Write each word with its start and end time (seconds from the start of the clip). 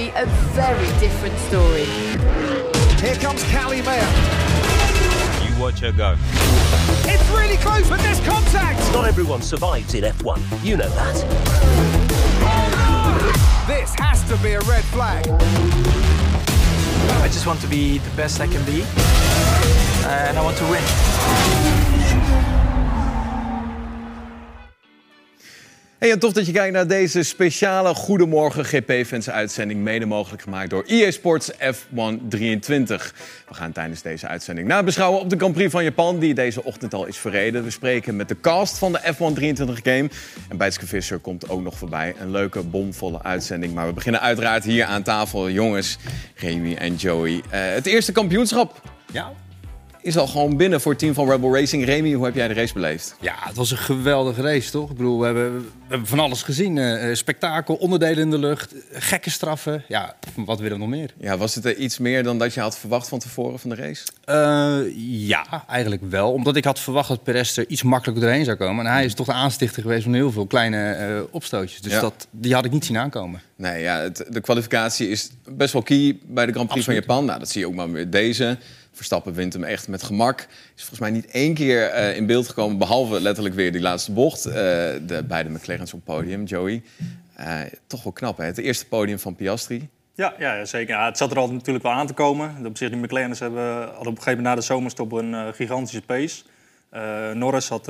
be 0.00 0.12
a 0.16 0.24
very 0.56 0.86
different 0.98 1.36
story. 1.40 1.84
Here 3.04 3.16
comes 3.16 3.42
Callie 3.52 3.82
Mayer. 3.82 4.08
You 5.44 5.60
watch 5.60 5.80
her 5.80 5.92
go. 5.92 6.16
It's 7.04 7.28
really 7.30 7.58
close, 7.58 7.86
but 7.88 8.00
there's 8.00 8.20
contact. 8.20 8.80
Not 8.94 9.06
everyone 9.06 9.42
survives 9.42 9.94
in 9.94 10.04
F1. 10.04 10.64
You 10.64 10.78
know 10.78 10.88
that. 10.88 11.14
This 13.66 13.94
has 13.98 14.24
to 14.30 14.36
be 14.42 14.52
a 14.52 14.60
red 14.60 14.84
flag. 14.84 15.28
I 17.22 17.28
just 17.28 17.46
want 17.46 17.60
to 17.60 17.66
be 17.66 17.98
the 17.98 18.16
best 18.16 18.40
I 18.40 18.46
can 18.46 18.64
be, 18.64 18.84
and 20.08 20.38
I 20.38 20.42
want 20.42 20.56
to 20.56 20.64
win. 20.64 21.99
En 26.00 26.18
tof 26.18 26.32
dat 26.32 26.46
je 26.46 26.52
kijkt 26.52 26.72
naar 26.72 26.86
deze 26.86 27.22
speciale 27.22 27.94
Goedemorgen 27.94 28.64
GP-fans 28.64 29.30
uitzending. 29.30 29.80
Mede 29.80 30.06
mogelijk 30.06 30.42
gemaakt 30.42 30.70
door 30.70 30.84
EA 30.86 31.10
Sports 31.10 31.52
F1 31.52 32.28
23. 32.28 33.14
We 33.48 33.54
gaan 33.54 33.72
tijdens 33.72 34.02
deze 34.02 34.26
uitzending 34.26 34.68
nabeschouwen 34.68 35.20
op 35.20 35.30
de 35.30 35.36
Grand 35.36 35.54
Prix 35.54 35.70
van 35.70 35.84
Japan... 35.84 36.18
die 36.18 36.34
deze 36.34 36.64
ochtend 36.64 36.94
al 36.94 37.06
is 37.06 37.16
verreden. 37.16 37.64
We 37.64 37.70
spreken 37.70 38.16
met 38.16 38.28
de 38.28 38.40
cast 38.40 38.78
van 38.78 38.92
de 38.92 39.00
F1 39.14 39.34
23 39.34 39.80
game. 39.82 40.10
En 40.48 40.56
Bijtske 40.56 40.86
Visser 40.86 41.18
komt 41.18 41.48
ook 41.48 41.62
nog 41.62 41.78
voorbij. 41.78 42.14
Een 42.20 42.30
leuke, 42.30 42.62
bomvolle 42.62 43.22
uitzending. 43.22 43.74
Maar 43.74 43.86
we 43.86 43.92
beginnen 43.92 44.20
uiteraard 44.20 44.64
hier 44.64 44.84
aan 44.84 45.02
tafel. 45.02 45.50
Jongens, 45.50 45.98
Remy 46.34 46.74
en 46.74 46.94
Joey. 46.94 47.42
Eh, 47.50 47.60
het 47.60 47.86
eerste 47.86 48.12
kampioenschap 48.12 48.80
Ja. 49.12 49.32
Is 50.02 50.16
al 50.16 50.26
gewoon 50.26 50.56
binnen 50.56 50.80
voor 50.80 50.90
het 50.90 51.00
team 51.00 51.14
van 51.14 51.30
Rebel 51.30 51.54
Racing. 51.54 51.84
Remy, 51.84 52.12
hoe 52.12 52.24
heb 52.24 52.34
jij 52.34 52.48
de 52.48 52.54
race 52.54 52.72
beleefd? 52.72 53.16
ja, 53.20 53.34
het 53.38 53.56
was 53.56 53.70
een 53.70 53.76
geweldige 53.76 54.42
race, 54.42 54.70
toch? 54.70 54.90
Ik 54.90 54.96
bedoel, 54.96 55.18
we 55.18 55.24
hebben, 55.24 55.52
we 55.60 55.64
hebben 55.88 56.06
van 56.08 56.18
alles 56.18 56.42
gezien. 56.42 56.78
Eh, 56.78 57.14
spektakel, 57.14 57.74
onderdelen 57.74 58.18
in 58.18 58.30
de 58.30 58.38
lucht, 58.38 58.74
gekke 58.92 59.30
straffen. 59.30 59.84
Ja, 59.88 60.16
wat 60.36 60.58
willen 60.58 60.72
we 60.78 60.84
nog 60.84 60.88
meer? 60.94 61.14
Ja, 61.18 61.36
was 61.36 61.54
het 61.54 61.64
er 61.64 61.76
iets 61.76 61.98
meer 61.98 62.22
dan 62.22 62.38
dat 62.38 62.54
je 62.54 62.60
had 62.60 62.78
verwacht 62.78 63.08
van 63.08 63.18
tevoren 63.18 63.58
van 63.58 63.70
de 63.70 63.76
race? 63.76 64.06
Eh, 64.24 64.78
ja, 65.28 65.64
eigenlijk 65.68 66.02
wel. 66.10 66.32
Omdat 66.32 66.56
ik 66.56 66.64
had 66.64 66.80
verwacht 66.80 67.08
dat 67.08 67.22
Perez 67.22 67.58
er 67.58 67.68
iets 67.68 67.82
makkelijker 67.82 68.24
doorheen 68.24 68.44
zou 68.44 68.56
komen. 68.56 68.86
En 68.86 68.92
hij 68.92 69.04
is 69.04 69.14
toch 69.14 69.26
de 69.26 69.32
aanstichter 69.32 69.82
geweest 69.82 70.02
van 70.02 70.14
heel 70.14 70.32
veel 70.32 70.46
kleine 70.46 71.26
opstootjes. 71.30 71.80
Dus 71.80 71.92
Ja. 71.92 72.00
dat, 72.00 72.26
die 72.30 72.54
had 72.54 72.64
ik 72.64 72.70
niet 72.72 72.84
zien 72.84 72.98
aankomen. 72.98 73.40
Nee, 73.56 73.82
ja, 73.82 74.00
het, 74.00 74.24
de 74.28 74.40
kwalificatie 74.40 75.08
is 75.08 75.30
best 75.48 75.72
wel 75.72 75.82
key 75.82 76.18
bij 76.26 76.46
de 76.46 76.52
Grand 76.52 76.68
Prix 76.68 76.86
Absoluut. 76.86 77.04
van 77.04 77.14
Japan. 77.14 77.24
Nou, 77.24 77.38
dat 77.38 77.48
zie 77.50 77.60
je 77.60 77.66
ook 77.66 77.74
maar 77.74 77.88
met 77.88 78.12
deze. 78.12 78.58
Verstappen 79.00 79.32
wint 79.34 79.52
hem 79.52 79.64
echt 79.64 79.88
met 79.88 80.02
gemak. 80.02 80.40
Is 80.40 80.48
volgens 80.76 80.98
mij 80.98 81.10
niet 81.10 81.26
één 81.26 81.54
keer 81.54 81.86
eh, 81.86 82.16
in 82.16 82.26
beeld 82.26 82.48
gekomen, 82.48 82.78
behalve 82.78 83.20
letterlijk 83.20 83.54
weer 83.54 83.72
die 83.72 83.80
laatste 83.80 84.12
bocht. 84.12 84.44
Eh, 84.46 84.52
de 84.54 85.24
beide 85.28 85.50
McLaren's 85.50 85.92
op 85.92 86.06
het 86.06 86.16
podium, 86.16 86.44
Joey. 86.44 86.82
Eh, 87.34 87.60
toch 87.86 88.02
wel 88.02 88.12
knap, 88.12 88.36
hè? 88.36 88.44
Het 88.44 88.58
eerste 88.58 88.86
podium 88.86 89.18
van 89.18 89.34
Piastri. 89.36 89.88
Ja, 90.14 90.34
ja, 90.38 90.64
zeker. 90.64 90.94
Ja, 90.94 91.04
het 91.04 91.16
zat 91.16 91.30
er 91.30 91.38
al 91.38 91.52
natuurlijk 91.52 91.84
wel 91.84 91.92
aan 91.92 92.06
te 92.06 92.12
komen. 92.12 92.66
Op 92.66 92.76
zich, 92.76 92.90
die 92.90 92.98
McLaren's 92.98 93.38
hebben, 93.38 93.64
hadden 93.76 93.98
op 93.98 94.06
een 94.06 94.06
gegeven 94.06 94.30
moment 94.36 94.46
na 94.46 94.54
de 94.54 94.60
zomerstop 94.60 95.12
een 95.12 95.54
gigantische 95.54 96.02
pace. 96.02 96.42
Norris 97.34 97.68
had 97.68 97.88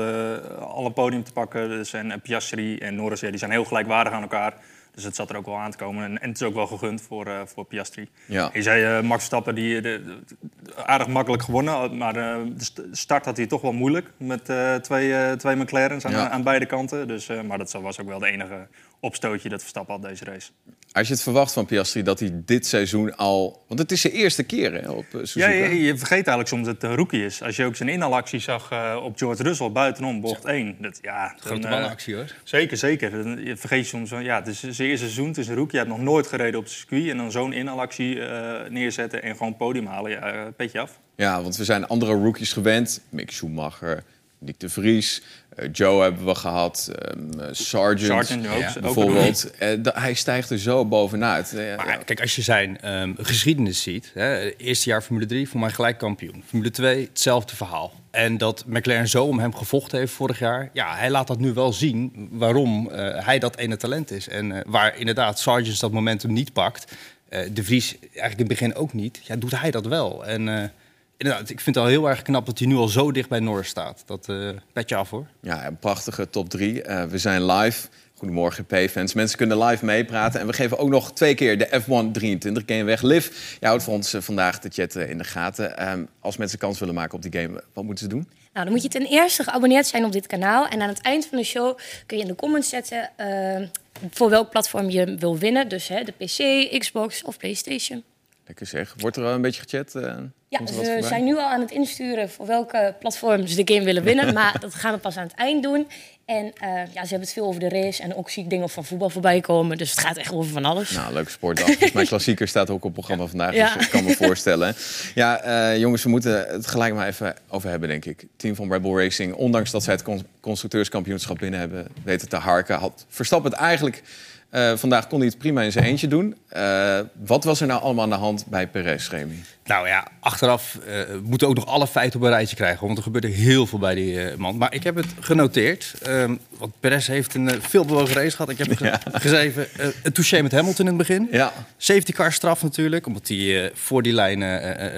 al 0.58 0.86
een 0.86 0.92
podium 0.92 1.24
te 1.24 1.32
pakken. 1.32 1.68
Dus, 1.68 1.92
en, 1.92 2.20
Piastri 2.20 2.78
en 2.78 2.94
Norris 2.94 3.20
ja, 3.20 3.28
die 3.30 3.38
zijn 3.38 3.50
heel 3.50 3.64
gelijkwaardig 3.64 4.12
aan 4.12 4.22
elkaar. 4.22 4.54
Dus 4.94 5.04
het 5.04 5.16
zat 5.16 5.30
er 5.30 5.36
ook 5.36 5.46
wel 5.46 5.58
aan 5.58 5.70
te 5.70 5.76
komen. 5.76 6.04
En, 6.04 6.20
en 6.20 6.28
het 6.28 6.40
is 6.40 6.46
ook 6.46 6.54
wel 6.54 6.66
gegund 6.66 7.02
voor, 7.02 7.42
voor 7.44 7.64
Piastri. 7.64 8.08
Ja. 8.26 8.50
Je 8.52 8.62
zei 8.62 8.84
eh, 8.84 9.02
Max 9.02 9.14
Verstappen, 9.16 9.54
die, 9.54 9.80
de, 9.80 10.02
de- 10.04 10.36
aardig 10.76 11.06
makkelijk 11.08 11.42
gewonnen. 11.42 11.96
Maar 11.96 12.16
eh, 12.16 12.36
de 12.56 12.64
st- 12.64 12.80
start 12.92 13.24
had 13.24 13.36
hij 13.36 13.46
toch 13.46 13.60
wel 13.60 13.72
moeilijk. 13.72 14.10
Met 14.16 14.48
eh, 14.48 14.74
twee, 14.74 15.14
eh, 15.14 15.32
twee 15.32 15.56
McLaren's 15.56 16.04
aan, 16.04 16.10
Ja. 16.12 16.30
aan 16.30 16.42
beide 16.42 16.66
kanten. 16.66 17.08
Dus, 17.08 17.28
eh, 17.28 17.40
maar 17.42 17.58
dat 17.58 17.72
was 17.72 18.00
ook 18.00 18.08
wel 18.08 18.18
de 18.18 18.26
enige 18.26 18.66
opstootje 19.00 19.48
dat 19.48 19.60
Verstappen 19.60 19.94
had 19.94 20.02
deze 20.02 20.24
race. 20.24 20.50
Als 20.92 21.06
je 21.08 21.12
het 21.12 21.22
verwacht 21.22 21.52
van 21.52 21.66
Piastri 21.66 22.02
dat 22.02 22.20
hij 22.20 22.30
dit 22.44 22.66
seizoen 22.66 23.16
al... 23.16 23.64
Want 23.68 23.80
het 23.80 23.92
is 23.92 24.00
zijn 24.00 24.12
eerste 24.12 24.42
keer 24.42 24.72
hè, 24.72 24.90
op 24.90 25.04
Suzuka. 25.12 25.48
Ja, 25.48 25.64
je, 25.64 25.82
je 25.82 25.96
vergeet 25.96 26.10
eigenlijk 26.26 26.48
soms 26.48 26.64
dat 26.66 26.74
het 26.74 26.82
een 26.82 26.96
rookie 26.96 27.24
is. 27.24 27.42
Als 27.42 27.56
je 27.56 27.64
ook 27.64 27.76
zijn 27.76 27.88
inhaalactie 27.88 28.38
zag 28.40 28.72
op 29.02 29.18
George 29.18 29.42
Russell 29.42 29.70
buitenom, 29.70 30.20
bocht 30.20 30.44
1. 30.44 30.76
Dat, 30.78 30.98
ja, 31.02 31.34
Grote 31.38 31.60
dan, 31.60 31.70
ballenactie 31.70 32.14
hoor. 32.14 32.34
Zeker, 32.44 32.76
zeker. 32.76 33.10
Dan- 33.10 33.44
Je 33.44 33.56
vergeet 33.56 33.86
soms, 33.86 34.08
van, 34.08 34.24
ja, 34.24 34.36
het 34.38 34.46
is 34.46 34.60
zijn 34.60 34.88
eerste 34.88 35.04
seizoen, 35.04 35.28
het 35.28 35.38
is 35.38 35.48
een 35.48 35.54
rookie. 35.54 35.72
Je 35.78 35.84
hebt 35.84 35.96
nog 35.96 36.00
nooit 36.04 36.26
gereden 36.26 36.58
op 36.58 36.64
het 36.64 36.72
circuit. 36.74 37.08
En 37.08 37.16
dan 37.16 37.30
zo'n 37.30 37.52
inhaalactie 37.52 38.20
eh, 38.24 38.70
neerzetten 38.70 39.22
en 39.22 39.36
gewoon 39.36 39.56
podium 39.56 39.86
halen. 39.86 40.10
Ja, 40.10 40.50
petje 40.60 40.80
af. 40.80 40.98
Ja, 41.16 41.42
want 41.42 41.56
we 41.56 41.64
zijn 41.64 41.86
andere 41.86 42.12
rookies 42.12 42.52
gewend. 42.52 43.00
Mick 43.08 43.30
Schumacher, 43.30 44.04
Nick 44.38 44.60
de 44.60 44.68
Vries, 44.68 45.22
eh, 45.56 45.68
Joe 45.72 46.02
hebben 46.02 46.24
we 46.24 46.34
gehad, 46.34 46.90
eh, 46.94 47.14
Sargent, 47.50 48.06
Sargent 48.06 48.46
ook, 48.46 48.58
Ja, 48.58 48.68
ook 48.68 48.74
een 48.74 48.80
bijvoorbeeld. 48.80 49.50
Eh, 49.58 49.76
hij 49.82 50.14
stijgt 50.14 50.50
er 50.50 50.58
zo 50.58 50.84
bovenuit. 50.84 51.52
Maar 51.52 51.88
ja. 51.88 51.96
kijk, 51.96 52.20
als 52.20 52.36
je 52.36 52.42
zijn 52.42 52.80
ehm, 52.80 53.12
geschiedenis 53.16 53.82
ziet, 53.82 54.10
hè, 54.14 54.56
eerste 54.56 54.88
jaar 54.88 55.02
Formule 55.02 55.26
3, 55.26 55.48
voor 55.48 55.60
mij 55.60 55.70
gelijk 55.70 55.98
kampioen. 55.98 56.44
Formule 56.46 56.70
2, 56.70 57.06
hetzelfde 57.06 57.56
verhaal. 57.56 57.92
En 58.10 58.38
dat 58.38 58.64
McLaren 58.66 59.08
zo 59.08 59.24
om 59.24 59.38
hem 59.38 59.54
gevochten 59.54 59.98
heeft 59.98 60.12
vorig 60.12 60.38
jaar, 60.38 60.70
ja, 60.72 60.96
hij 60.96 61.10
laat 61.10 61.26
dat 61.26 61.38
nu 61.38 61.52
wel 61.52 61.72
zien 61.72 62.28
waarom 62.30 62.90
eh, 62.90 63.24
hij 63.24 63.38
dat 63.38 63.56
ene 63.56 63.76
talent 63.76 64.10
is. 64.10 64.28
En 64.28 64.52
eh, 64.52 64.60
waar 64.66 64.96
inderdaad 64.96 65.38
Sargent 65.38 65.80
dat 65.80 65.92
momentum 65.92 66.32
niet 66.32 66.52
pakt, 66.52 66.92
De 67.30 67.64
Vries 67.64 67.98
eigenlijk 68.00 68.32
in 68.32 68.38
het 68.38 68.48
begin 68.48 68.74
ook 68.74 68.92
niet, 68.92 69.20
ja, 69.22 69.36
doet 69.36 69.60
hij 69.60 69.70
dat 69.70 69.86
wel. 69.86 70.26
En 70.26 70.48
eh, 70.48 71.38
ik 71.46 71.60
vind 71.60 71.76
het 71.76 71.76
al 71.76 71.86
heel 71.86 72.08
erg 72.08 72.22
knap 72.22 72.46
dat 72.46 72.58
hij 72.58 72.68
nu 72.68 72.76
al 72.76 72.88
zo 72.88 73.12
dicht 73.12 73.28
bij 73.28 73.40
Norris 73.40 73.68
staat. 73.68 74.02
Dat 74.06 74.28
eh 74.28 74.48
petje 74.72 74.96
af 74.96 75.10
hoor. 75.10 75.26
Ja, 75.40 75.66
een 75.66 75.78
prachtige 75.78 76.30
top 76.30 76.48
3. 76.48 76.82
we 76.82 77.18
zijn 77.18 77.46
live. 77.46 77.88
Goedemorgen 78.24 78.64
P-fans. 78.66 79.14
Mensen 79.14 79.36
kunnen 79.38 79.58
live 79.64 79.84
meepraten. 79.84 80.40
En 80.40 80.46
we 80.46 80.52
geven 80.52 80.78
ook 80.78 80.88
nog 80.88 81.12
twee 81.12 81.34
keer 81.34 81.58
de 81.58 81.66
F1 81.82 82.10
23 82.12 82.62
game 82.66 82.84
weg. 82.84 83.02
Liv, 83.02 83.26
jij 83.60 83.68
houdt 83.68 83.84
voor 83.84 83.94
ons 83.94 84.14
eh, 84.14 84.20
vandaag 84.20 84.58
de 84.58 84.68
chat 84.72 84.96
eh, 84.96 85.10
in 85.10 85.18
de 85.18 85.24
gaten. 85.24 85.76
Ehm, 85.78 86.04
als 86.20 86.36
mensen 86.36 86.58
kans 86.58 86.78
willen 86.78 86.94
maken 86.94 87.14
op 87.14 87.22
die 87.22 87.40
game, 87.40 87.62
wat 87.72 87.84
moeten 87.84 88.04
ze 88.04 88.10
doen? 88.10 88.28
Nou, 88.52 88.64
dan 88.64 88.74
moet 88.74 88.82
je 88.82 88.88
ten 88.88 89.06
eerste 89.06 89.42
geabonneerd 89.42 89.86
zijn 89.86 90.04
op 90.04 90.12
dit 90.12 90.26
kanaal. 90.26 90.68
En 90.68 90.80
aan 90.82 90.88
het 90.88 91.00
eind 91.00 91.26
van 91.26 91.38
de 91.38 91.44
show 91.44 91.78
kun 92.06 92.16
je 92.16 92.22
in 92.22 92.28
de 92.28 92.34
comments 92.36 92.68
zetten 92.68 93.10
eh, 93.16 93.68
voor 94.10 94.30
welk 94.30 94.50
platform 94.50 94.90
je 94.90 95.14
wil 95.18 95.38
winnen. 95.38 95.68
Dus 95.68 95.88
hè, 95.88 96.02
de 96.04 96.12
PC, 96.12 96.78
Xbox 96.78 97.22
of 97.22 97.36
PlayStation. 97.36 98.02
Lekker 98.46 98.66
zeg. 98.66 98.94
Wordt 98.96 99.16
er 99.16 99.24
al 99.24 99.32
een 99.32 99.40
beetje 99.42 99.62
gechat? 99.68 99.94
eh, 99.94 100.16
Ja, 100.48 100.66
ze 100.66 100.72
voorbij? 100.74 101.02
zijn 101.02 101.24
nu 101.24 101.36
al 101.36 101.48
aan 101.48 101.60
het 101.60 101.70
insturen 101.70 102.30
voor 102.30 102.46
welke 102.46 102.94
platform 102.98 103.46
ze 103.46 103.64
de 103.64 103.74
game 103.74 103.84
willen 103.84 104.02
winnen. 104.02 104.34
maar 104.40 104.60
dat 104.60 104.74
gaan 104.74 104.92
we 104.94 104.98
pas 104.98 105.16
aan 105.16 105.26
het 105.26 105.34
eind 105.36 105.62
doen. 105.62 105.86
En 106.24 106.52
eh, 106.60 106.68
ja, 106.70 106.84
ze 107.02 107.08
hebben 107.08 107.20
het 107.20 107.32
veel 107.32 107.46
over 107.46 107.60
de 107.60 107.68
race. 107.68 108.02
En 108.02 108.14
ook 108.16 108.30
zie 108.30 108.42
ik 108.42 108.50
dingen 108.50 108.68
van 108.68 108.84
voetbal 108.84 109.10
voorbij 109.10 109.40
komen. 109.40 109.78
Dus 109.78 109.90
het 109.90 110.00
gaat 110.00 110.16
echt 110.16 110.32
over 110.32 110.50
van 110.52 110.64
alles. 110.64 110.90
Nou, 110.90 111.12
leuke 111.12 111.30
sportdag. 111.30 111.66
Volgens 111.66 111.92
mij 111.92 112.04
klassieker 112.04 112.48
staat 112.48 112.70
ook 112.70 112.76
op 112.76 112.82
het 112.82 112.92
programma 112.92 113.26
vandaag. 113.26 113.54
Ja. 113.54 113.74
Dus 113.74 113.84
ik 113.84 113.90
kan 113.90 114.04
me 114.04 114.14
voorstellen. 114.16 114.74
Ja, 115.14 115.40
eh, 115.40 115.78
jongens, 115.78 116.02
we 116.02 116.08
moeten 116.08 116.46
het 116.48 116.66
gelijk 116.66 116.94
maar 116.94 117.06
even 117.06 117.36
over 117.48 117.70
hebben, 117.70 117.88
denk 117.88 118.04
ik. 118.04 118.20
Het 118.20 118.28
team 118.36 118.54
van 118.54 118.72
Rebel 118.72 118.98
Racing, 118.98 119.34
ondanks 119.34 119.70
dat 119.70 119.82
zij 119.82 119.94
het 119.94 120.02
con- 120.02 120.26
constructeurskampioenschap 120.40 121.38
binnen 121.38 121.60
hebben 121.60 121.88
weten 122.04 122.28
te 122.28 122.36
harken, 122.36 122.78
had 122.78 123.04
Verstappen 123.08 123.50
het 123.50 123.60
eigenlijk. 123.60 124.02
Eh, 124.50 124.72
vandaag 124.76 125.06
kon 125.06 125.18
hij 125.18 125.28
het 125.28 125.38
prima 125.38 125.62
in 125.62 125.72
zijn 125.72 125.84
eentje 125.84 126.06
doen. 126.08 126.36
Eh, 126.48 126.98
wat 127.24 127.44
was 127.44 127.60
er 127.60 127.66
nou 127.66 127.82
allemaal 127.82 128.04
aan 128.04 128.10
de 128.10 128.16
hand 128.16 128.44
bij 128.46 128.66
Perez, 128.66 129.08
Remy? 129.10 129.34
Nou 129.64 129.86
ja, 129.88 130.06
achteraf 130.20 130.78
eh, 130.86 130.94
moeten 131.22 131.46
we 131.48 131.54
ook 131.54 131.64
nog 131.64 131.66
alle 131.74 131.86
feiten 131.86 132.20
op 132.20 132.26
een 132.26 132.32
rijtje 132.32 132.56
krijgen. 132.56 132.86
Want 132.86 132.98
er 132.98 133.04
gebeurde 133.04 133.28
heel 133.28 133.66
veel 133.66 133.78
bij 133.78 133.94
die 133.94 134.18
man. 134.36 134.56
Maar 134.56 134.74
ik 134.74 134.82
heb 134.84 134.94
het 134.96 135.06
genoteerd. 135.20 135.94
Ehm, 136.02 136.36
want 136.58 136.72
Perez 136.80 137.06
heeft 137.06 137.34
een 137.34 137.50
veelbewogen 137.62 138.14
race 138.14 138.30
gehad. 138.36 138.48
Ik 138.50 138.58
heb 138.58 138.76
ge- 138.76 138.98
geschreven 139.12 139.66
eh, 139.78 139.86
een 140.02 140.12
touché 140.12 140.42
met 140.42 140.52
Hamilton 140.52 140.86
in 140.86 140.98
het 140.98 141.06
begin. 141.08 141.28
Ja, 141.30 141.52
Safety 141.76 142.12
car 142.12 142.32
straf 142.32 142.62
natuurlijk. 142.62 143.06
Omdat 143.06 143.28
hij 143.28 143.70
voor 143.74 144.02
die 144.02 144.12
lijn 144.12 144.42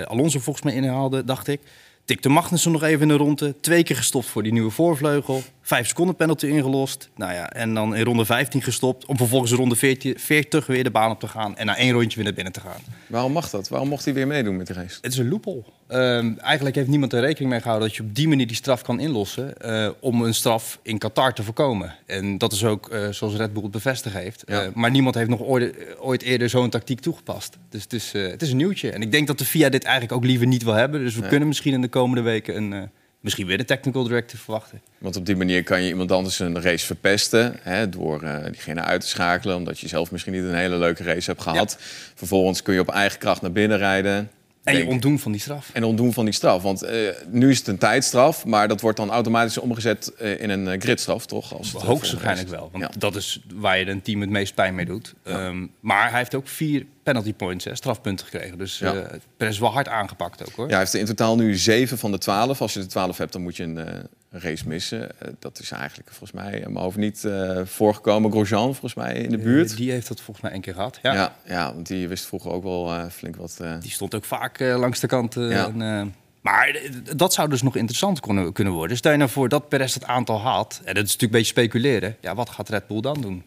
Alonso 0.06 0.38
volgens 0.38 0.64
mij 0.64 0.74
inhaalde, 0.74 1.24
dacht 1.24 1.48
ik. 1.48 1.60
Tikte 2.04 2.28
Magnussen 2.28 2.72
nog 2.72 2.82
even 2.82 3.00
in 3.02 3.08
de 3.08 3.14
ronde. 3.14 3.54
Twee 3.60 3.82
keer 3.82 3.96
gestopt 3.96 4.26
voor 4.26 4.42
die 4.42 4.52
nieuwe 4.52 4.70
voorvleugel. 4.70 5.42
Vijf 5.64 5.86
seconden 5.88 6.16
penalty 6.16 6.46
ingelost. 6.46 7.08
Nou 7.16 7.32
ja, 7.32 7.50
en 7.50 7.74
dan 7.74 7.96
in 7.96 8.04
ronde 8.04 8.24
15 8.24 8.62
gestopt. 8.62 9.06
Om 9.06 9.16
vervolgens 9.16 9.50
in 9.50 9.56
ronde 9.56 9.76
14, 9.76 10.18
40 10.18 10.66
weer 10.66 10.84
de 10.84 10.90
baan 10.90 11.10
op 11.10 11.20
te 11.20 11.28
gaan. 11.28 11.56
En 11.56 11.66
na 11.66 11.76
één 11.76 11.92
rondje 11.92 12.14
weer 12.14 12.24
naar 12.24 12.34
binnen 12.34 12.52
te 12.52 12.60
gaan. 12.60 12.80
waarom 13.06 13.32
mag 13.32 13.50
dat? 13.50 13.68
Waarom 13.68 13.88
mocht 13.88 14.04
hij 14.04 14.14
weer 14.14 14.26
meedoen 14.26 14.56
met 14.56 14.66
de 14.66 14.72
race? 14.72 14.98
Het 15.00 15.12
is 15.12 15.18
een 15.18 15.28
loophole. 15.28 15.62
Ehm, 15.86 16.32
eigenlijk 16.38 16.76
heeft 16.76 16.88
niemand 16.88 17.12
er 17.12 17.20
rekening 17.20 17.50
mee 17.50 17.60
gehouden 17.60 17.88
dat 17.88 17.96
je 17.96 18.02
op 18.02 18.14
die 18.14 18.28
manier 18.28 18.46
die 18.46 18.56
straf 18.56 18.82
kan 18.82 19.00
inlossen. 19.00 19.56
eh, 19.60 19.88
om 20.00 20.22
een 20.22 20.34
straf 20.34 20.78
in 20.82 20.98
Qatar 20.98 21.34
te 21.34 21.42
voorkomen. 21.42 21.94
En 22.06 22.38
dat 22.38 22.52
is 22.52 22.64
ook 22.64 22.88
eh, 22.88 23.08
zoals 23.08 23.34
Red 23.34 23.52
Bull 23.52 23.62
het 23.62 23.72
bevestigd 23.72 24.14
heeft. 24.16 24.42
Ja. 24.46 24.62
Eh, 24.62 24.68
maar 24.74 24.90
niemand 24.90 25.14
heeft 25.14 25.28
nog 25.30 25.40
ooit, 25.40 25.74
ooit 25.98 26.22
eerder 26.22 26.48
zo'n 26.48 26.70
tactiek 26.70 27.00
toegepast. 27.00 27.56
Dus 27.68 27.82
het 27.82 27.92
is, 27.92 28.12
eh, 28.14 28.26
het 28.30 28.42
is 28.42 28.50
een 28.50 28.56
nieuwtje. 28.56 28.90
En 28.90 29.02
ik 29.02 29.12
denk 29.12 29.26
dat 29.26 29.38
de 29.38 29.44
FIA 29.44 29.68
dit 29.68 29.84
eigenlijk 29.84 30.14
ook 30.14 30.24
liever 30.24 30.46
niet 30.46 30.62
wil 30.62 30.72
hebben. 30.74 31.00
Dus 31.00 31.14
we 31.14 31.26
kunnen 31.28 31.48
misschien 31.48 31.72
in 31.72 31.80
de 31.80 31.88
komende 31.88 32.22
weken 32.22 32.56
een, 32.56 32.72
eh, 32.72 32.82
misschien 33.22 33.46
weer 33.46 33.58
de 33.58 33.64
technical 33.64 34.02
directive 34.02 34.42
verwachten. 34.42 34.80
Want 34.98 35.16
op 35.16 35.26
die 35.26 35.36
manier 35.36 35.62
kan 35.62 35.82
je 35.82 35.88
iemand 35.88 36.12
anders 36.12 36.38
een 36.38 36.60
race 36.60 36.86
verpesten. 36.86 37.56
Hè, 37.60 37.88
door 37.88 38.22
eh, 38.22 38.44
diegene 38.44 38.80
uit 38.80 39.00
te 39.00 39.06
schakelen. 39.06 39.56
Omdat 39.56 39.80
je 39.80 39.88
zelf 39.88 40.10
misschien 40.10 40.32
niet 40.32 40.42
een 40.42 40.54
hele 40.54 40.76
leuke 40.76 41.02
race 41.02 41.30
hebt 41.30 41.42
gehad. 41.42 41.76
Vervolgens 42.14 42.62
kun 42.62 42.74
je 42.74 42.80
op 42.80 42.90
eigen 42.90 43.18
kracht 43.18 43.42
naar 43.42 43.52
binnen 43.52 43.78
rijden. 43.78 44.30
En 44.64 44.76
je 44.76 44.86
ontdoen 44.86 45.18
van 45.18 45.32
die 45.32 45.40
straf. 45.40 45.70
En 45.72 45.84
ontdoen 45.84 46.12
van 46.12 46.24
die 46.24 46.34
straf. 46.34 46.62
Want 46.62 46.82
eh, 46.82 47.08
nu 47.28 47.50
is 47.50 47.58
het 47.58 47.66
een 47.66 47.78
tijdstraf, 47.78 48.44
maar 48.44 48.68
dat 48.68 48.80
wordt 48.80 48.96
dan 48.96 49.10
automatisch 49.10 49.58
omgezet 49.58 50.14
eh, 50.14 50.40
in 50.40 50.50
een 50.50 50.80
gridstraf, 50.80 51.26
toch? 51.26 51.54
Als 51.56 51.72
het, 51.72 51.82
Hoogstwaarschijnlijk 51.82 52.48
wel. 52.48 52.68
Want 52.72 53.00
dat 53.00 53.16
is 53.16 53.40
waar 53.54 53.78
je 53.78 53.86
een 53.86 54.02
team 54.02 54.20
het 54.20 54.30
meest 54.30 54.54
pijn 54.54 54.74
mee 54.74 54.84
doet. 54.84 55.14
Ehm, 55.22 55.66
maar 55.80 56.10
hij 56.10 56.18
heeft 56.18 56.34
ook 56.34 56.48
vier 56.48 56.86
penalty 57.02 57.34
points, 57.34 57.64
hè, 57.64 57.74
strafpunten 57.74 58.26
gekregen. 58.26 58.58
Dus 58.58 58.78
Ja. 58.78 58.94
eh 58.94 59.18
Perez 59.36 59.58
wel 59.58 59.72
hard 59.72 59.88
aangepakt 59.88 60.42
ook 60.42 60.54
hoor. 60.54 60.64
Ja, 60.64 60.70
hij 60.70 60.78
heeft 60.80 60.94
in 60.94 61.04
totaal 61.04 61.36
nu 61.36 61.54
7 61.56 61.98
van 61.98 62.10
de 62.10 62.18
12. 62.18 62.60
Als 62.60 62.72
je 62.72 62.80
de 62.80 62.86
12 62.86 63.18
hebt, 63.18 63.32
dan 63.32 63.42
moet 63.42 63.56
je 63.56 63.62
een 63.62 63.78
eh, 63.78 63.94
race 64.30 64.68
missen. 64.68 65.20
Eh, 65.20 65.28
dat 65.38 65.58
is 65.58 65.70
eigenlijk 65.70 66.08
volgens 66.10 66.32
mij 66.42 66.52
in 66.52 66.72
mijn 66.72 66.84
hoofd 66.84 66.96
niet 66.96 67.26
voorgekomen. 67.64 68.30
Grosjean 68.30 68.64
volgens 68.74 68.94
mij 68.94 69.14
in 69.14 69.30
de 69.30 69.38
buurt. 69.38 69.76
Die 69.76 69.90
heeft 69.90 70.08
dat 70.08 70.20
volgens 70.20 70.40
mij 70.44 70.52
één 70.52 70.60
keer 70.60 70.74
gehad. 70.74 70.98
Ja. 71.02 71.12
ja. 71.14 71.34
Ja, 71.46 71.74
want 71.74 71.86
die 71.86 72.08
wist 72.08 72.24
vroeger 72.26 72.50
ook 72.50 72.62
wel 72.62 73.08
flink 73.10 73.36
wat... 73.36 73.60
Die 73.80 73.90
stond 73.90 74.14
ook 74.14 74.24
vaak 74.24 74.60
langs 74.60 75.00
de 75.00 75.06
kant. 75.06 75.34
Ja. 75.34 75.66
en, 75.66 76.14
maar 76.40 76.80
dat 77.16 77.32
zou 77.32 77.48
dus 77.48 77.62
nog 77.62 77.76
interessant 77.76 78.20
kunnen, 78.20 78.52
kunnen 78.52 78.72
worden. 78.72 78.96
Stel 78.96 79.12
je 79.12 79.18
nou 79.18 79.30
voor 79.30 79.48
dat 79.48 79.68
Perez 79.68 79.94
het 79.94 80.04
aantal 80.04 80.40
haalt. 80.40 80.80
En 80.84 80.94
dat 80.94 81.04
is 81.04 81.12
natuurlijk 81.12 81.22
een 81.22 81.28
beetje 81.30 81.46
speculeren. 81.46 82.16
Ja, 82.20 82.34
wat 82.34 82.48
gaat 82.50 82.68
Red 82.68 82.86
Bull 82.86 83.00
dan 83.00 83.20
doen? 83.20 83.42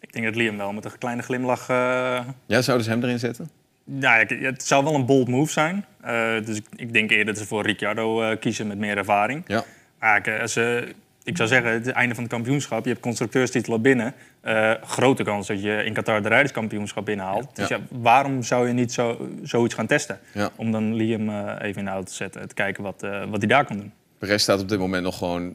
Ik 0.00 0.12
denk 0.12 0.24
dat 0.24 0.34
Liam 0.34 0.56
wel 0.56 0.72
met 0.72 0.84
een 0.84 0.98
kleine 0.98 1.22
glimlach... 1.22 1.68
eh, 1.68 2.20
Ja, 2.46 2.62
zouden 2.62 2.84
ze 2.86 2.90
hem 2.92 3.02
erin 3.02 3.18
zetten? 3.18 3.50
Nou, 3.84 4.24
ja, 4.40 4.46
het 4.50 4.64
zou 4.64 4.84
wel 4.84 4.94
een 4.94 5.06
bold 5.06 5.28
move 5.28 5.52
zijn. 5.52 5.84
Eh, 6.00 6.30
dus 6.44 6.56
ik, 6.56 6.66
ik 6.76 6.92
denk 6.92 7.10
eerder 7.10 7.26
dat 7.26 7.38
ze 7.38 7.46
voor 7.46 7.62
Ricciardo 7.66 8.22
eh, 8.22 8.38
kiezen 8.38 8.66
met 8.66 8.78
meer 8.78 8.96
ervaring. 8.96 9.44
Ja. 9.46 9.64
Maar 10.00 10.40
als, 10.40 10.56
ik 11.24 11.36
zou 11.36 11.48
zeggen, 11.48 11.72
het 11.72 11.88
einde 11.88 12.14
van 12.14 12.22
het 12.24 12.32
kampioenschap. 12.32 12.84
Je 12.84 12.90
hebt 12.90 13.02
constructeurstitelen 13.02 13.82
binnen. 13.82 14.14
Grote 14.82 15.22
kans 15.22 15.46
dat 15.46 15.62
je 15.62 15.82
in 15.84 15.92
Qatar 15.92 16.22
de 16.22 16.28
rijderskampioenschap 16.28 17.04
binnenhaalt. 17.04 17.56
Dus 17.56 17.68
Ja. 17.68 17.78
waarom 17.90 18.42
zou 18.42 18.66
je 18.66 18.72
niet 18.72 18.92
zo, 18.92 19.28
zoiets 19.42 19.74
gaan 19.74 19.86
testen? 19.86 20.18
Ja. 20.34 20.50
Om 20.56 20.72
dan 20.72 20.94
Liam 20.94 21.28
even 21.58 21.78
in 21.78 21.84
de 21.84 21.90
auto 21.90 22.06
te 22.08 22.14
zetten. 22.14 22.48
Te 22.48 22.54
kijken 22.54 22.82
wat, 22.82 23.00
wat 23.28 23.38
hij 23.38 23.46
daar 23.48 23.64
kan 23.64 23.76
doen. 23.76 23.92
Perez 24.18 24.42
staat 24.42 24.60
op 24.60 24.68
dit 24.68 24.78
moment 24.78 25.02
nog 25.02 25.18
gewoon 25.18 25.54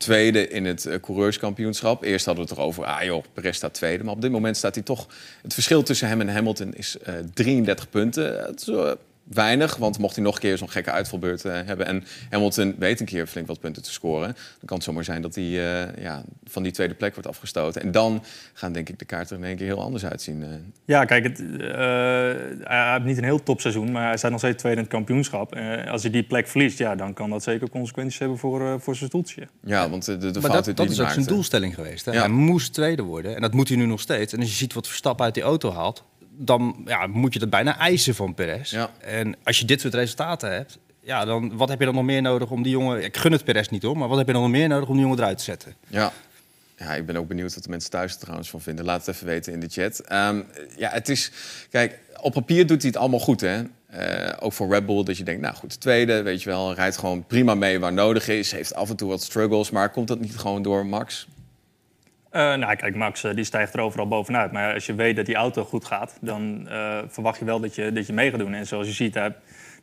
tweede 0.00 0.48
in 0.48 0.64
het 0.64 0.86
eh, 0.86 1.00
coureurskampioenschap. 1.00 2.02
Eerst 2.02 2.26
hadden 2.26 2.44
we 2.44 2.50
het 2.50 2.58
erover, 2.58 2.84
ah 2.84 3.02
joh, 3.02 3.24
Perez 3.32 3.56
staat 3.56 3.74
tweede. 3.74 4.04
Maar 4.04 4.14
op 4.14 4.20
dit 4.20 4.30
moment 4.30 4.56
staat 4.56 4.74
hij 4.74 4.84
toch... 4.84 5.06
Het 5.42 5.54
verschil 5.54 5.82
tussen 5.82 6.08
hem 6.08 6.20
en 6.20 6.28
Hamilton 6.28 6.74
is 6.74 6.98
eh 6.98 7.14
33 7.34 7.88
punten. 7.88 8.38
Het 8.46 8.60
is 8.60 8.68
eh, 8.68 8.92
weinig, 9.32 9.76
want 9.76 9.98
mocht 9.98 10.14
hij 10.14 10.24
nog 10.24 10.34
een 10.34 10.40
keer 10.40 10.58
zo'n 10.58 10.70
gekke 10.70 10.90
uitvalbeurt 10.90 11.44
eh, 11.44 11.52
hebben... 11.64 11.86
en 11.86 12.04
Hamilton 12.30 12.74
weet 12.78 13.00
een 13.00 13.06
keer 13.06 13.26
flink 13.26 13.46
wat 13.46 13.60
punten 13.60 13.82
te 13.82 13.92
scoren... 13.92 14.26
dan 14.34 14.66
kan 14.66 14.76
het 14.76 14.86
zomaar 14.86 15.04
zijn 15.04 15.22
dat 15.22 15.34
hij 15.34 15.44
eh, 15.44 16.02
ja, 16.02 16.22
van 16.44 16.62
die 16.62 16.72
tweede 16.72 16.94
plek 16.94 17.14
wordt 17.14 17.28
afgestoten. 17.28 17.82
En 17.82 17.90
dan 17.90 18.24
gaan 18.52 18.72
denk 18.72 18.88
ik 18.88 18.98
de 18.98 19.04
kaarten 19.04 19.36
er 19.36 19.42
in 19.42 19.48
één 19.48 19.56
keer 19.56 19.66
heel 19.66 19.82
anders 19.82 20.04
uitzien. 20.04 20.42
eh. 20.42 20.48
Ja, 20.84 21.04
kijk, 21.04 21.24
het, 21.24 21.40
eh, 21.40 21.68
hij 22.68 22.92
heeft 22.92 23.04
niet 23.04 23.18
een 23.18 23.24
heel 23.24 23.42
topseizoen, 23.42 23.92
maar 23.92 24.06
hij 24.06 24.16
staat 24.16 24.30
nog 24.30 24.40
steeds 24.40 24.56
tweede 24.56 24.78
in 24.78 24.84
het 24.84 24.92
kampioenschap. 24.94 25.54
Eh, 25.54 25.90
als 25.90 26.02
hij 26.02 26.10
die 26.10 26.22
plek 26.22 26.48
verliest, 26.48 26.78
ja, 26.78 26.94
dan 26.94 27.12
kan 27.14 27.30
dat 27.30 27.42
zeker 27.42 27.70
consequenties 27.70 28.18
hebben 28.18 28.38
voor, 28.38 28.66
eh, 28.66 28.74
voor 28.78 28.96
zijn 28.96 29.08
stoeltje. 29.08 29.48
Ja, 29.64 29.90
want 29.90 30.04
de, 30.04 30.16
de, 30.18 30.30
de 30.30 30.40
Maar 30.40 30.50
fout 30.50 30.52
dat, 30.52 30.64
die 30.64 30.74
dat 30.74 30.86
hij 30.86 30.94
is 30.94 31.00
ook 31.00 31.10
zijn 31.10 31.26
doelstelling 31.26 31.74
geweest. 31.74 32.04
Hè? 32.04 32.12
Ja. 32.12 32.18
Hij 32.18 32.28
moest 32.28 32.72
tweede 32.72 33.02
worden. 33.02 33.34
En 33.34 33.40
dat 33.40 33.52
moet 33.52 33.68
hij 33.68 33.76
nu 33.76 33.86
nog 33.86 34.00
steeds. 34.00 34.32
En 34.32 34.38
als 34.38 34.48
je 34.48 34.54
ziet 34.54 34.72
wat 34.72 34.86
Verstappen 34.86 35.24
uit 35.24 35.34
die 35.34 35.42
auto 35.42 35.72
haalt... 35.72 36.04
dan 36.44 36.82
ja, 36.86 37.06
moet 37.06 37.32
je 37.32 37.38
dat 37.38 37.50
bijna 37.50 37.78
eisen 37.78 38.14
van 38.14 38.34
Perez. 38.34 38.70
Ja. 38.70 38.90
En 38.98 39.36
als 39.42 39.58
je 39.58 39.64
dit 39.64 39.80
soort 39.80 39.94
resultaten 39.94 40.52
hebt... 40.52 40.78
Ja, 41.00 41.24
dan 41.24 41.56
wat 41.56 41.68
heb 41.68 41.78
je 41.78 41.84
dan 41.84 41.94
nog 41.94 42.04
meer 42.04 42.22
nodig 42.22 42.50
om 42.50 42.62
die 42.62 42.72
jongen... 42.72 43.04
Ik 43.04 43.16
gun 43.16 43.32
het 43.32 43.44
Perez 43.44 43.68
niet 43.68 43.82
hoor, 43.82 43.98
maar 43.98 44.08
wat 44.08 44.18
heb 44.18 44.26
je 44.26 44.32
dan 44.32 44.42
nog 44.42 44.50
meer 44.50 44.68
nodig 44.68 44.88
om 44.88 44.94
die 44.94 45.02
jongen 45.02 45.18
eruit 45.18 45.38
te 45.38 45.44
zetten? 45.44 45.74
Ja. 45.86 46.12
Ja, 46.76 46.94
ik 46.94 47.06
ben 47.06 47.16
ook 47.16 47.28
benieuwd 47.28 47.54
wat 47.54 47.62
de 47.62 47.70
mensen 47.70 47.90
thuis 47.90 48.12
er 48.12 48.18
trouwens 48.18 48.50
van 48.50 48.60
vinden. 48.60 48.84
Laat 48.84 49.06
het 49.06 49.14
even 49.14 49.26
weten 49.26 49.52
in 49.52 49.60
de 49.60 49.68
chat. 49.68 49.98
Ehm, 49.98 50.40
ja, 50.76 50.90
het 50.90 51.08
is... 51.08 51.30
Kijk, 51.70 51.98
op 52.20 52.32
papier 52.32 52.66
doet 52.66 52.82
hij 52.82 52.90
het 52.90 53.00
allemaal 53.00 53.20
goed, 53.20 53.40
hè? 53.40 53.62
Eh, 53.86 54.32
ook 54.38 54.52
voor 54.52 54.68
Red 54.68 54.86
Bull, 54.86 55.02
dat 55.02 55.16
je 55.16 55.24
denkt, 55.24 55.40
nou 55.40 55.54
goed, 55.54 55.80
tweede, 55.80 56.22
weet 56.22 56.42
je 56.42 56.48
wel, 56.48 56.74
rijdt 56.74 56.96
gewoon 56.96 57.26
prima 57.26 57.54
mee 57.54 57.80
waar 57.80 57.92
nodig 57.92 58.28
is. 58.28 58.52
Heeft 58.52 58.74
af 58.74 58.90
en 58.90 58.96
toe 58.96 59.08
wat 59.08 59.22
struggles, 59.22 59.70
maar 59.70 59.90
komt 59.90 60.08
dat 60.08 60.20
niet 60.20 60.36
gewoon 60.36 60.62
door 60.62 60.86
Max? 60.86 61.26
Eh, 62.30 62.54
nou, 62.54 62.76
kijk, 62.76 62.96
Max 62.96 63.24
eh, 63.24 63.34
die 63.34 63.44
stijgt 63.44 63.74
er 63.74 63.80
overal 63.80 64.08
bovenuit. 64.08 64.52
Maar 64.52 64.74
als 64.74 64.86
je 64.86 64.94
weet 64.94 65.16
dat 65.16 65.26
die 65.26 65.34
auto 65.34 65.64
goed 65.64 65.84
gaat, 65.84 66.18
dan 66.20 66.68
eh, 66.68 66.98
verwacht 67.06 67.38
je 67.38 67.44
wel 67.44 67.60
dat 67.60 67.74
je, 67.74 67.92
dat 67.92 68.06
je 68.06 68.12
mee 68.12 68.30
gaat 68.30 68.38
doen. 68.38 68.54
En 68.54 68.66
zoals 68.66 68.86
je 68.86 68.92
ziet, 68.92 69.14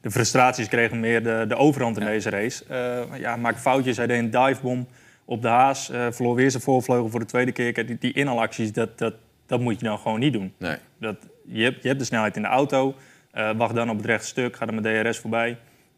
de 0.01 0.11
frustraties 0.11 0.67
kregen 0.67 0.99
meer 0.99 1.23
de, 1.23 1.45
de 1.47 1.55
overhand 1.55 1.99
in 1.99 2.05
deze 2.05 2.29
race. 2.29 2.63
Ja, 3.19 3.35
maakt 3.35 3.59
foutjes. 3.59 3.97
Hij 3.97 4.07
deed 4.07 4.19
een 4.19 4.29
divebom 4.29 4.87
op 5.25 5.41
de 5.41 5.47
haas. 5.47 5.91
verloor 6.09 6.35
weer 6.35 6.51
zijn 6.51 6.63
voorvleugel 6.63 7.09
voor 7.09 7.19
de 7.19 7.25
tweede 7.25 7.51
keer. 7.51 7.71
Kijk, 7.71 7.87
die, 7.87 7.97
die 7.99 8.13
inhalacties, 8.13 8.73
dat, 8.73 8.97
dat, 8.97 9.13
dat 9.45 9.59
moet 9.59 9.79
je 9.79 9.85
dan 9.85 9.97
gewoon 9.97 10.19
niet 10.19 10.33
doen. 10.33 10.53
Nee. 10.57 10.77
Dat, 10.99 11.15
je, 11.45 11.63
hebt, 11.63 11.81
je 11.81 11.87
hebt 11.87 11.99
de 11.99 12.05
snelheid 12.05 12.35
in 12.35 12.41
de 12.41 12.47
auto. 12.47 12.95
wacht 13.57 13.75
dan 13.75 13.89
op 13.89 13.97
het 13.97 14.05
rechte 14.05 14.27
stuk. 14.27 14.55
Ga 14.55 14.65
dan 14.65 14.81
met 14.81 15.05
DRS 15.05 15.19
voorbij. 15.19 15.57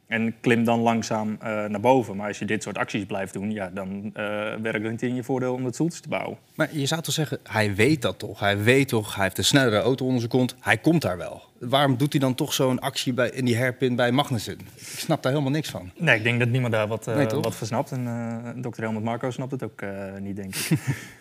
En 0.09 0.35
klim 0.41 0.63
dan 0.63 0.79
langzaam 0.79 1.37
eh, 1.39 1.65
naar 1.65 1.79
boven. 1.79 2.15
Maar 2.15 2.27
als 2.27 2.39
je 2.39 2.45
dit 2.45 2.63
soort 2.63 2.77
acties 2.77 3.05
blijft 3.05 3.33
doen, 3.33 3.51
ja, 3.51 3.69
dan 3.73 4.11
eh, 4.13 4.23
werkt 4.61 4.81
het 4.81 4.91
niet 4.91 5.01
in 5.01 5.15
je 5.15 5.23
voordeel 5.23 5.53
om 5.53 5.65
het 5.65 5.73
stoeltje 5.73 6.01
te 6.01 6.09
bouwen. 6.09 6.37
Maar 6.55 6.69
je 6.71 6.85
zou 6.85 7.01
toch 7.01 7.13
zeggen, 7.13 7.39
hij 7.43 7.75
weet 7.75 8.01
dat 8.01 8.19
toch? 8.19 8.39
Hij 8.39 8.63
weet 8.63 8.87
toch, 8.87 9.15
hij 9.15 9.23
heeft 9.23 9.37
een 9.37 9.43
snellere 9.43 9.79
auto 9.79 10.05
onder 10.05 10.19
zijn 10.19 10.31
kont. 10.31 10.55
Hij 10.59 10.77
komt 10.77 11.01
daar 11.01 11.17
wel. 11.17 11.41
Waarom 11.59 11.97
doet 11.97 12.11
hij 12.11 12.21
dan 12.21 12.35
toch 12.35 12.53
zo'n 12.53 12.79
actie 12.79 13.13
bij, 13.13 13.29
in 13.29 13.45
die 13.45 13.57
hairpin 13.57 13.95
bij 13.95 14.11
Magnussen? 14.11 14.53
Ik 14.53 14.59
snap 14.75 15.23
daar 15.23 15.31
helemaal 15.31 15.53
niks 15.53 15.69
van. 15.69 15.91
Nee, 15.97 16.17
ik 16.17 16.23
denk 16.23 16.39
dat 16.39 16.49
niemand 16.49 16.73
daar 16.73 16.87
wat, 16.87 17.07
eh, 17.07 17.15
Nee, 17.15 17.27
wat 17.27 17.55
van 17.55 17.67
snapt. 17.67 17.91
En 17.91 18.55
dokter 18.61 18.83
Helmut 18.83 19.03
Marco 19.03 19.31
snapt 19.31 19.51
het 19.51 19.63
ook 19.63 19.83
niet, 20.19 20.35
denk 20.35 20.55
ik. 20.55 20.69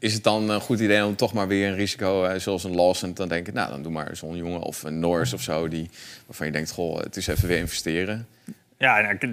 Is 0.00 0.14
het 0.14 0.22
dan 0.24 0.48
een 0.50 0.60
goed 0.60 0.80
idee 0.80 1.04
om 1.04 1.16
toch 1.16 1.32
maar 1.32 1.48
weer 1.48 1.68
een 1.68 1.74
risico, 1.74 2.24
eh, 2.24 2.38
zoals 2.38 2.64
een 2.64 2.74
Lawson, 2.74 3.14
dan 3.14 3.28
denk 3.28 3.46
ik, 3.48 3.54
nou 3.54 3.70
dan 3.70 3.82
doe 3.82 3.92
maar 3.92 4.16
zo'n 4.16 4.36
jongen 4.36 4.60
of 4.60 4.82
een 4.82 5.00
Norris 5.00 5.32
of 5.32 5.40
zo, 5.42 5.68
die, 5.68 5.90
waarvan 6.26 6.46
je 6.46 6.52
denkt, 6.52 6.70
goh, 6.70 6.98
het 6.98 7.16
is 7.16 7.26
even 7.26 7.48
weer 7.48 7.58
investeren. 7.58 8.26
ja, 8.78 9.00
nou, 9.00 9.14
ik, 9.18 9.30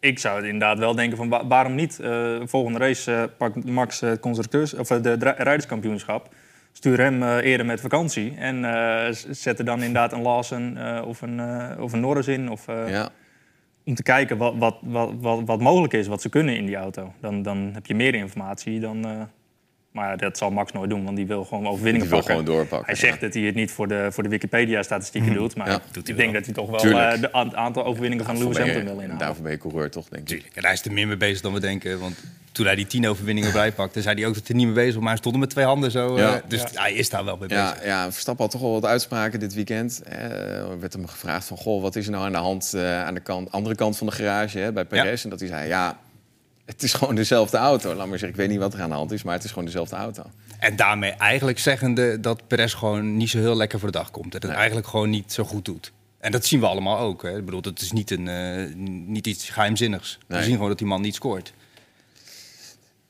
ik 0.00 0.18
zou 0.18 0.44
inderdaad 0.44 0.78
wel 0.78 0.94
denken 0.94 1.16
van 1.16 1.28
wa- 1.28 1.46
waarom 1.46 1.74
niet? 1.74 2.00
Eh, 2.00 2.40
volgende 2.44 2.78
race 2.78 3.12
eh, 3.14 3.22
pakt 3.38 3.64
Max 3.64 4.00
het 4.00 4.20
constructeurs, 4.20 4.74
of 4.74 4.88
de 4.88 5.14
rijderskampioenschap. 5.36 6.34
Stuur 6.72 6.98
hem 6.98 7.22
eerder 7.38 7.66
met 7.66 7.80
vakantie. 7.80 8.34
En 8.36 8.64
zet 9.30 9.58
er 9.58 9.64
dan 9.64 9.78
inderdaad 9.78 10.12
een 10.12 10.22
Lawson 10.22 10.78
of, 11.04 11.20
een, 11.22 11.40
of 11.80 11.92
een 11.92 12.00
Norris 12.00 12.26
in. 12.28 12.50
Of, 12.50 12.66
Ja. 12.66 13.08
Om 13.84 13.94
te 13.94 14.02
kijken 14.02 14.36
wat, 14.36 14.54
wat, 14.58 14.76
wat, 14.82 15.12
wat, 15.20 15.40
wat 15.44 15.60
mogelijk 15.60 15.92
is, 15.92 16.06
wat 16.06 16.22
ze 16.22 16.28
kunnen 16.28 16.56
in 16.56 16.66
die 16.66 16.76
auto. 16.76 17.12
Dan, 17.20 17.42
dan 17.42 17.70
heb 17.74 17.86
je 17.86 17.94
meer 17.94 18.14
informatie 18.14 18.80
dan... 18.80 19.28
maar 19.92 20.16
dat 20.18 20.38
zal 20.38 20.50
Max 20.50 20.72
nooit 20.72 20.90
doen, 20.90 21.04
want 21.04 21.16
die 21.16 21.26
wil 21.26 21.44
gewoon 21.44 21.66
overwinningen 21.66 22.00
Die 22.00 22.08
wil 22.10 22.18
pakken. 22.18 22.36
gewoon 22.36 22.54
doorpakken, 22.56 22.86
Hij 22.86 22.94
zegt 22.94 23.14
ja. 23.14 23.20
dat 23.20 23.34
hij 23.34 23.42
het 23.42 23.54
niet 23.54 23.70
voor 23.70 23.88
de, 23.88 24.08
voor 24.10 24.22
de 24.22 24.28
Wikipedia-statistieken 24.28 25.32
doet. 25.34 25.56
Maar 25.56 25.68
Ja, 25.68 25.74
ik 25.76 25.82
doet 25.92 26.06
hij 26.06 26.16
denk 26.16 26.34
dat 26.34 26.44
hij 26.44 26.54
toch 26.54 26.70
wel 26.70 26.80
eh, 27.00 27.20
de 27.20 27.36
a- 27.36 27.52
aantal 27.54 27.84
overwinningen 27.84 28.24
van 28.24 28.38
Lewis 28.38 28.58
Hamilton 28.58 28.84
wil 28.84 28.94
inhalen. 28.98 29.18
Daarvoor 29.18 29.42
ben 29.42 29.52
je 29.52 29.58
coureur 29.58 29.90
toch, 29.90 30.08
denk 30.08 30.22
ik. 30.22 30.28
Tuurlijk. 30.28 30.56
En 30.56 30.64
hij 30.64 30.72
is 30.72 30.84
er 30.84 30.92
meer 30.92 31.06
mee 31.06 31.16
bezig 31.16 31.40
dan 31.40 31.52
we 31.52 31.60
denken. 31.60 31.98
Want 32.00 32.16
toen 32.52 32.66
hij 32.66 32.74
die 32.74 32.86
tien 32.86 33.08
overwinningen 33.08 33.48
erbij 33.48 33.72
pakte, 33.72 34.02
zei 34.02 34.14
hij 34.20 34.26
ook 34.28 34.34
dat 34.34 34.42
hij 34.46 34.50
er 34.56 34.56
niet 34.56 34.66
mee 34.66 34.74
bezig 34.74 34.92
was. 34.94 35.02
Maar 35.02 35.10
hij 35.12 35.18
stond 35.20 35.34
er 35.34 35.40
met 35.40 35.50
twee 35.50 35.64
handen 35.64 35.90
zo. 35.90 36.14
eh, 36.16 36.22
Ja. 36.22 36.42
dus 36.48 36.62
hij 36.74 36.92
is 36.92 37.08
daar 37.10 37.24
wel 37.24 37.36
mee 37.36 37.48
Ja, 37.48 37.70
bezig. 37.70 37.86
ja, 37.86 38.12
Verstappen 38.12 38.42
had 38.44 38.52
toch 38.52 38.60
wel 38.60 38.72
wat 38.72 38.84
uitspraken 38.84 39.40
dit 39.40 39.54
weekend. 39.54 40.02
Eh, 40.02 40.58
Er 40.70 40.80
werd 40.80 40.92
hem 40.92 41.06
gevraagd 41.06 41.46
van, 41.46 41.56
goh, 41.56 41.82
wat 41.82 41.96
is 41.96 42.04
er 42.06 42.12
nou 42.12 42.24
aan 42.24 42.32
de 42.32 42.38
hand 42.38 42.74
eh, 42.74 43.04
aan 43.04 43.14
de 43.14 43.20
kant, 43.20 43.52
andere 43.52 43.74
kant 43.74 43.96
van 43.98 44.06
de 44.06 44.12
garage 44.12 44.58
hè, 44.58 44.72
bij 44.72 44.84
Perez? 44.84 45.24
En 45.24 45.30
dat 45.30 45.40
hij 45.40 45.48
zei, 45.48 45.68
ja, 45.68 45.98
het 46.72 46.82
is 46.82 46.92
gewoon 46.92 47.14
dezelfde 47.14 47.56
auto. 47.56 47.88
Laat 47.94 48.06
maar 48.08 48.18
zeggen, 48.18 48.28
ik 48.28 48.36
weet 48.36 48.48
niet 48.48 48.58
wat 48.58 48.74
er 48.74 48.80
aan 48.80 48.88
de 48.88 48.94
hand 48.94 49.12
is, 49.12 49.22
maar 49.22 49.34
het 49.34 49.44
is 49.44 49.50
gewoon 49.50 49.64
dezelfde 49.64 49.96
auto. 49.96 50.22
En 50.58 50.76
daarmee 50.76 51.10
eigenlijk 51.10 51.58
zeggende 51.58 52.20
dat 52.20 52.46
Perez 52.46 52.74
gewoon 52.74 53.16
niet 53.16 53.30
zo 53.30 53.38
heel 53.38 53.56
lekker 53.56 53.78
voor 53.78 53.90
de 53.92 53.98
dag 53.98 54.10
komt. 54.10 54.32
Dat 54.32 54.42
het 54.42 54.50
Nee. 54.50 54.60
eigenlijk 54.60 54.88
gewoon 54.88 55.10
niet 55.10 55.32
zo 55.32 55.44
goed 55.44 55.64
doet. 55.64 55.92
En 56.18 56.32
dat 56.32 56.46
zien 56.46 56.60
we 56.60 56.66
allemaal 56.66 56.98
ook. 56.98 57.22
Hè. 57.22 57.36
Ik 57.38 57.44
bedoel, 57.44 57.60
het 57.62 57.80
is 57.80 57.92
niet, 57.92 58.10
een, 58.10 58.28
eh, 58.28 58.74
niet 59.06 59.26
iets 59.26 59.48
geheimzinnigs. 59.48 60.18
Nee. 60.26 60.38
We 60.38 60.44
zien 60.44 60.54
gewoon 60.54 60.68
dat 60.68 60.78
die 60.78 60.86
man 60.86 61.00
niet 61.00 61.14
scoort. 61.14 61.52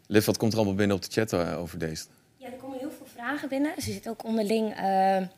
Liv, 0.06 0.24
wat 0.24 0.36
komt 0.36 0.52
er 0.52 0.58
allemaal 0.58 0.76
binnen 0.76 0.96
op 0.96 1.02
de 1.02 1.10
chat 1.10 1.32
eh, 1.32 1.58
over 1.58 1.78
deze? 1.78 2.04
Ja, 2.36 2.46
er 2.46 2.52
komen 2.52 2.78
heel 2.78 2.90
veel 2.96 3.06
vragen 3.14 3.48
binnen. 3.48 3.72
Ze 3.78 3.92
zitten 3.92 4.10
ook 4.10 4.24
onderling 4.24 4.74
eh, 4.76 4.84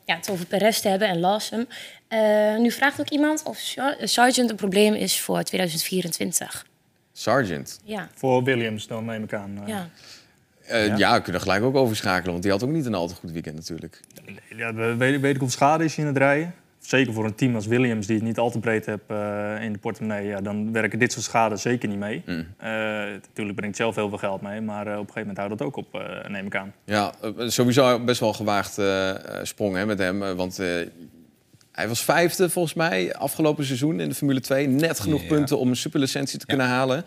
ja, 0.05 0.17
het 0.17 0.31
over 0.31 0.47
Perez 0.47 0.81
te 0.81 0.89
hebben 0.89 1.09
en 1.09 1.21
Lawson. 1.21 1.69
Eh, 2.09 2.57
nu 2.57 2.71
vraagt 2.71 3.01
ook 3.01 3.09
iemand 3.11 3.43
of 3.45 3.59
Sargent 4.03 4.51
een 4.51 4.57
probleem 4.57 4.95
is 4.95 5.21
voor 5.21 5.43
2024. 5.43 6.67
Sergeant. 7.23 7.81
Ja, 7.85 8.09
Voor 8.15 8.43
Williams, 8.43 8.87
dan 8.87 9.05
neem 9.05 9.23
ik 9.23 9.33
aan. 9.35 9.59
eh. 9.63 9.69
ja. 9.69 9.89
Eh, 10.67 10.97
ja. 10.97 11.15
we 11.17 11.23
kunnen 11.23 11.41
gelijk 11.43 11.63
ook 11.63 11.75
overschakelen, 11.77 12.31
want 12.31 12.43
die 12.43 12.53
had 12.53 12.65
ook 12.65 12.71
niet 12.71 12.87
een 12.87 12.95
al 12.95 13.07
te 13.09 13.15
goed 13.15 13.31
weekend 13.31 13.57
natuurlijk. 13.57 14.01
Ja, 14.57 14.75
we- 14.75 14.97
weet, 14.97 15.21
weet 15.21 15.35
ik 15.35 15.41
hoeveel 15.41 15.49
schade 15.57 15.85
is 15.85 15.99
in 15.99 16.07
het 16.07 16.17
rijden? 16.17 16.55
Zeker 16.81 17.13
voor 17.13 17.25
een 17.25 17.35
team 17.35 17.55
als 17.55 17.67
Williams, 17.67 18.07
die 18.07 18.17
het 18.17 18.25
niet 18.25 18.39
al 18.39 18.51
te 18.51 18.59
breed 18.59 18.87
heeft 18.87 19.01
eh, 19.07 19.55
in 19.63 19.73
de 19.73 19.79
portemonnee. 19.79 20.27
Ja, 20.27 20.41
dan 20.41 20.73
werken 20.73 20.99
dit 20.99 21.13
soort 21.13 21.25
schade 21.25 21.57
zeker 21.57 21.89
niet 21.89 21.99
mee. 21.99 22.23
Mm. 22.27 22.47
Eh, 22.57 22.69
natuurlijk 23.27 23.57
brengt 23.57 23.77
zelf 23.77 23.95
heel 23.95 24.09
veel 24.09 24.19
geld 24.19 24.41
mee, 24.43 24.61
maar 24.61 24.81
op 24.83 24.89
een 24.89 24.97
gegeven 24.99 25.21
moment 25.21 25.37
houdt 25.39 25.59
dat 25.59 25.67
ook 25.67 25.77
op, 25.77 25.95
eh, 25.95 26.29
neem 26.31 26.47
ik 26.47 26.57
aan. 26.57 26.73
Ja, 26.85 27.13
sowieso 27.39 28.01
best 28.05 28.21
wel 28.21 28.29
een 28.29 28.35
gewaagd 28.35 28.79
sprong 29.43 29.77
hè, 29.77 29.87
met 29.87 29.99
hem. 29.99 30.19
want 30.37 30.59
eh, 30.59 30.67
hij 31.73 31.89
was 31.89 32.05
vijfde 32.05 32.51
volgens 32.51 32.75
mij 32.75 33.15
afgelopen 33.15 33.65
seizoen 33.65 34.01
in 34.01 34.09
de 34.09 34.15
Formule 34.15 34.41
2. 34.41 34.67
Net 34.67 35.01
genoeg 35.01 35.23
Ja. 35.23 35.29
punten 35.29 35.59
om 35.59 35.69
een 35.69 35.77
superlicentie 35.77 36.39
te 36.39 36.47
kunnen 36.47 36.67
halen. 36.67 37.05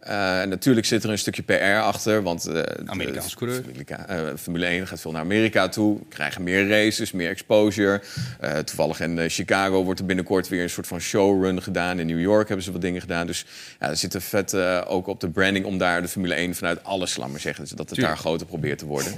Eh, 0.00 0.12
natuurlijk 0.42 0.86
zit 0.86 1.04
er 1.04 1.10
een 1.10 1.18
stukje 1.18 1.42
PR 1.42 1.54
achter, 1.82 2.22
want 2.22 2.48
Amerikaanse 2.86 3.28
de- 3.30 3.36
coureur. 3.36 3.62
Amerika- 3.64 4.36
Formule 4.36 4.66
1 4.66 4.86
gaat 4.86 5.00
veel 5.00 5.10
naar 5.10 5.20
Amerika 5.20 5.68
toe, 5.68 5.98
krijgen 6.08 6.42
meer 6.42 6.68
races, 6.68 7.12
meer 7.12 7.28
exposure. 7.30 8.00
Eh, 8.40 8.58
toevallig 8.58 9.00
in 9.00 9.30
Chicago 9.30 9.84
wordt 9.84 10.00
er 10.00 10.06
binnenkort 10.06 10.48
weer 10.48 10.62
een 10.62 10.70
soort 10.70 10.86
van 10.86 11.00
showrun 11.00 11.62
gedaan. 11.62 11.98
In 11.98 12.06
New 12.06 12.20
York 12.20 12.46
hebben 12.46 12.64
ze 12.64 12.72
wat 12.72 12.80
dingen 12.80 13.00
gedaan. 13.00 13.26
Dus 13.26 13.44
ja, 13.80 13.88
er 13.88 13.96
zit 13.96 14.14
er 14.14 14.22
vet 14.22 14.54
ook 14.86 15.06
op 15.06 15.20
de 15.20 15.30
branding 15.30 15.64
om 15.64 15.78
daar 15.78 16.02
de 16.02 16.08
Formule 16.08 16.34
1 16.34 16.54
vanuit 16.54 16.84
alles, 16.84 17.16
laat 17.16 17.28
maar 17.30 17.40
zeggen, 17.40 17.62
dus 17.62 17.70
dat 17.72 17.78
het 17.78 17.88
Tuurlijk. 17.88 18.14
daar 18.14 18.24
groter 18.24 18.46
probeert 18.46 18.78
te 18.78 18.86
worden. 18.86 19.12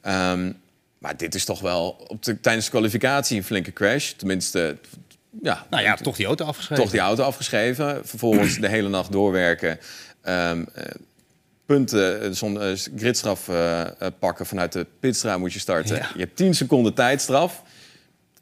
Ehm, 0.00 0.52
maar 0.98 1.16
dit 1.16 1.34
is 1.34 1.44
toch 1.44 1.60
wel 1.60 2.04
op 2.06 2.22
de, 2.22 2.40
tijdens 2.40 2.64
de 2.64 2.70
kwalificatie 2.70 3.36
een 3.36 3.44
flinke 3.44 3.72
crash. 3.72 4.10
Tenminste, 4.10 4.76
ja, 5.42 5.66
Nou 5.70 5.82
ja, 5.82 5.94
toch 5.94 6.16
die 6.16 6.26
auto 6.26 6.44
afgeschreven. 6.44 6.84
toch 6.84 6.92
die 6.92 7.02
auto 7.02 7.22
afgeschreven. 7.22 8.06
Vervolgens 8.06 8.58
de 8.58 8.68
hele 8.68 8.88
nacht 8.88 9.12
doorwerken. 9.12 9.78
Eh, 10.20 10.52
punten, 11.66 12.22
eh, 12.22 12.30
zo'n 12.30 12.60
eh, 12.60 12.78
gridstraf 12.96 13.50
pakken 14.18 14.46
vanuit 14.46 14.72
de 14.72 14.86
pitstraat 15.00 15.38
moet 15.38 15.52
je 15.52 15.58
starten. 15.58 15.96
Ja. 15.96 16.10
Je 16.14 16.20
hebt 16.20 16.36
10 16.36 16.54
seconden 16.54 16.94
tijdstraf. 16.94 17.62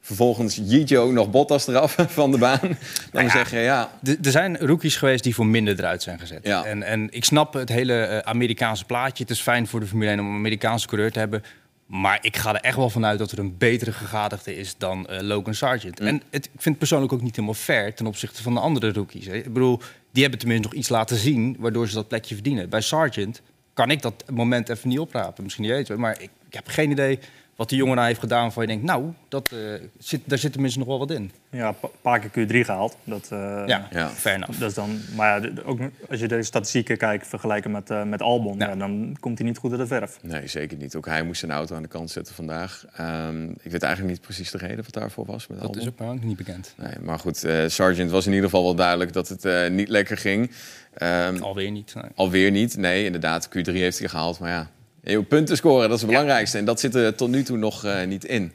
Vervolgens 0.01 0.59
ook 0.93 1.11
nog 1.11 1.31
Bottas 1.31 1.67
eraf 1.67 1.95
van 2.09 2.31
de 2.31 2.37
baan. 2.37 2.59
Dan 2.61 2.77
Nou 3.11 3.25
ja, 3.25 3.31
zeg 3.31 3.51
je 3.51 3.57
ja, 3.57 3.91
Er 4.03 4.31
zijn 4.31 4.57
rookies 4.57 4.95
geweest 4.95 5.23
die 5.23 5.35
voor 5.35 5.45
minder 5.45 5.79
eruit 5.79 6.03
zijn 6.03 6.19
gezet. 6.19 6.39
Ja. 6.43 6.63
En, 6.63 6.83
en 6.83 7.07
ik 7.11 7.25
snap 7.25 7.53
het 7.53 7.69
hele 7.69 8.21
Amerikaanse 8.25 8.85
plaatje. 8.85 9.23
Het 9.23 9.31
is 9.31 9.41
fijn 9.41 9.67
voor 9.67 9.79
de 9.79 9.85
Formule 9.85 10.09
1 10.09 10.19
om 10.19 10.25
een 10.27 10.35
Amerikaanse 10.35 10.87
coureur 10.87 11.11
te 11.11 11.19
hebben. 11.19 11.43
Maar 11.85 12.19
ik 12.21 12.37
ga 12.37 12.53
er 12.53 12.61
echt 12.61 12.75
wel 12.75 12.89
vanuit 12.89 13.19
dat 13.19 13.31
er 13.31 13.39
een 13.39 13.57
betere 13.57 13.91
gegadigde 13.91 14.55
is 14.55 14.77
dan 14.77 15.07
eh, 15.07 15.21
Logan 15.21 15.53
Sargent. 15.53 15.99
En 15.99 16.21
het, 16.29 16.45
ik 16.45 16.51
vind 16.51 16.65
het 16.65 16.77
persoonlijk 16.77 17.13
ook 17.13 17.21
niet 17.21 17.35
helemaal 17.35 17.55
fair 17.55 17.93
ten 17.93 18.05
opzichte 18.05 18.43
van 18.43 18.53
de 18.53 18.59
andere 18.59 18.93
rookies. 18.93 19.25
Hè. 19.25 19.33
Ik 19.33 19.53
bedoel, 19.53 19.79
die 20.11 20.21
hebben 20.21 20.39
tenminste 20.39 20.67
nog 20.67 20.77
iets 20.77 20.89
laten 20.89 21.17
zien 21.17 21.55
waardoor 21.59 21.87
ze 21.87 21.93
dat 21.93 22.07
plekje 22.07 22.33
verdienen. 22.33 22.69
Bij 22.69 22.81
Sargent 22.81 23.41
kan 23.73 23.91
ik 23.91 24.01
dat 24.01 24.23
moment 24.31 24.69
even 24.69 24.89
niet 24.89 24.99
oprapen. 24.99 25.43
Misschien 25.43 25.63
niet 25.63 25.73
weten, 25.73 25.99
maar 25.99 26.21
ik, 26.21 26.29
ik 26.47 26.53
heb 26.53 26.67
geen 26.67 26.91
idee 26.91 27.19
wat 27.55 27.69
die 27.69 27.77
jongen 27.77 27.95
nou 27.95 28.07
heeft 28.07 28.19
gedaan 28.19 28.41
waarvan 28.41 28.63
je 28.63 28.69
denkt, 28.69 28.83
nou, 28.83 29.13
dat, 29.29 29.51
eh, 29.51 29.59
zit, 29.97 30.21
daar 30.25 30.37
zit 30.37 30.51
tenminste 30.51 30.79
nog 30.79 30.87
wel 30.87 30.99
wat 30.99 31.11
in. 31.11 31.31
Ja, 31.49 31.67
een 31.67 31.89
paar 32.01 32.19
keer 32.19 32.45
Q3 32.47 32.65
gehaald. 32.65 32.97
Dat, 33.03 33.27
eh, 33.31 33.63
Ja, 33.65 33.87
Ja. 33.91 34.09
fair 34.09 34.35
enough. 34.35 34.59
Dat 34.59 34.69
is 34.69 34.75
dan, 34.75 34.99
maar 35.15 35.41
ja, 35.43 35.49
ook 35.65 35.79
als 36.09 36.19
je 36.19 36.27
de 36.27 36.43
statistieken 36.43 36.97
kijkt, 36.97 37.27
vergelijken 37.27 37.71
met, 37.71 37.89
eh, 37.89 38.03
met 38.03 38.21
Albon, 38.21 38.57
Ja. 38.57 38.67
ja, 38.67 38.75
dan 38.75 39.17
komt 39.19 39.37
hij 39.37 39.47
niet 39.47 39.57
goed 39.57 39.71
uit 39.71 39.79
de 39.79 39.87
verf. 39.87 40.17
nee, 40.21 40.47
zeker 40.47 40.77
niet. 40.77 40.95
Ook 40.95 41.05
hij 41.05 41.23
moest 41.23 41.39
zijn 41.39 41.51
auto 41.51 41.75
aan 41.75 41.81
de 41.81 41.87
kant 41.87 42.11
zetten 42.11 42.35
vandaag. 42.35 42.85
Ehm, 42.95 43.43
ik 43.49 43.71
weet 43.71 43.83
eigenlijk 43.83 44.13
niet 44.13 44.21
precies 44.21 44.51
de 44.51 44.57
reden 44.57 44.83
wat 44.83 44.93
daarvoor 44.93 45.25
was 45.25 45.47
met 45.47 45.57
Dat 45.59 45.67
Albon. 45.67 45.81
is 45.81 46.07
ook 46.07 46.23
niet 46.23 46.37
bekend. 46.37 46.73
Nee, 46.77 46.93
maar 47.01 47.19
goed, 47.19 47.43
eh 47.43 47.63
Sargent 47.67 48.11
was 48.11 48.25
in 48.25 48.31
ieder 48.33 48.49
geval 48.49 48.63
wel 48.63 48.75
duidelijk 48.75 49.13
dat 49.13 49.27
het 49.29 49.45
eh, 49.45 49.69
niet 49.69 49.89
lekker 49.89 50.17
ging. 50.17 50.51
Ehm, 50.93 51.41
Alweer 51.41 51.71
niet. 51.71 51.93
nee. 51.95 52.03
Alweer 52.15 52.51
niet. 52.51 52.77
Nee, 52.77 53.05
inderdaad. 53.05 53.47
Q3 53.49 53.71
heeft 53.71 53.99
hij 53.99 54.07
gehaald. 54.07 54.39
Maar 54.39 54.49
ja, 54.49 54.69
je 55.11 55.17
moet 55.17 55.27
punten 55.27 55.57
scoren, 55.57 55.89
dat 55.89 55.95
is 55.95 56.01
het 56.01 56.09
belangrijkste. 56.11 56.57
En 56.57 56.65
dat 56.65 56.79
zit 56.79 56.95
er 56.95 57.15
tot 57.15 57.29
nu 57.29 57.43
toe 57.43 57.57
nog 57.57 57.83
eh, 57.83 58.07
niet 58.07 58.25
in. 58.25 58.51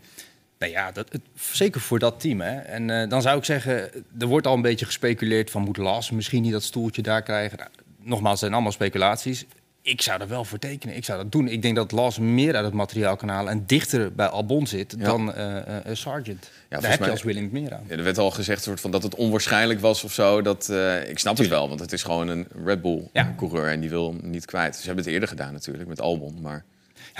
Nou 0.58 0.72
ja, 0.72 0.92
dat, 0.92 1.12
het, 1.12 1.22
zeker 1.34 1.80
voor 1.80 1.98
dat 1.98 2.20
team. 2.20 2.40
Hè. 2.40 2.58
En 2.58 2.90
eh, 2.90 3.08
dan 3.08 3.22
zou 3.22 3.38
ik 3.38 3.44
zeggen, 3.44 3.90
er 4.18 4.26
wordt 4.26 4.46
al 4.46 4.54
een 4.54 4.62
beetje 4.62 4.86
gespeculeerd 4.86 5.50
van 5.50 5.62
moet 5.62 5.76
Lars 5.76 6.10
misschien 6.10 6.42
niet 6.42 6.52
dat 6.52 6.62
stoeltje 6.62 7.02
daar 7.02 7.22
krijgen. 7.22 7.58
Nou, 7.58 7.70
nogmaals, 8.02 8.30
het 8.30 8.40
zijn 8.40 8.52
allemaal 8.52 8.72
speculaties. 8.72 9.46
Ik 9.82 10.02
zou 10.02 10.20
er 10.20 10.28
wel 10.28 10.44
voor 10.44 10.58
tekenen. 10.58 10.96
Ik 10.96 11.04
zou 11.04 11.22
dat 11.22 11.32
doen. 11.32 11.48
Ik 11.48 11.62
denk 11.62 11.76
dat 11.76 11.92
Lars 11.92 12.18
meer 12.18 12.54
uit 12.56 12.64
het 12.64 12.74
materiaal 12.74 13.16
kan 13.16 13.28
halen 13.28 13.52
en 13.52 13.62
dichter 13.66 14.12
bij 14.12 14.26
Albon 14.26 14.66
zit 14.66 14.94
Ja. 14.98 15.04
dan 15.04 15.32
eh 15.34 15.56
eh, 15.56 15.76
eh, 15.76 15.96
Sargent. 15.96 16.26
volgens 16.44 16.68
Daar 16.68 16.90
heb 16.90 16.98
mij- 16.98 17.08
je 17.08 17.14
als 17.14 17.22
Williams 17.22 17.52
meer 17.52 17.74
aan. 17.74 17.84
Ja, 17.88 17.96
er 17.96 18.02
werd 18.04 18.18
al 18.18 18.30
gezegd 18.30 18.62
soort 18.62 18.80
van 18.80 18.90
dat 18.90 19.02
het 19.02 19.14
onwaarschijnlijk 19.14 19.80
was 19.80 20.04
of 20.04 20.12
zo. 20.12 20.42
Dat, 20.42 20.68
eh, 20.68 21.08
ik 21.08 21.18
snap 21.18 21.36
het 21.38 21.48
wel, 21.48 21.68
want 21.68 21.80
het 21.80 21.92
is 21.92 22.02
gewoon 22.02 22.28
een 22.28 22.46
Red 22.64 22.78
Ja. 23.12 23.24
Bull-coureur 23.24 23.68
en 23.70 23.80
die 23.80 23.90
wil 23.90 24.08
hem 24.12 24.30
niet 24.30 24.44
kwijt. 24.44 24.76
Ze 24.76 24.86
hebben 24.86 25.04
het 25.04 25.12
eerder 25.12 25.28
gedaan 25.28 25.52
natuurlijk 25.52 25.88
met 25.88 26.00
Albon. 26.00 26.38
Maar 26.40 26.64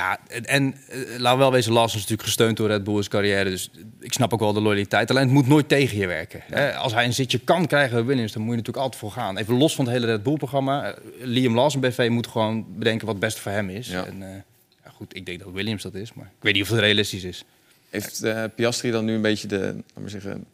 Ja, 0.01 0.19
en, 0.29 0.45
en 0.45 0.75
laten 1.19 1.39
we 1.39 1.45
wel 1.45 1.53
wezen, 1.53 1.73
Lars 1.73 1.93
is 1.95 2.01
natuurlijk 2.01 2.23
gesteund 2.29 2.57
door 2.57 2.69
Red 2.69 2.85
Bull 2.85 2.97
in 2.97 3.03
zijn 3.03 3.15
carrière. 3.15 3.51
Dus 3.51 3.71
ik 4.01 4.13
snap 4.13 4.33
ook 4.33 4.41
wel 4.41 4.53
de 4.53 4.61
loyaliteit. 4.61 5.11
Alleen 5.11 5.23
het 5.23 5.33
moet 5.33 5.47
nooit 5.47 5.69
tegen 5.69 5.99
je 5.99 6.07
werken. 6.07 6.41
Hè. 6.45 6.75
Als 6.75 6.93
hij 6.93 7.05
een 7.05 7.13
zitje 7.13 7.39
kan 7.39 7.67
krijgen 7.67 7.97
bij 7.97 8.05
Williams, 8.05 8.33
dan 8.33 8.43
moet 8.43 8.51
je 8.51 8.57
natuurlijk 8.57 8.85
altijd 8.85 9.03
voor 9.03 9.11
gaan. 9.13 9.37
Even 9.37 9.55
los 9.55 9.75
van 9.75 9.85
het 9.85 9.95
hele 9.95 10.07
Red 10.07 10.23
Bull-programma. 10.23 10.85
eh, 10.93 10.95
Liam 11.21 11.55
Lawson 11.55 11.81
BV 11.81 12.09
moet 12.11 12.27
gewoon 12.27 12.67
bedenken 12.79 13.07
wat 13.07 13.15
het 13.15 13.25
beste 13.25 13.41
voor 13.41 13.53
hem 13.53 13.69
is. 13.71 13.89
Ja. 13.89 14.05
En, 14.05 14.23
eh, 14.23 14.29
ja, 14.85 14.91
goed, 14.91 15.17
ik 15.17 15.27
denk 15.27 15.39
dat 15.39 15.53
Williams 15.53 15.83
dat 15.83 15.95
is, 15.95 16.13
maar 16.15 16.27
ik 16.27 16.43
weet 16.43 16.55
niet 16.55 16.63
of 16.63 16.69
het 16.69 16.79
realistisch 16.79 17.25
is. 17.25 17.45
heeft 17.91 18.23
eh, 18.23 18.45
Piastri 18.55 18.91
dan 18.91 19.05
nu 19.05 19.15
een 19.15 19.23
beetje 19.23 19.49
de, 19.49 19.57
laten 19.57 20.03
we 20.03 20.09
zeggen, 20.09 20.45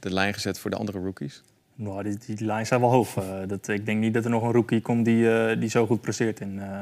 de 0.00 0.12
lijn 0.12 0.34
gezet 0.34 0.58
voor 0.58 0.70
de 0.70 0.76
andere 0.76 0.98
rookies? 0.98 1.42
Nou, 1.74 2.02
die, 2.02 2.36
die 2.36 2.46
lijn 2.46 2.66
zijn 2.66 2.80
wel 2.80 2.90
hoog. 2.90 3.14
Dat, 3.46 3.68
ik 3.68 3.86
denk 3.86 4.00
niet 4.00 4.14
dat 4.14 4.24
er 4.24 4.30
nog 4.30 4.42
een 4.42 4.52
rookie 4.52 4.80
komt 4.80 5.04
die, 5.04 5.30
eh, 5.30 5.60
die 5.60 5.68
zo 5.68 5.86
goed 5.86 6.00
presteert 6.00 6.40
in, 6.40 6.60
eh, 6.60 6.80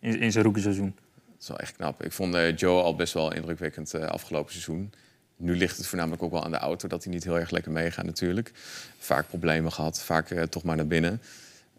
in, 0.00 0.20
in 0.20 0.32
zijn 0.32 0.44
rookieseizoen. 0.44 0.94
Dat 0.94 1.03
is 1.44 1.48
wel 1.48 1.58
echt 1.58 1.76
knap. 1.76 2.02
Ik 2.04 2.12
vond 2.12 2.34
eh, 2.34 2.56
Joe 2.56 2.82
al 2.82 2.94
best 2.96 3.12
wel 3.14 3.32
indrukwekkend 3.34 3.94
eh, 3.94 4.02
afgelopen 4.06 4.50
seizoen. 4.52 4.92
Nu 5.36 5.56
ligt 5.56 5.76
het 5.76 5.86
voornamelijk 5.86 6.22
ook 6.22 6.30
wel 6.30 6.44
aan 6.44 6.50
de 6.50 6.56
auto 6.58 6.88
dat 6.88 7.04
hij 7.04 7.12
niet 7.12 7.24
heel 7.24 7.38
erg 7.38 7.50
lekker 7.50 7.72
meegaat 7.72 8.04
natuurlijk. 8.04 8.52
Vaak 8.98 9.28
problemen 9.28 9.72
gehad, 9.72 10.02
vaak 10.02 10.30
eh, 10.30 10.42
toch 10.42 10.62
maar 10.62 10.76
naar 10.76 10.86
binnen. 10.86 11.20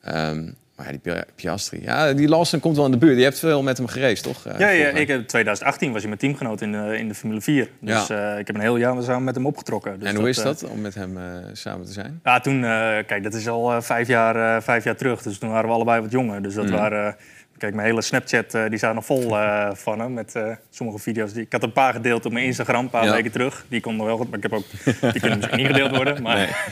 Ehm, 0.02 0.44
maar 0.76 0.86
ja, 0.86 0.92
die 0.92 1.00
Pi- 1.00 1.24
Piastri, 1.36 1.82
ja, 1.82 2.14
die 2.14 2.28
Lawson 2.28 2.60
komt 2.60 2.76
wel 2.76 2.86
in 2.86 2.92
de 2.92 2.98
buurt. 2.98 3.18
Je 3.18 3.24
hebt 3.24 3.40
veel 3.40 3.64
met 3.64 3.78
hem 3.78 3.88
geraced, 3.88 4.24
toch? 4.24 4.44
Ja, 4.58 4.70
ja, 4.70 4.88
ik 4.90 5.08
heb 5.08 5.28
2018 5.28 5.88
was 5.92 6.00
hij 6.00 6.08
mijn 6.08 6.20
teamgenoot 6.20 6.62
in 6.62 6.72
de, 6.72 6.98
in 6.98 7.08
de 7.08 7.16
Formule 7.16 7.42
4. 7.42 7.70
Dus 7.80 8.08
Ja. 8.08 8.36
ik 8.38 8.48
heb 8.48 8.56
een 8.56 8.62
heel 8.62 8.78
jaar 8.78 9.04
samen 9.04 9.24
met 9.24 9.36
hem 9.36 9.46
opgetrokken. 9.46 10.00
Dus 10.00 10.10
en 10.10 10.16
hoe 10.16 10.30
is 10.30 10.38
dat 10.38 10.64
om 10.64 10.82
met 10.82 10.96
hem 10.96 11.18
samen 11.54 11.86
te 11.86 11.92
zijn? 11.92 12.20
Ja, 12.24 12.40
toen, 12.40 12.62
kijk, 13.06 13.24
dat 13.24 13.34
is 13.34 13.48
al 13.48 13.82
vijf, 13.82 14.08
jaar, 14.08 14.64
vijf 14.64 14.84
jaar 14.84 14.96
terug. 14.96 15.22
Dus 15.22 15.38
toen 15.38 15.50
waren 15.50 15.70
we 15.70 15.76
allebei 15.76 16.02
wat 16.02 16.12
jonger. 16.12 16.42
Dus 16.42 16.54
dat 16.54 16.66
Mm. 16.66 16.72
waren. 16.72 17.16
Kijk, 17.58 17.74
mijn 17.74 17.88
hele 17.88 18.02
Snapchat 18.02 18.54
eh, 18.54 18.64
die 18.70 18.78
staat 18.78 18.94
nog 18.94 19.06
vol 19.06 19.38
eh, 19.38 19.70
van 19.74 20.00
hem. 20.00 20.14
Met 20.14 20.36
eh, 20.36 20.52
sommige 20.70 21.00
video's. 21.00 21.34
Die, 21.34 21.44
ik 21.44 21.52
had 21.52 21.64
een 21.64 21.72
paar 21.72 21.94
gedeeld 21.94 22.26
op 22.26 22.32
mijn 22.32 22.46
Instagram 22.46 22.84
een 22.84 22.90
paar 22.90 23.06
Ja. 23.06 23.12
weken 23.12 23.32
terug. 23.32 23.66
Die 23.70 23.82
konden 23.82 24.06
wel 24.06 24.18
goed, 24.18 24.28
maar 24.30 24.38
ik 24.38 24.44
heb 24.44 24.54
ook. 24.54 24.64
Die 25.12 25.20
kunnen 25.20 25.38
misschien 25.38 25.58
niet 25.58 25.68
gedeeld 25.68 25.96
worden. 25.96 26.22
Maar 26.22 26.68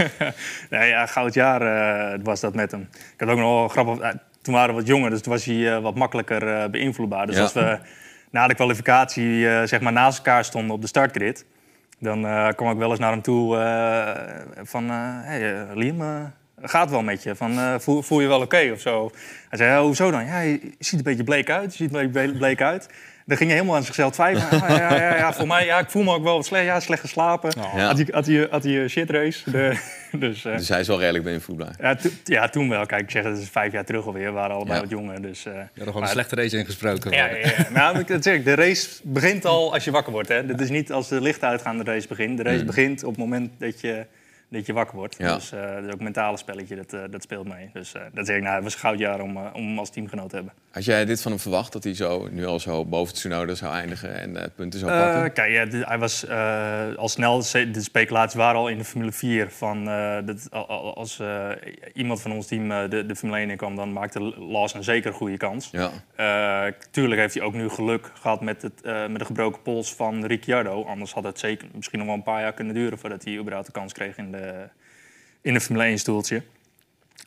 nee. 0.70 0.90
ja, 0.90 1.06
goud 1.06 1.34
jaar 1.34 2.22
was 2.22 2.40
dat 2.40 2.54
met 2.56 2.72
hem. 2.72 2.88
Ik 2.92 3.20
had 3.20 3.30
ook 3.30 3.38
nog 3.38 3.46
wel 3.60 3.68
grappig. 3.68 4.14
toen 4.42 4.54
waren 4.54 4.70
we 4.70 4.80
wat 4.80 4.88
jonger, 4.90 5.10
dus 5.10 5.22
toen 5.22 5.32
was 5.32 5.46
hij 5.46 5.82
wat 5.82 5.96
makkelijker 5.96 6.70
beïnvloedbaar. 6.70 7.26
Dus 7.26 7.36
Ja. 7.36 7.42
als 7.42 7.54
we 7.54 7.80
na 8.32 8.48
de 8.48 8.56
kwalificatie 8.56 9.42
zeg 9.68 9.82
maar 9.82 9.94
naast 9.94 10.18
elkaar 10.18 10.46
stonden 10.46 10.76
op 10.76 10.82
de 10.82 10.88
startgrid. 10.88 11.46
Dan 12.00 12.22
kwam 12.56 12.72
ik 12.72 12.78
wel 12.78 12.90
eens 12.90 13.00
naar 13.00 13.12
hem 13.12 13.22
toe 13.22 13.56
van... 14.64 14.90
hey, 14.90 15.66
Liam, 15.74 16.32
gaat 16.64 16.90
wel 16.90 17.02
met 17.02 17.24
je? 17.24 17.36
Van, 17.36 17.58
eh, 17.60 17.74
voel, 17.80 18.02
voel 18.02 18.20
je 18.20 18.28
wel 18.28 18.42
oké 18.42 18.70
of 18.74 18.80
zo? 18.80 19.12
Hij 19.50 19.58
zei, 19.58 19.70
"Ja, 19.72 19.82
hoezo 19.82 20.12
dan? 20.12 20.26
Ja, 20.26 20.40
je 20.40 20.60
ziet 20.80 20.98
een 21.00 21.04
beetje 21.04 21.24
bleek 21.24 21.50
uit. 21.50 21.72
Je 21.78 21.84
ziet 21.84 21.94
een 21.94 22.12
beetje 22.12 22.38
bleek 22.38 22.62
uit. 22.62 22.88
Dan 23.26 23.38
ging 23.38 23.50
hij 23.50 23.58
helemaal 23.60 23.80
aan 23.80 23.86
zichzelf 23.86 24.12
twijfelen. 24.12 24.62
Ah, 24.64 24.70
ja, 24.70 24.96
ja, 24.96 25.16
ja, 25.16 25.34
voor 25.34 25.48
mij, 25.48 25.66
ja, 25.66 25.80
ik 25.80 25.90
voel 25.90 26.04
me 26.04 26.14
ook 26.14 26.24
wel 26.24 26.36
wat 26.36 26.46
slecht, 26.46 26.66
ja, 26.66 26.80
slecht 26.80 27.02
geslapen. 27.02 27.52
Ja. 27.76 27.86
Had 27.86 27.98
hij 27.98 28.08
had 28.12 28.26
hij- 28.26 28.48
had 28.52 28.64
hij 28.64 28.82
een 28.82 28.90
shit 28.90 29.10
race. 29.10 29.52
De, 29.52 29.78
dus, 30.20 30.46
eh, 30.46 30.58
Dus 30.58 30.70
hij 30.70 30.80
is 30.80 30.88
wel 30.88 31.00
redelijk 31.00 31.24
beïnvloedbaar. 31.24 31.76
ja, 31.80 31.96
to- 31.96 32.10
ja, 32.24 32.50
toen 32.50 32.70
wel. 32.70 32.86
Kijk, 32.86 33.02
ik 33.02 33.12
zeg, 33.12 33.24
het 33.24 33.38
is 33.38 33.50
vijf 33.50 33.72
jaar 33.72 33.86
terug 33.86 34.06
alweer. 34.06 34.26
We 34.26 34.32
waren 34.32 34.56
allebei 34.56 34.76
Ja. 34.76 34.82
wat 34.82 34.90
jonger. 34.90 35.22
Dus, 35.22 35.46
eh, 35.46 35.54
Je 35.54 35.60
had 35.60 35.68
er 35.76 35.82
gewoon 35.84 35.94
maar- 35.94 36.02
een 36.04 36.08
slechte 36.10 36.36
race 36.36 36.58
ingesproken. 36.58 37.12
ja, 37.12 37.26
ja, 37.26 37.36
ja. 37.36 37.54
Nou, 37.74 38.04
dat 38.04 38.24
zeg 38.24 38.36
ik, 38.36 38.46
de 38.46 38.56
race 38.56 38.88
begint 39.04 39.46
al 39.46 39.74
als 39.74 39.84
je 39.84 39.92
wakker 39.92 40.12
wordt. 40.14 40.28
Hè. 40.30 40.46
Dit 40.46 40.62
is 40.62 40.70
niet 40.70 40.92
als 40.92 41.08
de 41.08 41.22
lichten 41.22 41.48
uitgaan 41.48 41.78
de 41.78 41.84
race 41.84 42.08
begint. 42.08 42.38
De 42.38 42.44
race 42.44 42.66
begint 42.66 43.04
op 43.04 43.10
het 43.10 43.20
moment 43.20 43.52
dat 43.60 43.82
je, 43.82 44.06
dat 44.54 44.66
je 44.66 44.74
wakker 44.74 44.96
wordt. 44.96 45.16
Ja. 45.18 45.36
Dus 45.36 45.50
dat 45.50 45.84
is 45.88 45.94
ook 45.94 46.00
mentale 46.02 46.38
spelletje, 46.38 46.76
dat, 46.76 46.94
eh, 46.94 47.00
dat 47.10 47.24
speelt 47.24 47.48
mee. 47.48 47.70
Dus 47.74 47.94
eh, 47.94 48.02
dat 48.14 48.26
zeg 48.26 48.36
ik, 48.38 48.42
nou, 48.44 48.56
het 48.56 48.64
was 48.64 48.74
een 48.74 48.80
goud 48.80 49.00
jaar 49.00 49.20
om, 49.22 49.38
om 49.38 49.68
hem 49.68 49.80
als 49.80 49.90
teamgenoot 49.90 50.30
te 50.30 50.36
hebben. 50.36 50.54
Had 50.72 50.86
jij 50.86 51.06
dit 51.06 51.22
van 51.22 51.32
hem 51.32 51.40
verwacht, 51.40 51.74
dat 51.74 51.84
hij 51.84 51.94
zo, 51.96 52.28
nu 52.32 52.46
al 52.46 52.60
zo 52.60 52.86
boven 52.86 53.14
Tsunoda 53.14 53.54
zou 53.56 53.74
eindigen 53.74 54.20
en 54.20 54.52
punten 54.56 54.80
zou 54.80 54.92
pakken? 54.92 55.34
kijk, 55.34 55.52
ja, 55.52 55.66
dit- 55.66 55.86
hij 55.86 55.98
was 55.98 56.28
al 56.98 57.10
snel, 57.10 57.38
de 57.52 57.82
speculaties 57.82 58.36
waren 58.36 58.60
al 58.60 58.68
in 58.68 58.78
de 58.78 58.84
Formule 58.84 59.12
4. 59.12 59.50
Van, 59.52 59.86
dat, 60.26 60.48
al- 60.52 60.68
al- 60.68 60.96
als 60.96 61.22
iemand 61.94 62.22
van 62.22 62.32
ons 62.32 62.48
team 62.48 62.90
de, 62.90 63.06
de 63.06 63.16
Formule 63.16 63.40
1 63.40 63.50
in 63.50 63.58
kwam, 63.58 63.76
dan 63.76 63.94
maakte 63.94 64.34
zeker 64.80 65.10
een 65.12 65.18
goede 65.18 65.38
kans. 65.38 65.70
Ja. 65.72 65.92
Tuurlijk 66.92 67.22
heeft 67.22 67.34
hij 67.34 67.44
ook 67.44 67.54
nu 67.54 67.70
geluk 67.70 68.12
gehad 68.14 68.42
met, 68.42 68.62
het, 68.62 68.82
met 68.84 69.20
de 69.20 69.26
gebroken 69.26 69.62
pols 69.62 69.94
van 69.96 70.26
Ricciardo. 70.26 70.84
Anders 70.84 71.14
had 71.14 71.24
het 71.24 71.40
zeker 71.40 71.68
misschien 71.74 71.98
nog 72.00 72.08
wel 72.08 72.18
een 72.18 72.24
paar 72.24 72.42
jaar 72.42 72.54
kunnen 72.54 72.74
duren 72.74 72.98
voordat 72.98 73.24
hij 73.24 73.38
überhaupt 73.38 73.66
de 73.66 73.72
kans 73.74 73.94
kreeg 73.94 74.18
in 74.18 74.32
de, 74.32 74.43
in 75.42 75.54
de 75.54 75.62
Formule 75.62 75.86
1 75.86 75.98
stoeltje. 76.00 76.42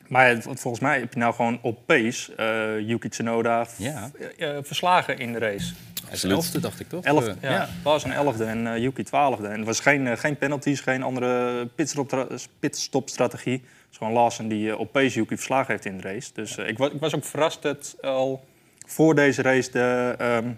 Maar 0.07 0.41
volgens 0.41 0.79
mij 0.79 0.99
heb 0.99 1.13
je 1.13 1.19
nou 1.19 1.33
gewoon 1.33 1.59
op 1.61 1.85
pace 1.85 2.35
eh 2.35 2.87
Yuki 2.87 3.09
Tsunoda 3.09 3.67
Ja. 3.77 4.09
eh, 4.37 4.49
eh, 4.57 4.63
verslagen 4.63 5.17
in 5.17 5.33
de 5.33 5.39
race. 5.39 5.73
Hij 6.09 6.29
elfde, 6.31 6.59
dacht 6.59 6.79
ik 6.79 6.89
toch? 6.89 7.03
Elf, 7.03 7.27
Eh, 7.27 7.33
ja, 7.41 7.69
was 7.83 8.03
een 8.03 8.11
elfde 8.11 8.43
en 8.45 8.67
eh, 8.67 8.77
Yuki 8.81 9.03
twaalfde. 9.03 9.47
En 9.47 9.59
er 9.59 9.65
was 9.65 9.79
geen, 9.79 10.07
eh, 10.07 10.17
geen 10.17 10.37
penalties, 10.37 10.79
geen 10.79 11.03
andere 11.03 11.65
pitstop- 11.75 12.37
pitstopstrategie. 12.59 13.53
Het 13.53 13.91
is 13.91 13.97
gewoon 13.97 14.13
Lawson 14.13 14.47
die 14.47 14.69
eh, 14.71 14.79
op 14.79 14.91
pace 14.91 15.15
Yuki 15.15 15.35
verslagen 15.35 15.71
heeft 15.71 15.85
in 15.85 15.97
de 15.97 16.03
race. 16.13 16.29
Dus 16.33 16.57
eh, 16.57 16.67
ik, 16.67 16.77
was, 16.77 16.91
ik 16.91 16.99
was 16.99 17.15
ook 17.15 17.25
verrast 17.25 17.61
dat 17.61 17.95
al 18.01 18.45
voor 18.85 19.15
deze 19.15 19.41
race 19.41 19.71
de, 19.71 20.15
ehm, 20.17 20.49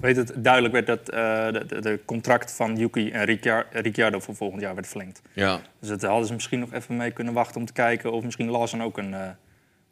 weet 0.00 0.16
het, 0.16 0.32
duidelijk 0.36 0.74
werd 0.74 0.86
dat 0.86 1.08
eh, 1.08 1.16
de, 1.52 1.64
de, 1.66 1.80
de 1.80 2.00
contract 2.04 2.52
van 2.52 2.76
Yuki 2.76 3.10
en 3.10 3.24
Ricciar- 3.24 3.66
Ricciardo 3.72 4.18
voor 4.20 4.34
volgend 4.36 4.60
jaar 4.60 4.74
werd 4.74 4.86
verlengd. 4.86 5.22
ja. 5.32 5.60
Dus 5.80 5.88
dat 5.88 6.02
hadden 6.02 6.26
ze 6.26 6.32
misschien 6.32 6.58
nog 6.60 6.72
even 6.72 6.96
mee 6.96 7.10
kunnen 7.10 7.32
wachten 7.34 7.60
om 7.60 7.66
te 7.66 7.72
kijken 7.72 8.12
of 8.12 8.24
misschien 8.24 8.50
Lawson 8.50 8.82
ook 8.82 8.98
een, 8.98 9.14
eh, 9.14 9.28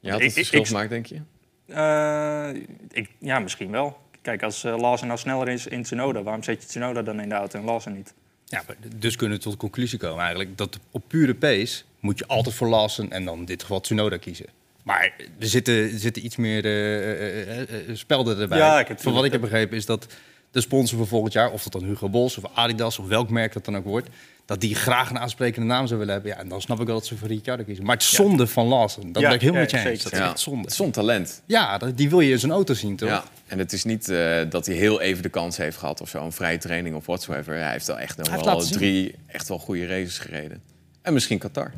Je 0.00 0.10
had 0.10 0.18
Ik- 0.20 0.24
het 0.26 0.34
verschil 0.34 0.60
ik- 0.60 0.66
gemaakt, 0.66 0.90
denk 0.90 1.06
je? 1.06 1.20
Eh, 1.66 2.62
ik, 2.90 3.10
ja, 3.18 3.38
misschien 3.38 3.70
wel. 3.70 3.98
Kijk, 4.22 4.42
als 4.42 4.64
uh, 4.64 4.78
Larsen 4.78 5.06
nou 5.06 5.18
sneller 5.18 5.48
is 5.48 5.66
in 5.66 5.82
Tsunoda, 5.82 6.22
waarom 6.22 6.42
zet 6.42 6.62
je 6.62 6.68
Tsunoda 6.68 7.02
dan 7.02 7.20
in 7.20 7.28
de 7.28 7.34
auto 7.34 7.58
en 7.58 7.64
Larsen 7.64 7.92
niet? 7.92 8.14
Ja, 8.44 8.62
dus 8.96 9.16
kunnen 9.16 9.36
we 9.36 9.42
tot 9.42 9.52
de 9.52 9.58
conclusie 9.58 9.98
komen 9.98 10.18
eigenlijk 10.20 10.58
dat 10.58 10.78
op 10.90 11.02
pure 11.06 11.34
pace 11.34 11.82
moet 12.00 12.18
je 12.18 12.26
altijd 12.26 12.54
voor 12.54 12.68
Lawson 12.68 13.10
en 13.12 13.24
dan 13.24 13.38
in 13.38 13.44
dit 13.44 13.62
geval 13.62 13.80
Tsunoda 13.80 14.16
kiezen. 14.16 14.46
Maar 14.82 15.12
er 15.38 15.46
zitten, 15.46 15.74
er 15.74 15.98
zitten 15.98 16.24
iets 16.24 16.36
meer 16.36 16.64
eh, 16.64 17.94
spelden 17.96 18.38
erbij. 18.40 18.58
Ja, 18.58 18.80
ik 18.80 18.88
heb- 18.88 19.00
Van 19.00 19.12
wat 19.12 19.24
ik 19.24 19.32
heb 19.32 19.40
begrepen 19.40 19.76
is 19.76 19.86
dat 19.86 20.06
de 20.50 20.60
sponsor 20.60 20.98
voor 20.98 21.06
volgend 21.06 21.32
jaar, 21.32 21.50
of 21.50 21.62
dat 21.62 21.72
dan 21.72 21.84
Hugo 21.84 22.08
Boss 22.08 22.36
of 22.38 22.44
Adidas 22.54 22.98
of 22.98 23.06
welk 23.06 23.30
merk 23.30 23.52
dat 23.52 23.64
dan 23.64 23.76
ook 23.76 23.84
wordt, 23.84 24.08
dat 24.44 24.60
die 24.60 24.74
graag 24.74 25.10
een 25.10 25.18
aansprekende 25.18 25.66
naam 25.66 25.86
zou 25.86 25.98
willen 25.98 26.14
hebben. 26.14 26.32
Ja, 26.32 26.38
en 26.38 26.48
dan 26.48 26.60
snap 26.60 26.80
ik 26.80 26.86
wel 26.86 26.94
dat 26.94 27.06
ze 27.06 27.16
voor 27.16 27.28
Ricciardo 27.28 27.64
kiezen. 27.64 27.84
Maar 27.84 27.94
het 27.94 28.04
is 28.04 28.10
zonde 28.10 28.46
van 28.46 28.66
Lawson. 28.66 29.12
Dat 29.12 29.22
Ja, 29.22 29.28
ben 29.28 29.36
ik 29.36 29.42
helemaal 29.42 29.62
ja, 29.62 29.72
met 29.72 29.82
je 29.82 29.88
eens. 29.90 30.00
zeker. 30.02 30.16
Dat 30.18 30.26
is 30.26 30.32
echt 30.32 30.40
zonde. 30.40 30.60
Het 30.60 30.70
is 30.70 30.76
zo'n 30.76 30.90
talent. 30.90 31.42
Ja, 31.46 31.78
dat- 31.78 31.96
die 31.96 32.10
wil 32.10 32.20
je 32.20 32.30
in 32.32 32.38
zijn 32.38 32.52
auto 32.52 32.74
zien, 32.74 32.96
toch? 32.96 33.08
Ja. 33.08 33.24
En 33.46 33.58
het 33.58 33.72
is 33.72 33.84
niet 33.84 34.08
eh, 34.08 34.40
dat 34.48 34.66
hij 34.66 34.74
heel 34.74 35.00
even 35.00 35.22
de 35.22 35.28
kans 35.28 35.56
heeft 35.56 35.76
gehad 35.76 36.00
of 36.00 36.08
zo, 36.08 36.24
een 36.24 36.32
vrije 36.32 36.58
training 36.58 36.94
of 36.96 37.06
whatsoever. 37.06 37.54
Hij 37.54 37.70
heeft 37.72 37.86
wel 37.86 37.98
echt 37.98 38.16
nog 38.16 38.26
Hij 38.26 38.34
heeft 38.36 38.48
wel 38.48 38.60
drie 38.78 39.14
echt 39.26 39.48
wel 39.48 39.58
goede 39.58 39.86
races 39.86 40.18
gereden. 40.18 40.62
En 41.02 41.12
misschien 41.12 41.38
Qatar. 41.38 41.72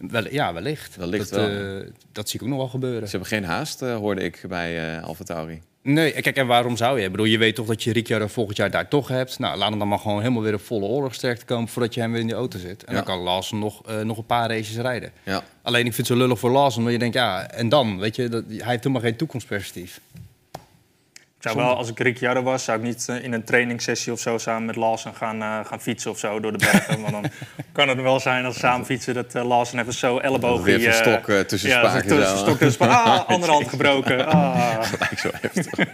Wel, 0.00 0.30
ja, 0.32 0.52
wellicht. 0.52 0.96
Wellicht 0.96 1.30
dat, 1.30 1.40
wel. 1.50 1.80
eh, 1.80 1.86
dat 2.12 2.28
zie 2.28 2.38
ik 2.40 2.44
ook 2.46 2.52
nog 2.52 2.58
wel 2.58 2.68
gebeuren. 2.68 3.02
Ze 3.08 3.10
hebben 3.10 3.28
geen 3.28 3.44
haast, 3.44 3.82
eh, 3.82 3.96
hoorde 3.96 4.22
ik 4.22 4.42
bij 4.48 5.00
Alfa 5.00 5.24
Tauri. 5.24 5.62
Nee, 5.82 6.12
kijk, 6.12 6.36
en 6.36 6.46
waarom 6.46 6.76
zou 6.76 6.98
je? 6.98 7.04
Ik 7.04 7.10
bedoel, 7.10 7.26
je 7.26 7.38
weet 7.38 7.54
toch 7.54 7.66
dat 7.66 7.82
je 7.82 7.92
Ricciardo 7.92 8.26
volgend 8.26 8.56
jaar 8.56 8.70
daar 8.70 8.88
toch 8.88 9.08
hebt. 9.08 9.38
Nou, 9.38 9.58
laat 9.58 9.68
hem 9.70 9.78
dan 9.78 9.88
maar 9.88 9.98
gewoon 9.98 10.18
helemaal 10.20 10.42
weer 10.42 10.54
op 10.54 10.60
volle 10.60 10.84
oorlogsterkte 10.86 11.44
komen... 11.44 11.68
voordat 11.68 11.94
je 11.94 12.00
hem 12.00 12.10
weer 12.12 12.20
in 12.20 12.26
die 12.26 12.36
auto 12.36 12.58
zit. 12.58 12.84
En 12.84 12.94
Ja. 12.94 12.94
dan 12.94 13.04
kan 13.04 13.18
Lawson 13.18 13.58
nog, 13.58 13.82
nog 14.04 14.18
een 14.18 14.26
paar 14.26 14.48
races 14.48 14.76
rijden. 14.76 15.12
Ja. 15.22 15.42
Alleen, 15.62 15.86
ik 15.86 15.94
vind 15.94 16.08
het 16.08 16.16
zo 16.18 16.22
lullig 16.22 16.38
voor 16.38 16.50
Lawson, 16.50 16.80
want 16.82 16.92
je 16.94 16.98
denkt... 17.00 17.14
ja, 17.14 17.50
en 17.50 17.68
dan, 17.68 17.98
weet 17.98 18.16
je, 18.16 18.28
dat, 18.28 18.44
hij 18.48 18.56
heeft 18.70 18.82
helemaal 18.84 19.00
geen 19.02 19.16
toekomstperspectief. 19.16 20.00
Ik 21.40 21.44
zou 21.44 21.56
wel, 21.56 21.76
als 21.76 21.88
ik 21.88 21.98
Ricciardo 21.98 22.42
was, 22.42 22.64
zou 22.64 22.78
ik 22.78 22.84
niet 22.84 23.08
eh, 23.08 23.24
in 23.24 23.32
een 23.32 23.44
trainingssessie 23.44 24.12
of 24.12 24.20
zo 24.20 24.38
samen 24.38 24.64
met 24.64 24.76
Larsen 24.76 25.14
gaan, 25.14 25.42
eh, 25.42 25.64
gaan 25.64 25.80
fietsen 25.80 26.10
of 26.10 26.18
zo 26.18 26.40
door 26.40 26.52
de 26.52 26.58
bergen. 26.58 27.00
Want 27.00 27.12
dan 27.12 27.24
kan 27.72 27.88
het 27.88 28.00
wel 28.00 28.20
zijn 28.20 28.44
als 28.44 28.54
ze 28.54 28.60
samen 28.60 28.86
fietsen 28.86 29.14
dat 29.14 29.34
eh 29.34 29.44
Larsen 29.44 29.78
even 29.78 29.92
zo 29.92 30.18
elleboog 30.18 30.62
Weer 30.62 30.82
van 30.82 30.92
stok, 30.92 31.28
eh, 31.28 31.40
tussen 31.40 31.68
ja, 31.68 31.78
spaken 31.88 32.08
tussen 32.08 32.28
zo. 32.28 32.36
stok 32.36 32.58
tussen 32.58 32.72
spaken. 32.72 33.12
Ah, 33.22 33.28
andere 33.28 33.52
hand 33.52 33.68
gebroken. 33.68 34.26
Ah. 34.28 34.90
Dat 34.98 35.18
zo 35.18 35.30
heftig. 35.32 35.86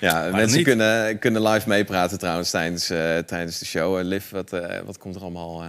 ja, 0.00 0.24
dat 0.24 0.32
mensen 0.32 0.62
kunnen, 0.62 1.18
kunnen 1.18 1.42
live 1.42 1.68
meepraten 1.68 2.18
trouwens 2.18 2.50
tijdens, 2.50 2.90
eh, 2.90 3.18
tijdens 3.18 3.58
de 3.58 3.64
show. 3.64 4.02
Liv, 4.02 4.30
wat, 4.30 4.52
eh, 4.52 4.78
wat 4.84 4.98
komt 4.98 5.14
er 5.14 5.22
allemaal... 5.22 5.62
eh, 5.62 5.68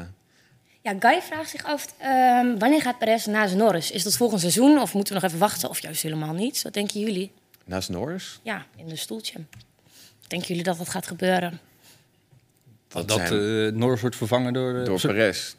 Ja, 0.82 0.94
Guy 1.00 1.22
vraagt 1.22 1.50
zich 1.50 1.64
af, 1.66 1.86
ehm, 1.98 2.58
wanneer 2.58 2.82
gaat 2.82 2.98
Perez 2.98 3.26
na 3.26 3.48
zijn 3.48 3.60
Norris? 3.60 3.92
Is 3.92 4.04
dat 4.04 4.18
volgend 4.18 4.40
seizoen 4.42 4.80
of 4.82 4.94
moeten 4.94 5.14
we 5.14 5.20
nog 5.22 5.30
even 5.30 5.42
wachten? 5.42 5.70
Of 5.70 5.80
juist 5.80 6.02
helemaal 6.04 6.34
niet? 6.34 6.62
Wat 6.62 6.74
denken 6.74 7.00
jullie? 7.00 7.32
Naast 7.72 7.90
Norris? 7.90 8.40
Ja, 8.44 8.66
in 8.76 8.90
een 8.90 8.98
stoeltje. 8.98 9.40
Denken 10.28 10.48
jullie 10.48 10.64
dat 10.64 10.78
dat 10.78 10.90
gaat 10.90 11.08
gebeuren? 11.08 11.60
Dat 12.88 13.08
Dat 13.08 13.18
zijn- 13.28 13.68
eh 13.68 13.72
Norris 13.80 14.02
wordt 14.02 14.16
vervangen 14.16 14.54
door... 14.54 14.80
eh, 14.80 14.86
Door 14.86 15.00
Perez. 15.02 15.54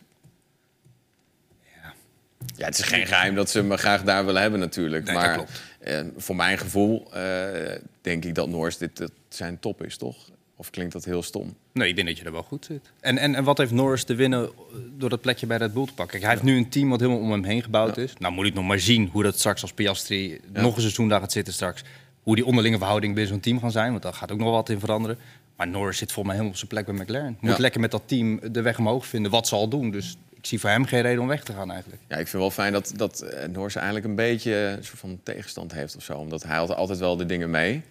Ja, 2.57 2.65
het 2.67 2.79
is 2.79 2.85
geen 2.85 3.07
geheim 3.07 3.35
dat 3.35 3.51
ze 3.51 3.59
hem 3.59 3.77
graag 3.77 4.03
daar 4.03 4.25
willen 4.25 4.41
hebben 4.43 4.61
natuurlijk. 4.61 5.05
Nee, 5.05 5.15
maar 5.15 5.35
klopt. 5.35 5.63
eh, 5.79 6.01
voor 6.17 6.37
mijn 6.37 6.59
gevoel 6.59 7.13
eh, 7.13 7.79
denk 8.01 8.25
ik 8.25 8.35
dat 8.35 8.49
Norris 8.49 8.77
dit 8.77 8.97
dat 8.97 9.11
zijn 9.29 9.59
top 9.61 9.85
is, 9.85 9.97
toch? 9.97 10.17
Of 10.57 10.71
klinkt 10.71 10.93
dat 10.93 11.05
heel 11.05 11.23
stom? 11.23 11.57
Nee, 11.73 11.89
ik 11.89 11.95
denk 11.97 12.09
dat 12.09 12.19
je 12.19 12.25
er 12.25 12.33
wel 12.33 12.43
goed 12.43 12.65
zit. 12.65 12.91
En, 13.01 13.19
en, 13.19 13.35
en 13.35 13.45
wat 13.45 13.59
heeft 13.59 13.71
Norris 13.73 14.05
te 14.05 14.15
winnen 14.15 14.51
door 14.97 15.09
dat 15.09 15.21
plekje 15.21 15.47
bij 15.47 15.57
Red 15.57 15.73
Bull 15.73 15.87
te 15.87 15.93
pakken? 15.93 16.11
Kijk, 16.21 16.23
hij 16.23 16.33
heeft 16.33 16.43
nu 16.45 16.57
een 16.57 16.69
team 16.71 16.89
wat 16.89 17.01
helemaal 17.01 17.21
om 17.23 17.31
hem 17.31 17.45
heen 17.45 17.63
gebouwd 17.63 17.97
is. 17.97 18.13
Nou 18.19 18.33
moet 18.35 18.47
ik 18.47 18.55
nog 18.55 18.65
maar 18.65 18.79
zien 18.81 19.09
hoe 19.13 19.23
dat 19.23 19.39
straks 19.39 19.63
als 19.63 19.73
Piastri 19.73 20.41
nog 20.53 20.75
een 20.75 20.81
seizoen 20.81 21.09
daar 21.09 21.21
gaat 21.21 21.33
zitten 21.33 21.55
straks. 21.55 21.83
Hoe 22.23 22.35
die 22.35 22.47
onderlinge 22.47 22.79
verhoudingen 22.79 23.15
binnen 23.15 23.33
zo'n 23.33 23.43
team 23.43 23.61
gaan 23.61 23.71
zijn. 23.71 23.91
Want 23.91 24.03
daar 24.03 24.13
gaat 24.15 24.33
ook 24.33 24.39
nog 24.39 24.51
wat 24.51 24.69
in 24.69 24.81
veranderen. 24.81 25.19
Maar 25.57 25.69
Norris 25.69 25.99
zit 25.99 26.13
volgens 26.13 26.27
mij 26.27 26.35
helemaal 26.35 26.53
op 26.53 26.57
zijn 26.69 26.69
plek 26.71 26.87
bij 26.87 27.05
McLaren. 27.05 27.37
Moet 27.41 27.51
Ja. 27.51 27.59
lekker 27.59 27.81
met 27.81 27.91
dat 27.91 28.03
team 28.07 28.41
de 28.53 28.63
weg 28.63 28.79
omhoog 28.79 29.07
vinden. 29.07 29.31
Wat 29.31 29.47
ze 29.49 29.55
al 29.55 29.69
doen. 29.69 29.91
Dus 29.91 30.17
ik 30.35 30.47
zie 30.47 30.61
voor 30.61 30.71
hem 30.71 30.85
geen 30.85 31.01
reden 31.03 31.21
om 31.23 31.29
weg 31.29 31.43
te 31.45 31.53
gaan 31.53 31.71
eigenlijk. 31.71 32.03
Ja, 32.09 32.17
ik 32.17 32.29
vind 32.29 32.43
wel 32.43 32.51
fijn 32.51 32.73
dat, 32.73 32.93
dat 32.97 33.21
eh, 33.21 33.49
Norris 33.49 33.75
eigenlijk 33.75 34.07
een 34.07 34.15
beetje 34.15 34.55
een 34.55 34.85
soort 34.85 34.99
van 34.99 35.21
tegenstand 35.23 35.73
heeft 35.73 35.97
of 35.97 36.03
zo. 36.03 36.13
Omdat 36.19 36.43
hij 36.43 36.57
had 36.57 36.75
altijd 36.75 36.99
wel 36.99 37.17
de 37.17 37.27
dingen 37.27 37.51
mee. 37.51 37.83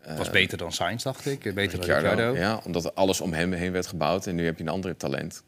Het 0.00 0.18
was 0.18 0.30
beter 0.30 0.58
dan 0.58 0.72
Sainz, 0.72 1.02
dacht 1.02 1.26
ik. 1.26 1.40
Beter 1.54 1.78
dan 1.78 1.88
Ricciardo. 1.88 2.34
Ja, 2.36 2.60
omdat 2.64 2.94
alles 2.94 3.20
om 3.20 3.32
hem 3.32 3.52
heen 3.52 3.72
werd 3.72 3.86
gebouwd. 3.86 4.26
En 4.26 4.34
nu 4.34 4.44
heb 4.44 4.56
je 4.56 4.62
een 4.62 4.68
andere 4.68 4.96
talent. 4.96 5.42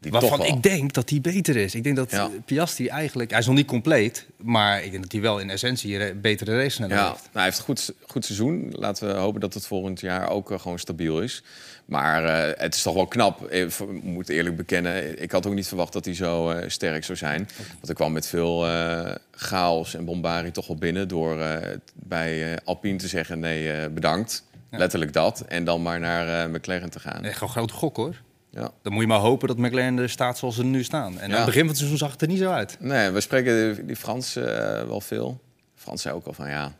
Die 0.00 0.12
Waarvan 0.12 0.44
ik 0.44 0.62
denk 0.62 0.92
dat 0.92 1.10
hij 1.10 1.20
beter 1.20 1.56
is. 1.56 1.74
Ik 1.74 1.84
denk 1.84 1.96
dat 1.96 2.10
Ja. 2.10 2.24
eh, 2.24 2.30
Piastri 2.44 2.86
eigenlijk... 2.88 3.30
Hij 3.30 3.38
is 3.38 3.46
nog 3.46 3.54
niet 3.54 3.66
compleet. 3.66 4.26
Maar 4.36 4.84
ik 4.84 4.90
denk 4.90 5.02
dat 5.02 5.12
hij 5.12 5.20
wel 5.20 5.38
in 5.38 5.50
essentie 5.50 5.98
een 6.00 6.20
betere 6.20 6.56
race 6.62 6.82
Ja, 6.82 6.88
heeft. 6.88 6.98
nou, 7.22 7.28
hij 7.32 7.42
heeft 7.44 7.58
een 7.58 7.64
goed, 7.64 7.92
goed 8.06 8.24
seizoen. 8.24 8.68
Laten 8.76 9.08
we 9.08 9.14
hopen 9.14 9.40
dat 9.40 9.54
het 9.54 9.66
volgend 9.66 10.00
jaar 10.00 10.28
ook 10.30 10.50
eh, 10.50 10.58
gewoon 10.58 10.78
stabiel 10.78 11.20
is. 11.22 11.42
Maar 11.84 12.24
eh, 12.24 12.60
het 12.60 12.74
is 12.74 12.82
toch 12.82 12.94
wel 12.94 13.06
knap. 13.06 13.50
Ik 13.52 13.74
moet 14.02 14.28
eerlijk 14.28 14.56
bekennen, 14.56 15.22
ik 15.22 15.30
had 15.32 15.46
ook 15.46 15.54
niet 15.54 15.68
verwacht 15.68 15.92
dat 15.92 16.04
hij 16.04 16.14
zo 16.14 16.50
eh, 16.50 16.68
sterk 16.68 17.04
zou 17.04 17.18
zijn. 17.18 17.48
Want 17.72 17.88
ik 17.88 17.94
kwam 17.94 18.12
met 18.12 18.26
veel 18.26 18.66
eh, 18.66 19.14
chaos 19.30 19.94
en 19.94 20.04
bombardie 20.04 20.52
toch 20.52 20.66
wel 20.66 20.76
binnen... 20.76 21.08
door 21.08 21.40
eh, 21.40 21.76
bij 21.94 22.50
eh, 22.52 22.56
Alpine 22.64 22.98
te 22.98 23.08
zeggen 23.08 23.38
nee, 23.38 23.72
eh, 23.72 23.88
bedankt. 23.90 24.44
Letterlijk 24.70 25.12
dat. 25.12 25.40
En 25.40 25.64
dan 25.64 25.82
maar 25.82 26.00
naar 26.00 26.44
eh, 26.44 26.50
McLaren 26.52 26.90
te 26.90 27.00
gaan. 27.00 27.24
Echt 27.24 27.38
gewoon 27.38 27.52
grote 27.52 27.74
gok, 27.74 27.96
hoor. 27.96 28.14
Ja. 28.58 28.70
Dan 28.82 28.92
moet 28.92 29.02
je 29.02 29.08
maar 29.08 29.18
hopen 29.18 29.48
dat 29.48 29.56
McLaren 29.58 29.98
er 29.98 30.10
staat 30.10 30.38
zoals 30.38 30.54
ze 30.54 30.64
nu 30.64 30.84
staan. 30.84 31.18
En 31.18 31.30
aan 31.30 31.36
het 31.36 31.44
begin 31.44 31.60
van 31.60 31.68
het 31.68 31.76
seizoen 31.76 31.98
zag 31.98 32.12
het 32.12 32.22
er 32.22 32.28
niet 32.28 32.38
zo 32.38 32.50
uit. 32.50 32.76
Nee, 32.80 33.10
we 33.10 33.20
spreken 33.20 33.86
die 33.86 33.96
Frans 33.96 34.36
eh, 34.36 34.44
wel 34.82 35.00
veel. 35.00 35.40
Frans 35.74 36.02
zei 36.02 36.14
ook 36.14 36.26
al 36.26 36.32
van 36.32 36.48
ja, 36.48 36.72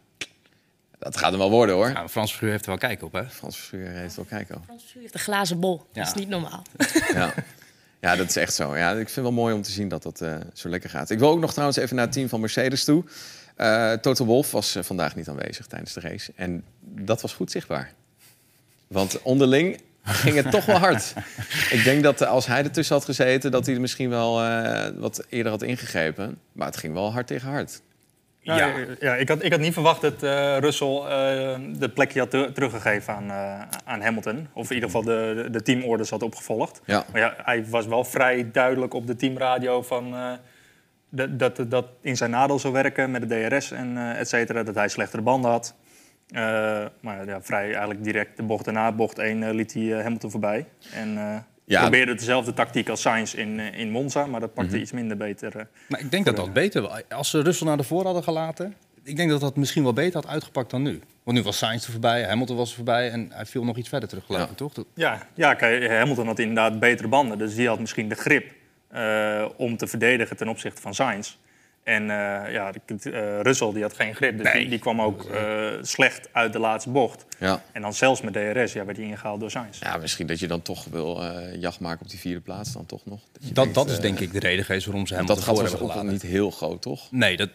dat 0.99 1.17
gaat 1.17 1.31
hem 1.31 1.39
wel 1.39 1.51
worden 1.51 1.75
hoor. 1.75 1.89
Ja, 1.89 2.09
Frans 2.09 2.29
Verschuur 2.31 2.51
heeft 2.51 2.63
er 2.65 2.71
wel 2.71 2.79
kijk 2.79 3.03
op, 3.03 3.13
hè? 3.13 3.29
Frans 3.31 3.57
Verschuur 3.57 3.89
heeft 3.89 4.17
wel 4.17 4.25
kijken. 4.25 4.55
over. 4.55 4.67
Frans 4.67 4.81
Verschuur 4.83 5.03
heeft 5.03 5.15
een 5.15 5.21
glazen 5.21 5.61
bol. 5.61 5.87
Ja. 5.93 6.05
Dat 6.05 6.07
is 6.15 6.21
niet 6.21 6.29
normaal. 6.29 6.63
Ja. 7.15 7.35
ja, 8.01 8.17
dat 8.17 8.29
is 8.29 8.37
echt 8.37 8.55
zo. 8.55 8.77
Ja, 8.77 8.91
ik 8.91 8.97
vind 8.97 9.15
het 9.15 9.25
wel 9.25 9.33
mooi 9.33 9.55
om 9.55 9.63
te 9.63 9.71
zien 9.71 9.89
dat 9.89 10.03
dat 10.03 10.21
eh, 10.21 10.37
zo 10.55 10.69
lekker 10.69 10.91
gaat. 10.91 11.11
Ik 11.11 11.19
wil 11.19 11.31
ook 11.31 11.41
nog 11.41 11.51
trouwens 11.51 11.79
even 11.79 11.97
naar 11.97 12.05
het 12.05 12.15
team 12.15 12.29
van 12.29 12.41
Mercedes 12.41 12.85
toe. 12.85 13.05
Eh 13.57 13.93
Toto 13.93 14.25
Wolff 14.25 14.51
was 14.51 14.77
vandaag 14.81 15.17
niet 15.17 15.29
aanwezig 15.29 15.67
tijdens 15.67 15.93
de 15.93 16.01
race. 16.01 16.33
En 16.37 16.65
dat 16.81 17.21
was 17.21 17.33
goed 17.33 17.51
zichtbaar. 17.51 17.93
Want 18.87 19.23
onderling 19.23 19.81
ging 20.25 20.37
het 20.37 20.51
toch 20.51 20.65
wel 20.65 20.77
hard. 20.79 21.15
Ik 21.71 21.85
denk 21.85 22.03
dat 22.03 22.21
eh, 22.21 22.29
als 22.29 22.47
hij 22.47 22.63
ertussen 22.65 22.95
had 22.97 23.05
gezeten... 23.05 23.51
dat 23.51 23.67
hij 23.67 23.79
misschien 23.79 24.11
wel 24.11 24.43
eh, 24.43 24.89
wat 24.97 25.25
eerder 25.29 25.53
had 25.53 25.63
ingegrepen. 25.63 26.39
Maar 26.53 26.67
het 26.67 26.77
ging 26.77 26.95
wel 26.95 27.13
hard 27.13 27.27
tegen 27.27 27.49
hard. 27.51 27.83
Ja, 28.41 28.57
Ja. 28.57 28.73
ja. 29.01 29.15
ik, 29.17 29.29
had, 29.29 29.43
ik 29.45 29.51
had 29.53 29.61
niet 29.61 29.73
verwacht 29.73 30.01
dat 30.01 30.23
eh 30.23 30.57
Russell 30.59 30.97
eh, 30.97 31.59
de 31.79 31.89
plekje 31.95 32.19
had 32.21 32.31
ter- 32.31 32.53
teruggegeven 32.53 33.15
aan, 33.15 33.31
eh, 33.31 33.61
aan 33.85 34.01
Hamilton. 34.01 34.49
Of 34.53 34.69
in 34.69 34.75
ieder 34.75 34.91
geval 34.91 35.05
de, 35.05 35.41
de, 35.43 35.51
de 35.51 35.63
teamorders 35.63 36.11
had 36.11 36.23
opgevolgd. 36.23 36.81
Ja. 36.85 37.05
Maar 37.13 37.21
ja, 37.21 37.35
hij 37.43 37.65
was 37.69 37.87
wel 37.87 38.05
vrij 38.05 38.49
duidelijk 38.53 38.95
op 38.95 39.07
de 39.07 39.17
teamradio 39.17 39.83
van... 39.83 40.15
eh, 40.15 40.33
dat, 41.11 41.39
dat, 41.39 41.71
dat 41.71 41.87
in 42.01 42.17
zijn 42.17 42.31
nadeel 42.31 42.59
zou 42.59 42.73
werken 42.73 43.11
met 43.11 43.29
de 43.29 43.47
DRS 43.49 43.71
en 43.71 43.97
eh 43.97 44.21
et 44.21 44.29
cetera. 44.29 44.63
Dat 44.63 44.75
hij 44.75 44.89
slechtere 44.89 45.23
banden 45.23 45.51
had. 45.51 45.75
Eh, 46.29 46.85
maar 47.01 47.27
ja, 47.27 47.43
vrij 47.43 47.69
eigenlijk 47.71 48.05
direct 48.05 48.37
de 48.37 48.43
bocht 48.43 48.65
daarna, 48.65 48.93
bocht 48.93 49.19
1, 49.19 49.43
eh, 49.43 49.55
liet 49.55 49.73
hij 49.75 49.93
eh, 49.97 50.03
Hamilton 50.03 50.31
voorbij. 50.31 50.67
En 50.93 51.19
eh, 51.19 51.37
Ja. 51.65 51.81
probeerde 51.81 52.15
dezelfde 52.15 52.53
tactiek 52.55 52.89
als 52.89 53.01
Sainz 53.01 53.35
in, 53.35 53.61
in 53.61 53.91
Monza. 53.91 54.27
Maar 54.27 54.41
dat 54.41 54.55
Mhm. 54.55 54.61
pakte 54.61 54.81
iets 54.81 54.93
minder 54.93 55.17
beter. 55.17 55.57
eh. 55.57 55.65
Maar 55.89 56.01
ik 56.01 56.11
denk 56.11 56.25
dat 56.25 56.37
dat 56.37 56.53
beter 56.53 56.83
was. 56.83 57.01
Als 57.09 57.31
ze 57.31 57.43
Russell 57.43 57.67
naar 57.67 57.77
de 57.77 57.83
voor 57.83 58.05
hadden 58.05 58.23
gelaten... 58.23 58.75
Ik 59.03 59.17
denk 59.17 59.31
dat 59.31 59.41
dat 59.41 59.57
misschien 59.57 59.83
wel 59.83 59.93
beter 59.93 60.15
had 60.21 60.27
uitgepakt 60.31 60.71
dan 60.71 60.83
nu. 60.83 61.01
Want 61.23 61.37
nu 61.37 61.43
was 61.43 61.59
Sainz 61.59 61.85
er 61.87 61.91
voorbij, 61.93 62.23
Hamilton 62.25 62.57
was 62.57 62.71
er 62.71 62.77
voorbij... 62.77 63.11
en 63.11 63.29
hij 63.33 63.47
viel 63.47 63.65
nog 63.65 63.77
iets 63.77 63.89
verder 63.89 64.09
terug, 64.09 64.25
geloof 64.25 64.41
Ja. 64.43 64.49
ik, 64.49 64.57
toch? 64.57 64.73
Dat- 64.73 64.87
Ja, 64.95 65.27
ja 65.35 65.55
kijk, 65.55 65.89
Hamilton 65.91 66.27
had 66.27 66.39
inderdaad 66.39 66.79
betere 66.81 67.09
banden. 67.09 67.39
Dus 67.39 67.55
die 67.55 67.69
had 67.69 67.81
misschien 67.81 68.09
de 68.09 68.15
grip 68.15 68.53
eh, 68.89 69.45
om 69.57 69.77
te 69.77 69.87
verdedigen 69.87 70.37
ten 70.37 70.49
opzichte 70.49 70.81
van 70.83 70.95
Sainz. 70.95 71.37
En 71.89 72.03
eh, 72.11 72.53
ja, 72.53 72.73
de- 72.87 73.11
eh, 73.11 73.41
Russell 73.41 73.73
die 73.73 73.83
had 73.83 73.93
geen 73.95 74.15
grip. 74.15 74.37
Dus 74.39 74.53
Nee. 74.53 74.61
die, 74.61 74.69
die 74.71 74.79
kwam 74.79 75.01
ook 75.03 75.25
eh, 75.25 75.67
slecht 75.83 76.29
uit 76.33 76.53
de 76.53 76.59
laatste 76.59 76.91
bocht. 76.91 77.25
Ja. 77.39 77.63
En 77.73 77.83
dan 77.83 77.95
zelfs 77.95 78.21
met 78.21 78.33
DRS 78.33 78.73
ja, 78.73 78.85
werd 78.85 78.97
hij 78.97 79.07
ingehaald 79.07 79.41
door 79.41 79.51
Sainz. 79.51 79.79
ja, 79.81 79.97
misschien 79.97 80.27
dat 80.27 80.39
je 80.41 80.47
dan 80.47 80.63
toch 80.63 80.85
wil 80.91 81.23
eh, 81.23 81.61
jacht 81.61 81.81
maken 81.81 82.01
op 82.05 82.11
die 82.11 82.19
vierde 82.19 82.41
plaats 82.41 82.73
dan 82.73 82.87
toch 82.87 83.01
nog. 83.07 83.21
Dat, 83.41 83.55
denkt, 83.55 83.75
dat 83.75 83.91
is 83.91 84.01
denk 84.01 84.19
ik 84.21 84.33
de 84.33 84.39
reden 84.39 84.65
geweest 84.65 84.87
waarom 84.87 85.07
ze 85.07 85.15
Hamilton 85.15 85.37
Dat 85.37 85.47
was 85.47 85.59
hebben 85.63 85.81
ook 85.81 85.91
gelaten. 85.91 86.13
niet 86.13 86.23
heel 86.23 86.51
groot, 86.51 86.83
toch? 86.83 87.11
Nee, 87.11 87.37
dat, 87.37 87.49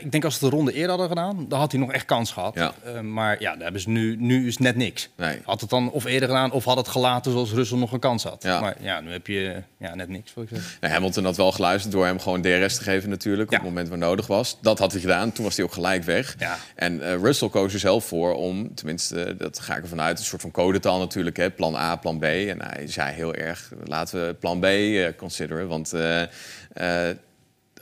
ik 0.00 0.12
denk 0.12 0.24
als 0.24 0.38
ze 0.38 0.44
de 0.44 0.56
ronde 0.56 0.72
eerder 0.72 0.90
hadden 0.90 1.08
gedaan, 1.08 1.44
dan 1.48 1.58
had 1.58 1.72
hij 1.72 1.80
nog 1.80 1.92
echt 1.92 2.04
kans 2.04 2.32
gehad. 2.32 2.54
Ja. 2.54 2.72
Eh, 2.84 3.00
maar 3.00 3.40
ja, 3.40 3.52
daar 3.54 3.62
hebben 3.62 3.80
ze 3.80 3.90
nu, 3.90 4.16
nu 4.16 4.46
is 4.46 4.52
het 4.52 4.62
net 4.62 4.76
niks. 4.76 5.08
Nee. 5.16 5.40
Had 5.44 5.60
het 5.60 5.70
dan 5.70 5.90
of 5.90 6.04
eerder 6.04 6.28
gedaan 6.28 6.52
of 6.52 6.64
had 6.64 6.76
het 6.76 6.88
gelaten 6.88 7.32
zoals 7.32 7.52
Russell 7.52 7.78
nog 7.78 7.92
een 7.92 7.98
kans 8.00 8.22
had. 8.24 8.42
Ja. 8.42 8.60
Maar 8.60 8.76
ja, 8.80 9.00
nu 9.00 9.12
heb 9.12 9.26
je 9.26 9.62
ja, 9.78 9.94
net 9.94 10.08
niks. 10.08 10.34
Wil 10.34 10.42
ik 10.44 10.48
zeggen. 10.48 10.68
Nou, 10.80 10.92
Hamilton 10.92 11.24
had 11.24 11.36
wel 11.36 11.52
geluisterd 11.52 11.92
door 11.92 12.04
hem 12.04 12.20
gewoon 12.20 12.42
DRS 12.42 12.76
te 12.76 12.82
geven 12.82 13.10
natuurlijk. 13.10 13.50
Ja. 13.50 13.60
Moment 13.68 13.88
waar 13.88 13.98
nodig 13.98 14.26
was. 14.26 14.58
Dat 14.60 14.78
had 14.78 14.92
hij 14.92 15.00
gedaan. 15.00 15.32
Toen 15.32 15.44
was 15.44 15.56
hij 15.56 15.64
ook 15.64 15.72
gelijk 15.72 16.02
weg. 16.04 16.34
Ja. 16.38 16.58
En 16.74 17.02
eh, 17.02 17.14
Russell 17.14 17.48
koos 17.48 17.72
er 17.72 17.78
zelf 17.78 18.04
voor 18.04 18.34
om, 18.34 18.74
tenminste, 18.74 19.24
eh, 19.24 19.38
dat 19.38 19.58
ga 19.58 19.76
ik 19.76 19.82
ervan 19.82 20.00
uit, 20.00 20.18
een 20.18 20.24
soort 20.24 20.40
van 20.40 20.50
codetaal 20.50 20.98
natuurlijk. 20.98 21.36
Hè, 21.36 21.50
plan 21.50 21.76
A, 21.76 21.96
plan 21.96 22.18
B. 22.18 22.24
En 22.24 22.62
hij 22.62 22.86
zei 22.86 23.14
heel 23.14 23.34
erg, 23.34 23.72
laten 23.84 24.26
we 24.26 24.34
plan 24.34 24.60
B 24.60 24.64
eh, 24.64 25.06
consideren. 25.16 25.68
Want 25.68 25.92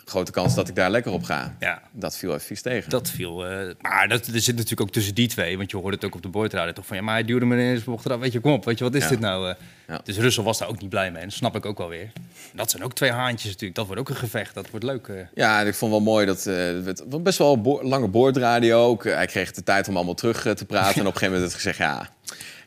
grote 0.09 0.33
kans 0.33 0.55
dat 0.55 0.69
ik 0.69 0.75
daar 0.75 0.91
lekker 0.91 1.13
op 1.13 1.23
ga. 1.25 1.57
Ja. 1.61 1.83
Dat 1.93 2.17
viel 2.17 2.31
even 2.35 2.47
vies 2.47 2.63
tegen. 2.63 2.91
Dat 2.91 3.11
viel. 3.11 3.47
eh, 3.47 3.75
maar 3.81 4.09
dat, 4.09 4.27
er 4.27 4.41
zit 4.41 4.55
natuurlijk 4.55 4.81
ook 4.81 4.91
tussen 4.91 5.15
die 5.15 5.29
twee. 5.29 5.57
Want 5.57 5.71
je 5.71 5.77
hoorde 5.77 5.97
het 5.97 6.05
ook 6.05 6.15
op 6.15 6.23
de 6.23 6.29
boordradio 6.29 6.73
toch 6.73 6.87
van 6.87 6.97
ja, 6.97 7.03
maar 7.03 7.15
hij 7.15 7.25
duwde 7.25 7.45
me 7.47 7.55
ineens 7.55 7.85
bocht 7.85 8.05
eraf. 8.07 8.19
Weet 8.21 8.33
je, 8.33 8.41
kom 8.41 8.53
op, 8.53 8.65
weet 8.65 8.79
je, 8.79 8.85
wat 8.85 8.95
is 8.95 9.03
Ja. 9.03 9.09
dit 9.09 9.21
nou? 9.21 9.49
eh? 9.49 9.55
Ja. 9.89 10.01
Dus 10.05 10.17
Russell 10.19 10.45
was 10.45 10.59
daar 10.59 10.69
ook 10.69 10.81
niet 10.81 10.91
blij 10.91 11.11
mee. 11.11 11.23
En 11.23 11.29
dat 11.29 11.37
snap 11.37 11.57
ik 11.57 11.67
ook 11.67 11.79
wel 11.79 11.89
weer. 11.89 12.13
Dat 12.55 12.71
zijn 12.71 12.83
ook 12.85 12.93
twee 12.95 13.11
haantjes 13.11 13.45
natuurlijk. 13.51 13.75
Dat 13.75 13.87
wordt 13.87 14.01
ook 14.01 14.09
een 14.09 14.17
gevecht. 14.17 14.55
Dat 14.55 14.71
wordt 14.71 14.85
leuk. 14.85 15.09
eh. 15.09 15.17
Ja, 15.35 15.61
en 15.61 15.67
ik 15.67 15.75
vond 15.75 15.91
wel 15.91 16.01
mooi 16.01 16.27
dat 16.27 16.45
het 16.45 17.03
was 17.09 17.23
best 17.23 17.39
wel 17.39 17.53
een 17.53 17.63
bo- 17.63 17.83
lange 17.83 18.09
boordradio 18.09 18.85
ook. 18.87 19.05
Hij 19.05 19.27
kreeg 19.27 19.53
de 19.53 19.63
tijd 19.63 19.89
om 19.89 19.97
allemaal 19.97 20.15
terug 20.15 20.43
te 20.55 20.65
praten. 20.67 20.95
En 21.01 21.07
op 21.07 21.13
een 21.15 21.19
gegeven 21.19 21.33
moment 21.35 21.53
hij 21.53 21.61
gezegd, 21.61 21.79
ja, 21.79 22.09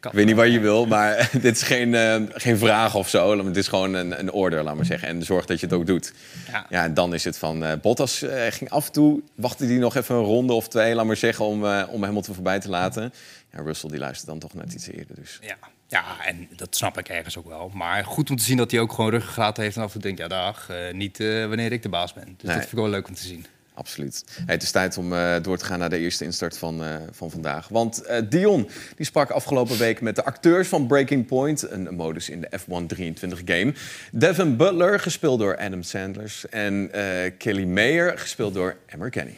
ik 0.01 0.11
weet 0.11 0.25
niet 0.25 0.35
wat 0.35 0.51
je 0.51 0.59
wil, 0.59 0.85
maar 0.85 1.29
dit 1.41 1.55
is 1.55 1.63
geen, 1.63 1.95
eh, 1.95 2.15
geen 2.29 2.57
vraag 2.57 2.95
of 2.95 3.09
zo. 3.09 3.45
Het 3.45 3.57
is 3.57 3.67
gewoon 3.67 3.93
een, 3.93 4.19
een 4.19 4.31
order, 4.31 4.63
laat 4.63 4.75
maar 4.75 4.85
zeggen. 4.85 5.07
En 5.07 5.23
zorg 5.23 5.45
dat 5.45 5.59
je 5.59 5.65
het 5.65 5.75
ook 5.75 5.85
doet. 5.85 6.13
Ja. 6.51 6.65
Ja, 6.69 6.83
en 6.83 6.93
dan 6.93 7.13
is 7.13 7.23
het 7.23 7.37
van 7.37 7.63
eh, 7.63 7.73
Bottas 7.81 8.21
eh, 8.21 8.51
ging 8.51 8.69
af 8.69 8.85
en 8.85 8.91
toe, 8.91 9.21
wachtte 9.35 9.65
hij 9.65 9.75
nog 9.75 9.95
even 9.95 10.15
een 10.15 10.23
ronde 10.23 10.53
of 10.53 10.67
twee, 10.67 10.95
laat 10.95 11.05
maar 11.05 11.15
zeggen, 11.15 11.45
om, 11.45 11.65
eh, 11.65 11.83
om 11.89 12.03
Hamilton 12.03 12.33
voorbij 12.33 12.59
te 12.59 12.69
laten. 12.69 13.13
Ja, 13.51 13.61
Russell 13.61 13.89
die 13.89 13.99
luistert 13.99 14.27
dan 14.27 14.39
toch 14.39 14.53
net 14.53 14.73
iets 14.73 14.87
eerder. 14.87 15.15
Dus. 15.15 15.39
Ja. 15.41 15.55
ja, 15.87 16.03
en 16.25 16.47
dat 16.55 16.75
snap 16.75 16.97
ik 16.97 17.09
ergens 17.09 17.37
ook 17.37 17.47
wel. 17.47 17.71
Maar 17.73 18.05
goed 18.05 18.29
om 18.29 18.35
te 18.35 18.43
zien 18.43 18.57
dat 18.57 18.71
hij 18.71 18.79
ook 18.79 18.93
gewoon 18.93 19.11
ruggengraat 19.11 19.57
heeft. 19.57 19.75
En 19.75 19.81
af 19.81 19.87
en 19.87 19.93
toe 19.93 20.01
denkt, 20.01 20.19
ja 20.19 20.27
dag, 20.27 20.69
niet 20.91 21.17
wanneer 21.17 21.71
ik 21.71 21.81
de 21.83 21.89
baas 21.89 22.13
ben. 22.13 22.23
Dus 22.23 22.33
Nee. 22.33 22.45
dat 22.45 22.53
vind 22.53 22.71
ik 22.71 22.77
wel 22.77 22.89
leuk 22.89 23.07
om 23.07 23.13
te 23.13 23.23
zien. 23.23 23.45
Absoluut. 23.79 24.23
Het 24.45 24.63
is 24.63 24.71
tijd 24.71 24.97
om 24.97 25.13
eh, 25.13 25.35
door 25.41 25.57
te 25.57 25.65
gaan 25.65 25.79
naar 25.79 25.89
de 25.89 25.97
eerste 25.97 26.23
instart 26.23 26.57
van, 26.57 26.83
eh, 26.83 26.95
van 27.11 27.31
vandaag. 27.31 27.67
Want 27.67 28.01
eh, 28.01 28.21
Dion 28.29 28.69
die 28.95 29.05
sprak 29.05 29.29
afgelopen 29.29 29.77
week 29.77 30.01
met 30.01 30.15
de 30.15 30.25
acteurs 30.25 30.67
van 30.67 30.87
Breaking 30.87 31.25
Point, 31.25 31.71
een 31.71 31.95
modus 31.95 32.29
in 32.29 32.41
de 32.41 32.59
F1 32.59 32.85
23 32.87 33.41
game. 33.45 33.73
Devin 34.11 34.57
Butler, 34.57 34.99
gespeeld 34.99 35.39
door 35.39 35.57
Adam 35.57 35.83
Sanders. 35.83 36.49
En 36.49 36.91
Kelly 37.37 37.65
Mayer, 37.65 38.17
gespeeld 38.17 38.53
door 38.53 38.75
Emmer 38.85 39.09
Kenny. 39.09 39.37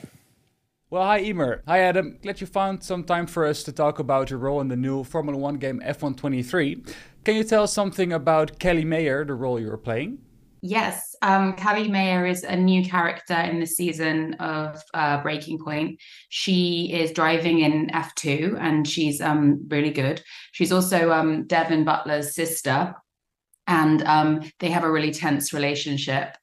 Well, 0.89 1.17
hi 1.17 1.25
Emer. 1.25 1.61
Hi 1.65 1.87
Adam. 1.87 2.17
Glad 2.21 2.39
you 2.39 2.51
found 2.51 2.83
some 2.83 3.03
time 3.03 3.27
for 3.27 3.47
us 3.47 3.63
to 3.63 3.71
talk 3.71 3.99
about 3.99 4.29
your 4.29 4.43
role 4.43 4.61
in 4.61 4.67
the 4.67 4.75
new 4.75 5.03
Formula 5.03 5.37
One 5.37 5.57
game 5.57 5.81
F123. 5.81 6.93
Can 7.23 7.35
you 7.35 7.43
tell 7.43 7.63
us 7.63 7.73
something 7.73 8.13
about 8.13 8.57
Kelly 8.57 8.85
Mayer, 8.85 9.25
the 9.25 9.33
role 9.33 9.59
you 9.59 9.69
were 9.69 9.81
playing? 9.83 10.17
Yes, 10.63 11.15
um, 11.23 11.55
Mayer 11.89 12.27
is 12.27 12.43
a 12.43 12.55
new 12.55 12.85
character 12.85 13.33
in 13.33 13.59
the 13.59 13.65
season 13.65 14.35
of 14.35 14.81
uh, 14.93 15.21
Breaking 15.23 15.57
Point. 15.57 15.99
She 16.29 16.91
is 16.93 17.11
driving 17.11 17.59
in 17.59 17.87
F2 17.87 18.59
and 18.59 18.87
she's 18.87 19.21
um, 19.21 19.65
really 19.69 19.89
good. 19.89 20.21
She's 20.51 20.71
also 20.71 21.11
um, 21.11 21.47
Devin 21.47 21.83
Butler's 21.83 22.35
sister, 22.35 22.93
and 23.65 24.03
um, 24.03 24.51
they 24.59 24.69
have 24.69 24.83
a 24.83 24.91
really 24.91 25.11
tense 25.11 25.51
relationship. 25.51 26.35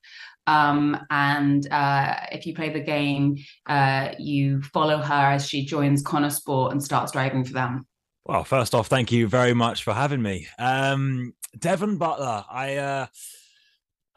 Um, 0.49 0.99
and 1.11 1.71
uh, 1.71 2.15
if 2.33 2.47
you 2.47 2.55
play 2.55 2.71
the 2.71 2.81
game, 2.81 3.37
uh, 3.67 4.15
you 4.19 4.63
follow 4.63 4.99
her 4.99 5.33
as 5.33 5.47
she 5.47 5.65
joins 5.65 6.03
Connor 6.03 6.31
Sport 6.31 6.73
and 6.73 6.83
starts 6.83 7.13
driving 7.13 7.45
for 7.45 7.53
them. 7.53 7.87
Well, 8.25 8.45
first 8.45 8.75
off, 8.75 8.89
thank 8.89 9.13
you 9.13 9.29
very 9.29 9.55
much 9.55 9.85
for 9.85 9.93
having 9.93 10.23
me. 10.23 10.49
Um, 10.59 11.35
Devon 11.59 11.99
Butler, 11.99 12.45
I 12.51 12.77
uh, 12.77 13.07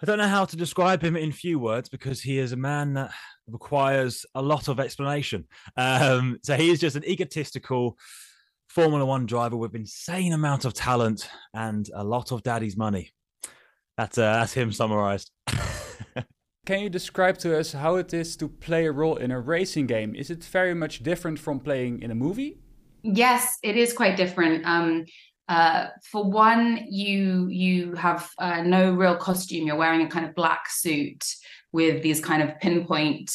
I 0.01 0.07
don't 0.07 0.17
know 0.17 0.27
how 0.27 0.45
to 0.45 0.55
describe 0.55 1.03
him 1.03 1.15
in 1.15 1.31
few 1.31 1.59
words 1.59 1.87
because 1.87 2.21
he 2.21 2.39
is 2.39 2.53
a 2.53 2.57
man 2.57 2.93
that 2.95 3.11
requires 3.47 4.25
a 4.33 4.41
lot 4.41 4.67
of 4.67 4.79
explanation. 4.79 5.45
Um, 5.77 6.39
so 6.43 6.55
he 6.55 6.71
is 6.71 6.79
just 6.79 6.95
an 6.95 7.05
egotistical 7.05 7.97
Formula 8.67 9.05
One 9.05 9.27
driver 9.27 9.57
with 9.57 9.75
insane 9.75 10.33
amount 10.33 10.65
of 10.65 10.73
talent 10.73 11.29
and 11.53 11.87
a 11.93 12.03
lot 12.03 12.31
of 12.31 12.41
daddy's 12.41 12.75
money. 12.75 13.11
That's 13.95 14.17
uh, 14.17 14.33
that's 14.33 14.53
him 14.53 14.71
summarized. 14.71 15.29
Can 16.65 16.79
you 16.79 16.89
describe 16.89 17.37
to 17.39 17.59
us 17.59 17.73
how 17.73 17.95
it 17.95 18.13
is 18.13 18.35
to 18.37 18.47
play 18.47 18.85
a 18.85 18.91
role 18.91 19.17
in 19.17 19.29
a 19.29 19.39
racing 19.39 19.87
game? 19.87 20.15
Is 20.15 20.31
it 20.31 20.43
very 20.43 20.73
much 20.73 21.03
different 21.03 21.37
from 21.37 21.59
playing 21.59 22.01
in 22.01 22.09
a 22.09 22.15
movie? 22.15 22.59
Yes, 23.03 23.57
it 23.61 23.75
is 23.75 23.93
quite 23.93 24.15
different. 24.15 24.65
Um, 24.65 25.05
uh, 25.47 25.87
for 26.03 26.23
one, 26.23 26.85
you 26.89 27.47
you 27.47 27.93
have 27.95 28.29
uh, 28.37 28.61
no 28.61 28.93
real 28.93 29.15
costume. 29.15 29.67
You're 29.67 29.75
wearing 29.75 30.01
a 30.01 30.09
kind 30.09 30.25
of 30.25 30.35
black 30.35 30.69
suit 30.69 31.25
with 31.71 32.03
these 32.03 32.19
kind 32.21 32.41
of 32.41 32.59
pinpoint 32.59 33.31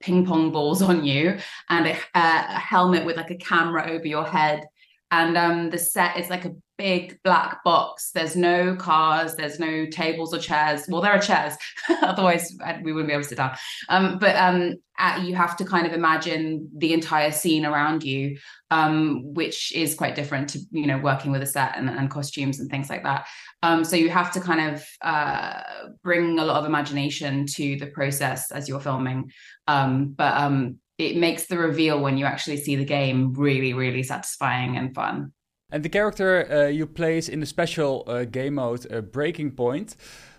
ping 0.00 0.24
pong 0.24 0.52
balls 0.52 0.82
on 0.82 1.04
you, 1.04 1.38
and 1.68 1.86
a, 1.86 1.96
a 2.14 2.58
helmet 2.58 3.04
with 3.04 3.16
like 3.16 3.30
a 3.30 3.36
camera 3.36 3.90
over 3.90 4.06
your 4.06 4.24
head. 4.24 4.64
And 5.10 5.38
um, 5.38 5.70
the 5.70 5.78
set 5.78 6.18
is 6.18 6.28
like 6.28 6.44
a 6.44 6.54
big 6.78 7.18
black 7.24 7.62
box. 7.64 8.12
There's 8.12 8.36
no 8.36 8.76
cars. 8.76 9.34
There's 9.34 9.60
no 9.60 9.86
tables 9.86 10.32
or 10.32 10.38
chairs. 10.38 10.84
Well, 10.88 11.02
there 11.02 11.12
are 11.12 11.20
chairs. 11.20 11.54
Otherwise, 12.02 12.56
we 12.82 12.92
wouldn't 12.92 13.08
be 13.08 13.12
able 13.12 13.24
to 13.24 13.28
sit 13.28 13.38
down. 13.38 13.56
Um, 13.88 14.18
but 14.18 14.36
um, 14.36 14.76
uh, 14.98 15.20
you 15.24 15.34
have 15.34 15.56
to 15.58 15.64
kind 15.64 15.86
of 15.86 15.92
imagine 15.92 16.70
the 16.76 16.92
entire 16.92 17.32
scene 17.32 17.66
around 17.66 18.04
you 18.04 18.38
um, 18.70 19.34
which 19.34 19.72
is 19.74 19.94
quite 19.94 20.14
different 20.14 20.50
to 20.50 20.60
you 20.70 20.86
know 20.86 20.98
working 20.98 21.32
with 21.32 21.42
a 21.42 21.46
set 21.46 21.76
and, 21.76 21.88
and 21.88 22.10
costumes 22.10 22.60
and 22.60 22.70
things 22.70 22.90
like 22.90 23.02
that. 23.02 23.26
Um, 23.62 23.84
so 23.84 23.96
you 23.96 24.10
have 24.10 24.32
to 24.32 24.40
kind 24.40 24.74
of 24.74 24.84
uh, 25.02 25.62
bring 26.02 26.38
a 26.38 26.44
lot 26.44 26.58
of 26.58 26.66
imagination 26.66 27.46
to 27.54 27.76
the 27.76 27.86
process 27.86 28.50
as 28.50 28.68
you're 28.68 28.80
filming, 28.80 29.32
um, 29.66 30.14
but 30.16 30.34
um, 30.36 30.76
it 30.98 31.16
makes 31.16 31.46
the 31.46 31.58
reveal 31.58 32.00
when 32.00 32.18
you 32.18 32.26
actually 32.26 32.58
see 32.58 32.76
the 32.76 32.84
game 32.84 33.32
really, 33.32 33.72
really 33.72 34.02
satisfying 34.02 34.76
and 34.76 34.94
fun. 34.94 35.32
And 35.70 35.84
the 35.84 35.90
character 35.90 36.50
uh, 36.50 36.68
you 36.68 36.86
plays 36.86 37.28
in 37.28 37.40
the 37.40 37.46
special 37.46 38.02
uh, 38.06 38.24
game 38.24 38.54
mode 38.54 38.90
uh, 38.90 39.02
Breaking 39.02 39.50
Point. 39.50 39.96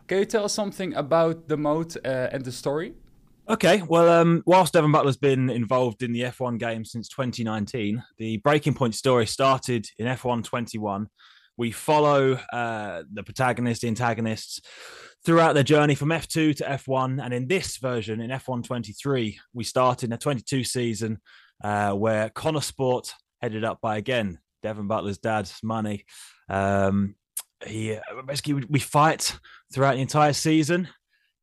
Can 0.07 0.17
you 0.17 0.25
tell 0.25 0.45
us 0.45 0.53
something 0.53 0.95
about 0.95 1.47
the 1.47 1.55
mode 1.55 1.95
uh, 2.03 2.29
and 2.31 2.43
the 2.43 2.51
story? 2.51 2.95
Okay, 3.47 3.83
well, 3.87 4.09
um, 4.09 4.41
whilst 4.47 4.73
Devon 4.73 4.91
Butler's 4.91 5.17
been 5.17 5.51
involved 5.51 6.01
in 6.01 6.13
the 6.13 6.21
F1 6.21 6.57
game 6.57 6.83
since 6.83 7.07
2019, 7.09 8.03
the 8.17 8.37
Breaking 8.37 8.73
Point 8.73 8.95
story 8.95 9.27
started 9.27 9.87
in 9.99 10.07
F1 10.07 10.43
21. 10.43 11.07
We 11.57 11.71
follow 11.71 12.39
uh, 12.51 13.03
the 13.13 13.21
protagonist, 13.21 13.81
the 13.81 13.87
antagonists 13.87 14.61
throughout 15.23 15.53
their 15.53 15.63
journey 15.63 15.93
from 15.93 16.09
F2 16.09 16.55
to 16.55 16.63
F1. 16.63 17.23
And 17.23 17.35
in 17.35 17.47
this 17.47 17.77
version, 17.77 18.19
in 18.19 18.31
F1 18.31 18.63
23, 18.63 19.39
we 19.53 19.63
start 19.63 20.03
in 20.03 20.11
a 20.11 20.17
22 20.17 20.63
season 20.63 21.19
uh, 21.63 21.91
where 21.91 22.29
Connor 22.29 22.61
Sport, 22.61 23.13
headed 23.41 23.63
up 23.63 23.79
by 23.79 23.97
again 23.97 24.39
Devon 24.63 24.87
Butler's 24.87 25.17
dad's 25.17 25.59
money, 25.63 26.05
um, 26.49 27.15
he 27.65 27.93
uh, 27.93 28.21
basically 28.25 28.53
we- 28.55 28.65
we 28.69 28.79
fight 28.79 29.37
throughout 29.73 29.95
the 29.95 30.01
entire 30.01 30.33
season. 30.33 30.87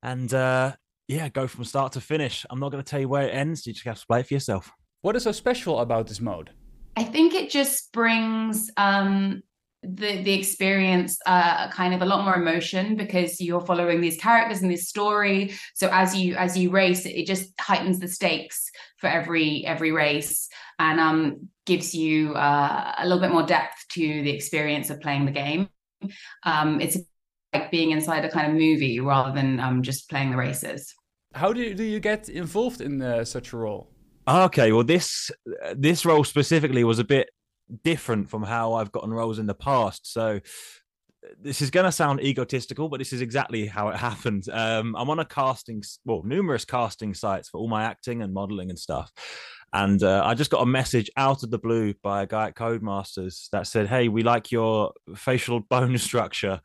And 0.02 0.32
uh, 0.32 0.74
yeah, 1.08 1.28
go 1.28 1.46
from 1.46 1.64
start 1.64 1.92
to 1.92 2.00
finish. 2.00 2.44
I'm 2.50 2.60
not 2.60 2.70
going 2.72 2.82
to 2.82 2.88
tell 2.88 3.00
you 3.00 3.08
where 3.08 3.28
it 3.28 3.34
ends. 3.34 3.66
You 3.66 3.72
just 3.72 3.84
have 3.86 3.98
to 4.00 4.06
play 4.06 4.20
it 4.20 4.26
for 4.28 4.34
yourself. 4.34 4.70
What 5.02 5.16
is 5.16 5.24
so 5.24 5.32
special 5.32 5.80
about 5.80 6.06
this 6.06 6.20
mode? 6.20 6.50
I 6.96 7.04
think 7.04 7.34
it 7.34 7.50
just 7.50 7.92
brings 7.92 8.70
um, 8.76 9.42
the 9.83 10.22
the 10.22 10.33
experience 10.33 11.18
uh, 11.27 11.68
kind 11.70 11.95
of 11.95 12.03
a 12.03 12.07
lot 12.07 12.24
more 12.24 12.35
emotion 12.35 12.97
because 12.97 13.41
you're 13.41 13.61
following 13.61 14.01
these 14.01 14.16
characters 14.16 14.62
and 14.62 14.70
this 14.70 14.89
story. 14.89 15.55
So 15.74 15.89
as 15.93 16.16
you 16.16 16.35
as 16.37 16.57
you 16.57 16.70
race, 16.70 17.07
it, 17.07 17.11
it 17.11 17.27
just 17.27 17.53
heightens 17.61 17.99
the 17.99 18.09
stakes 18.09 18.70
for 18.99 19.09
every 19.09 19.64
every 19.66 19.93
race 19.93 20.49
and 20.79 21.01
um, 21.01 21.49
gives 21.66 21.95
you 21.95 22.35
uh, 22.35 22.95
a 22.99 23.05
little 23.05 23.20
bit 23.20 23.31
more 23.31 23.47
depth 23.47 23.77
to 23.93 24.22
the 24.22 24.31
experience 24.31 24.91
of 24.91 25.01
playing 25.01 25.27
the 25.27 25.33
game. 25.33 25.68
Um, 26.45 26.81
it's 26.81 26.99
like 27.53 27.70
being 27.70 27.91
inside 27.91 28.24
a 28.24 28.31
kind 28.31 28.47
of 28.47 28.55
movie 28.55 29.01
rather 29.01 29.33
than 29.33 29.61
um, 29.61 29.83
just 29.83 30.11
playing 30.11 30.31
the 30.31 30.37
races. 30.37 30.95
How 31.35 31.53
do 31.53 31.61
you, 31.61 31.74
do 31.74 31.85
you 31.85 32.01
get 32.01 32.29
involved 32.29 32.81
in 32.81 33.03
uh, 33.03 33.24
such 33.24 33.53
a 33.53 33.57
role? 33.57 33.91
Okay, 34.29 34.72
well 34.72 34.85
this 34.85 35.31
this 35.77 36.05
role 36.05 36.24
specifically 36.24 36.83
was 36.83 36.99
a 36.99 37.05
bit 37.05 37.31
different 37.82 38.28
from 38.28 38.42
how 38.42 38.74
I've 38.74 38.92
gotten 38.92 39.12
roles 39.12 39.38
in 39.38 39.46
the 39.46 39.54
past. 39.54 40.12
So 40.12 40.40
this 41.40 41.60
is 41.60 41.70
going 41.70 41.84
to 41.84 41.92
sound 41.92 42.20
egotistical, 42.20 42.88
but 42.88 42.98
this 42.98 43.12
is 43.12 43.20
exactly 43.20 43.66
how 43.66 43.88
it 43.88 43.96
happened. 44.08 44.48
Um, 44.50 44.94
I'm 44.96 45.10
on 45.10 45.18
a 45.18 45.24
casting, 45.24 45.82
well, 46.04 46.22
numerous 46.24 46.64
casting 46.64 47.14
sites 47.14 47.48
for 47.48 47.58
all 47.58 47.68
my 47.68 47.84
acting 47.84 48.22
and 48.22 48.32
modeling 48.32 48.70
and 48.70 48.78
stuff. 48.78 49.12
And 49.72 50.02
uh, 50.02 50.22
I 50.24 50.34
just 50.34 50.50
got 50.50 50.62
a 50.62 50.66
message 50.66 51.10
out 51.16 51.42
of 51.42 51.50
the 51.50 51.58
blue 51.58 51.92
by 52.02 52.22
a 52.22 52.26
guy 52.26 52.48
at 52.48 52.54
Codemasters 52.54 53.50
that 53.50 53.66
said, 53.66 53.88
"Hey, 53.88 54.08
we 54.08 54.22
like 54.22 54.52
your 54.52 54.92
facial 55.16 55.60
bone 55.70 55.98
structure. 55.98 56.60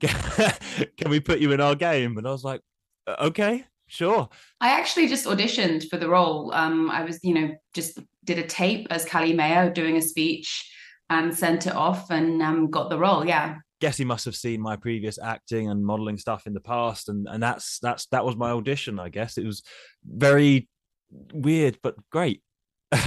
Can 0.00 1.10
we 1.10 1.20
put 1.20 1.40
you 1.40 1.52
in 1.52 1.60
our 1.60 1.74
game?" 1.74 2.16
And 2.16 2.26
I 2.26 2.30
was 2.30 2.42
like, 2.42 2.62
"Uh, 3.06 3.16
"Okay, 3.20 3.66
sure." 3.90 4.28
I 4.60 4.70
actually 4.70 5.08
just 5.08 5.26
auditioned 5.26 5.88
for 5.88 5.96
the 5.98 6.08
role. 6.08 6.52
Um, 6.54 6.90
I 6.90 7.04
was, 7.04 7.18
you 7.22 7.34
know, 7.34 7.50
just 7.74 7.98
did 8.24 8.38
a 8.38 8.46
tape 8.46 8.86
as 8.90 9.04
Callie 9.04 9.32
Mayo 9.32 9.70
doing 9.70 9.96
a 9.96 10.02
speech 10.02 10.70
and 11.08 11.36
sent 11.36 11.66
it 11.66 11.74
off 11.74 12.10
and 12.10 12.40
um, 12.42 12.70
got 12.70 12.90
the 12.90 12.98
role. 12.98 13.26
Yeah. 13.26 13.56
guess 13.80 13.96
he 13.96 14.04
must 14.04 14.24
have 14.24 14.36
seen 14.36 14.60
my 14.60 14.76
previous 14.76 15.18
acting 15.18 15.68
and 15.70 15.84
modeling 15.84 16.18
stuff 16.18 16.46
in 16.46 16.52
the 16.52 16.60
past 16.60 17.08
and 17.08 17.26
and 17.28 17.42
that's 17.42 17.78
that's 17.80 18.06
that 18.12 18.24
was 18.24 18.36
my 18.36 18.50
audition 18.50 18.98
i 18.98 19.08
guess 19.08 19.38
it 19.38 19.46
was 19.46 19.62
very 20.04 20.68
weird 21.32 21.78
but 21.82 21.94
great 22.10 22.42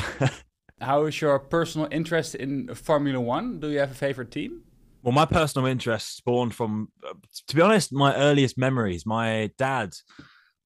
How 0.81 1.05
is 1.05 1.21
your 1.21 1.39
personal 1.39 1.88
interest 1.91 2.36
in 2.36 2.73
Formula 2.75 3.19
One? 3.19 3.59
Do 3.59 3.69
you 3.69 3.79
have 3.79 3.91
a 3.91 3.95
favorite 3.95 4.31
team? 4.31 4.63
well 5.03 5.11
my 5.11 5.25
personal 5.25 5.67
interest 5.67 6.15
spawned 6.17 6.55
from 6.55 6.89
uh, 7.07 7.13
to 7.47 7.55
be 7.55 7.61
honest 7.61 7.91
my 7.91 8.15
earliest 8.15 8.57
memories 8.57 9.05
my 9.05 9.51
dad 9.57 9.93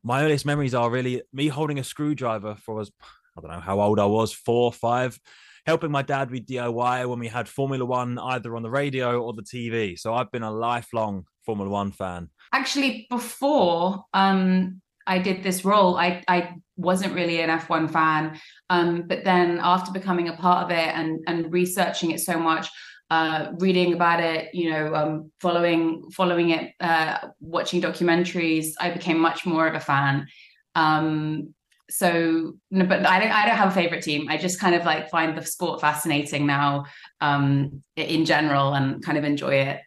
my 0.08 0.24
earliest 0.24 0.46
memories 0.46 0.74
are 0.74 0.90
really 0.90 1.22
me 1.34 1.50
holding 1.50 1.80
a 1.80 1.84
screwdriver 1.84 2.56
for 2.56 2.80
us. 2.80 2.90
I 3.38 3.42
don't 3.42 3.52
know 3.52 3.60
how 3.60 3.82
old 3.82 4.00
I 4.00 4.06
was, 4.06 4.32
four, 4.32 4.64
or 4.64 4.72
five, 4.72 5.20
helping 5.66 5.92
my 5.92 6.02
dad 6.02 6.32
with 6.32 6.48
DIY 6.48 7.10
when 7.10 7.20
we 7.20 7.28
had 7.28 7.50
Formula 7.50 7.84
One 7.84 8.18
either 8.18 8.56
on 8.56 8.64
the 8.64 8.70
radio 8.70 9.22
or 9.22 9.34
the 9.34 9.44
TV. 9.44 10.00
So 10.00 10.14
I've 10.14 10.32
been 10.32 10.44
a 10.44 10.52
lifelong 10.52 11.26
Formula 11.46 11.70
One 11.70 11.92
fan. 11.92 12.30
Actually, 12.54 13.06
before 13.10 14.06
um, 14.14 14.82
I 15.06 15.20
did 15.20 15.44
this 15.44 15.66
role, 15.66 15.98
I, 15.98 16.24
I 16.30 16.54
wasn't 16.78 17.14
really 17.14 17.42
an 17.42 17.50
F1 17.60 17.92
fan. 17.92 18.40
Um, 18.70 19.04
but 19.08 19.26
then 19.26 19.60
after 19.62 19.92
becoming 19.92 20.30
a 20.30 20.38
part 20.38 20.64
of 20.64 20.72
it 20.72 20.96
and, 20.96 21.20
and 21.28 21.52
researching 21.52 22.12
it 22.12 22.22
so 22.22 22.40
much, 22.40 22.70
uh, 23.10 23.52
reading 23.60 23.94
about 23.94 24.20
it, 24.20 24.54
you 24.54 24.70
know, 24.70 24.94
um, 24.94 25.32
following 25.40 26.10
following 26.12 26.50
it, 26.50 26.74
uh, 26.80 27.18
watching 27.40 27.82
documentaries, 27.82 28.74
I 28.80 28.92
became 28.92 29.20
much 29.20 29.46
more 29.46 29.68
of 29.68 29.76
a 29.76 29.80
fan. 29.80 30.28
Um, 30.76 31.54
so, 31.90 32.54
no, 32.70 32.86
but 32.86 33.06
I 33.06 33.20
don't 33.20 33.32
I 33.32 33.46
don't 33.46 33.56
have 33.56 33.70
a 33.70 33.76
favorite 33.76 34.04
team. 34.04 34.28
I 34.30 34.38
just 34.38 34.60
kind 34.60 34.76
of 34.76 34.84
like 34.84 35.10
find 35.10 35.38
the 35.38 35.46
sport 35.46 35.80
fascinating 35.80 36.46
now 36.46 36.86
um, 37.22 37.82
in 37.96 38.26
general 38.26 38.74
and 38.74 39.02
kind 39.04 39.18
of 39.18 39.24
enjoy 39.24 39.56
it 39.56 39.80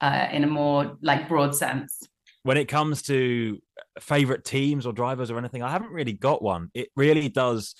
uh, 0.00 0.28
in 0.32 0.42
a 0.42 0.48
more 0.48 0.96
like 1.02 1.28
broad 1.28 1.54
sense. 1.54 2.02
When 2.42 2.56
it 2.56 2.66
comes 2.66 3.02
to 3.02 3.60
favorite 4.00 4.44
teams 4.44 4.86
or 4.86 4.92
drivers 4.92 5.30
or 5.30 5.38
anything, 5.38 5.62
I 5.62 5.70
haven't 5.70 5.90
really 5.92 6.12
got 6.12 6.42
one. 6.42 6.70
It 6.74 6.88
really 6.96 7.28
does 7.28 7.74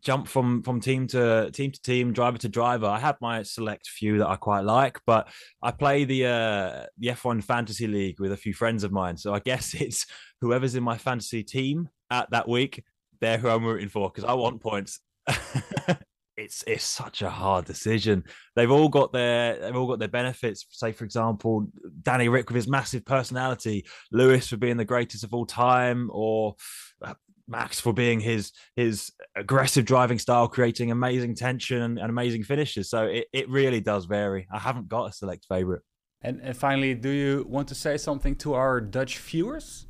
jump 0.00 0.28
from 0.28 0.62
from 0.62 0.80
team 0.80 1.06
to 1.08 1.50
team 1.52 1.70
to 1.70 1.82
team, 1.82 2.12
driver 2.12 2.38
to 2.38 2.48
driver. 2.48 2.86
I 2.86 2.98
have 2.98 3.16
my 3.20 3.42
select 3.42 3.88
few 3.88 4.18
that 4.18 4.28
I 4.28 4.36
quite 4.36 4.64
like, 4.64 4.98
but 5.06 5.28
I 5.62 5.70
play 5.70 6.04
the 6.04 6.26
uh, 6.26 6.86
the 6.98 7.08
F1 7.08 7.42
fantasy 7.42 7.86
league 7.86 8.20
with 8.20 8.32
a 8.32 8.36
few 8.36 8.54
friends 8.54 8.84
of 8.84 8.92
mine. 8.92 9.16
So 9.16 9.34
I 9.34 9.40
guess 9.40 9.74
it's 9.80 10.06
whoever's 10.40 10.74
in 10.74 10.82
my 10.82 10.98
fantasy 10.98 11.42
team 11.42 11.88
at 12.10 12.30
that 12.30 12.48
week, 12.48 12.82
they're 13.20 13.38
who 13.38 13.48
I'm 13.48 13.64
rooting 13.64 13.88
for 13.88 14.10
because 14.10 14.24
I 14.24 14.34
want 14.34 14.62
points. 14.62 15.00
it's 16.36 16.62
it's 16.66 16.84
such 16.84 17.22
a 17.22 17.30
hard 17.30 17.64
decision. 17.64 18.24
They've 18.54 18.70
all 18.70 18.88
got 18.88 19.12
their 19.12 19.58
they've 19.58 19.76
all 19.76 19.86
got 19.86 19.98
their 19.98 20.08
benefits. 20.08 20.66
Say 20.70 20.92
for 20.92 21.04
example, 21.04 21.68
Danny 22.02 22.28
Rick 22.28 22.48
with 22.48 22.56
his 22.56 22.68
massive 22.68 23.04
personality, 23.04 23.86
Lewis 24.12 24.48
for 24.48 24.56
being 24.56 24.76
the 24.76 24.84
greatest 24.84 25.24
of 25.24 25.32
all 25.32 25.46
time, 25.46 26.10
or 26.12 26.54
uh, 27.02 27.14
Max 27.48 27.80
for 27.80 27.92
being 27.92 28.20
his 28.20 28.52
his 28.74 29.12
aggressive 29.36 29.84
driving 29.84 30.18
style, 30.18 30.48
creating 30.48 30.90
amazing 30.90 31.34
tension 31.34 31.82
and, 31.82 31.98
and 31.98 32.10
amazing 32.10 32.42
finishes. 32.42 32.90
So 32.90 33.04
it, 33.04 33.26
it 33.32 33.48
really 33.48 33.80
does 33.80 34.04
vary. 34.06 34.46
I 34.52 34.58
haven't 34.58 34.88
got 34.88 35.10
a 35.10 35.12
select 35.12 35.46
favorite. 35.48 35.82
And, 36.22 36.40
and 36.42 36.56
finally, 36.56 36.94
do 36.94 37.10
you 37.10 37.46
want 37.48 37.68
to 37.68 37.74
say 37.74 37.96
something 37.96 38.34
to 38.36 38.54
our 38.54 38.80
Dutch 38.80 39.18
viewers? 39.18 39.86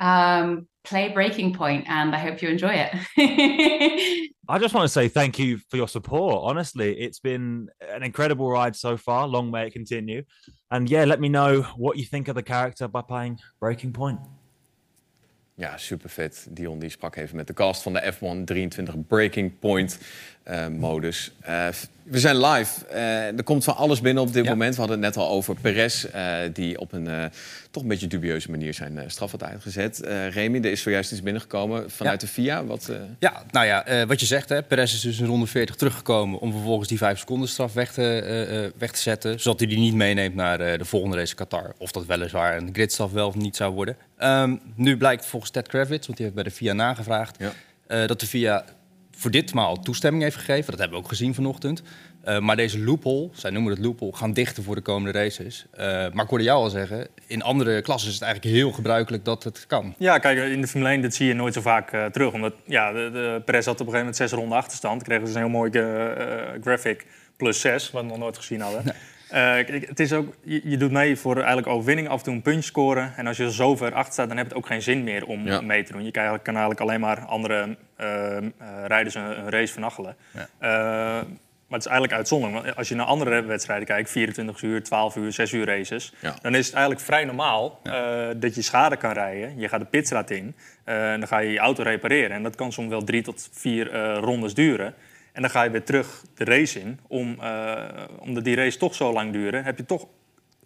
Um, 0.00 0.66
play 0.84 1.08
Breaking 1.08 1.54
Point, 1.54 1.88
and 1.88 2.14
I 2.14 2.18
hope 2.18 2.42
you 2.42 2.48
enjoy 2.48 2.74
it. 2.74 4.30
I 4.50 4.58
just 4.58 4.74
want 4.74 4.84
to 4.84 4.92
say 4.92 5.08
thank 5.08 5.38
you 5.38 5.58
for 5.70 5.76
your 5.76 5.88
support. 5.88 6.42
Honestly, 6.44 6.98
it's 6.98 7.20
been 7.20 7.68
an 7.80 8.02
incredible 8.02 8.50
ride 8.50 8.76
so 8.76 8.96
far. 8.96 9.26
Long 9.28 9.50
may 9.50 9.66
it 9.66 9.72
continue. 9.72 10.22
And 10.70 10.88
yeah, 10.88 11.04
let 11.04 11.20
me 11.20 11.28
know 11.28 11.62
what 11.76 11.98
you 11.98 12.04
think 12.04 12.28
of 12.28 12.34
the 12.34 12.42
character 12.42 12.88
by 12.88 13.02
playing 13.02 13.38
Breaking 13.60 13.92
Point. 13.92 14.20
Ja, 15.58 15.76
super 15.76 16.10
vet. 16.10 16.46
Dion 16.50 16.78
die 16.78 16.90
sprak 16.90 17.16
even 17.16 17.36
met 17.36 17.46
de 17.46 17.52
cast 17.52 17.82
van 17.82 17.92
de 17.92 18.12
F1 18.12 18.44
23 18.44 18.94
Breaking 19.06 19.58
Point 19.58 19.98
uh, 20.50 20.66
modus. 20.66 21.32
Uh, 21.48 21.66
we 22.02 22.18
zijn 22.18 22.40
live. 22.40 22.86
Uh, 22.90 23.26
er 23.26 23.42
komt 23.42 23.64
van 23.64 23.76
alles 23.76 24.00
binnen 24.00 24.22
op 24.22 24.32
dit 24.32 24.44
ja. 24.44 24.50
moment. 24.50 24.74
We 24.74 24.80
hadden 24.80 25.02
het 25.02 25.14
net 25.14 25.24
al 25.24 25.30
over 25.30 25.54
Perez, 25.60 26.06
die 26.52 26.80
op 26.80 26.92
een 26.92 27.30
toch 27.70 27.82
een 27.82 27.88
beetje 27.88 28.06
dubieuze 28.06 28.50
manier 28.50 28.74
zijn 28.74 29.10
straf 29.10 29.30
had 29.30 29.42
uitgezet. 29.42 29.98
Remy, 30.30 30.58
er 30.58 30.70
is 30.70 30.82
zojuist 30.82 31.12
iets 31.12 31.22
binnengekomen 31.22 31.90
vanuit 31.90 32.20
ja. 32.20 32.26
de 32.26 32.32
FIA. 32.32 32.64
Wat, 32.64 32.90
Ja, 33.18 33.42
nou 33.50 33.66
ja, 33.66 34.06
wat 34.06 34.20
je 34.20 34.26
zegt, 34.26 34.48
hè, 34.48 34.62
Perez 34.62 34.92
is 34.94 35.00
dus 35.00 35.18
in 35.18 35.26
ronde 35.26 35.46
40 35.46 35.76
teruggekomen 35.76 36.38
om 36.38 36.52
vervolgens 36.52 36.88
die 36.88 36.98
5 36.98 37.18
seconden 37.18 37.48
straf 37.48 37.72
weg 37.72 37.92
te, 37.92 38.72
weg 38.78 38.90
te 38.90 39.00
zetten. 39.00 39.40
Zodat 39.40 39.58
hij 39.58 39.68
die 39.68 39.78
niet 39.78 39.94
meeneemt 39.94 40.34
naar 40.34 40.58
de 40.58 40.84
volgende 40.84 41.16
race 41.16 41.34
Qatar. 41.34 41.74
Of 41.78 41.92
dat 41.92 42.06
weliswaar 42.06 42.56
een 42.56 42.70
gridstraf 42.72 43.12
wel 43.12 43.26
of 43.26 43.34
niet 43.34 43.56
zou 43.56 43.74
worden. 43.74 43.96
Um, 44.18 44.60
nu 44.74 44.96
blijkt 44.96 45.26
volgens 45.26 45.50
Ted 45.50 45.68
Kravitz, 45.68 46.06
want 46.06 46.18
die 46.18 46.26
heeft 46.26 46.34
bij 46.34 46.44
de 46.44 46.50
FIA 46.50 46.72
nagevraagd, 46.72 47.36
ja. 47.38 48.06
dat 48.06 48.20
de 48.20 48.26
FIA 48.26 48.64
voor 49.18 49.30
ditmaal 49.30 49.80
toestemming 49.80 50.22
heeft 50.22 50.36
gegeven. 50.36 50.70
Dat 50.70 50.80
hebben 50.80 50.98
we 50.98 51.04
ook 51.04 51.10
gezien 51.10 51.34
vanochtend. 51.34 51.82
Uh, 52.28 52.38
maar 52.38 52.56
deze 52.56 52.84
loophole, 52.84 53.28
zij 53.32 53.50
noemen 53.50 53.72
het 53.72 53.84
loophole, 53.84 54.16
gaan 54.16 54.32
dichten 54.32 54.62
voor 54.62 54.74
de 54.74 54.80
komende 54.80 55.18
races. 55.18 55.66
Uh, 55.72 55.84
maar 55.84 56.24
ik 56.24 56.30
hoorde 56.30 56.44
jou 56.44 56.62
al 56.62 56.70
zeggen, 56.70 57.08
in 57.26 57.42
andere 57.42 57.82
klassen 57.82 58.08
is 58.08 58.14
het 58.14 58.24
eigenlijk 58.24 58.54
heel 58.54 58.72
gebruikelijk 58.72 59.24
dat 59.24 59.44
het 59.44 59.66
kan. 59.66 59.94
Ja, 59.98 60.18
kijk, 60.18 60.38
in 60.38 60.60
de 60.60 60.66
Formule 60.66 60.90
1 60.90 61.02
dat 61.02 61.14
zie 61.14 61.26
je 61.26 61.34
nooit 61.34 61.54
zo 61.54 61.60
vaak 61.60 61.92
uh, 61.92 62.04
terug. 62.04 62.32
Omdat 62.32 62.54
ja, 62.64 62.92
de, 62.92 63.10
de 63.12 63.42
Perez 63.44 63.66
had 63.66 63.80
op 63.80 63.86
een 63.86 63.92
gegeven 63.92 63.98
moment 63.98 64.16
zes 64.16 64.32
ronden 64.32 64.58
achterstand. 64.58 65.02
Kregen 65.02 65.24
dus 65.24 65.34
een 65.34 65.40
heel 65.40 65.48
mooi 65.48 65.70
graphic 66.60 67.06
plus 67.36 67.60
zes, 67.60 67.90
wat 67.90 68.02
we 68.02 68.08
nog 68.08 68.18
nooit 68.18 68.36
gezien 68.36 68.60
hadden. 68.60 68.84
Nee. 68.84 68.94
Uh, 69.32 69.80
het 69.88 70.00
is 70.00 70.12
ook, 70.12 70.34
je, 70.42 70.60
je, 70.64 70.76
doet 70.76 70.90
mee 70.90 71.16
voor 71.16 71.36
eigenlijk 71.36 71.66
overwinning, 71.66 72.08
af 72.08 72.18
en 72.18 72.24
toe 72.24 72.34
een 72.34 72.42
puntje 72.42 72.62
scoren. 72.62 73.12
En 73.16 73.26
als 73.26 73.36
je 73.36 73.52
zo 73.52 73.76
ver 73.76 73.94
achter 73.94 74.12
staat, 74.12 74.28
dan 74.28 74.36
heb 74.36 74.46
het 74.46 74.54
ook 74.54 74.66
geen 74.66 74.82
zin 74.82 75.04
meer 75.04 75.26
om 75.26 75.46
ja. 75.46 75.60
mee 75.60 75.82
te 75.82 75.92
doen. 75.92 76.04
Je 76.04 76.10
kan 76.10 76.22
eigenlijk, 76.22 76.44
kan 76.44 76.56
eigenlijk 76.56 76.80
alleen 76.80 77.00
maar 77.00 77.26
andere 77.26 77.76
uh, 78.00 78.06
uh, 78.06 78.84
rijders 78.86 79.14
een, 79.14 79.38
een, 79.38 79.50
race 79.50 79.72
vernachelen. 79.72 80.16
Ja. 80.60 81.24
Maar 81.68 81.78
het 81.78 81.86
is 81.86 81.92
eigenlijk 81.92 82.12
uitzonderlijk. 82.12 82.64
Want 82.64 82.76
als 82.76 82.88
je 82.88 82.94
naar 82.94 83.06
andere 83.06 83.42
wedstrijden 83.42 83.86
kijkt, 83.86 84.10
24 84.10 84.62
uur, 84.62 84.82
12 84.82 85.16
uur, 85.16 85.32
6 85.32 85.52
uur 85.52 85.66
races... 85.66 86.12
Ja. 86.20 86.36
dan 86.42 86.54
is 86.54 86.66
het 86.66 86.74
eigenlijk 86.74 87.04
vrij 87.04 87.24
normaal 87.24 87.80
dat 88.36 88.54
je 88.54 88.62
schade 88.62 88.96
kan 88.96 89.12
rijden. 89.12 89.58
Je 89.58 89.68
gaat 89.68 89.80
de 89.80 89.86
pitstraat 89.86 90.30
in 90.30 90.54
en 90.84 91.18
dan 91.18 91.28
ga 91.28 91.38
je 91.38 91.52
je 91.52 91.58
auto 91.58 91.82
repareren. 91.82 92.36
En 92.36 92.42
dat 92.42 92.56
kan 92.56 92.72
soms 92.72 92.88
wel 92.88 93.04
drie 93.04 93.22
tot 93.22 93.48
vier 93.52 94.14
rondes 94.14 94.54
duren... 94.54 94.94
En 95.32 95.44
dan 95.44 95.52
ga 95.52 95.62
je 95.62 95.70
weer 95.70 95.84
terug 95.84 96.24
de 96.34 96.44
race 96.44 96.80
in. 96.80 97.00
Om, 97.06 97.38
omdat 98.18 98.44
die 98.44 98.56
race 98.56 98.78
toch 98.78 98.94
zo 98.94 99.12
lang 99.12 99.32
duren, 99.32 99.64
heb 99.64 99.76
je 99.76 99.84
toch 99.84 100.06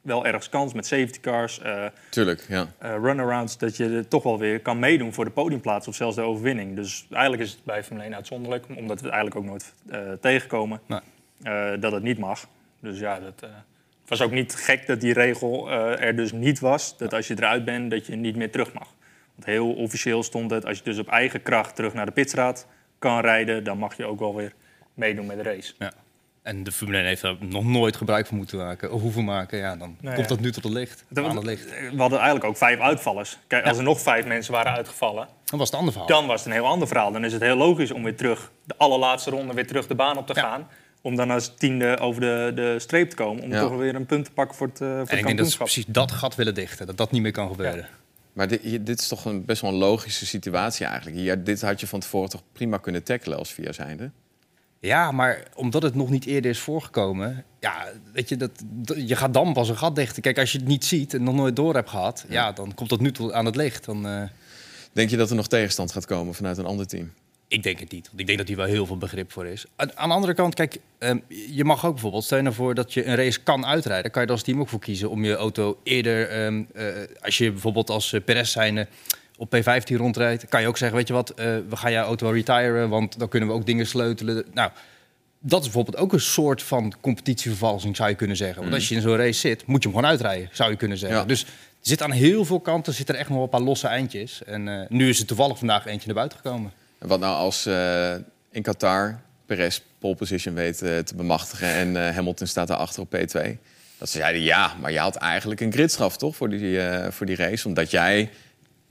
wel 0.02 0.26
ergens 0.26 0.48
kans 0.48 0.72
met 0.72 0.86
safety 0.86 1.20
cars. 1.20 1.60
Uh, 1.64 1.84
Tuurlijk, 2.08 2.44
ja. 2.48 2.66
Uh, 2.82 2.94
runarounds, 2.94 3.58
dat 3.58 3.76
je 3.76 4.04
toch 4.08 4.22
wel 4.22 4.38
weer 4.38 4.60
kan 4.60 4.78
meedoen 4.78 5.12
voor 5.12 5.24
de 5.24 5.30
podiumplaats 5.30 5.88
of 5.88 5.94
zelfs 5.94 6.16
de 6.16 6.22
overwinning. 6.22 6.76
Dus 6.76 7.06
eigenlijk 7.10 7.42
is 7.42 7.50
het 7.50 7.64
bij 7.64 7.84
Formule 7.84 8.06
1 8.06 8.14
uitzonderlijk, 8.14 8.64
omdat 8.68 9.00
we 9.00 9.06
het 9.06 9.14
eigenlijk 9.14 9.36
ook 9.36 9.44
nooit 9.44 9.74
tegenkomen 10.20 10.80
nee. 10.86 11.78
dat 11.78 11.92
het 11.92 12.02
niet 12.02 12.18
mag. 12.18 12.46
Dus 12.80 12.98
ja, 12.98 13.20
dat, 13.20 13.40
het 14.00 14.08
was 14.08 14.22
ook 14.22 14.30
niet 14.30 14.54
gek 14.54 14.86
dat 14.86 15.00
die 15.00 15.12
regel 15.12 15.70
er 16.00 16.16
dus 16.16 16.32
niet 16.32 16.60
was. 16.60 16.96
Dat 16.98 17.14
als 17.14 17.26
je 17.26 17.34
eruit 17.36 17.64
bent, 17.64 17.90
dat 17.90 18.06
je 18.06 18.16
niet 18.16 18.36
meer 18.36 18.50
terug 18.50 18.72
mag. 18.72 18.94
Want 19.34 19.46
heel 19.46 19.72
officieel 19.72 20.22
stond 20.22 20.50
het, 20.50 20.64
als 20.64 20.78
je 20.78 20.84
dus 20.84 20.98
op 20.98 21.08
eigen 21.08 21.42
kracht 21.42 21.74
terug 21.76 21.94
naar 21.94 22.06
de 22.06 22.12
pitstraat 22.12 22.66
kan 22.98 23.20
rijden, 23.20 23.64
dan 23.64 23.78
mag 23.78 23.96
je 23.96 24.04
ook 24.04 24.18
wel 24.18 24.34
weer 24.34 24.52
meedoen 24.94 25.26
met 25.26 25.36
de 25.36 25.42
race. 25.42 25.74
Ja. 25.78 25.92
En 26.42 26.64
de 26.64 26.72
Formule 26.72 26.98
1 26.98 27.06
heeft 27.06 27.22
daar 27.22 27.36
nog 27.40 27.64
nooit 27.64 27.96
gebruik 27.96 28.26
van 28.26 28.36
moeten 28.36 28.58
maken, 28.58 28.92
of 28.92 29.00
hoeven 29.00 29.24
maken. 29.24 29.58
Ja, 29.58 29.76
dan 29.76 29.96
nee, 30.00 30.14
komt 30.14 30.28
dat 30.28 30.40
nu 30.40 30.52
tot 30.52 30.64
het 30.64 30.72
licht. 30.72 31.04
Dat, 31.08 31.34
het 31.34 31.44
licht. 31.44 31.64
We 31.70 31.96
hadden 31.96 32.18
eigenlijk 32.18 32.44
ook 32.44 32.56
vijf 32.56 32.80
uitvallers. 32.80 33.38
Kijk, 33.46 33.66
als 33.66 33.76
er 33.76 33.82
nog 33.82 34.00
vijf 34.00 34.26
mensen 34.26 34.52
waren 34.52 34.72
uitgevallen... 34.72 35.28
Dan 35.44 35.58
was 35.58 35.70
het 35.70 35.72
een 35.72 35.78
ander 35.78 35.92
verhaal. 35.92 36.20
Dan 36.20 36.26
was 36.26 36.44
het 36.44 36.46
een 36.46 36.60
heel 36.60 36.66
ander 36.66 36.88
verhaal. 36.88 37.12
Dan 37.12 37.24
is 37.24 37.32
het 37.32 37.42
heel 37.42 37.56
logisch 37.56 37.90
om 37.90 38.02
weer 38.02 38.16
terug, 38.16 38.52
de 38.64 38.74
allerlaatste 38.76 39.30
ronde, 39.30 39.54
weer 39.54 39.66
terug 39.66 39.86
de 39.86 39.94
baan 39.94 40.16
op 40.16 40.26
te 40.26 40.34
gaan. 40.34 40.68
Om 41.02 41.16
dan 41.16 41.30
als 41.30 41.54
tiende 41.54 41.98
over 41.98 42.20
de, 42.20 42.52
de 42.54 42.78
streep 42.78 43.10
te 43.10 43.16
komen. 43.16 43.42
Om 43.42 43.50
toch 43.50 43.76
weer 43.76 43.94
een 43.94 44.06
punt 44.06 44.24
te 44.24 44.32
pakken 44.32 44.56
voor 44.56 44.66
het, 44.66 44.80
uh, 44.80 44.88
voor 44.88 44.96
en 44.96 45.00
het 45.00 45.18
ik 45.18 45.26
denk 45.26 45.38
dat 45.38 45.50
ze 45.50 45.56
precies 45.56 45.84
dat 45.86 46.12
gat 46.12 46.34
willen 46.34 46.54
dichten. 46.54 46.86
Dat 46.86 46.96
dat 46.96 47.10
niet 47.10 47.22
meer 47.22 47.32
kan 47.32 47.48
gebeuren. 47.48 47.88
Maar 48.32 48.48
dit, 48.48 48.86
dit, 48.86 49.00
is 49.00 49.08
toch 49.08 49.24
een 49.24 49.44
best 49.44 49.60
wel 49.60 49.70
een 49.70 49.76
logische 49.76 50.26
situatie 50.26 50.86
eigenlijk. 50.86 51.16
Hier, 51.16 51.44
dit 51.44 51.60
had 51.60 51.80
je 51.80 51.86
van 51.86 52.00
tevoren 52.00 52.28
toch 52.28 52.42
prima 52.52 52.76
kunnen 52.76 53.02
tackelen 53.02 53.38
als 53.38 53.52
via 53.52 53.72
zijnde? 53.72 54.10
Ja, 54.82 55.10
maar 55.10 55.42
omdat 55.54 55.82
het 55.82 55.94
nog 55.94 56.10
niet 56.10 56.26
eerder 56.26 56.50
is 56.50 56.58
voorgekomen... 56.58 57.44
Ja, 57.60 57.86
weet 58.12 58.28
je, 58.28 58.36
dat, 58.36 58.50
je 58.96 59.16
gaat 59.16 59.34
dan 59.34 59.52
pas 59.52 59.68
een 59.68 59.76
gat 59.76 59.96
dichten. 59.96 60.22
Kijk, 60.22 60.38
als 60.38 60.52
je 60.52 60.58
het 60.58 60.66
niet 60.66 60.84
ziet 60.84 61.14
en 61.14 61.22
nog 61.22 61.34
nooit 61.34 61.56
door 61.56 61.74
hebt 61.74 61.90
gehad... 61.90 62.24
Ja, 62.28 62.34
ja 62.34 62.52
dan 62.52 62.74
komt 62.74 62.88
dat 62.88 63.00
nu 63.00 63.12
tot 63.12 63.32
aan 63.32 63.44
het 63.46 63.56
licht. 63.56 63.84
Dan, 63.84 64.06
uh... 64.06 64.22
Denk 64.92 65.10
je 65.10 65.16
dat 65.16 65.30
er 65.30 65.36
nog 65.36 65.48
tegenstand 65.48 65.92
gaat 65.92 66.06
komen 66.06 66.34
vanuit 66.34 66.58
een 66.58 66.64
ander 66.64 66.86
team? 66.86 67.12
Ik 67.48 67.62
denk 67.62 67.78
het 67.78 67.92
niet. 67.92 68.06
Want 68.06 68.20
ik 68.20 68.26
denk 68.26 68.38
dat 68.38 68.48
hier 68.48 68.56
wel 68.56 68.66
heel 68.66 68.86
veel 68.86 68.98
begrip 68.98 69.32
voor 69.32 69.46
is. 69.46 69.64
Aan, 69.76 69.96
aan 69.96 70.08
de 70.08 70.14
andere 70.14 70.34
kant, 70.34 70.54
kijk, 70.54 70.78
um, 70.98 71.22
je 71.28 71.64
mag 71.64 71.86
ook 71.86 71.92
bijvoorbeeld... 71.92 72.24
stel 72.24 72.36
je 72.36 72.42
nou 72.42 72.54
voor 72.54 72.74
dat 72.74 72.92
je 72.92 73.06
een 73.06 73.16
race 73.16 73.42
kan 73.42 73.66
uitrijden... 73.66 74.10
kan 74.10 74.22
je 74.22 74.28
als 74.28 74.42
team 74.42 74.60
ook 74.60 74.68
voor 74.68 74.80
kiezen 74.80 75.10
om 75.10 75.24
je 75.24 75.34
auto 75.34 75.80
eerder... 75.82 76.44
Um, 76.44 76.68
uh, 76.74 76.86
als 77.20 77.38
je 77.38 77.50
bijvoorbeeld 77.50 77.90
als 77.90 78.12
uh, 78.12 78.20
Perez 78.24 78.52
zijnde 78.52 78.86
op 79.42 79.56
P15 79.56 79.96
rondrijdt... 79.96 80.48
kan 80.48 80.60
je 80.60 80.66
ook 80.66 80.76
zeggen, 80.76 80.96
weet 80.96 81.08
je 81.08 81.14
wat, 81.14 81.30
uh, 81.30 81.36
we 81.68 81.76
gaan 81.76 81.92
jouw 81.92 82.04
auto 82.04 82.30
retiren... 82.30 82.88
want 82.88 83.18
dan 83.18 83.28
kunnen 83.28 83.48
we 83.48 83.54
ook 83.54 83.66
dingen 83.66 83.86
sleutelen. 83.86 84.44
Nou, 84.54 84.70
dat 85.38 85.58
is 85.60 85.64
bijvoorbeeld 85.64 85.96
ook 85.96 86.12
een 86.12 86.20
soort 86.20 86.62
van 86.62 86.94
competitievervalsing, 87.00 87.96
zou 87.96 88.08
je 88.08 88.14
kunnen 88.14 88.36
zeggen. 88.36 88.56
Want 88.56 88.68
Mm. 88.68 88.74
als 88.74 88.88
je 88.88 88.94
in 88.94 89.00
zo'n 89.00 89.16
race 89.16 89.40
zit, 89.40 89.66
moet 89.66 89.82
je 89.82 89.88
hem 89.88 89.96
gewoon 89.96 90.10
uitrijden, 90.10 90.48
zou 90.52 90.70
je 90.70 90.76
kunnen 90.76 90.98
zeggen. 90.98 91.28
Dus 91.28 91.42
er 91.42 91.48
zit 91.80 92.02
aan 92.02 92.10
heel 92.10 92.44
veel 92.44 92.60
kanten 92.60 92.92
zit 92.94 93.08
er 93.08 93.14
echt 93.14 93.28
nog 93.28 93.42
een 93.42 93.48
paar 93.48 93.60
losse 93.60 93.86
eindjes. 93.86 94.44
En 94.44 94.66
uh, 94.66 94.80
nu 94.88 95.08
is 95.08 95.20
er 95.20 95.26
toevallig 95.26 95.58
vandaag 95.58 95.86
eentje 95.86 96.06
naar 96.06 96.16
buiten 96.16 96.38
gekomen. 96.38 96.72
En 96.98 97.08
wat 97.08 97.20
nou 97.20 97.36
als 97.36 97.66
uh, 97.66 98.14
in 98.50 98.62
Qatar 98.62 99.20
Perez 99.46 99.80
pole 99.98 100.14
position 100.14 100.54
weet 100.54 100.82
uh, 100.82 100.98
te 100.98 101.14
bemachtigen 101.14 101.68
en 101.68 102.14
Hamilton 102.14 102.46
staat 102.46 102.68
daarachter 102.68 103.02
op 103.02 103.16
P2? 103.16 103.58
Dat 103.98 104.10
ze 104.10 104.18
zeiden 104.18 104.42
ja, 104.42 104.74
maar 104.80 104.92
je 104.92 104.98
had 104.98 105.16
eigenlijk 105.16 105.60
een 105.60 105.72
gridstraf 105.72 106.16
toch 106.16 106.36
voor 106.36 106.48
die, 106.50 106.80
voor 107.10 107.26
die 107.26 107.36
race, 107.36 107.68
omdat 107.68 107.90
jij 107.90 108.30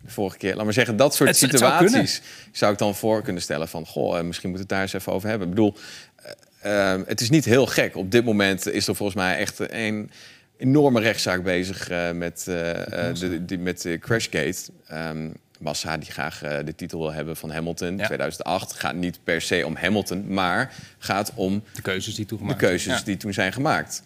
de 0.04 0.12
vorige 0.12 0.38
keer. 0.38 0.56
Laat 0.56 0.64
maar 0.64 0.74
zeggen, 0.74 0.96
dat 0.98 1.16
soort 1.16 1.30
Het- 1.30 1.40
het 1.40 1.60
zou 1.60 1.72
situaties 1.72 2.22
zou, 2.52 2.72
ik 2.74 2.78
dan 2.78 2.96
voor 2.96 3.22
kunnen 3.22 3.42
stellen 3.42 3.68
van... 3.68 3.86
goh, 3.86 4.18
eh, 4.18 4.24
misschien 4.24 4.50
moeten 4.50 4.68
we 4.68 4.74
het 4.74 4.82
daar 4.82 4.82
eens 4.82 4.94
even 4.94 5.14
over 5.14 5.30
hebben. 5.30 5.48
Ik 5.48 5.54
bedoel, 5.54 5.76
eh, 6.62 6.94
eh, 6.94 7.02
het 7.06 7.22
is 7.22 7.30
niet 7.30 7.46
heel 7.46 7.66
gek. 7.66 7.96
Op 7.96 8.12
dit 8.12 8.26
moment 8.26 8.68
is 8.68 8.88
er 8.88 8.96
volgens 8.96 9.18
mij 9.18 9.38
echt 9.38 9.60
een 9.72 10.12
enorme 10.58 11.00
rechtszaak 11.00 11.44
bezig 11.44 11.90
met, 12.14 12.42
de, 12.46 13.46
die, 13.46 13.58
met 13.58 13.88
Crashgate. 14.00 14.58
Ehm, 14.88 15.30
Massa 15.60 15.98
die 15.98 16.12
graag 16.12 16.40
de 16.66 16.76
titel 16.76 17.00
wil 17.00 17.14
hebben 17.14 17.36
van 17.38 17.52
Hamilton. 17.52 17.96
2008 17.98 18.74
gaat 18.74 18.96
niet 18.96 19.20
per 19.24 19.42
se 19.42 19.66
om 19.66 19.76
Hamilton, 19.76 20.34
maar 20.34 20.74
gaat 20.98 21.32
om 21.36 21.64
de 21.74 21.82
keuzes 21.82 22.16
die 22.16 22.26
toen 22.26 22.38
de 22.38 22.44
gemaakt 22.44 22.62
keuzes 22.62 22.92
zijn. 22.94 23.04
die 23.04 23.18
toen 23.18 23.34
zijn 23.34 23.54
gemaakt. 23.54 24.04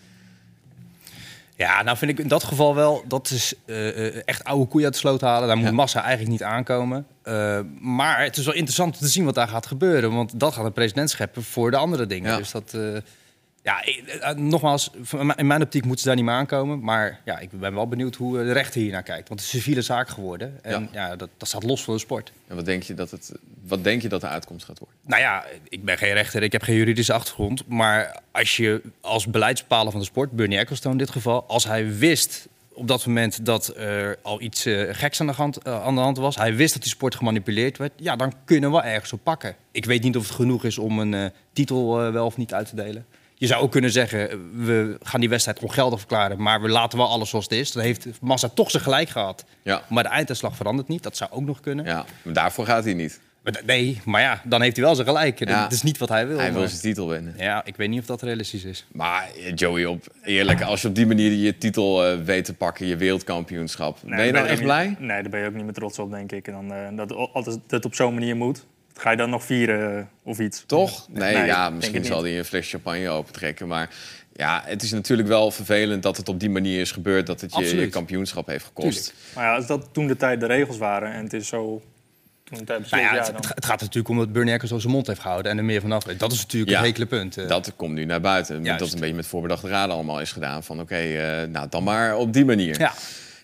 Ja, 1.58 1.82
nou 1.82 1.98
vind 1.98 2.12
ik 2.12 2.20
in 2.20 2.28
dat 2.28 2.44
geval 2.44 2.76
wel, 2.76 3.04
dat 3.08 3.30
is 3.30 3.54
eh, 3.66 4.08
eh, 4.08 4.22
echt 4.26 4.44
oude 4.44 4.66
koeien 4.66 4.86
uit 4.86 4.94
de 4.94 5.00
sloot 5.00 5.22
halen. 5.22 5.48
Daar 5.48 5.58
moet 5.58 5.72
Massa 5.72 6.00
eigenlijk 6.00 6.32
niet 6.32 6.44
aankomen. 6.44 7.08
Eh, 7.24 7.60
maar 7.80 8.24
het 8.24 8.38
is 8.38 8.46
wel 8.46 8.54
interessant 8.54 8.94
om 8.94 9.00
te 9.00 9.08
zien 9.08 9.26
wat 9.26 9.36
daar 9.36 9.48
gaat 9.48 9.66
gebeuren. 9.66 10.14
Want 10.14 10.40
dat 10.40 10.54
gaat 10.54 10.66
een 10.66 10.74
president 10.74 11.10
scheppen 11.10 11.44
voor 11.44 11.72
de 11.72 11.78
andere 11.78 12.06
dingen. 12.06 12.38
Dus 12.38 12.52
dat, 12.52 12.78
ja, 13.66 13.84
ik- 13.86 14.04
eh, 14.08 14.36
nogmaals, 14.36 14.92
in 15.36 15.48
mijn 15.48 15.62
optiek 15.62 15.82
moeten 15.84 16.02
ze 16.02 16.08
daar 16.08 16.16
niet 16.16 16.26
meer 16.26 16.34
aankomen. 16.34 16.80
Maar 16.80 17.20
ja, 17.26 17.40
ik 17.40 17.50
ben 17.60 17.74
wel 17.74 17.88
benieuwd 17.88 18.16
hoe 18.16 18.40
eh, 18.40 18.46
de 18.46 18.52
rechter 18.52 18.82
hier 18.82 18.92
naar 18.92 19.04
kijkt. 19.04 19.28
Want 19.28 19.40
het 19.40 19.50
is 19.50 19.56
een 19.56 19.60
civiele 19.60 19.82
zaak 19.82 20.10
geworden. 20.10 20.60
En 20.64 20.90
ja, 20.92 21.16
dat, 21.16 21.30
dat 21.38 21.48
staat 21.48 21.64
los 21.64 21.84
van 21.84 21.94
de 21.94 22.00
sport. 22.00 22.32
En 22.48 22.56
wat 22.56 22.66
denk 22.66 22.84
je 22.84 22.94
dat, 22.94 23.12
het, 23.12 23.32
wat 23.68 23.84
denk 23.84 24.02
je 24.02 24.10
dat 24.10 24.22
de 24.22 24.28
uitkomst 24.28 24.66
gaat 24.66 24.80
worden? 24.80 24.98
Nou 25.06 25.22
ja, 25.22 25.46
ik 25.70 25.84
ben 25.86 25.98
geen 25.98 26.14
rechter, 26.14 26.44
ik 26.44 26.52
heb 26.52 26.62
geen 26.62 26.76
juridische 26.76 27.14
achtergrond. 27.14 27.68
Maar 27.68 28.20
als 28.32 28.58
je 28.58 28.82
als 29.02 29.26
beleidsbepaler 29.28 29.92
van 29.92 30.00
de 30.00 30.06
sport, 30.06 30.32
Bernie 30.32 30.58
Ecclestone 30.58 30.94
in 30.94 31.00
dit 31.00 31.10
geval... 31.10 31.44
als 31.48 31.64
hij 31.66 31.96
wist 31.98 32.48
op 32.74 32.88
dat 32.88 33.06
moment 33.06 33.46
dat 33.46 33.74
er 33.78 34.18
al 34.22 34.42
iets 34.42 34.66
eh, 34.66 34.84
geks 34.92 35.20
aan 35.22 35.28
de, 35.28 35.34
hand, 35.34 35.58
eh, 35.58 35.84
aan 35.84 35.96
de 35.96 36.02
hand 36.02 36.18
was... 36.18 36.36
hij 36.36 36.56
wist 36.56 36.74
dat 36.74 36.82
die 36.82 36.92
sport 36.92 37.16
gemanipuleerd 37.16 37.78
werd... 37.78 37.92
ja, 37.96 38.16
dan 38.16 38.34
kunnen 38.46 38.72
we 38.72 38.82
ergens 38.82 39.14
op 39.14 39.20
pakken. 39.24 39.56
Ik 39.72 39.86
weet 39.86 40.04
niet 40.04 40.18
of 40.18 40.24
het 40.28 40.36
genoeg 40.36 40.64
is 40.66 40.78
om 40.78 41.00
een 41.00 41.14
eh, 41.14 41.26
titel 41.54 42.02
eh, 42.06 42.12
wel 42.12 42.26
of 42.26 42.38
niet 42.38 42.54
uit 42.54 42.70
te 42.70 42.76
delen. 42.76 43.06
Je 43.38 43.48
zou 43.48 43.62
ook 43.64 43.72
kunnen 43.72 43.92
zeggen, 43.92 44.28
we 44.66 44.98
gaan 45.04 45.20
die 45.20 45.30
wedstrijd 45.30 45.60
ongeldig 45.60 46.00
verklaren... 46.00 46.42
maar 46.42 46.62
we 46.62 46.70
laten 46.70 46.98
wel 46.98 47.08
alles 47.08 47.30
zoals 47.30 47.46
het 47.46 47.54
is. 47.54 47.72
Dan 47.72 47.84
heeft 47.84 48.08
Massa 48.22 48.50
toch 48.50 48.72
zijn 48.72 48.84
gelijk 48.84 49.10
gehad. 49.10 49.46
Ja. 49.62 49.82
Maar 49.90 50.04
de 50.04 50.10
einduitslag 50.10 50.56
verandert 50.56 50.88
niet, 50.88 51.04
dat 51.04 51.18
zou 51.18 51.32
ook 51.32 51.46
nog 51.46 51.60
kunnen. 51.60 51.86
Ja, 51.86 52.06
maar 52.22 52.34
daarvoor 52.34 52.66
gaat 52.66 52.84
hij 52.84 52.94
niet. 52.94 53.20
Maar 53.44 53.62
Nee, 53.66 54.02
maar 54.06 54.22
ja, 54.22 54.42
dan 54.46 54.62
heeft 54.62 54.76
hij 54.76 54.86
wel 54.86 54.96
zijn 54.96 55.08
gelijk. 55.08 55.40
Ja. 55.40 55.62
Dat 55.64 55.72
is 55.72 55.82
niet 55.84 55.98
wat 55.98 56.10
hij 56.10 56.28
wil. 56.28 56.38
Hij 56.38 56.54
wil 56.54 56.68
zijn 56.68 56.82
titel 56.82 57.08
winnen. 57.08 57.34
Ja, 57.38 57.66
ik 57.66 57.76
weet 57.76 57.90
niet 57.90 58.00
of 58.00 58.06
dat 58.06 58.22
realistisch 58.22 58.64
is. 58.64 58.86
Maar 58.92 59.30
eh, 59.38 59.52
Joey, 59.56 59.86
op, 59.86 60.06
eerlijk, 60.24 60.62
als 60.62 60.82
je 60.82 60.88
op 60.88 60.96
die 60.96 61.06
manier 61.08 61.32
je 61.32 61.58
titel 61.58 62.06
eh, 62.06 62.18
weet 62.24 62.46
te 62.46 62.54
pakken, 62.54 62.86
je 62.88 62.96
wereldkampioenschap, 62.98 63.98
Nee, 64.04 64.16
ben 64.18 64.26
je 64.26 64.32
dan 64.32 64.46
echt 64.46 64.62
blij? 64.62 64.88
niet- 64.88 65.00
Nee, 65.00 65.22
daar 65.22 65.30
ben 65.32 65.40
je 65.40 65.48
ook 65.48 65.54
niet 65.54 65.64
meer 65.64 65.74
trots 65.74 66.00
op, 66.00 66.12
denk 66.12 66.32
ik. 66.32 66.48
En 66.48 66.54
dan, 66.54 66.74
eh, 66.74 66.88
dat, 67.44 67.60
het 67.68 67.86
op 67.86 67.96
zo'n 67.96 68.14
manier 68.14 68.36
moet, 68.36 68.66
ga 69.00 69.12
je 69.12 69.18
dan 69.18 69.30
nog 69.30 69.44
vieren 69.44 69.98
eh, 69.98 70.04
of 70.24 70.40
iets? 70.40 70.64
Toch? 70.66 71.08
Nee, 71.10 71.34
Nee, 71.36 71.46
ja, 71.46 71.70
misschien 71.70 71.98
het 71.98 72.06
zal 72.06 72.24
hij 72.24 72.38
een 72.38 72.46
fles 72.46 72.70
champagne 72.70 73.10
opentrekken. 73.10 73.68
Maar 73.68 73.90
ja, 74.34 74.62
het 74.66 74.84
is 74.84 74.92
natuurlijk 74.92 75.28
wel 75.28 75.52
vervelend 75.52 76.04
dat 76.04 76.18
het 76.18 76.30
op 76.30 76.40
die 76.40 76.50
manier 76.50 76.80
is 76.82 76.92
gebeurd, 76.92 77.26
dat 77.28 77.42
het 77.42 77.56
je, 77.56 77.88
kampioenschap 77.90 78.48
heeft 78.48 78.66
gekost. 78.66 79.14
Maar 79.36 79.44
ja, 79.44 79.56
als 79.56 79.68
dat 79.68 79.90
toen 79.92 80.08
de 80.08 80.16
tijd 80.18 80.40
de 80.40 80.46
regels 80.46 80.78
waren 80.78 81.12
en 81.14 81.24
het 81.24 81.34
is 81.34 81.48
zo... 81.48 81.82
Toen 82.44 82.58
de 82.58 82.64
tijd 82.64 82.90
Nou 82.92 83.04
ja, 83.04 83.14
het, 83.16 83.28
het, 83.28 83.48
het 83.56 83.66
gaat 83.66 83.80
natuurlijk 83.82 84.10
om 84.10 84.18
dat 84.18 84.32
Bernie 84.32 84.54
Ecclestone 84.54 84.82
zijn 84.82 84.94
mond 84.94 85.08
heeft 85.08 85.20
gehouden 85.20 85.52
en 85.52 85.58
er 85.58 85.64
meer 85.64 85.82
vanaf 85.82 86.04
weet. 86.06 86.20
Dat 86.20 86.32
is 86.32 86.42
natuurlijk 86.42 86.72
Ja, 86.72 86.80
een 86.80 86.86
hekele 86.86 87.06
punt. 87.06 87.38
eh. 87.38 87.48
Dat 87.48 87.74
komt 87.76 87.94
nu 87.94 88.06
naar 88.06 88.22
buiten. 88.22 88.64
Juist. 88.64 88.80
Dat 88.80 88.94
een 88.94 89.00
beetje 89.00 89.16
met 89.16 89.28
voorbedachte 89.28 89.68
raden 89.68 89.96
allemaal 89.96 90.22
is 90.22 90.32
gedaan. 90.32 90.64
Van 90.64 90.80
oké, 90.80 90.96
eh, 90.96 91.48
nou 91.48 91.68
dan 91.70 91.84
maar 91.84 92.16
op 92.18 92.34
die 92.34 92.46
manier. 92.46 92.80
Ja. 92.80 92.94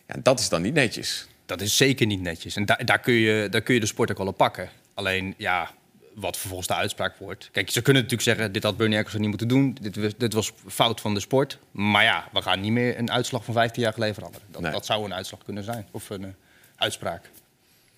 Ja, 0.08 0.16
dat 0.24 0.40
is 0.40 0.50
dan 0.50 0.62
niet 0.62 0.74
netjes. 0.74 1.28
Dat 1.46 1.62
is 1.62 1.78
zeker 1.78 2.06
niet 2.06 2.22
netjes. 2.22 2.56
En 2.56 2.66
daar, 2.66 2.86
daar, 2.86 3.00
kun 3.00 3.14
je, 3.14 3.48
daar 3.50 3.62
kun 3.62 3.74
je 3.74 3.80
de 3.80 3.86
sport 3.86 4.12
ook 4.12 4.18
wel 4.18 4.28
op 4.28 4.38
pakken. 4.38 4.70
Alleen, 4.94 5.34
ja, 5.38 5.70
wat 6.16 6.38
vervolgens 6.38 6.68
de 6.68 6.76
uitspraak 6.76 7.16
wordt. 7.18 7.50
Kijk, 7.52 7.70
ze 7.70 7.82
kunnen 7.82 8.02
natuurlijk 8.04 8.30
zeggen, 8.30 8.52
dit 8.52 8.64
had 8.64 8.78
Bernie 8.78 8.98
Ecclestone 8.98 9.28
niet 9.28 9.38
moeten 9.40 9.58
doen. 9.58 9.78
Dit, 9.82 9.96
was- 9.96 10.18
dit 10.18 10.34
was 10.34 10.52
fout 10.68 11.02
van 11.02 11.14
de 11.14 11.20
sport. 11.20 11.58
Maar 11.72 12.04
ja, 12.04 12.28
we 12.34 12.42
gaan 12.42 12.60
niet 12.62 12.72
meer 12.72 12.98
een 13.00 13.12
uitslag 13.12 13.44
van 13.46 13.54
15 13.54 13.82
jaar 13.84 13.94
geleden 13.94 14.16
veranderen. 14.16 14.48
Dat, 14.52 14.72
dat 14.72 14.86
zou 14.86 15.06
een 15.06 15.14
uitslag 15.14 15.44
kunnen 15.44 15.64
zijn. 15.64 15.88
Of 15.92 16.10
een 16.10 16.24
eh, 16.24 16.30
uitspraak. 16.76 17.30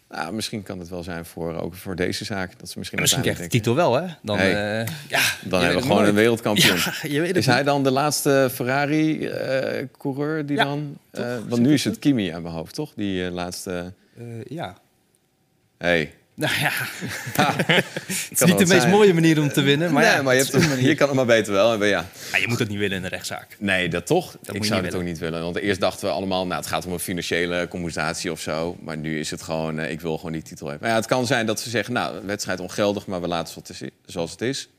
Nou, 0.10 0.34
misschien 0.34 0.64
kan 0.64 0.80
het 0.80 0.90
wel 0.90 1.04
zijn 1.04 1.26
voor, 1.26 1.54
ook 1.56 1.76
voor 1.76 1.96
deze 1.96 2.26
zaak. 2.26 2.60
Dat 2.60 2.70
ze 2.70 2.78
misschien 2.78 2.98
En 2.98 3.04
misschien 3.04 3.24
krijgt 3.24 3.42
de 3.42 3.48
titel 3.48 3.76
wel, 3.76 3.94
hè? 3.94 4.08
Dan, 4.22 4.38
Hey, 4.38 4.82
eh, 4.82 4.88
ja, 5.10 5.22
Dan 5.44 5.60
hebben 5.60 5.78
we 5.78 5.82
gewoon 5.82 5.98
nooit. 5.98 6.10
een 6.10 6.16
wereldkampioen. 6.16 6.78
Ja, 7.02 7.24
is 7.24 7.46
hij 7.46 7.64
dan 7.64 7.84
de 7.84 7.92
laatste 7.92 8.50
Ferrari-coureur 8.54 10.46
die 10.46 10.58
Ja, 10.58 10.64
dan... 10.64 10.98
eh, 11.12 11.38
want 11.48 11.62
nu 11.62 11.74
is 11.74 11.84
het 11.84 12.00
Kimi 12.00 12.30
aan 12.30 12.42
mijn 12.42 12.54
hoofd, 12.54 12.74
toch? 12.76 12.94
Die 12.96 13.26
eh, 13.26 13.32
laatste... 13.32 13.94
Eh, 14.18 14.24
ja. 14.48 14.78
Hey. 15.78 16.14
Nou 16.36 16.54
ja, 16.60 16.72
het 17.66 17.86
is 18.32 18.40
niet 18.44 18.58
de 18.58 18.66
meest 18.66 18.70
zijn. 18.70 18.90
mooie 18.90 19.14
manier 19.14 19.42
om 19.42 19.50
te 19.50 19.62
winnen. 19.62 19.94
Maar 19.94 20.04
nee, 20.04 20.12
ja, 20.12 20.22
maar 20.22 20.36
je, 20.36 20.40
hebt 20.42 20.52
het- 20.82 20.98
kan 20.98 21.08
het 21.08 21.16
maar 21.16 21.26
beter 21.26 21.54
wel. 21.54 21.78
Maar 21.78 21.88
ja. 21.88 22.06
Ja, 22.32 22.38
je 22.38 22.48
moet 22.48 22.60
het 22.60 22.70
niet 22.70 22.78
willen 22.78 22.98
in 22.98 23.04
een 23.04 23.10
rechtszaak. 23.10 23.56
Nee, 23.60 23.90
dat 23.90 24.06
toch? 24.06 24.26
moet 24.34 24.56
ik 24.56 24.62
je 24.62 24.68
zou 24.68 24.82
niet 24.82 24.92
het 24.92 25.00
ook 25.02 25.08
niet 25.08 25.18
willen. 25.18 25.42
Want 25.44 25.56
eerst 25.56 25.80
dachten 25.80 26.08
we 26.08 26.14
allemaal, 26.14 26.46
nou, 26.48 26.60
het 26.60 26.70
gaat 26.70 26.86
om 26.86 26.92
een 26.94 27.00
financiële 27.00 27.68
compensatie 27.68 28.32
of 28.32 28.40
zo. 28.40 28.78
Maar 28.82 28.98
nu 28.98 29.20
is 29.20 29.32
het 29.32 29.42
gewoon, 29.42 29.80
eh, 29.80 29.92
ik 29.92 30.02
wil 30.02 30.18
gewoon 30.18 30.32
die 30.32 30.42
titel 30.42 30.68
hebben. 30.68 30.84
Maar 30.88 30.96
ja, 30.96 31.02
het 31.02 31.10
kan 31.10 31.26
zijn 31.26 31.46
dat 31.46 31.60
ze 31.60 31.70
zeggen, 31.70 31.94
nou, 31.94 32.26
wedstrijd 32.26 32.60
ongeldig, 32.60 33.06
maar 33.06 33.22
we 33.22 33.28
laten 33.28 33.64
het 33.68 33.92
zoals 34.06 34.32
het 34.32 34.42
is. 34.42 34.70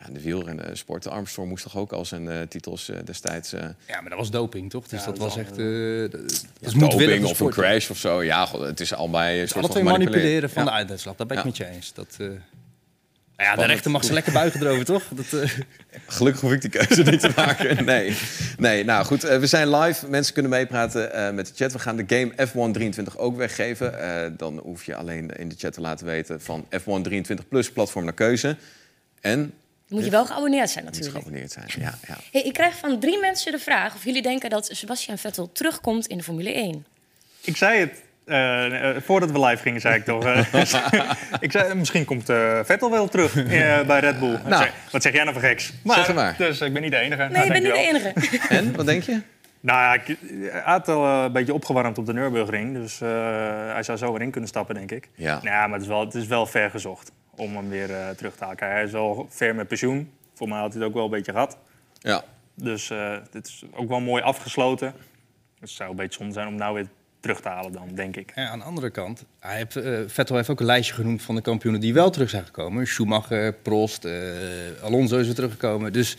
Ja, 0.00 0.06
de 0.12 0.20
wielrennen 0.20 0.76
sport. 0.76 1.06
Armstrong 1.08 1.48
moest 1.48 1.62
toch 1.62 1.76
ook 1.76 1.92
al 1.92 2.04
zijn 2.04 2.28
eh, 2.28 2.40
titels 2.48 2.88
eh, 2.90 2.96
destijds... 3.04 3.52
eh 3.52 3.60
Ja, 3.86 4.00
maar 4.00 4.08
dat 4.10 4.18
was 4.18 4.30
doping, 4.30 4.70
toch? 4.70 4.88
Dus 4.88 5.00
Ja, 5.00 5.06
dat 5.06 5.16
dat 5.16 5.24
was 5.24 5.36
echt... 5.36 5.50
allemaal- 5.58 6.04
eh, 6.04 6.10
dat 6.10 6.20
is 6.30 6.44
ja, 6.60 6.78
moedwillig 6.78 7.06
doping 7.20 7.24
of 7.30 7.40
een 7.40 7.50
crash 7.50 7.90
of 7.90 7.98
zo. 7.98 8.22
Ja, 8.22 8.46
god, 8.46 8.60
het 8.60 8.80
is 8.80 8.94
allebei 8.94 9.32
een 9.32 9.38
Het 9.40 9.44
is 9.44 9.50
soort 9.52 9.64
alle 9.64 9.72
van 9.72 9.82
twee 9.82 9.92
manipuleren. 9.92 10.20
manipuleren 10.22 10.50
van 10.50 10.62
Ja. 10.64 10.68
de 10.70 10.76
einduitslag. 10.76 11.16
Daar 11.16 11.26
ben 11.26 11.36
ik 11.36 11.42
Ja. 11.42 11.48
met 11.48 11.58
je 11.58 11.66
eens. 11.66 11.92
Dat, 11.94 12.16
eh, 12.18 12.26
nou 12.26 13.50
ja, 13.50 13.54
de 13.56 13.64
rechter 13.64 13.90
mag 13.90 14.04
ze 14.04 14.12
lekker 14.12 14.32
buigen 14.32 14.62
erover, 14.62 14.84
toch? 14.84 15.02
Dat, 15.10 15.32
eh, 15.42 15.50
Gelukkig 16.06 16.40
hoef 16.40 16.52
ik 16.52 16.60
die 16.60 16.70
keuze 16.70 17.02
niet 17.02 17.20
te 17.20 17.30
maken. 17.36 17.84
Nee, 17.84 18.16
nee 18.58 18.84
nou 18.84 19.04
goed. 19.04 19.24
eh, 19.24 19.38
we 19.38 19.46
zijn 19.46 19.70
live. 19.76 20.08
Mensen 20.08 20.32
kunnen 20.32 20.50
meepraten 20.50 21.12
eh, 21.12 21.32
met 21.34 21.46
de 21.46 21.52
chat. 21.54 21.72
We 21.72 21.78
gaan 21.78 21.96
de 21.96 22.04
game 22.06 22.32
F123 22.48 23.16
ook 23.16 23.36
weggeven. 23.36 24.00
Eh, 24.00 24.30
dan 24.36 24.58
hoef 24.58 24.84
je 24.84 24.94
alleen 24.96 25.30
in 25.30 25.48
de 25.48 25.54
chat 25.58 25.72
te 25.72 25.80
laten 25.80 26.06
weten 26.06 26.40
van 26.40 26.66
F123 26.80 27.48
Plus 27.48 27.70
platform 27.72 28.04
naar 28.04 28.14
keuze. 28.14 28.56
En 29.20 29.52
Moet 29.88 30.04
je 30.04 30.10
wel 30.10 30.26
geabonneerd 30.26 30.70
zijn 30.70 30.84
moet 30.84 30.92
natuurlijk. 30.94 31.22
geabonneerd 31.24 31.52
zijn. 31.52 31.66
Ja, 31.78 31.98
ja. 32.08 32.16
Hey, 32.32 32.42
ik 32.42 32.52
krijg 32.52 32.76
van 32.76 33.00
drie 33.00 33.18
mensen 33.20 33.52
de 33.52 33.58
vraag 33.58 33.94
of 33.94 34.04
jullie 34.04 34.22
denken 34.22 34.50
dat 34.50 34.68
Sebastian 34.72 35.18
Vettel 35.18 35.52
terugkomt 35.52 36.06
in 36.06 36.16
de 36.16 36.22
Formule 36.22 36.52
1. 36.52 36.86
Ik 37.44 37.56
zei 37.56 37.80
het 37.80 38.02
eh, 38.24 38.90
eh, 38.96 39.02
voordat 39.02 39.30
we 39.30 39.40
live 39.40 39.62
gingen, 39.62 39.80
zei 39.80 39.94
ik 39.94 40.04
toch. 40.04 40.24
eh, 40.24 40.52
ik 41.40 41.52
zei, 41.52 41.74
misschien 41.74 42.04
komt 42.04 42.28
eh, 42.28 42.60
Vettel 42.64 42.90
wel 42.90 43.08
terug 43.08 43.36
eh, 43.36 43.80
bij 43.86 44.00
Red 44.00 44.18
Bull. 44.18 44.38
Nou. 44.44 44.62
Zeg, 44.62 44.72
wat 44.90 45.02
zeg 45.02 45.12
jij 45.12 45.22
nou 45.22 45.34
voor 45.34 45.44
geks? 45.48 45.72
Zeg 45.84 46.06
het 46.06 46.16
maar. 46.16 46.34
Dus 46.38 46.60
ik 46.60 46.72
ben 46.72 46.82
niet 46.82 46.90
de 46.90 46.96
enige. 46.98 47.22
Nee, 47.22 47.30
Nou, 47.30 47.44
je 47.44 47.52
bent 47.52 47.64
niet 47.64 47.72
de 47.72 47.78
enige. 47.78 48.12
En, 48.56 48.76
wat 48.76 48.86
denk 48.86 49.02
je? 49.02 49.20
Nou 49.60 49.78
ja, 49.80 49.94
ik, 50.04 50.16
had 50.64 50.88
al 50.88 51.04
eh, 51.04 51.22
een 51.24 51.32
beetje 51.32 51.54
opgewarmd 51.54 51.98
op 51.98 52.06
de 52.06 52.12
Nürburgring. 52.12 52.74
Dus 52.74 53.00
eh, 53.00 53.08
hij 53.72 53.82
zou 53.82 53.98
zo 53.98 54.12
weer 54.12 54.22
in 54.22 54.30
kunnen 54.30 54.48
stappen, 54.48 54.74
denk 54.74 54.90
ik. 54.90 55.08
Ja. 55.14 55.40
Nou, 55.42 55.68
maar 55.68 55.72
het 55.72 55.82
is, 55.82 55.88
wel, 55.88 56.00
het 56.00 56.14
is 56.14 56.26
wel 56.26 56.46
ver 56.46 56.70
gezocht 56.70 57.12
om 57.38 57.56
hem 57.56 57.68
weer 57.68 57.90
eh, 57.94 58.08
terug 58.10 58.36
te 58.36 58.44
halen. 58.44 58.58
Hij 58.58 58.84
is 58.84 58.92
wel 58.92 59.26
ver 59.30 59.54
met 59.54 59.68
pensioen. 59.68 60.12
Voor 60.34 60.48
mij 60.48 60.58
had 60.58 60.72
hij 60.72 60.80
het 60.80 60.88
ook 60.88 60.94
wel 60.94 61.04
een 61.04 61.10
beetje 61.10 61.32
gehad. 61.32 61.58
Ja. 61.98 62.24
Dus 62.54 62.90
eh 62.90 63.16
dit 63.30 63.46
is 63.46 63.64
ook 63.74 63.88
wel 63.88 64.00
mooi 64.00 64.22
afgesloten. 64.22 64.94
Het 65.60 65.70
zou 65.70 65.90
een 65.90 65.96
beetje 65.96 66.18
zonde 66.18 66.32
zijn 66.32 66.48
om 66.48 66.54
nou 66.54 66.74
weer 66.74 66.88
terug 67.20 67.40
te 67.40 67.48
halen 67.48 67.72
dan, 67.72 67.88
denk 67.94 68.16
ik. 68.16 68.32
ja, 68.34 68.48
aan 68.48 68.58
de 68.58 68.64
andere 68.64 68.90
kant, 68.90 69.24
hij 69.40 69.56
heeft, 69.56 69.76
eh, 69.76 69.98
Vettel 70.06 70.36
heeft 70.36 70.50
ook 70.50 70.60
een 70.60 70.66
lijstje 70.66 70.94
genoemd 70.94 71.22
van 71.22 71.34
de 71.34 71.40
kampioenen 71.40 71.80
die 71.80 71.94
wel 71.94 72.10
terug 72.10 72.30
zijn 72.30 72.44
gekomen. 72.44 72.86
Schumacher, 72.86 73.52
Prost, 73.52 74.04
eh, 74.04 74.12
Alonso 74.82 75.18
is 75.18 75.26
weer 75.26 75.34
teruggekomen. 75.34 75.92
Dus 75.92 76.16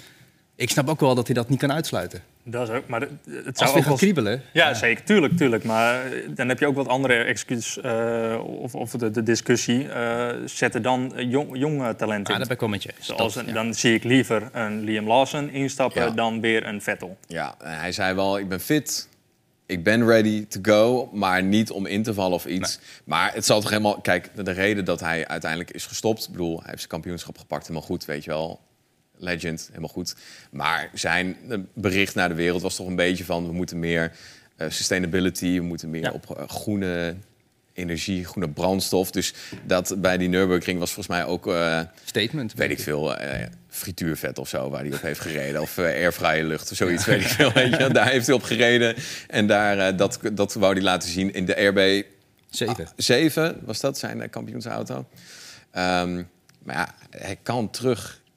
ik 0.55 0.69
snap 0.69 0.89
ook 0.89 0.99
wel 0.99 1.15
dat 1.15 1.25
hij 1.25 1.35
dat 1.35 1.49
niet 1.49 1.59
kan 1.59 1.71
uitsluiten. 1.71 2.23
Dat 2.51 2.69
is 2.69 2.75
ook, 2.75 2.87
maar 2.87 3.01
het, 3.01 3.09
het 3.45 3.57
zou 3.57 3.69
Als 3.69 3.79
ook 3.79 3.85
wel... 3.85 3.95
kriebelen. 3.97 4.41
Ja, 4.53 4.73
zeker, 4.73 5.03
tuurlijk, 5.03 5.37
tuurlijk. 5.37 5.63
Maar 5.63 6.05
eh, 6.05 6.11
dan 6.29 6.47
heb 6.49 6.59
je 6.59 6.67
ook 6.67 6.75
wat 6.75 6.87
andere 6.87 7.13
excuses 7.13 7.81
eh, 7.83 8.39
of, 8.45 8.75
of 8.75 8.91
de, 8.91 9.11
de 9.11 9.23
discussie. 9.23 9.89
eh 9.89 10.27
zetten 10.45 10.81
dan 10.81 11.13
jong, 11.15 11.57
jonge 11.57 11.95
talenten 11.95 12.07
Ja, 12.33 12.39
in. 12.39 12.47
daar 12.47 12.47
ben 12.47 12.51
ik 12.51 12.59
wel 12.59 12.69
met 12.69 12.83
je 12.83 12.91
eens. 12.97 13.05
Zoals 13.07 13.33
Dat- 13.33 13.45
ja. 13.45 13.53
Dan 13.53 13.73
zie 13.73 13.93
ik 13.93 14.03
liever 14.03 14.49
een 14.51 14.83
Liam 14.83 15.07
Lawson 15.07 15.49
instappen 15.49 16.01
Ja. 16.03 16.09
dan 16.09 16.41
weer 16.41 16.65
een 16.67 16.81
Vettel. 16.81 17.17
Ja, 17.27 17.55
en 17.59 17.79
hij 17.79 17.91
zei 17.91 18.13
wel, 18.15 18.37
ik 18.37 18.49
ben 18.49 18.59
fit. 18.59 19.07
Ik 19.65 19.83
ben 19.83 20.05
ready 20.05 20.45
to 20.47 20.59
go, 20.61 21.09
maar 21.13 21.43
niet 21.43 21.71
om 21.71 21.85
in 21.85 22.03
te 22.03 22.13
vallen 22.13 22.33
of 22.33 22.45
iets. 22.45 22.79
Maar 23.05 23.33
het 23.33 23.45
zal 23.45 23.61
toch 23.61 23.69
helemaal... 23.69 24.01
Kijk, 24.01 24.29
de 24.43 24.51
reden 24.51 24.85
dat 24.85 24.99
hij 24.99 25.27
uiteindelijk 25.27 25.71
is 25.71 25.85
gestopt... 25.85 26.23
Ik 26.25 26.31
bedoel, 26.31 26.55
hij 26.55 26.65
heeft 26.65 26.77
zijn 26.77 26.89
kampioenschap 26.89 27.37
gepakt, 27.37 27.61
helemaal 27.67 27.87
goed, 27.87 28.05
weet 28.05 28.23
je 28.23 28.29
wel. 28.29 28.59
Legend, 29.19 29.67
helemaal 29.67 29.89
goed. 29.89 30.15
Maar 30.51 30.89
zijn 30.93 31.37
eh, 31.49 31.57
bericht 31.73 32.15
naar 32.15 32.29
de 32.29 32.35
wereld 32.35 32.61
was 32.61 32.75
toch 32.75 32.87
een 32.87 32.95
beetje 32.95 33.25
van... 33.25 33.45
we 33.45 33.53
moeten 33.53 33.79
meer 33.79 34.11
eh, 34.55 34.69
sustainability, 34.69 35.55
we 35.55 35.61
moeten 35.63 35.89
meer 35.89 36.01
Ja. 36.01 36.11
op 36.11 36.37
eh, 36.37 36.47
groene 36.47 37.15
energie, 37.73 38.25
groene 38.25 38.49
brandstof. 38.49 39.11
Dus 39.11 39.33
dat 39.65 39.95
bij 39.97 40.17
die 40.17 40.29
Nürburgring 40.29 40.79
was 40.79 40.91
volgens 40.91 41.15
mij 41.17 41.25
ook... 41.25 41.53
Statement. 42.05 42.53
weet 42.53 42.71
ik 42.71 42.79
veel, 42.79 43.15
frituurvet 43.69 44.39
of 44.39 44.49
zo, 44.49 44.69
waar 44.69 44.81
hij 44.81 44.93
op 44.93 45.01
heeft 45.01 45.19
gereden. 45.19 45.61
Of 45.61 45.77
airvrije 45.77 46.43
lucht 46.43 46.71
of 46.71 46.77
zoiets, 46.77 47.05
weet 47.05 47.21
ik 47.21 47.27
veel. 47.27 47.51
Weet 47.51 47.77
je. 47.77 47.89
Daar 47.93 48.09
heeft 48.09 48.25
hij 48.25 48.35
op 48.35 48.43
gereden. 48.43 48.95
En 49.27 49.47
daar, 49.47 49.95
dat, 49.95 50.19
dat 50.33 50.53
wou 50.53 50.73
hij 50.73 50.81
laten 50.81 51.09
zien 51.09 51.33
in 51.33 51.45
de 51.45 51.53
RB 51.53 52.05
Zeven. 52.49 52.85
Ah, 52.85 52.91
zeven 52.95 53.59
was 53.61 53.79
dat, 53.79 53.97
zijn 53.97 54.29
kampioensauto. 54.29 55.05
Ehm, 55.71 56.23
maar 56.63 56.75
ja, 56.75 56.95
hij 57.09 57.39
kan 57.43 57.69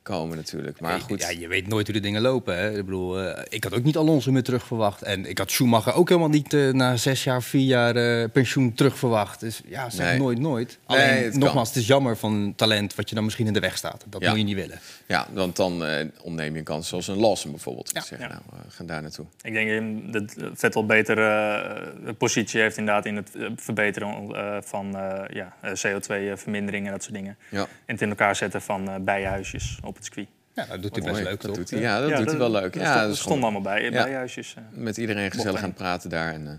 terugkomen 0.03 0.37
natuurlijk. 0.37 0.81
Maar 0.81 1.01
goed. 1.01 1.21
Ja, 1.23 1.31
je 1.31 1.49
weet 1.49 1.69
nooit 1.69 1.87
hoe 1.87 1.95
de 1.97 2.01
dingen 2.03 2.23
lopen. 2.23 2.57
Hè? 2.59 2.71
Ik 2.79 2.85
bedoel, 2.85 3.21
eh, 3.21 3.43
ik 3.49 3.65
had 3.65 3.75
ook 3.75 3.83
niet 3.85 3.97
Alonso 3.97 4.33
meer 4.33 4.43
terug 4.43 4.67
verwacht. 4.67 5.03
En 5.03 5.27
ik 5.27 5.39
had 5.39 5.51
Schumacher 5.51 5.95
ook 5.95 6.09
helemaal 6.09 6.29
niet 6.31 6.53
eh, 6.55 6.69
na 6.71 6.97
zes 6.97 7.25
jaar, 7.25 7.43
vier 7.43 7.65
jaar 7.67 7.97
eh, 7.97 8.29
pensioen 8.33 8.75
terug 8.75 8.99
verwacht. 8.99 9.41
Dus 9.41 9.61
ja, 9.67 9.91
zeg 9.91 10.07
Nee. 10.07 10.19
nooit, 10.19 10.39
nooit. 10.39 10.79
Nee, 10.89 10.99
Alleen, 10.99 11.23
het 11.23 11.31
kan. 11.31 11.41
nogmaals, 11.41 11.69
het 11.69 11.77
is 11.77 11.87
jammer 11.87 12.17
van 12.17 12.53
talent 12.57 12.95
wat 12.95 13.09
je 13.09 13.15
dan 13.15 13.25
misschien 13.25 13.47
in 13.47 13.53
de 13.53 13.61
weg 13.61 13.77
staat. 13.77 14.05
Dat 14.09 14.23
Ja. 14.23 14.29
moet 14.29 14.39
je 14.39 14.45
niet 14.45 14.55
willen. 14.57 14.79
Ja, 15.07 15.27
want 15.33 15.57
dan 15.57 15.85
eh 15.85 16.07
ontneem 16.23 16.53
je 16.53 16.59
een 16.59 16.65
kans 16.65 16.89
zoals 16.89 17.09
een 17.09 17.17
Lawson 17.19 17.51
bijvoorbeeld. 17.51 17.91
Ja. 17.93 18.01
Zeggen, 18.01 18.29
nou, 18.29 18.41
we 18.65 18.71
gaan 18.71 18.87
daar 18.87 19.03
naartoe. 19.03 19.27
Ik 19.43 19.53
denk 19.53 20.13
dat 20.13 20.35
Vettel 20.55 20.87
beter 20.87 21.19
eh, 21.19 22.13
positie 22.19 22.61
heeft 22.61 22.77
inderdaad 22.77 23.07
in 23.07 23.17
het 23.17 23.31
verbeteren 23.57 24.35
eh, 24.35 24.57
van 24.61 24.97
eh, 24.97 25.21
ja, 25.37 25.53
CO2-vermindering 25.87 26.87
en 26.87 26.93
dat 26.93 27.03
soort 27.03 27.15
dingen. 27.15 27.37
Ja. 27.49 27.61
En 27.61 27.69
het 27.95 28.03
in 28.03 28.09
elkaar 28.09 28.37
zetten 28.37 28.63
van 28.63 28.89
eh, 28.89 28.95
bijenhuisjes 29.01 29.79
op 29.93 29.97
het 29.97 30.05
circuit. 30.05 30.29
Ja, 30.55 30.67
dat 30.67 30.83
doet 30.83 30.95
hij 30.95 31.03
best 31.03 31.13
Mooi, 31.15 31.25
leuk, 31.25 31.41
dat 31.41 31.41
toch? 31.51 31.57
doet 31.57 31.71
hij. 31.71 31.81
Ja, 31.81 32.01
dat 32.01 32.17
doet 32.17 32.29
hij 32.29 32.39
wel 32.39 32.51
leuk. 32.51 32.75
Ja, 32.75 32.81
Ja, 32.83 32.95
dat 32.99 33.07
dat 33.09 33.17
stond 33.17 33.21
gewoon- 33.29 33.43
allemaal 33.43 33.61
bij, 33.75 33.83
Ja. 33.83 33.91
bijenhuisjes. 33.91 34.55
eh. 34.59 34.63
Met 34.79 34.97
iedereen 34.97 35.31
gezellig 35.31 35.61
gaan 35.61 35.69
hij. 35.69 35.79
praten 35.79 36.11
daar. 36.11 36.33
En, 36.33 36.41
eh, 36.47 36.53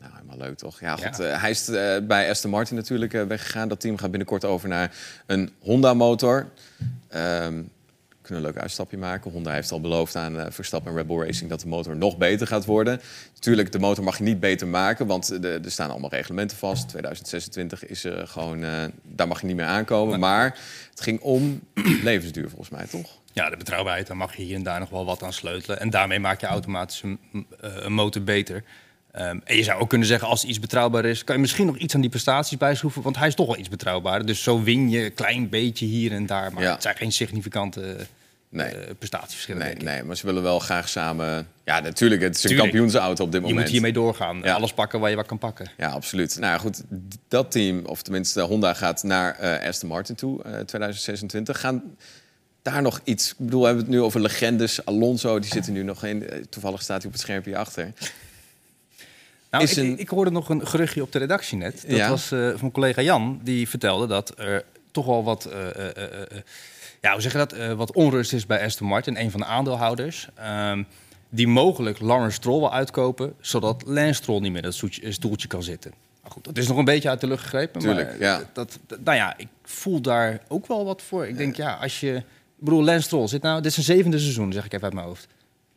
nou, 0.00 0.12
helemaal 0.14 0.36
leuk 0.38 0.56
toch? 0.58 0.80
Ja, 0.80 0.96
goed. 0.96 1.16
Ja. 1.16 1.24
eh, 1.24 1.40
hij 1.40 1.50
is 1.50 1.68
eh, 1.68 1.96
bij 2.02 2.30
Aston 2.30 2.50
Martin 2.50 2.76
natuurlijk 2.76 3.14
eh, 3.14 3.22
weggegaan. 3.22 3.68
Dat 3.68 3.80
team 3.80 3.96
gaat 3.98 4.10
binnenkort 4.10 4.44
over 4.44 4.68
naar 4.68 4.92
een 5.26 5.50
Honda-motor. 5.58 6.46
Ehm 7.08 7.62
kunnen 8.24 8.44
een 8.44 8.50
leuk 8.52 8.62
uitstapje 8.62 8.98
maken. 8.98 9.30
Honda 9.30 9.52
heeft 9.52 9.70
al 9.72 9.80
beloofd 9.80 10.16
aan 10.16 10.38
eh, 10.40 10.46
Verstappen 10.50 10.90
en 10.90 10.96
Red 10.96 11.06
Bull 11.06 11.24
Racing 11.26 11.50
dat 11.50 11.60
de 11.60 11.68
motor 11.68 11.96
nog 11.96 12.16
beter 12.18 12.46
gaat 12.46 12.64
worden. 12.64 13.00
Natuurlijk, 13.34 13.72
de 13.72 13.78
motor 13.78 14.04
mag 14.04 14.18
je 14.18 14.24
niet 14.24 14.40
beter 14.40 14.66
maken, 14.66 15.06
want 15.06 15.42
de- 15.42 15.60
er 15.64 15.70
staan 15.70 15.90
allemaal 15.90 16.10
reglementen 16.10 16.56
vast. 16.56 16.88
2026 16.88 17.86
is 17.86 18.04
er 18.04 18.26
gewoon, 18.26 18.64
eh, 18.64 18.82
daar 19.02 19.28
mag 19.28 19.40
je 19.40 19.46
niet 19.46 19.56
meer 19.56 19.64
aankomen. 19.66 20.20
Maar 20.20 20.58
het 20.90 21.00
ging 21.00 21.20
om 21.20 21.60
levensduur 22.02 22.48
volgens 22.48 22.70
mij, 22.70 22.86
toch? 22.86 23.10
Ja, 23.32 23.50
de 23.50 23.56
betrouwbaarheid, 23.56 24.06
daar 24.06 24.16
mag 24.16 24.36
je 24.36 24.42
hier 24.42 24.56
en 24.56 24.62
daar 24.62 24.80
nog 24.80 24.90
wel 24.90 25.04
wat 25.04 25.22
aan 25.22 25.32
sleutelen. 25.32 25.80
En 25.80 25.90
daarmee 25.90 26.18
maak 26.18 26.40
je 26.40 26.46
automatisch 26.46 27.02
een, 27.02 27.18
eh, 27.60 27.70
een 27.74 27.92
motor 27.92 28.22
beter. 28.22 28.64
Ehm, 29.14 29.38
en 29.44 29.56
je 29.56 29.62
zou 29.62 29.80
ook 29.80 29.88
kunnen 29.88 30.06
zeggen, 30.08 30.28
als 30.28 30.44
iets 30.44 30.60
betrouwbaar 30.60 31.04
is, 31.04 31.24
kan 31.24 31.34
je 31.34 31.40
misschien 31.40 31.66
nog 31.66 31.76
iets 31.76 31.94
aan 31.94 32.00
die 32.00 32.10
prestaties 32.10 32.58
bijschroeven. 32.58 33.02
Want 33.02 33.16
hij 33.16 33.28
is 33.28 33.34
toch 33.34 33.46
wel 33.46 33.58
iets 33.58 33.68
betrouwbaarder. 33.68 34.26
Dus 34.26 34.42
zo 34.42 34.62
win 34.62 34.90
je 34.90 35.04
een 35.04 35.14
klein 35.14 35.48
beetje 35.48 35.86
hier 35.86 36.12
en 36.12 36.26
daar. 36.26 36.52
Maar 36.52 36.62
Ja. 36.62 36.72
het 36.72 36.82
zijn 36.82 36.96
geen 36.96 37.12
significante 37.12 37.96
Nee. 38.48 38.66
eh, 38.68 38.90
prestatieverschillen. 38.98 39.60
Nee, 39.62 39.68
denk 39.70 39.82
ik. 39.82 39.88
nee, 39.88 40.02
maar 40.02 40.16
ze 40.16 40.26
willen 40.26 40.42
wel 40.42 40.58
graag 40.58 40.88
samen... 40.88 41.48
Ja, 41.64 41.80
natuurlijk, 41.80 42.22
het 42.22 42.36
is 42.36 42.42
een 42.42 42.48
Tuurlijk. 42.48 42.70
kampioensauto 42.70 43.24
op 43.24 43.32
dit 43.32 43.40
Je 43.40 43.46
moment. 43.46 43.62
moet 43.64 43.72
hiermee 43.72 43.92
doorgaan. 43.92 44.40
Ja. 44.42 44.54
Alles 44.54 44.72
pakken 44.72 45.00
waar 45.00 45.10
je 45.10 45.16
wat 45.16 45.26
kan 45.26 45.38
pakken. 45.38 45.70
Ja, 45.76 45.88
absoluut. 45.90 46.38
Nou 46.40 46.60
goed, 46.60 46.82
dat 47.28 47.50
team, 47.50 47.84
of 47.84 48.02
tenminste 48.02 48.40
Honda, 48.40 48.74
gaat 48.74 49.02
naar 49.02 49.38
eh, 49.38 49.68
Aston 49.68 49.88
Martin 49.88 50.14
toe, 50.14 50.42
eh 50.42 50.58
2026. 50.60 51.60
Gaan 51.60 51.82
daar 52.62 52.82
nog 52.82 53.00
iets... 53.04 53.30
Ik 53.30 53.36
bedoel, 53.38 53.60
we 53.60 53.66
hebben 53.66 53.84
het 53.84 53.94
nu 53.94 54.00
over 54.00 54.20
legendes. 54.20 54.84
Alonso, 54.84 55.38
die 55.38 55.50
zit 55.50 55.66
er 55.66 55.72
nu 55.72 55.82
nog 55.82 56.04
in. 56.04 56.46
Toevallig 56.50 56.82
staat 56.82 56.96
hij 56.98 57.06
op 57.06 57.12
het 57.12 57.20
schermpje 57.22 57.56
achter. 57.56 57.92
Nou, 59.54 59.66
Is 59.66 59.76
ik, 59.76 59.84
een- 59.84 59.98
ik 59.98 60.08
hoorde 60.08 60.30
nog 60.30 60.48
een 60.48 60.66
geruchtje 60.66 61.02
op 61.02 61.12
de 61.12 61.18
redactie 61.18 61.58
net. 61.58 61.84
Dat 61.88 61.96
Ja? 61.96 62.08
was 62.08 62.32
eh, 62.32 62.38
van 62.48 62.56
mijn 62.60 62.72
collega 62.72 63.02
Jan. 63.02 63.40
Die 63.42 63.68
vertelde 63.68 64.06
dat 64.06 64.32
er 64.38 64.64
toch 64.90 65.06
wel 65.06 65.24
wat, 65.24 65.44
eh, 65.44 65.86
eh, 65.96 66.38
ja, 67.00 67.12
hoe 67.12 67.20
zeg 67.20 67.32
je 67.32 67.38
dat? 67.38 67.54
Wat 67.76 67.92
onrust 67.92 68.32
is 68.32 68.46
bij 68.46 68.64
Aston 68.64 68.86
Martin, 68.88 69.16
een 69.20 69.30
van 69.30 69.40
de 69.40 69.46
aandeelhouders. 69.46 70.28
Ehm, 70.34 70.82
die 71.28 71.48
mogelijk 71.48 72.00
Lawrence 72.00 72.34
Stroll 72.36 72.58
wil 72.58 72.72
uitkopen, 72.72 73.34
zodat 73.40 73.82
Lance 73.86 74.12
Stroll 74.12 74.40
niet 74.40 74.48
meer 74.50 74.56
in 74.60 74.62
dat 74.68 74.74
stoeltje, 74.74 75.12
stoeltje 75.12 75.48
kan 75.48 75.62
zitten. 75.62 75.92
Maar 76.22 76.30
goed, 76.32 76.44
dat 76.44 76.56
is 76.58 76.68
nog 76.68 76.76
een 76.76 76.84
beetje 76.84 77.08
uit 77.08 77.20
de 77.20 77.26
lucht 77.26 77.42
gegrepen. 77.42 77.80
Tuurlijk, 77.80 78.08
maar 78.08 78.18
ja. 78.20 78.42
Dat, 78.52 78.78
dat- 78.86 78.98
nou 79.04 79.16
ja, 79.16 79.34
ik 79.36 79.48
voel 79.62 80.00
daar 80.00 80.40
ook 80.48 80.66
wel 80.66 80.84
wat 80.84 81.02
voor. 81.02 81.26
Ik 81.26 81.36
denk, 81.36 81.56
ja, 81.56 81.74
als 81.74 82.00
je... 82.00 82.14
Ik 82.58 82.70
bedoel, 82.70 82.84
Lance 82.84 83.02
Stroll 83.02 83.26
zit 83.28 83.42
nou... 83.42 83.56
Dit 83.56 83.66
is 83.66 83.84
zijn 83.84 83.96
zevende 83.96 84.18
seizoen, 84.18 84.52
zeg 84.52 84.64
ik 84.64 84.72
even 84.72 84.84
uit 84.84 84.94
mijn 84.94 85.06
hoofd. 85.06 85.26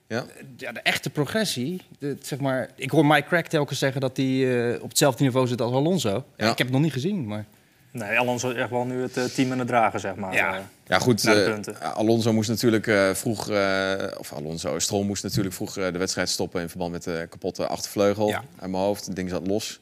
Ja. 0.08 0.26
Ja, 0.58 0.72
de 0.72 0.80
echte 0.80 1.10
progressie, 1.10 1.82
de, 2.00 2.18
zeg 2.22 2.40
maar... 2.40 2.70
Ik 2.76 2.90
hoor 2.92 3.06
Mike 3.06 3.28
Crack 3.28 3.48
telkens 3.48 3.80
zeggen 3.80 4.02
dat 4.02 4.18
hij 4.18 4.70
eh, 4.74 4.82
op 4.84 4.90
hetzelfde 4.90 5.24
niveau 5.24 5.48
zit 5.48 5.62
als 5.62 5.74
Alonso. 5.74 6.10
Ja, 6.38 6.52
ik 6.52 6.58
heb 6.58 6.68
het 6.68 6.72
nog 6.72 6.82
niet 6.82 6.94
gezien, 6.94 7.28
maar... 7.28 7.46
Nee, 7.92 8.20
Alonso 8.20 8.50
is 8.50 8.56
echt 8.56 8.70
wel 8.70 8.86
nu 8.86 9.02
het 9.02 9.18
eh, 9.18 9.24
team 9.24 9.52
aan 9.52 9.60
het 9.60 9.68
dragen, 9.68 10.00
zeg 10.00 10.16
maar. 10.16 10.34
Ja. 10.34 10.56
eh, 10.56 10.60
Ja, 10.88 11.00
goed. 11.00 11.26
eh. 11.26 11.56
Alonso 11.94 12.34
moest 12.34 12.50
natuurlijk 12.50 12.88
eh, 12.88 13.14
vroeg... 13.14 13.50
eh, 13.50 13.94
of 14.18 14.34
Alonso, 14.34 14.80
Stroll 14.80 15.04
moest 15.06 15.24
natuurlijk 15.24 15.56
vroeg 15.56 15.78
eh, 15.78 15.92
de 15.92 15.98
wedstrijd 15.98 16.30
stoppen... 16.30 16.62
in 16.62 16.70
verband 16.70 16.92
met 16.92 17.04
de 17.04 17.28
kapotte 17.30 17.68
achtervleugel 17.68 18.28
Ja. 18.28 18.44
uit 18.60 18.72
mijn 18.72 18.84
hoofd. 18.84 19.06
Het 19.06 19.16
ding 19.16 19.30
zat 19.30 19.48
los. 19.48 19.80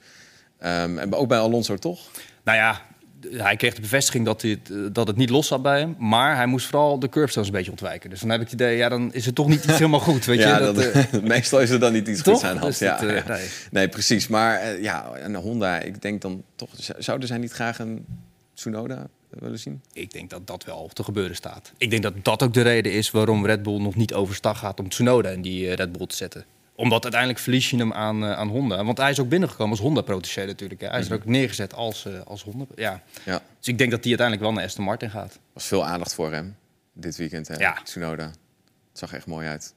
Ehm, 0.60 0.98
en 0.98 1.14
ook 1.14 1.28
bij 1.28 1.40
Alonso, 1.40 1.76
toch? 1.76 2.00
Nou 2.44 2.58
ja, 2.58 2.82
hij 3.30 3.56
kreeg 3.56 3.76
de 3.76 3.82
bevestiging 3.82 4.26
dat, 4.26 4.44
eh, 4.44 4.56
dat 4.92 5.08
het 5.08 5.18
niet 5.18 5.30
los 5.30 5.48
zat 5.48 5.62
bij 5.62 5.80
hem. 5.80 5.96
Maar 6.00 6.36
hij 6.36 6.46
moest 6.46 6.66
vooral 6.66 7.00
de 7.00 7.10
curbstones 7.10 7.50
een 7.50 7.56
beetje 7.56 7.72
ontwijken. 7.72 8.10
Dus 8.10 8.20
dan 8.20 8.30
heb 8.30 8.42
ik 8.42 8.46
het 8.46 8.54
idee, 8.54 8.78
ja, 8.78 8.90
dan 8.90 9.14
is 9.14 9.26
het 9.26 9.36
toch 9.36 9.48
niet 9.48 9.64
iets 9.64 9.74
helemaal 9.74 10.00
goed. 10.00 10.26
Weet 10.26 10.40
ja, 10.40 10.58
je? 10.58 10.64
dat, 10.64 10.78
eh, 10.78 11.22
meestal 11.36 11.62
is 11.62 11.70
er 11.70 11.80
dan 11.80 11.94
niet 11.94 12.08
iets 12.08 12.22
Toch? 12.22 12.34
goeds 12.34 12.46
aan 12.46 12.58
hand. 12.58 12.72
Dus 12.72 12.80
Ja, 12.80 12.98
dat, 13.00 13.10
eh, 13.10 13.28
nee. 13.28 13.48
nee. 13.72 13.88
precies. 13.88 14.28
Maar 14.28 14.82
ja, 14.82 15.12
en 15.14 15.36
Honda, 15.36 15.80
ik 15.80 16.02
denk 16.02 16.22
dan 16.22 16.44
toch... 16.56 16.70
Zouden 16.98 17.28
zij 17.28 17.38
niet 17.38 17.52
graag 17.52 17.80
een 17.80 18.06
Tsunoda 18.54 19.08
willen 19.30 19.60
zien? 19.60 19.82
Ik 19.94 20.12
denk 20.12 20.30
dat 20.30 20.48
dat 20.48 20.64
wel 20.64 20.90
te 20.94 21.04
gebeuren 21.04 21.36
staat. 21.36 21.72
Ik 21.78 21.90
denk 21.90 22.04
dat 22.04 22.14
dat 22.22 22.44
ook 22.44 22.54
de 22.54 22.62
reden 22.62 22.92
is 22.92 23.12
waarom 23.12 23.46
Red 23.46 23.64
Bull 23.64 23.82
nog 23.82 23.96
niet 23.96 24.14
overstag 24.14 24.60
gaat 24.60 24.80
om 24.80 24.90
Tsunoda 24.90 25.30
in 25.30 25.42
die 25.42 25.74
Red 25.74 25.92
Bull 25.92 26.08
te 26.08 26.16
zetten. 26.16 26.46
Omdat 26.76 27.04
uiteindelijk 27.04 27.42
verlies 27.42 27.70
je 27.70 27.78
hem 27.78 27.94
aan, 27.94 28.24
eh, 28.24 28.32
aan 28.32 28.48
Honda. 28.48 28.84
Want 28.84 28.98
hij 28.98 29.10
is 29.10 29.20
ook 29.20 29.30
binnengekomen 29.30 29.72
als 29.72 29.80
Honda-protégé 29.80 30.46
natuurlijk. 30.46 30.82
hè. 30.82 30.88
Hij 30.88 31.00
is 31.00 31.10
er 31.10 31.16
ook 31.16 31.26
neergezet 31.26 31.74
als, 31.74 32.06
eh, 32.06 32.22
als 32.26 32.44
Honda. 32.44 32.66
Ja. 32.76 32.92
Mhm. 32.92 33.30
Ja. 33.30 33.42
Dus 33.60 33.68
ik 33.68 33.78
denk 33.78 33.92
dat 33.92 34.00
hij 34.00 34.10
uiteindelijk 34.10 34.48
wel 34.48 34.52
naar 34.52 34.64
Aston 34.64 34.84
Martin 34.84 35.10
gaat. 35.10 35.34
Er 35.34 35.40
was 35.54 35.66
veel 35.66 35.86
aandacht 35.86 36.14
voor 36.14 36.32
hem 36.32 36.56
dit 36.94 37.16
weekend, 37.16 37.48
hè? 37.48 37.56
Ja. 37.56 37.78
Tsunoda. 37.84 38.24
Het 38.24 39.00
zag 39.00 39.14
echt 39.14 39.26
mooi 39.26 39.48
uit. 39.48 39.74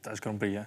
Thuis 0.00 0.18
Grand 0.18 0.38
Prix, 0.38 0.56
hè? 0.56 0.62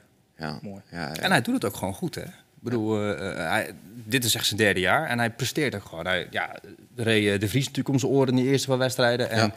Ja. 0.45 0.59
Mooi. 0.61 0.81
Ja, 0.91 0.99
ja. 0.99 1.15
En 1.15 1.31
hij 1.31 1.41
doet 1.41 1.53
het 1.53 1.65
ook 1.65 1.75
gewoon 1.75 1.93
goed, 1.93 2.15
hè? 2.15 2.21
Ik 2.21 2.69
bedoel, 2.69 2.97
eh, 2.97 3.29
eh, 3.29 3.49
hij, 3.49 3.73
dit 3.83 4.23
is 4.23 4.35
echt 4.35 4.45
zijn 4.45 4.59
derde 4.59 4.79
jaar 4.79 5.07
en 5.07 5.17
hij 5.17 5.29
presteert 5.29 5.75
ook 5.75 5.85
gewoon. 5.85 6.05
Hij 6.05 6.27
ja, 6.29 6.55
reed 6.95 7.41
de 7.41 7.47
Vries 7.47 7.65
natuurlijk 7.65 7.89
om 7.89 7.99
zijn 7.99 8.11
oren 8.11 8.37
in 8.37 8.43
de 8.43 8.49
eerste 8.49 8.67
paar 8.67 8.77
wedstrijden. 8.77 9.29
En 9.29 9.53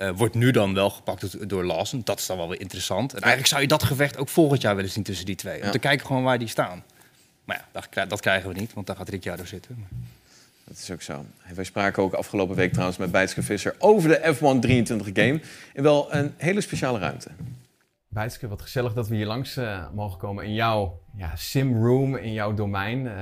Eh, 0.00 0.10
wordt 0.16 0.34
nu 0.34 0.50
dan 0.50 0.74
wel 0.74 0.90
gepakt 0.90 1.32
door- 1.32 1.46
door 1.48 1.64
Lawson. 1.64 2.00
Dat 2.04 2.18
is 2.18 2.26
dan 2.26 2.36
wel 2.36 2.48
weer 2.48 2.60
interessant. 2.60 3.10
En 3.12 3.18
eigenlijk 3.20 3.46
zou 3.50 3.60
je 3.62 3.68
dat 3.68 3.82
gevecht 3.82 4.16
ook 4.18 4.28
volgend 4.28 4.60
jaar 4.62 4.74
willen 4.76 4.90
zien 4.90 5.02
tussen 5.02 5.26
die 5.26 5.34
twee. 5.34 5.62
Om 5.62 5.70
te 5.70 5.78
kijken 5.78 6.06
gewoon 6.06 6.22
waar 6.22 6.38
die 6.38 6.48
staan. 6.48 6.82
Maar 7.44 7.56
ja, 7.56 7.64
dat, 7.72 7.88
kri- 7.88 8.06
dat 8.08 8.20
krijgen 8.20 8.48
we 8.52 8.58
niet, 8.60 8.72
want 8.72 8.86
daar 8.86 8.96
gaat 8.96 9.08
Ricciardo 9.08 9.44
zitten. 9.44 9.86
Dat 10.64 10.76
is 10.78 10.90
ook 10.90 11.02
zo. 11.02 11.24
En 11.46 11.54
wij 11.54 11.64
spraken 11.64 12.02
ook 12.02 12.12
afgelopen 12.12 12.56
week 12.56 12.70
trouwens 12.70 12.98
met 12.98 13.10
Bijtske 13.10 13.42
Visser 13.42 13.74
over 13.78 14.08
de 14.08 14.34
F1 14.34 14.60
23 14.60 15.06
game. 15.12 15.40
In 15.72 15.82
wel 15.82 16.14
een 16.14 16.34
hele 16.36 16.60
speciale 16.60 16.98
ruimte. 16.98 17.28
Bijtske, 18.08 18.48
wat 18.48 18.62
gezellig 18.62 18.92
dat 18.92 19.08
we 19.08 19.14
hier 19.14 19.26
langs 19.26 19.56
eh, 19.56 19.84
mogen 19.94 20.18
komen 20.18 20.44
in 20.44 20.54
jouw 20.54 21.00
ja, 21.16 21.36
simroom, 21.36 22.16
in 22.16 22.32
jouw 22.32 22.54
domein. 22.54 23.04
Uh, 23.04 23.12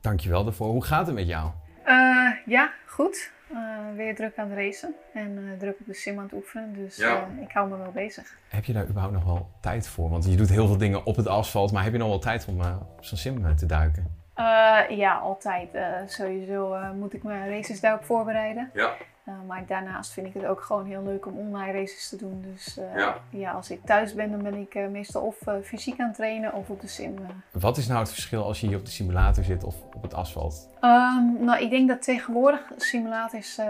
Dank 0.00 0.20
je 0.20 0.28
wel 0.28 0.44
daarvoor. 0.44 0.68
Hoe 0.70 0.84
gaat 0.84 1.06
het 1.06 1.14
met 1.14 1.26
jou? 1.26 1.50
Uh, 1.86 2.30
ja, 2.46 2.72
goed. 2.86 3.30
Uh, 3.52 3.58
weer 3.96 4.14
druk 4.14 4.36
aan 4.38 4.50
het 4.50 4.58
racen 4.58 4.94
en 5.14 5.38
uh, 5.38 5.58
druk 5.58 5.76
op 5.80 5.86
de 5.86 5.94
sim 5.94 6.18
aan 6.18 6.24
het 6.24 6.32
oefenen. 6.32 6.72
Dus 6.74 6.96
Ja. 6.96 7.26
ik 7.40 7.50
hou 7.52 7.68
me 7.68 7.76
wel 7.76 7.90
bezig. 7.90 8.36
Heb 8.48 8.64
je 8.64 8.72
daar 8.72 8.84
überhaupt 8.86 9.14
nog 9.14 9.24
wel 9.24 9.48
tijd 9.60 9.88
voor? 9.88 10.10
Want 10.10 10.24
je 10.30 10.36
doet 10.36 10.48
heel 10.50 10.66
veel 10.66 10.76
dingen 10.78 11.04
op 11.06 11.16
het 11.16 11.26
asfalt, 11.26 11.72
maar 11.72 11.82
heb 11.82 11.92
je 11.92 11.98
nog 11.98 12.08
wel 12.08 12.18
tijd 12.18 12.46
om 12.48 12.60
uh, 12.60 12.76
op 12.96 13.04
zo'n 13.04 13.18
sim 13.18 13.56
te 13.56 13.66
duiken? 13.66 14.14
Uh, 14.36 14.96
ja, 14.96 15.14
altijd. 15.14 15.74
Uh, 15.74 15.86
sowieso 16.06 16.74
uh, 16.74 16.90
moet 16.90 17.14
ik 17.14 17.22
mijn 17.22 17.48
races 17.50 17.80
daarop 17.80 18.04
voorbereiden. 18.04 18.70
Ja. 18.74 18.92
Uh, 19.28 19.34
maar 19.46 19.66
daarnaast 19.66 20.12
vind 20.12 20.26
ik 20.26 20.34
het 20.34 20.46
ook 20.46 20.60
gewoon 20.60 20.86
heel 20.86 21.02
leuk 21.02 21.26
om 21.26 21.38
online 21.38 21.72
races 21.72 22.08
te 22.08 22.16
doen. 22.16 22.44
Dus 22.52 22.78
uh, 22.78 22.96
Ja. 22.96 23.16
ja. 23.30 23.52
als 23.52 23.70
ik 23.70 23.84
thuis 23.84 24.14
ben, 24.14 24.30
dan 24.30 24.42
ben 24.42 24.54
ik 24.54 24.74
uh, 24.74 24.88
meestal 24.88 25.22
of 25.22 25.46
uh, 25.48 25.54
fysiek 25.62 26.00
aan 26.00 26.06
het 26.06 26.16
trainen 26.16 26.52
of 26.52 26.70
op 26.70 26.80
de 26.80 26.86
sim. 26.86 27.14
Wat 27.52 27.76
is 27.76 27.86
nou 27.86 28.00
het 28.00 28.08
verschil 28.08 28.44
als 28.44 28.60
je 28.60 28.66
hier 28.66 28.76
op 28.76 28.84
de 28.84 28.90
simulator 28.90 29.44
zit 29.44 29.64
of 29.64 29.74
op 29.94 30.02
het 30.02 30.14
asfalt? 30.14 30.68
Um, 30.80 31.44
nou, 31.44 31.62
ik 31.62 31.70
denk 31.70 31.88
dat 31.88 32.02
tegenwoordig 32.02 32.72
simulators 32.76 33.60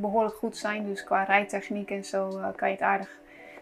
behoorlijk 0.00 0.36
goed 0.36 0.56
zijn. 0.56 0.86
Dus 0.86 1.04
qua 1.04 1.22
rijtechniek 1.22 1.90
en 1.90 2.04
zo 2.04 2.38
uh, 2.38 2.46
kan 2.56 2.68
je 2.68 2.74
het 2.74 2.84
aardig, 2.84 3.08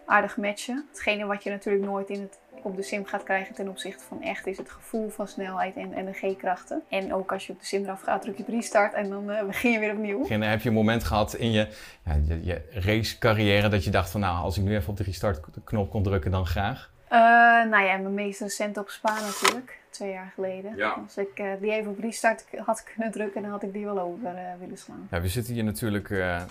aardig 0.06 0.36
matchen. 0.36 0.86
Hetgene 0.90 1.26
wat 1.26 1.42
je 1.42 1.50
natuurlijk 1.50 1.84
nooit 1.84 2.08
in 2.08 2.20
het, 2.20 2.38
op 2.62 2.76
de 2.76 2.82
sim 2.82 3.04
gaat 3.04 3.22
krijgen 3.22 3.54
ten 3.54 3.68
opzichte 3.68 4.04
van 4.04 4.22
echt 4.22 4.46
is 4.46 4.56
het 4.56 4.70
gevoel 4.70 5.08
van 5.08 5.28
snelheid 5.28 5.76
en, 5.76 5.92
en 5.92 6.04
de 6.04 6.12
G-krachten. 6.12 6.82
En 6.88 7.14
ook 7.14 7.32
als 7.32 7.46
je 7.46 7.52
op 7.52 7.60
de 7.60 7.66
sim 7.66 7.82
eraf 7.82 8.00
gaat, 8.00 8.22
druk 8.22 8.36
je 8.36 8.42
op 8.42 8.48
restart 8.48 8.94
en 8.94 9.10
dan 9.10 9.30
uh, 9.30 9.42
begin 9.52 9.70
je 9.70 9.78
weer 9.78 9.92
opnieuw. 9.92 10.26
En 10.26 10.42
heb 10.42 10.60
je 10.60 10.68
een 10.68 10.74
moment 10.74 11.04
gehad 11.04 11.34
in 11.34 11.50
je, 11.50 11.68
ja, 12.04 12.16
je, 12.26 12.44
je 12.44 12.62
racecarrière 12.70 13.68
dat 13.68 13.84
je 13.84 13.90
dacht 13.90 14.10
van 14.10 14.20
nou, 14.20 14.42
als 14.42 14.58
ik 14.58 14.64
nu 14.64 14.76
even 14.76 14.90
op 14.90 14.96
de 14.96 15.02
restart 15.02 15.40
knop 15.64 15.90
kon 15.90 16.02
drukken, 16.02 16.30
dan 16.30 16.46
graag? 16.46 16.90
Uh, 17.12 17.18
nou 17.70 17.84
ja, 17.84 17.96
mijn 17.96 18.14
meest 18.14 18.40
recent 18.40 18.76
op 18.76 18.88
Spa 18.88 19.20
natuurlijk, 19.20 19.78
twee 19.90 20.10
jaar 20.10 20.32
geleden. 20.34 20.76
Ja. 20.76 20.90
Als 20.90 21.16
ik 21.16 21.38
uh, 21.40 21.52
die 21.60 21.72
even 21.72 21.90
op 21.90 21.98
restart 21.98 22.44
had 22.64 22.84
kunnen 22.84 23.12
drukken, 23.12 23.42
dan 23.42 23.50
had 23.50 23.62
ik 23.62 23.72
die 23.72 23.84
wel 23.84 24.00
over 24.00 24.32
uh, 24.34 24.40
willen 24.58 24.78
slaan. 24.78 25.08
Ja, 25.10 25.20
we 25.20 25.28
zitten 25.28 25.54
hier 25.54 25.64
natuurlijk 25.64 26.08
uh, 26.08 26.36
eh, 26.36 26.42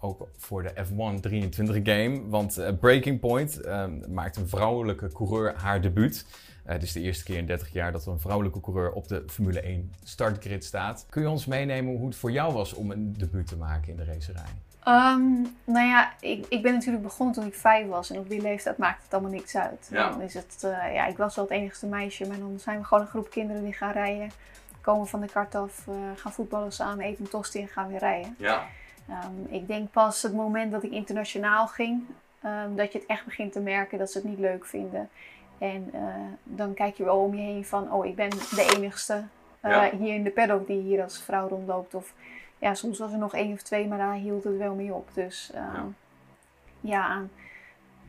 ook 0.00 0.28
voor 0.36 0.62
de 0.62 0.72
F1 0.74 1.20
23 1.20 1.76
game. 1.82 2.28
Want 2.28 2.58
eh, 2.58 2.72
Breaking 2.80 3.20
Point 3.20 3.60
eh, 3.60 3.84
maakt 4.08 4.36
een 4.36 4.48
vrouwelijke 4.48 5.12
coureur 5.12 5.54
haar 5.56 5.80
debuut. 5.80 6.26
Eh, 6.64 6.72
het 6.72 6.82
is 6.82 6.92
de 6.92 7.00
eerste 7.00 7.24
keer 7.24 7.38
in 7.38 7.46
30 7.46 7.72
jaar 7.72 7.92
dat 7.92 8.06
er 8.06 8.12
een 8.12 8.20
vrouwelijke 8.20 8.60
coureur 8.60 8.92
op 8.92 9.08
de 9.08 9.24
Formule 9.26 9.60
1 9.60 9.92
startgrid 10.04 10.64
staat. 10.64 11.06
Kun 11.10 11.22
je 11.22 11.28
ons 11.28 11.46
meenemen 11.46 11.96
hoe 11.96 12.06
het 12.06 12.16
voor 12.16 12.32
jou 12.32 12.52
was 12.52 12.72
om 12.72 12.90
een 12.90 13.14
debuut 13.18 13.46
te 13.46 13.56
maken 13.56 13.88
in 13.88 13.96
de 13.96 14.04
racerij? 14.04 14.52
Ehm, 14.84 15.42
nou 15.64 15.86
ja, 15.86 16.12
ik, 16.20 16.46
ik 16.48 16.62
ben 16.62 16.72
natuurlijk 16.72 17.02
begonnen 17.02 17.34
toen 17.34 17.46
ik 17.46 17.54
vijf 17.54 17.88
was. 17.88 18.10
En 18.10 18.18
op 18.18 18.28
die 18.28 18.42
leeftijd 18.42 18.78
maakt 18.78 19.02
het 19.02 19.12
allemaal 19.12 19.30
niks 19.30 19.56
uit. 19.56 19.88
Ja. 19.90 20.10
Dan 20.10 20.20
is 20.20 20.34
het, 20.34 20.64
eh, 20.64 20.94
ja, 20.94 21.06
ik 21.06 21.16
was 21.16 21.36
wel 21.36 21.44
het 21.44 21.54
enigste 21.54 21.86
meisje. 21.86 22.26
Maar 22.26 22.38
dan 22.38 22.58
zijn 22.58 22.78
we 22.78 22.84
gewoon 22.84 23.02
een 23.02 23.10
groep 23.10 23.30
kinderen 23.30 23.62
die 23.62 23.72
gaan 23.72 23.92
rijden. 23.92 24.30
Komen 24.80 25.06
van 25.06 25.20
de 25.20 25.26
kart 25.26 25.54
af, 25.54 25.86
eh, 25.88 25.94
gaan 26.16 26.32
voetballen 26.32 26.72
samen, 26.72 27.04
eten 27.04 27.24
een 27.24 27.30
tosti 27.30 27.60
en 27.60 27.68
gaan 27.68 27.88
weer 27.88 27.98
rijden. 27.98 28.34
Ja. 28.38 28.66
Ehm, 29.08 29.54
ik 29.54 29.66
denk 29.66 29.90
pas 29.90 30.22
het 30.22 30.34
moment 30.34 30.72
dat 30.72 30.82
ik 30.82 30.90
internationaal 30.90 31.66
ging, 31.66 32.02
ehm, 32.42 32.74
dat 32.74 32.92
je 32.92 32.98
het 32.98 33.06
echt 33.08 33.24
begint 33.24 33.52
te 33.52 33.60
merken 33.60 33.98
dat 33.98 34.10
ze 34.10 34.18
het 34.18 34.26
niet 34.26 34.38
leuk 34.38 34.64
vinden. 34.66 35.08
En 35.58 35.88
eh, 35.92 36.00
dan 36.42 36.74
kijk 36.74 36.96
je 36.96 37.04
wel 37.04 37.18
om 37.18 37.34
je 37.34 37.42
heen 37.42 37.64
van, 37.64 37.92
oh, 37.92 38.06
ik 38.06 38.16
ben 38.16 38.30
de 38.30 38.72
enigste 38.76 39.22
eh, 39.60 39.70
Ja. 39.70 39.90
hier 39.96 40.14
in 40.14 40.24
de 40.24 40.30
paddock 40.30 40.66
die 40.66 40.80
hier 40.80 41.02
als 41.02 41.22
vrouw 41.22 41.48
rondloopt. 41.48 41.94
Of 41.94 42.12
ja, 42.58 42.74
soms 42.74 42.98
was 42.98 43.12
er 43.12 43.18
nog 43.18 43.34
één 43.34 43.52
of 43.52 43.62
twee, 43.62 43.88
maar 43.88 43.98
daar 43.98 44.14
hield 44.14 44.44
het 44.44 44.56
wel 44.56 44.74
mee 44.74 44.92
op. 44.94 45.08
Dus 45.14 45.50
ehm, 45.54 45.86
ja, 46.80 47.22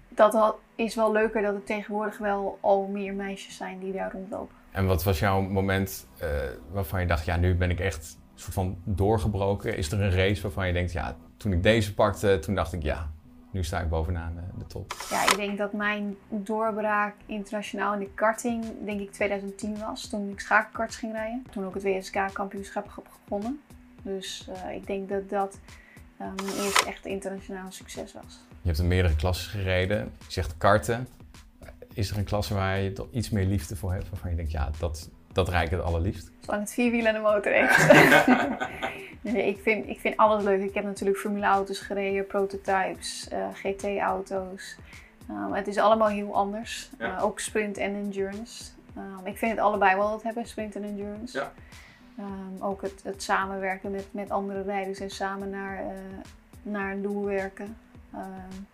dat 0.09 0.33
wel- 0.33 0.59
is 0.75 0.95
wel 0.95 1.11
leuker 1.11 1.41
dat 1.41 1.53
er 1.55 1.63
tegenwoordig 1.63 2.17
wel 2.17 2.57
al 2.61 2.87
meer 2.87 3.13
meisjes 3.13 3.57
zijn 3.57 3.79
die 3.79 3.93
daar 3.93 4.11
rondlopen. 4.11 4.55
En 4.71 4.85
wat 4.87 5.03
was 5.03 5.19
jouw 5.19 5.41
moment 5.41 6.07
eh, 6.19 6.29
waarvan 6.71 6.99
je 7.01 7.07
dacht, 7.07 7.25
ja, 7.25 7.35
nu 7.35 7.55
ben 7.55 7.69
ik 7.69 7.79
echt 7.79 8.17
soort 8.35 8.53
van 8.53 8.77
doorgebroken? 8.83 9.77
Is 9.77 9.91
er 9.91 10.01
een 10.01 10.11
race 10.11 10.41
waarvan 10.41 10.67
je 10.67 10.73
denkt, 10.73 10.91
ja, 10.91 11.15
toen 11.37 11.51
ik 11.51 11.63
deze 11.63 11.93
pakte, 11.93 12.39
toen 12.39 12.55
dacht 12.55 12.73
ik, 12.73 12.83
ja, 12.83 13.11
nu 13.55 13.63
sta 13.63 13.79
ik 13.79 13.89
bovenaan 13.89 14.35
de 14.57 14.65
top. 14.65 14.93
Ja, 15.09 15.23
ik 15.23 15.35
denk 15.35 15.57
dat 15.57 15.73
mijn 15.73 16.15
doorbraak 16.29 17.15
internationaal 17.25 17.93
in 17.93 17.99
de 17.99 18.09
karting, 18.13 18.65
denk 18.85 18.99
ik 18.99 19.11
2010 19.11 19.79
was. 19.79 20.07
Toen 20.07 20.29
ik 20.29 20.39
schakelkarts 20.39 20.95
ging 20.95 21.11
rijden. 21.13 21.45
Toen 21.51 21.65
ook 21.65 21.73
het 21.73 21.83
WSK-kampioenschap 21.83 22.95
heb 22.95 23.07
gewonnen. 23.23 23.61
Dus 24.01 24.47
eh, 24.53 24.75
ik 24.75 24.87
denk 24.87 25.09
dat 25.09 25.29
dat 25.29 25.59
eh, 26.17 26.27
mijn 26.35 26.57
eerste 26.63 26.85
echte 26.85 27.09
internationaal 27.09 27.71
succes 27.71 28.13
was. 28.13 28.39
Je 28.61 28.67
hebt 28.67 28.79
in 28.79 28.87
meerdere 28.87 29.15
klassen 29.15 29.51
gereden. 29.51 29.97
Je 29.97 30.31
zegt 30.31 30.57
karten. 30.57 31.07
Is 31.93 32.09
er 32.09 32.17
een 32.17 32.23
klasse 32.23 32.53
waar 32.53 32.79
je 32.79 32.93
toch 32.93 33.07
iets 33.11 33.29
meer 33.29 33.45
liefde 33.45 33.75
voor 33.75 33.93
hebt? 33.93 34.09
Waarvan 34.09 34.29
je 34.29 34.35
denkt, 34.35 34.51
ja, 34.51 34.71
dat, 34.79 35.09
dat 35.35 35.49
rijd 35.49 35.65
ik 35.65 35.71
het 35.71 35.81
allerliefst. 35.81 36.31
Zolang 36.39 36.61
het 36.61 36.73
vier 36.73 36.91
wielen 36.91 37.09
en 37.09 37.15
een 37.15 37.21
motor 37.21 37.51
heeft. 37.51 37.87
nee, 39.21 39.47
ik, 39.47 39.59
vind, 39.61 39.87
ik 39.87 39.99
vind 39.99 40.17
alles 40.17 40.43
leuk. 40.43 40.63
Ik 40.63 40.73
heb 40.73 40.83
natuurlijk 40.83 41.17
Formule 41.17 41.45
auto's 41.45 41.79
gereden, 41.79 42.27
prototypes, 42.27 43.27
eh, 43.27 43.47
GT-auto's. 43.53 44.75
Um, 45.29 45.53
het 45.53 45.67
is 45.67 45.77
allemaal 45.77 46.07
heel 46.07 46.35
anders. 46.35 46.89
Ja. 46.99 47.15
Uh, 47.15 47.23
ook 47.23 47.39
sprint 47.39 47.77
en 47.77 47.95
endurance. 47.95 48.63
Um, 48.97 49.25
ik 49.25 49.37
vind 49.37 49.51
het 49.51 49.59
allebei 49.59 49.95
wel 49.95 50.09
wat 50.09 50.23
hebben, 50.23 50.47
sprint 50.47 50.75
en 50.75 50.83
endurance. 50.83 51.37
Ja. 51.37 51.51
Um, 52.19 52.63
ook 52.63 52.81
het, 52.81 53.01
het 53.03 53.23
samenwerken 53.23 53.91
met, 53.91 54.05
met 54.11 54.29
andere 54.29 54.61
rijders 54.61 54.99
en 54.99 55.09
samen 55.09 55.49
naar, 55.49 55.83
uh, 55.83 55.91
naar 56.61 56.91
een 56.91 57.01
doel 57.01 57.25
werken. 57.25 57.77
Um, 58.13 58.67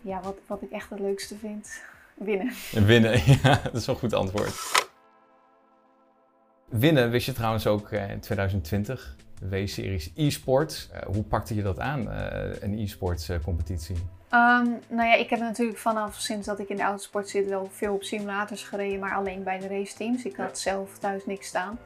ja, 0.00 0.20
wat, 0.22 0.36
wat 0.46 0.62
ik 0.62 0.70
echt 0.70 0.90
het 0.90 0.98
leukste 0.98 1.36
vind, 1.36 1.82
winnen. 2.14 2.52
Winnen, 2.70 3.12
ja, 3.42 3.60
dat 3.62 3.74
is 3.74 3.86
wel 3.86 3.94
een 3.94 4.00
goed 4.00 4.12
antwoord. 4.12 4.83
Winnen 6.68 7.10
wist 7.10 7.26
je 7.26 7.32
trouwens 7.32 7.66
ook 7.66 7.90
eh, 7.90 8.10
in 8.10 8.20
2020, 8.20 9.16
de 9.40 9.48
W-series 9.48 10.10
e-sport. 10.14 10.90
Uh, 10.94 11.00
hoe 11.00 11.22
pakte 11.22 11.54
je 11.54 11.62
dat 11.62 11.78
aan, 11.78 12.00
uh, 12.00 12.62
een 12.62 12.78
e-sports 12.78 13.30
competitie? 13.44 13.96
Um, 14.30 14.78
nou 14.88 15.08
ja, 15.08 15.14
ik 15.14 15.30
heb 15.30 15.38
natuurlijk 15.38 15.78
vanaf 15.78 16.20
sinds 16.20 16.46
dat 16.46 16.58
ik 16.58 16.68
in 16.68 16.76
de 16.76 16.82
autosport 16.82 17.28
zit 17.28 17.48
wel 17.48 17.68
veel 17.70 17.94
op 17.94 18.02
simulators 18.02 18.62
gereden, 18.62 18.98
maar 18.98 19.14
alleen 19.14 19.42
bij 19.42 19.58
de 19.58 19.68
raceteams. 19.68 20.24
Ik 20.24 20.36
had 20.36 20.58
zelf 20.58 20.98
thuis 20.98 21.26
niks 21.26 21.46
staan. 21.46 21.78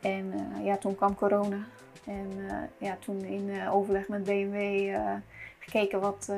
En 0.00 0.32
uh, 0.34 0.64
ja, 0.64 0.76
toen 0.76 0.94
kwam 0.94 1.14
corona. 1.14 1.58
En 2.06 2.30
uh, 2.36 2.52
ja, 2.78 2.96
toen 3.00 3.24
in 3.24 3.68
overleg 3.68 4.08
met 4.08 4.24
BMW 4.24 4.96
gekeken 5.58 6.00
wat, 6.00 6.32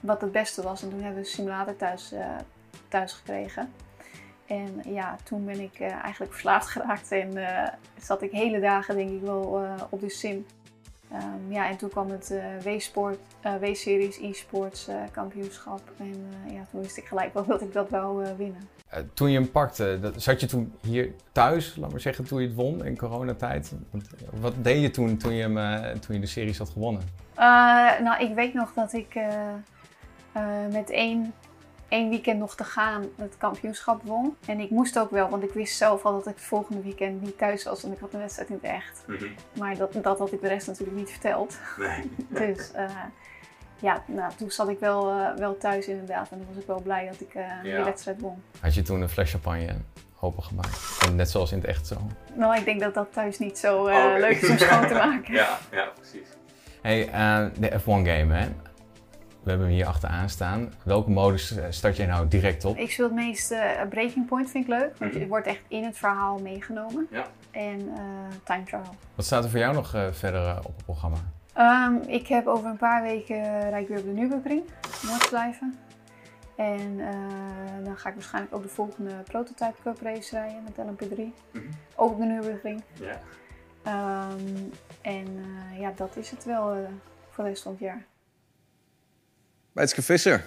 wat 0.00 0.20
het 0.20 0.32
beste 0.32 0.62
was. 0.62 0.82
En 0.82 0.90
toen 0.90 1.02
hebben 1.02 1.22
we 1.22 1.28
een 1.28 1.34
simulator 1.34 1.76
thuis, 1.76 2.14
thuis 2.88 3.12
gekregen. 3.12 3.72
En 4.46 4.80
ja, 4.84 5.16
toen 5.22 5.44
ben 5.44 5.60
ik 5.60 5.80
uh, 5.80 5.92
eigenlijk 5.92 6.32
verslaafd 6.32 6.68
geraakt 6.76 7.12
en 7.12 7.36
uh, 7.36 7.68
zat 8.00 8.22
ik 8.22 8.30
hele 8.30 8.60
dagen 8.60 8.96
denk 8.96 9.10
ik 9.10 9.20
wel 9.20 9.62
uh, 9.62 9.72
op 9.88 10.00
de 10.00 10.10
sim. 10.10 10.46
Um, 11.12 11.52
ja, 11.52 11.68
en 11.68 11.76
toen 11.76 11.88
kwam 11.88 12.10
het 12.10 12.34
W-sport, 12.62 13.18
W-series, 13.60 14.18
e-sports 14.18 14.88
kampioenschap. 15.10 15.80
En 15.98 16.26
ja, 16.52 16.66
toen 16.70 16.80
wist 16.82 16.96
ik 16.96 17.04
gelijk 17.04 17.34
wel 17.34 17.46
dat 17.52 17.62
ik 17.62 17.72
dat 17.72 17.90
wou 17.90 18.26
winnen. 18.36 18.68
toen 19.14 19.30
je 19.30 19.38
hem 19.38 19.50
pakte, 19.50 19.98
dat, 20.00 20.22
zat 20.22 20.40
je 20.40 20.46
toen 20.46 20.74
hier 20.80 21.12
thuis, 21.32 21.76
laat 21.76 21.90
maar 21.90 22.00
zeggen, 22.00 22.24
toen 22.24 22.40
je 22.40 22.46
het 22.46 22.56
won 22.56 22.84
in 22.84 22.96
coronatijd? 22.96 23.72
Wat 24.40 24.52
deed 24.62 24.82
je 24.82 24.90
toen, 24.90 25.16
toen 25.16 25.34
je, 25.34 25.42
hem, 25.42 26.00
toen 26.00 26.14
je 26.14 26.20
de 26.20 26.26
series 26.26 26.58
had 26.58 26.68
gewonnen? 26.68 27.02
nou, 28.02 28.24
ik 28.24 28.34
weet 28.34 28.54
nog 28.54 28.72
dat 28.74 28.92
ik 28.92 29.18
met 30.70 30.90
één 30.90 31.34
één 31.88 32.08
weekend 32.08 32.38
nog 32.38 32.56
te 32.56 32.64
gaan 32.64 33.04
het 33.16 33.36
kampioenschap 33.38 34.02
won. 34.02 34.36
En 34.46 34.60
ik 34.60 34.70
moest 34.70 34.98
ook 34.98 35.10
wel, 35.10 35.28
want 35.28 35.42
ik 35.42 35.52
wist 35.52 35.76
zelf 35.76 36.04
al 36.04 36.12
dat 36.12 36.26
ik 36.26 36.34
het 36.34 36.44
volgende 36.44 36.82
weekend 36.82 37.22
niet 37.22 37.38
thuis 37.38 37.64
was. 37.64 37.84
En 37.84 37.92
ik 37.92 37.98
had 37.98 38.10
de 38.10 38.18
wedstrijd 38.18 38.48
niet 38.48 38.62
echt. 38.62 39.04
Mm 39.06 39.16
-hmm. 39.16 39.34
Maar 39.58 39.76
dat, 39.76 39.92
dat 40.02 40.18
had 40.18 40.32
ik 40.32 40.40
de 40.40 40.48
rest 40.48 40.66
natuurlijk 40.66 40.96
niet 40.96 41.10
verteld. 41.10 41.58
Nee. 41.78 42.10
dus 42.48 42.70
uh, 42.76 42.90
ja, 43.80 44.02
nou, 44.06 44.32
toen 44.36 44.50
zat 44.50 44.68
ik 44.68 44.78
wel, 44.78 45.10
uh, 45.10 45.34
wel 45.36 45.58
thuis 45.58 45.86
inderdaad. 45.86 46.30
En 46.30 46.38
dan 46.38 46.46
was 46.46 46.62
ik 46.62 46.66
wel 46.66 46.80
blij 46.82 47.06
dat 47.06 47.20
ik 47.20 47.34
uh, 47.34 47.42
ja. 47.62 47.76
de 47.76 47.84
wedstrijd 47.84 48.20
won. 48.20 48.42
Had 48.60 48.74
je 48.74 48.82
toen 48.82 49.00
een 49.00 49.08
fles 49.08 49.30
champagne 49.30 49.74
opengemaakt? 50.20 50.98
En 51.06 51.16
net 51.16 51.30
zoals 51.30 51.52
in 51.52 51.58
het 51.58 51.66
echt 51.66 51.86
zo? 51.86 51.96
Nou, 52.34 52.56
ik 52.56 52.64
denk 52.64 52.80
dat 52.80 52.94
dat 52.94 53.12
thuis 53.12 53.38
niet 53.38 53.58
zo 53.58 53.76
oh, 53.76 53.82
okay. 53.82 54.20
leuk 54.20 54.40
is 54.40 54.50
om 54.50 54.58
schoon 54.58 54.86
te 54.86 54.94
maken. 55.06 55.34
ja, 55.34 55.58
ja, 55.70 55.92
precies. 55.96 56.28
Hey, 56.82 57.04
de 57.58 57.70
F1 57.70 57.84
game 57.84 58.34
hè? 58.34 58.48
We 59.46 59.52
hebben 59.52 59.70
hem 59.70 59.76
hier 59.76 59.86
achteraan 59.86 60.28
staan. 60.28 60.72
Welke 60.82 61.10
modus 61.10 61.56
eh, 61.56 61.64
start 61.70 61.96
jij 61.96 62.06
nou 62.06 62.28
direct 62.28 62.64
op? 62.64 62.76
Ik 62.76 62.90
speel 62.90 63.04
het 63.04 63.14
meest 63.14 63.52
uh, 63.52 63.82
Breaking 63.88 64.26
Point, 64.26 64.50
vind 64.50 64.64
ik 64.64 64.70
leuk. 64.70 64.96
Want 64.98 65.14
je 65.14 65.26
wordt 65.26 65.46
echt 65.46 65.60
in 65.68 65.84
het 65.84 65.98
verhaal 65.98 66.38
meegenomen. 66.38 67.06
Ja. 67.10 67.26
En 67.50 67.80
uh, 67.80 67.94
Time 68.44 68.64
Trial. 68.64 68.94
Wat 69.14 69.24
staat 69.24 69.44
er 69.44 69.50
voor 69.50 69.58
jou 69.58 69.74
nog 69.74 69.94
uh, 69.94 70.06
verder 70.12 70.58
op 70.58 70.76
het 70.76 70.84
programma? 70.84 71.16
Um, 71.58 72.02
ik 72.08 72.26
heb 72.26 72.46
over 72.46 72.70
een 72.70 72.76
paar 72.76 73.02
weken 73.02 73.70
rijd 73.70 73.82
ik 73.82 73.88
weer 73.88 73.98
op 73.98 74.04
de 74.04 74.10
Nürburgring. 74.10 74.62
Noordslijven. 75.02 75.78
En 76.56 76.96
dan 77.84 77.96
ga 77.96 78.08
ik 78.08 78.14
waarschijnlijk 78.14 78.54
ook 78.54 78.62
de 78.62 78.68
volgende 78.68 79.12
Prototype 79.24 79.82
Cup 79.82 80.00
race 80.02 80.36
rijden 80.36 80.62
met 80.62 80.86
LMP3. 80.86 81.18
Mm 81.18 81.32
-hmm. 81.52 81.68
Ook 81.94 82.10
op 82.10 82.18
de 82.18 82.24
Nürburgring. 82.24 82.82
Ja. 82.92 83.20
Um, 84.30 84.70
en 85.00 85.26
ja, 85.78 85.92
dat 85.96 86.16
is 86.16 86.30
het 86.30 86.44
wel 86.44 86.88
voor 87.30 87.44
de 87.44 87.50
rest 87.50 87.62
van 87.62 87.72
het 87.72 87.80
jaar. 87.80 88.04
Bijtske 89.76 90.02
Visser. 90.02 90.44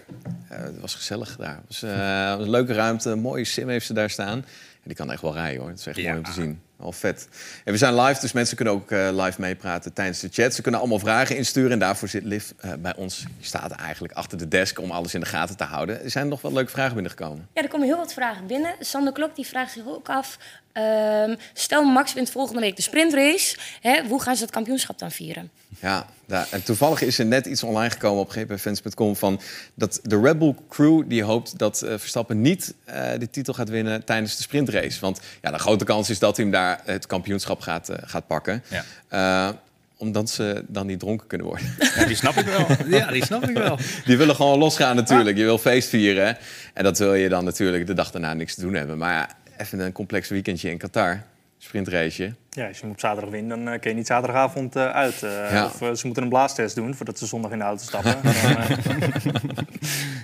Uh, 0.52 0.58
het 0.58 0.80
was 0.80 0.96
gezellig 0.96 1.36
daar. 1.36 1.56
Het 1.56 1.66
was, 1.68 1.84
uh, 1.84 2.36
was, 2.36 2.46
een 2.46 2.50
leuke 2.50 2.74
ruimte. 2.74 3.10
Een 3.10 3.20
mooie 3.20 3.46
sim 3.46 3.70
heeft 3.70 3.86
ze 3.86 3.94
daar 3.94 4.10
staan. 4.10 4.38
En 4.38 4.84
die 4.84 4.96
kan 4.96 5.12
echt 5.12 5.22
wel 5.22 5.34
rijden 5.34 5.60
hoor. 5.60 5.70
Het 5.70 5.80
is 5.80 5.88
echt 5.88 5.98
ja. 5.98 6.04
mooi 6.04 6.18
om 6.18 6.24
te 6.24 6.32
zien. 6.32 6.62
Wel 6.76 6.92
vet. 6.92 7.28
En 7.66 7.72
we 7.72 7.78
zijn 7.78 7.96
live, 7.96 8.22
dus 8.22 8.32
mensen 8.32 8.56
kunnen 8.56 8.74
ook 8.74 8.92
uh, 8.92 9.10
live 9.12 9.42
meepraten 9.42 9.94
tijdens 9.94 10.20
de 10.20 10.30
chat. 10.32 10.54
Ze 10.54 10.62
kunnen 10.62 10.80
allemaal 10.80 11.00
vragen 11.00 11.38
insturen. 11.38 11.72
En 11.72 11.80
daarvoor 11.80 12.08
zit 12.08 12.24
Liv 12.24 12.52
bij 12.80 12.96
ons. 12.96 13.26
Je 13.38 13.46
staat 13.46 13.72
eigenlijk 13.72 14.14
achter 14.14 14.38
de 14.38 14.48
desk 14.48 14.80
om 14.80 14.92
alles 14.92 15.14
in 15.14 15.20
de 15.20 15.26
gaten 15.26 15.58
te 15.58 15.64
houden. 15.64 16.04
Er 16.04 16.12
zijn 16.12 16.28
nog 16.28 16.42
wel 16.42 16.54
leuke 16.54 16.72
vragen 16.72 16.94
binnengekomen. 16.94 17.48
Ja, 17.54 17.62
er 17.62 17.70
komen 17.70 17.88
heel 17.88 17.98
wat 17.98 18.14
vragen 18.14 18.48
binnen. 18.48 18.76
Sander 18.80 19.14
Klok 19.14 19.36
die 19.36 19.46
vraagt 19.46 19.72
zich 19.72 19.88
ook 19.88 20.10
af. 20.10 20.38
Um, 20.80 21.38
stel 21.54 21.84
Max 21.84 22.14
wint 22.14 22.32
volgende 22.32 22.62
week 22.62 22.76
de 22.76 22.82
sprintrace. 22.82 23.58
Hè, 23.82 24.02
hoe 24.08 24.22
gaan 24.22 24.36
ze 24.36 24.42
het 24.42 24.52
kampioenschap 24.52 25.00
dan 25.00 25.12
vieren? 25.12 25.50
Ja, 25.80 26.06
ja, 26.26 26.46
en 26.52 26.64
toevallig 26.64 27.02
is 27.02 27.20
er 27.20 27.26
net 27.26 27.46
iets 27.46 27.64
online 27.64 27.90
gekomen 27.90 28.22
op 28.22 28.30
gpfans.com 28.30 29.16
van 29.16 29.42
dat 29.74 30.00
de 30.04 30.20
Red 30.20 30.40
Bull 30.40 30.56
crew 30.70 31.04
die 31.08 31.24
hoopt 31.24 31.58
dat 31.58 31.84
uh, 31.84 31.90
Verstappen 31.90 32.42
niet 32.42 32.74
uh, 32.90 32.94
de 33.20 33.30
titel 33.30 33.54
gaat 33.54 33.70
winnen 33.70 34.06
tijdens 34.06 34.36
de 34.36 34.42
sprintrace. 34.42 35.00
Want 35.00 35.20
ja, 35.42 35.52
de 35.52 35.60
grote 35.60 35.86
kans 35.86 36.10
is 36.10 36.20
dat 36.20 36.36
hij 36.36 36.46
hem 36.46 36.54
daar 36.54 36.82
het 36.86 37.06
kampioenschap 37.06 37.62
gaat, 37.62 37.90
uh, 37.90 37.96
gaat 38.02 38.28
pakken. 38.28 38.64
Ja. 39.10 39.56
omdat 39.98 40.30
ze 40.30 40.64
dan 40.68 40.88
niet 40.88 41.00
dronken 41.00 41.28
kunnen 41.28 41.48
worden. 41.48 41.76
Ja, 41.96 42.06
die 42.06 42.16
snap 42.16 42.36
ik 42.36 42.46
wel. 42.46 42.66
Ja, 43.00 43.12
die 43.12 43.26
snap 43.26 43.50
ik 43.50 43.58
wel. 43.58 43.78
Die 44.06 44.18
willen 44.18 44.36
gewoon 44.36 44.60
losgaan 44.60 44.96
natuurlijk. 44.96 45.38
Je 45.38 45.44
wil 45.44 45.58
feest 45.58 45.90
vieren. 45.90 46.38
En 46.74 46.84
dat 46.84 46.98
wil 46.98 47.14
je 47.14 47.30
dan 47.30 47.44
natuurlijk 47.44 47.88
de 47.88 47.94
dag 47.94 48.12
daarna 48.12 48.34
niks 48.34 48.56
te 48.56 48.62
doen 48.62 48.74
hebben. 48.74 48.98
Maar 48.98 49.14
ja, 49.14 49.30
even 49.60 49.80
een 49.80 49.92
complex 49.92 50.30
weekendje 50.30 50.70
in 50.70 50.78
Qatar. 50.78 51.22
sprintraceje. 51.58 52.34
Ja, 52.50 52.68
als 52.68 52.76
je 52.78 52.82
hem 52.84 52.92
op 52.92 53.00
zaterdag 53.00 53.30
wint, 53.30 53.50
dan 53.50 53.68
uh, 53.74 53.80
kun 53.80 53.90
je 53.90 53.96
niet 53.96 54.08
zaterdagavond 54.08 54.76
uh, 54.76 54.90
uit. 54.92 55.22
Uh, 55.24 55.52
Ja. 55.52 55.66
Of 55.66 55.98
ze 55.98 56.06
moeten 56.06 56.24
een 56.24 56.30
blaastest 56.30 56.76
doen 56.76 56.96
voordat 56.96 57.18
ze 57.20 57.26
zondag 57.26 57.52
in 57.52 57.58
de 57.58 57.64
auto 57.64 57.84
stappen. 57.84 58.24
eh, 58.24 58.70
dat 58.70 58.80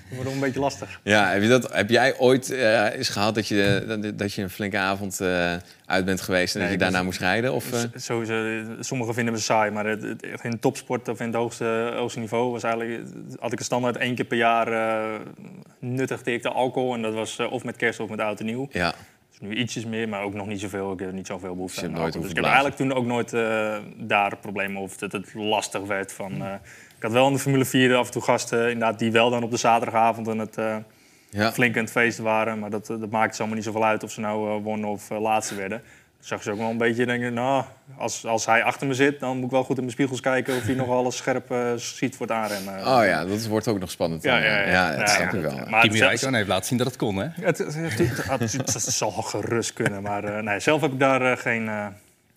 wordt 0.15 0.31
een 0.31 0.39
beetje 0.39 0.59
lastig. 0.59 0.99
Ja, 1.03 1.29
heb, 1.31 1.41
je 1.41 1.47
dat, 1.47 1.73
heb 1.73 1.89
jij 1.89 2.17
ooit 2.17 2.51
eh, 2.51 2.93
eens 2.95 3.09
gehad 3.09 3.35
dat 3.35 3.47
je, 3.47 3.83
dat, 3.87 4.17
dat 4.19 4.33
je 4.33 4.41
een 4.41 4.49
flinke 4.49 4.77
avond 4.77 5.21
eh, 5.21 5.53
uit 5.85 6.05
bent 6.05 6.21
geweest 6.21 6.55
en 6.55 6.59
Nee, 6.61 6.69
dat 6.69 6.77
je 6.79 6.83
daarna 6.85 7.03
moest 7.03 7.19
rijden? 7.19 7.53
Of, 7.53 7.71
eh? 7.71 7.79
S- 7.95 8.05
Sowieso, 8.05 8.63
sommigen 8.79 9.13
vinden 9.13 9.33
me 9.33 9.39
saai, 9.39 9.71
maar 9.71 9.85
het, 9.85 10.01
het- 10.01 10.25
in 10.43 10.59
topsport 10.59 11.07
of 11.07 11.19
in 11.19 11.25
het 11.25 11.35
hoogste, 11.35 11.91
hoogste 11.95 12.19
niveau 12.19 12.51
was 12.51 12.63
eigenlijk, 12.63 13.03
had 13.39 13.51
ik 13.51 13.59
een 13.59 13.65
standaard 13.65 13.97
één 13.97 14.15
keer 14.15 14.25
per 14.25 14.37
jaar 14.37 14.67
eh 14.67 15.19
nuttigde 15.79 16.33
ik 16.33 16.41
de 16.41 16.49
alcohol. 16.49 16.93
En 16.93 17.01
dat 17.01 17.13
was 17.13 17.39
eh, 17.39 17.51
of 17.51 17.63
met 17.63 17.75
kerst 17.75 17.99
of 17.99 18.09
met 18.09 18.19
oud 18.19 18.39
en 18.39 18.45
nieuw. 18.45 18.67
Ja. 18.71 18.93
Dus 19.39 19.47
nu 19.49 19.55
ietsjes 19.55 19.85
meer, 19.85 20.09
maar 20.09 20.21
ook 20.23 20.33
nog 20.33 20.47
niet 20.47 20.59
zoveel. 20.59 20.91
Ik 20.91 20.99
heb 20.99 21.11
niet 21.11 21.27
zoveel 21.27 21.53
behoefte 21.55 21.85
aan 21.85 21.91
nooit. 21.91 22.13
Dus 22.13 22.29
ik 22.29 22.35
heb 22.35 22.45
eigenlijk 22.45 22.75
toen 22.75 22.93
ook 22.93 23.05
nooit 23.05 23.33
eh, 23.33 23.77
daar 23.97 24.37
problemen 24.37 24.81
of 24.81 24.97
dat 24.97 25.11
het 25.11 25.33
lastig 25.33 25.81
werd. 25.81 26.13
Van, 26.13 26.31
eh, 26.31 26.53
ik 26.97 27.01
had 27.03 27.11
wel 27.11 27.27
in 27.27 27.33
de 27.33 27.39
Formule 27.39 27.65
4 27.65 27.95
af 27.95 28.05
en 28.05 28.11
toe 28.11 28.21
gasten 28.21 28.59
inderdaad, 28.71 28.99
die 28.99 29.11
wel 29.11 29.29
dan 29.29 29.43
op 29.43 29.51
de 29.51 29.57
zaterdagavond 29.57 30.27
en 30.27 30.37
het 30.37 30.57
eh, 30.57 30.75
Ja. 31.29 31.51
flink 31.51 31.75
aan 31.77 31.83
het 31.83 31.91
feest 31.91 32.17
waren. 32.17 32.59
Maar 32.59 32.69
dat, 32.69 32.85
dat 32.87 32.99
ze 32.99 33.07
allemaal 33.11 33.55
niet 33.55 33.63
zoveel 33.63 33.85
uit 33.85 34.03
of 34.03 34.11
ze 34.11 34.19
nou 34.19 34.61
wonnen 34.61 34.89
of 34.89 35.09
laatste 35.09 35.55
werden. 35.55 35.81
Zag 36.25 36.43
ze 36.43 36.51
ook 36.51 36.57
wel 36.57 36.69
een 36.69 36.77
beetje 36.77 37.05
denken, 37.05 37.33
nou, 37.33 37.63
als, 37.97 38.25
als 38.25 38.45
hij 38.45 38.63
achter 38.63 38.87
me 38.87 38.93
zit... 38.93 39.19
dan 39.19 39.35
moet 39.35 39.45
ik 39.45 39.51
wel 39.51 39.63
goed 39.63 39.75
in 39.75 39.81
mijn 39.81 39.91
spiegels 39.93 40.19
kijken 40.19 40.55
of 40.55 40.65
hij 40.65 40.73
nog 40.75 40.89
alles 40.99 41.17
scherp 41.17 41.51
eh, 41.51 41.73
ziet 41.75 42.15
voor 42.15 42.25
het 42.27 42.35
aanremmen. 42.35 42.73
Oh 42.79 43.05
ja, 43.05 43.25
dat 43.25 43.45
wordt 43.45 43.67
ook 43.67 43.79
nog 43.79 43.91
spannend. 43.91 44.23
Ja, 44.23 44.31
dan. 44.39 44.49
ja, 44.49 44.59
ja. 44.61 44.89
dat 44.89 44.99
Ja, 44.99 45.07
snap 45.07 45.31
ja, 45.31 45.37
ik 45.37 45.43
wel. 45.43 45.57
dat- 45.57 45.69
maar 45.69 45.81
Kimi 45.81 45.99
Räikkönen 45.99 46.35
heeft 46.35 46.47
laten 46.47 46.65
zien 46.67 46.77
dat 46.77 46.87
het 46.87 46.95
kon, 46.95 47.15
hè? 47.15 47.27
Het, 47.31 47.57
het, 47.57 47.73
het- 47.75 47.97
het- 47.97 48.51
het- 48.51 48.73
het 48.73 48.81
zal 48.83 49.11
gerust 49.11 49.73
kunnen, 49.73 50.01
maar 50.01 50.23
eh, 50.23 50.43
nee, 50.43 50.59
zelf 50.59 50.81
heb 50.81 50.91
ik 50.93 50.99
daar 50.99 51.31
eh, 51.31 51.37
geen, 51.37 51.67
eh, 51.67 51.87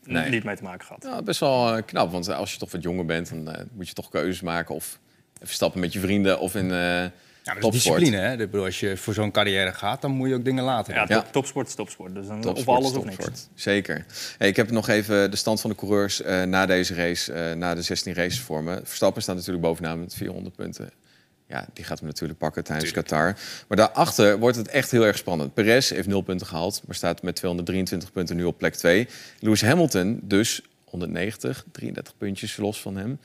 Nee. 0.04 0.30
niet 0.30 0.44
mee 0.44 0.56
te 0.56 0.62
maken 0.62 0.86
gehad. 0.86 1.02
Ja, 1.04 1.22
best 1.22 1.40
wel 1.40 1.76
eh, 1.76 1.82
knap, 1.86 2.12
want 2.12 2.28
als 2.28 2.52
je 2.52 2.58
toch 2.58 2.70
wat 2.70 2.82
jonger 2.82 3.04
bent, 3.04 3.28
dan 3.30 3.54
eh, 3.54 3.64
moet 3.72 3.88
je 3.88 3.94
toch 3.94 4.08
keuzes 4.08 4.40
maken. 4.40 4.74
Of 4.74 4.98
even 5.42 5.54
stappen 5.54 5.80
met 5.80 5.92
je 5.92 6.00
vrienden 6.00 6.38
of 6.40 6.54
in 6.54 6.72
eh 6.72 7.04
Ja, 7.48 7.54
dat 7.60 7.64
is 7.64 7.70
topsport. 7.70 7.98
discipline, 7.98 8.28
hè? 8.28 8.32
Ik 8.32 8.50
bedoel, 8.50 8.64
als 8.64 8.80
je 8.80 8.96
voor 8.96 9.14
zo'n 9.14 9.30
carrière 9.30 9.72
gaat, 9.72 10.00
dan 10.02 10.10
moet 10.10 10.28
je 10.28 10.34
ook 10.34 10.44
dingen 10.44 10.64
laten. 10.64 10.94
Ja, 10.94 11.22
topsport 11.30 11.68
is 11.68 11.74
topsport. 11.74 12.14
Dus 12.14 12.26
dan 12.26 12.40
Topsport 12.40 12.78
of 12.78 12.84
is 12.84 12.94
alles 12.94 13.08
of 13.16 13.26
niks. 13.26 13.48
Zeker. 13.54 14.04
Hey, 14.38 14.48
ik 14.48 14.56
heb 14.56 14.70
nog 14.70 14.88
even 14.88 15.30
de 15.30 15.36
stand 15.36 15.60
van 15.60 15.70
de 15.70 15.76
coureurs 15.76 16.22
eh, 16.22 16.42
na 16.42 16.66
deze 16.66 16.94
race, 16.94 17.32
eh, 17.32 17.56
na 17.56 17.74
de 17.74 17.82
16 17.82 18.14
races 18.14 18.40
voor 18.40 18.62
me. 18.62 18.80
Verstappen 18.84 19.22
staat 19.22 19.36
natuurlijk 19.36 19.62
bovenaan 19.62 20.00
met 20.00 20.14
400 20.14 20.56
punten. 20.56 20.90
Ja, 21.46 21.66
die 21.72 21.84
gaat 21.84 21.98
hem 21.98 22.08
natuurlijk 22.08 22.38
pakken 22.38 22.64
tijdens 22.64 22.90
Qatar. 22.90 23.36
Maar 23.68 23.76
daarachter 23.76 24.38
wordt 24.38 24.56
het 24.56 24.68
echt 24.68 24.90
heel 24.90 25.06
erg 25.06 25.16
spannend. 25.16 25.54
Perez 25.54 25.90
heeft 25.90 26.08
0 26.08 26.20
punten 26.20 26.46
gehaald, 26.46 26.82
maar 26.86 26.94
staat 26.94 27.22
met 27.22 27.36
223 27.36 28.12
punten 28.12 28.36
nu 28.36 28.44
op 28.44 28.58
plek 28.58 28.74
2. 28.74 29.08
Lewis 29.40 29.62
Hamilton 29.62 30.20
dus 30.22 30.62
190, 30.84 31.64
33 31.72 32.16
puntjes 32.16 32.56
los 32.56 32.80
van 32.80 32.96
hem. 32.96 33.18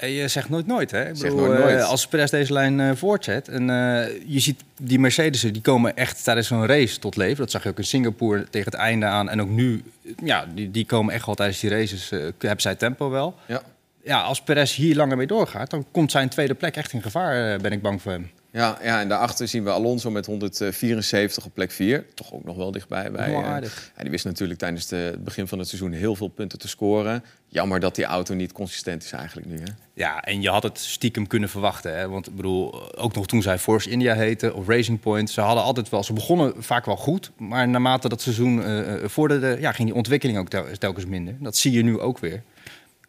En 0.00 0.10
je 0.10 0.28
zegt 0.28 0.48
nooit 0.48 0.66
nooit, 0.66 0.90
hè? 0.90 1.08
Ik 1.08 1.18
bedoel, 1.18 1.36
nooit 1.38 1.58
nooit. 1.58 1.76
eh, 1.76 1.88
als 1.88 2.06
Perez 2.06 2.30
deze 2.30 2.52
lijn 2.52 2.80
eh, 2.80 2.90
voortzet 2.94 3.48
en 3.48 3.70
eh, 3.70 4.20
je 4.26 4.40
ziet 4.40 4.62
die 4.80 4.98
Mercedes'en, 4.98 5.52
die 5.52 5.62
komen 5.62 5.96
echt 5.96 6.24
tijdens 6.24 6.46
zo'n 6.46 6.66
race 6.66 6.98
tot 6.98 7.16
leven. 7.16 7.36
Dat 7.36 7.50
zag 7.50 7.62
je 7.62 7.68
ook 7.68 7.78
in 7.78 7.84
Singapore 7.84 8.44
tegen 8.50 8.70
het 8.70 8.80
einde 8.80 9.06
aan. 9.06 9.28
En 9.28 9.40
ook 9.40 9.48
nu, 9.48 9.82
ja, 10.24 10.46
die, 10.54 10.70
die 10.70 10.86
komen 10.86 11.14
echt 11.14 11.26
wel 11.26 11.34
tijdens 11.34 11.60
die 11.60 11.70
races, 11.70 12.10
eh, 12.10 12.18
hebben 12.38 12.60
zij 12.60 12.74
tempo 12.74 13.10
wel. 13.10 13.34
Ja. 13.46 13.62
Ja, 14.04 14.20
als 14.20 14.42
Perez 14.42 14.74
hier 14.76 14.96
langer 14.96 15.16
mee 15.16 15.26
doorgaat, 15.26 15.70
dan 15.70 15.84
komt 15.90 16.10
zijn 16.10 16.28
tweede 16.28 16.54
plek 16.54 16.76
echt 16.76 16.92
in 16.92 17.02
gevaar, 17.02 17.52
eh, 17.54 17.60
ben 17.60 17.72
ik 17.72 17.82
bang 17.82 18.02
voor 18.02 18.12
hem. 18.12 18.30
Ja, 18.52 18.78
ja, 18.82 19.00
en 19.00 19.08
daarachter 19.08 19.48
zien 19.48 19.64
we 19.64 19.70
Alonso 19.70 20.10
met 20.10 20.26
174 20.26 21.44
op 21.44 21.54
plek 21.54 21.70
4. 21.70 22.04
Toch 22.14 22.32
ook 22.32 22.44
nog 22.44 22.56
wel 22.56 22.70
dichtbij. 22.70 23.10
Bij, 23.10 23.32
eh, 23.44 23.60
ja, 23.96 24.02
die 24.02 24.10
wist 24.10 24.24
natuurlijk 24.24 24.58
tijdens 24.58 24.86
de- 24.86 24.96
het 24.96 25.24
begin 25.24 25.48
van 25.48 25.58
het 25.58 25.68
seizoen 25.68 25.92
heel 25.92 26.16
veel 26.16 26.28
punten 26.28 26.58
te 26.58 26.68
scoren. 26.68 27.24
Jammer 27.48 27.80
dat 27.80 27.94
die 27.94 28.04
auto 28.04 28.34
niet 28.34 28.52
consistent 28.52 29.02
is 29.04 29.12
eigenlijk 29.12 29.46
nu. 29.48 29.56
Hè? 29.58 29.72
Ja, 29.94 30.22
en 30.22 30.42
je 30.42 30.48
had 30.50 30.62
het 30.62 30.78
stiekem 30.78 31.26
kunnen 31.26 31.48
verwachten. 31.48 31.98
Hè? 31.98 32.08
Want 32.08 32.26
ik 32.28 32.36
bedoel, 32.36 32.96
ook 32.98 33.14
nog 33.14 33.26
toen 33.26 33.42
zij 33.42 33.58
Force 33.58 33.90
India 33.90 34.14
heette 34.14 34.54
of 34.54 34.68
Racing 34.68 35.00
Point, 35.00 35.30
ze 35.30 35.40
hadden 35.40 35.62
altijd 35.64 35.88
wel, 35.88 36.04
ze 36.04 36.12
begonnen 36.12 36.52
vaak 36.58 36.84
wel 36.86 36.96
goed, 36.96 37.30
maar 37.36 37.68
naarmate 37.68 38.08
dat 38.08 38.20
seizoen 38.22 38.62
eh, 38.62 38.94
eh, 38.94 39.08
vorderde, 39.08 39.56
ja, 39.60 39.72
ging 39.72 39.88
die 39.88 39.96
ontwikkeling 39.96 40.38
ook 40.38 40.48
tel- 40.48 40.66
telkens 40.78 41.06
minder. 41.06 41.36
Dat 41.40 41.56
zie 41.56 41.72
je 41.72 41.82
nu 41.82 41.98
ook 42.00 42.18
weer. 42.18 42.42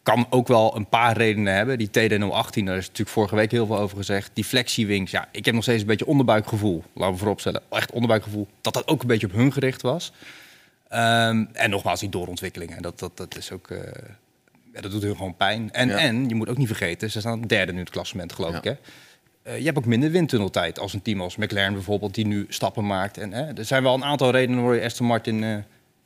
Kan 0.04 0.26
ook 0.30 0.48
wel 0.48 0.76
een 0.76 0.88
paar 0.90 1.18
redenen 1.18 1.54
hebben. 1.54 1.78
Die 1.78 1.88
TD018, 1.88 1.92
daar 2.64 2.78
is 2.78 2.88
natuurlijk 2.88 3.10
vorige 3.10 3.36
week 3.36 3.52
heel 3.52 3.66
veel 3.66 3.78
over 3.80 3.98
gezegd. 3.98 4.32
Die 4.34 4.44
flexiewings, 4.44 5.12
ja, 5.12 5.28
ik 5.32 5.46
heb 5.46 5.54
nog 5.54 5.64
steeds 5.64 5.82
een 5.82 5.88
beetje 5.88 6.06
onderbuikgevoel. 6.06 6.84
Laten 6.94 7.14
we 7.14 7.20
vooropstellen, 7.20 7.62
echt 7.70 7.92
onderbuikgevoel. 7.92 8.48
Dat 8.62 8.74
dat 8.74 8.88
ook 8.88 9.02
een 9.02 9.08
beetje 9.08 9.28
op 9.28 9.34
hun 9.34 9.54
gericht 9.54 9.82
was. 9.82 10.12
Ehm, 10.88 11.46
en 11.54 11.70
nogmaals, 11.70 12.00
die 12.00 12.10
doorontwikkelingen. 12.10 12.82
Dat, 12.82 13.00
dat, 13.00 13.18
dat 13.18 13.38
is 13.38 13.52
ook... 13.52 13.70
eh, 13.70 13.78
ja, 14.74 14.82
dat 14.82 14.92
doet 14.92 15.02
hun 15.04 15.16
gewoon 15.16 15.36
pijn. 15.36 15.72
En, 15.72 15.88
Ja. 15.88 15.98
en 15.98 16.30
je 16.30 16.36
moet 16.36 16.50
ook 16.50 16.58
niet 16.58 16.68
vergeten, 16.68 17.12
ze 17.12 17.20
staan 17.20 17.42
derde 17.42 17.72
nu 17.72 17.78
in 17.78 17.84
het 17.84 17.94
klassement, 17.94 18.34
geloof 18.34 18.56
ik. 18.56 18.64
Hè? 18.64 18.74
Eh, 19.44 19.58
je 19.58 19.66
hebt 19.66 19.78
ook 19.78 19.86
minder 19.86 20.12
windtunneltijd 20.12 20.80
als 20.80 20.94
een 20.94 21.02
team 21.02 21.22
als 21.22 21.36
McLaren 21.36 21.74
bijvoorbeeld, 21.74 22.16
die 22.16 22.26
nu 22.26 22.46
stappen 22.50 22.86
maakt. 22.88 23.18
En, 23.18 23.32
hè, 23.34 23.54
er 23.54 23.66
zijn 23.66 23.84
wel 23.84 23.94
een 23.94 24.04
aantal 24.04 24.32
redenen 24.32 24.62
waarom 24.62 24.80
je 24.80 24.86
Aston 24.86 25.08
Martin 25.08 25.44
eh, 25.44 25.56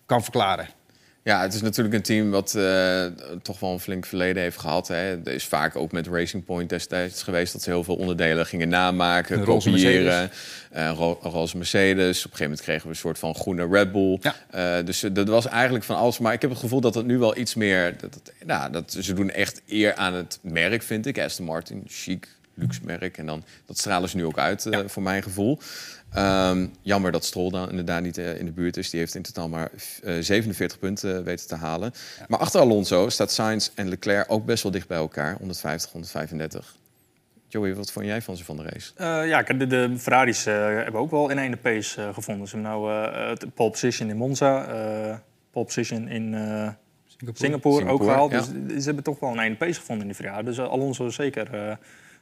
kan 0.05 0.23
verklaren. 0.23 0.67
Ja, 1.27 1.41
het 1.41 1.53
is 1.53 1.61
natuurlijk 1.61 1.95
een 1.95 2.01
team 2.01 2.31
wat 2.31 2.55
eh, 2.55 3.05
toch 3.41 3.59
wel 3.59 3.71
een 3.71 3.79
flink 3.79 4.05
verleden 4.05 4.43
heeft 4.43 4.59
gehad. 4.59 4.87
Hè. 4.87 4.95
Er 4.95 5.27
is 5.27 5.45
vaak 5.45 5.75
ook 5.75 5.91
met 5.91 6.07
Racing 6.07 6.45
Point 6.45 6.69
destijds 6.69 7.23
geweest 7.23 7.53
dat 7.53 7.61
ze 7.61 7.69
heel 7.69 7.83
veel 7.83 7.95
onderdelen 7.95 8.45
gingen 8.45 8.69
namaken, 8.69 9.37
Een 9.39 9.45
kopiëren. 9.45 10.31
Eh, 10.71 10.91
ro- 10.95 11.19
roze 11.21 11.57
Mercedes. 11.57 12.17
Op 12.25 12.31
een 12.31 12.37
gegeven 12.37 12.43
moment 12.43 12.61
kregen 12.61 12.83
we 12.83 12.89
een 12.89 12.95
soort 12.95 13.19
van 13.19 13.35
groene 13.35 13.67
Red 13.67 13.91
Bull. 13.91 14.19
Eh, 14.49 14.75
dus 14.85 14.99
dat 15.11 15.27
was 15.27 15.47
eigenlijk 15.47 15.85
van 15.85 15.95
alles. 15.95 16.19
Maar 16.19 16.33
ik 16.33 16.41
heb 16.41 16.49
het 16.49 16.59
gevoel 16.59 16.81
dat 16.81 16.95
het 16.95 17.05
nu 17.05 17.17
wel 17.17 17.37
iets 17.37 17.55
meer... 17.55 17.95
Dat, 17.99 18.21
nou, 18.45 18.71
dat, 18.71 18.97
ze 18.99 19.13
doen 19.13 19.29
echt 19.29 19.61
eer 19.67 19.95
aan 19.95 20.13
het 20.13 20.39
merk, 20.41 20.83
vind 20.83 21.05
ik. 21.05 21.19
Aston 21.19 21.45
Martin, 21.45 21.83
chic, 21.87 22.27
luxe 22.53 22.79
merk. 22.83 23.17
En 23.17 23.25
dan, 23.25 23.43
dat 23.65 23.77
stralen 23.77 24.09
ze 24.09 24.15
nu 24.15 24.25
ook 24.25 24.37
uit, 24.37 24.69
voor 24.85 25.03
mijn 25.03 25.23
gevoel. 25.23 25.59
Ehm, 26.15 26.67
jammer 26.81 27.11
dat 27.11 27.25
Stroll 27.25 27.49
dan 27.49 27.69
inderdaad 27.69 28.01
niet 28.01 28.17
eh, 28.17 28.39
in 28.39 28.45
de 28.45 28.51
buurt 28.51 28.77
is. 28.77 28.89
Die 28.89 28.99
heeft 28.99 29.15
in 29.15 29.21
totaal 29.21 29.49
maar 29.49 29.69
eh, 30.03 30.13
47 30.19 30.79
punten 30.79 31.23
weten 31.23 31.47
te 31.47 31.55
halen. 31.55 31.93
Maar 32.27 32.39
achter 32.39 32.59
Alonso 32.61 33.09
staat 33.09 33.31
Sainz 33.31 33.69
en 33.75 33.89
Leclerc 33.89 34.31
ook 34.31 34.45
best 34.45 34.63
wel 34.63 34.71
dicht 34.71 34.87
bij 34.87 34.97
elkaar. 34.97 35.35
150, 35.37 35.91
135. 35.91 36.75
Joey, 37.47 37.75
wat 37.75 37.91
vond 37.91 38.05
jij 38.05 38.21
van 38.21 38.37
ze 38.37 38.43
van 38.43 38.57
de 38.57 38.63
race? 38.63 38.91
Eh, 38.95 39.27
ja, 39.27 39.41
de, 39.41 39.67
de 39.67 39.95
Ferraris 39.97 40.45
eh, 40.45 40.53
hebben 40.53 41.01
ook 41.01 41.11
wel 41.11 41.29
in 41.29 41.37
één 41.37 41.51
de 41.51 41.57
pace 41.57 42.01
eh, 42.01 42.13
gevonden. 42.13 42.47
Ze 42.47 42.55
hebben 42.55 42.71
nou 42.71 42.91
eh, 42.91 43.49
pole 43.53 43.69
position 43.69 44.09
in 44.09 44.17
Monza, 44.17 44.65
eh 44.65 45.15
pole 45.51 45.65
position 45.65 46.07
in 46.07 46.33
eh, 46.33 46.69
Singapore. 47.33 47.75
ook 47.75 47.79
Singapore, 47.79 48.03
gehaald. 48.03 48.31
ja. 48.31 48.37
Dus 48.37 48.77
ze 48.77 48.85
hebben 48.85 49.03
toch 49.03 49.19
wel 49.19 49.37
een 49.37 49.57
pace 49.57 49.79
gevonden 49.79 50.07
in 50.07 50.13
die 50.13 50.23
Ferrari. 50.23 50.45
Dus 50.45 50.57
eh, 50.57 50.67
Alonso 50.67 51.05
is 51.05 51.15
zeker 51.15 51.53
eh, 51.53 51.71
eh, 51.71 51.77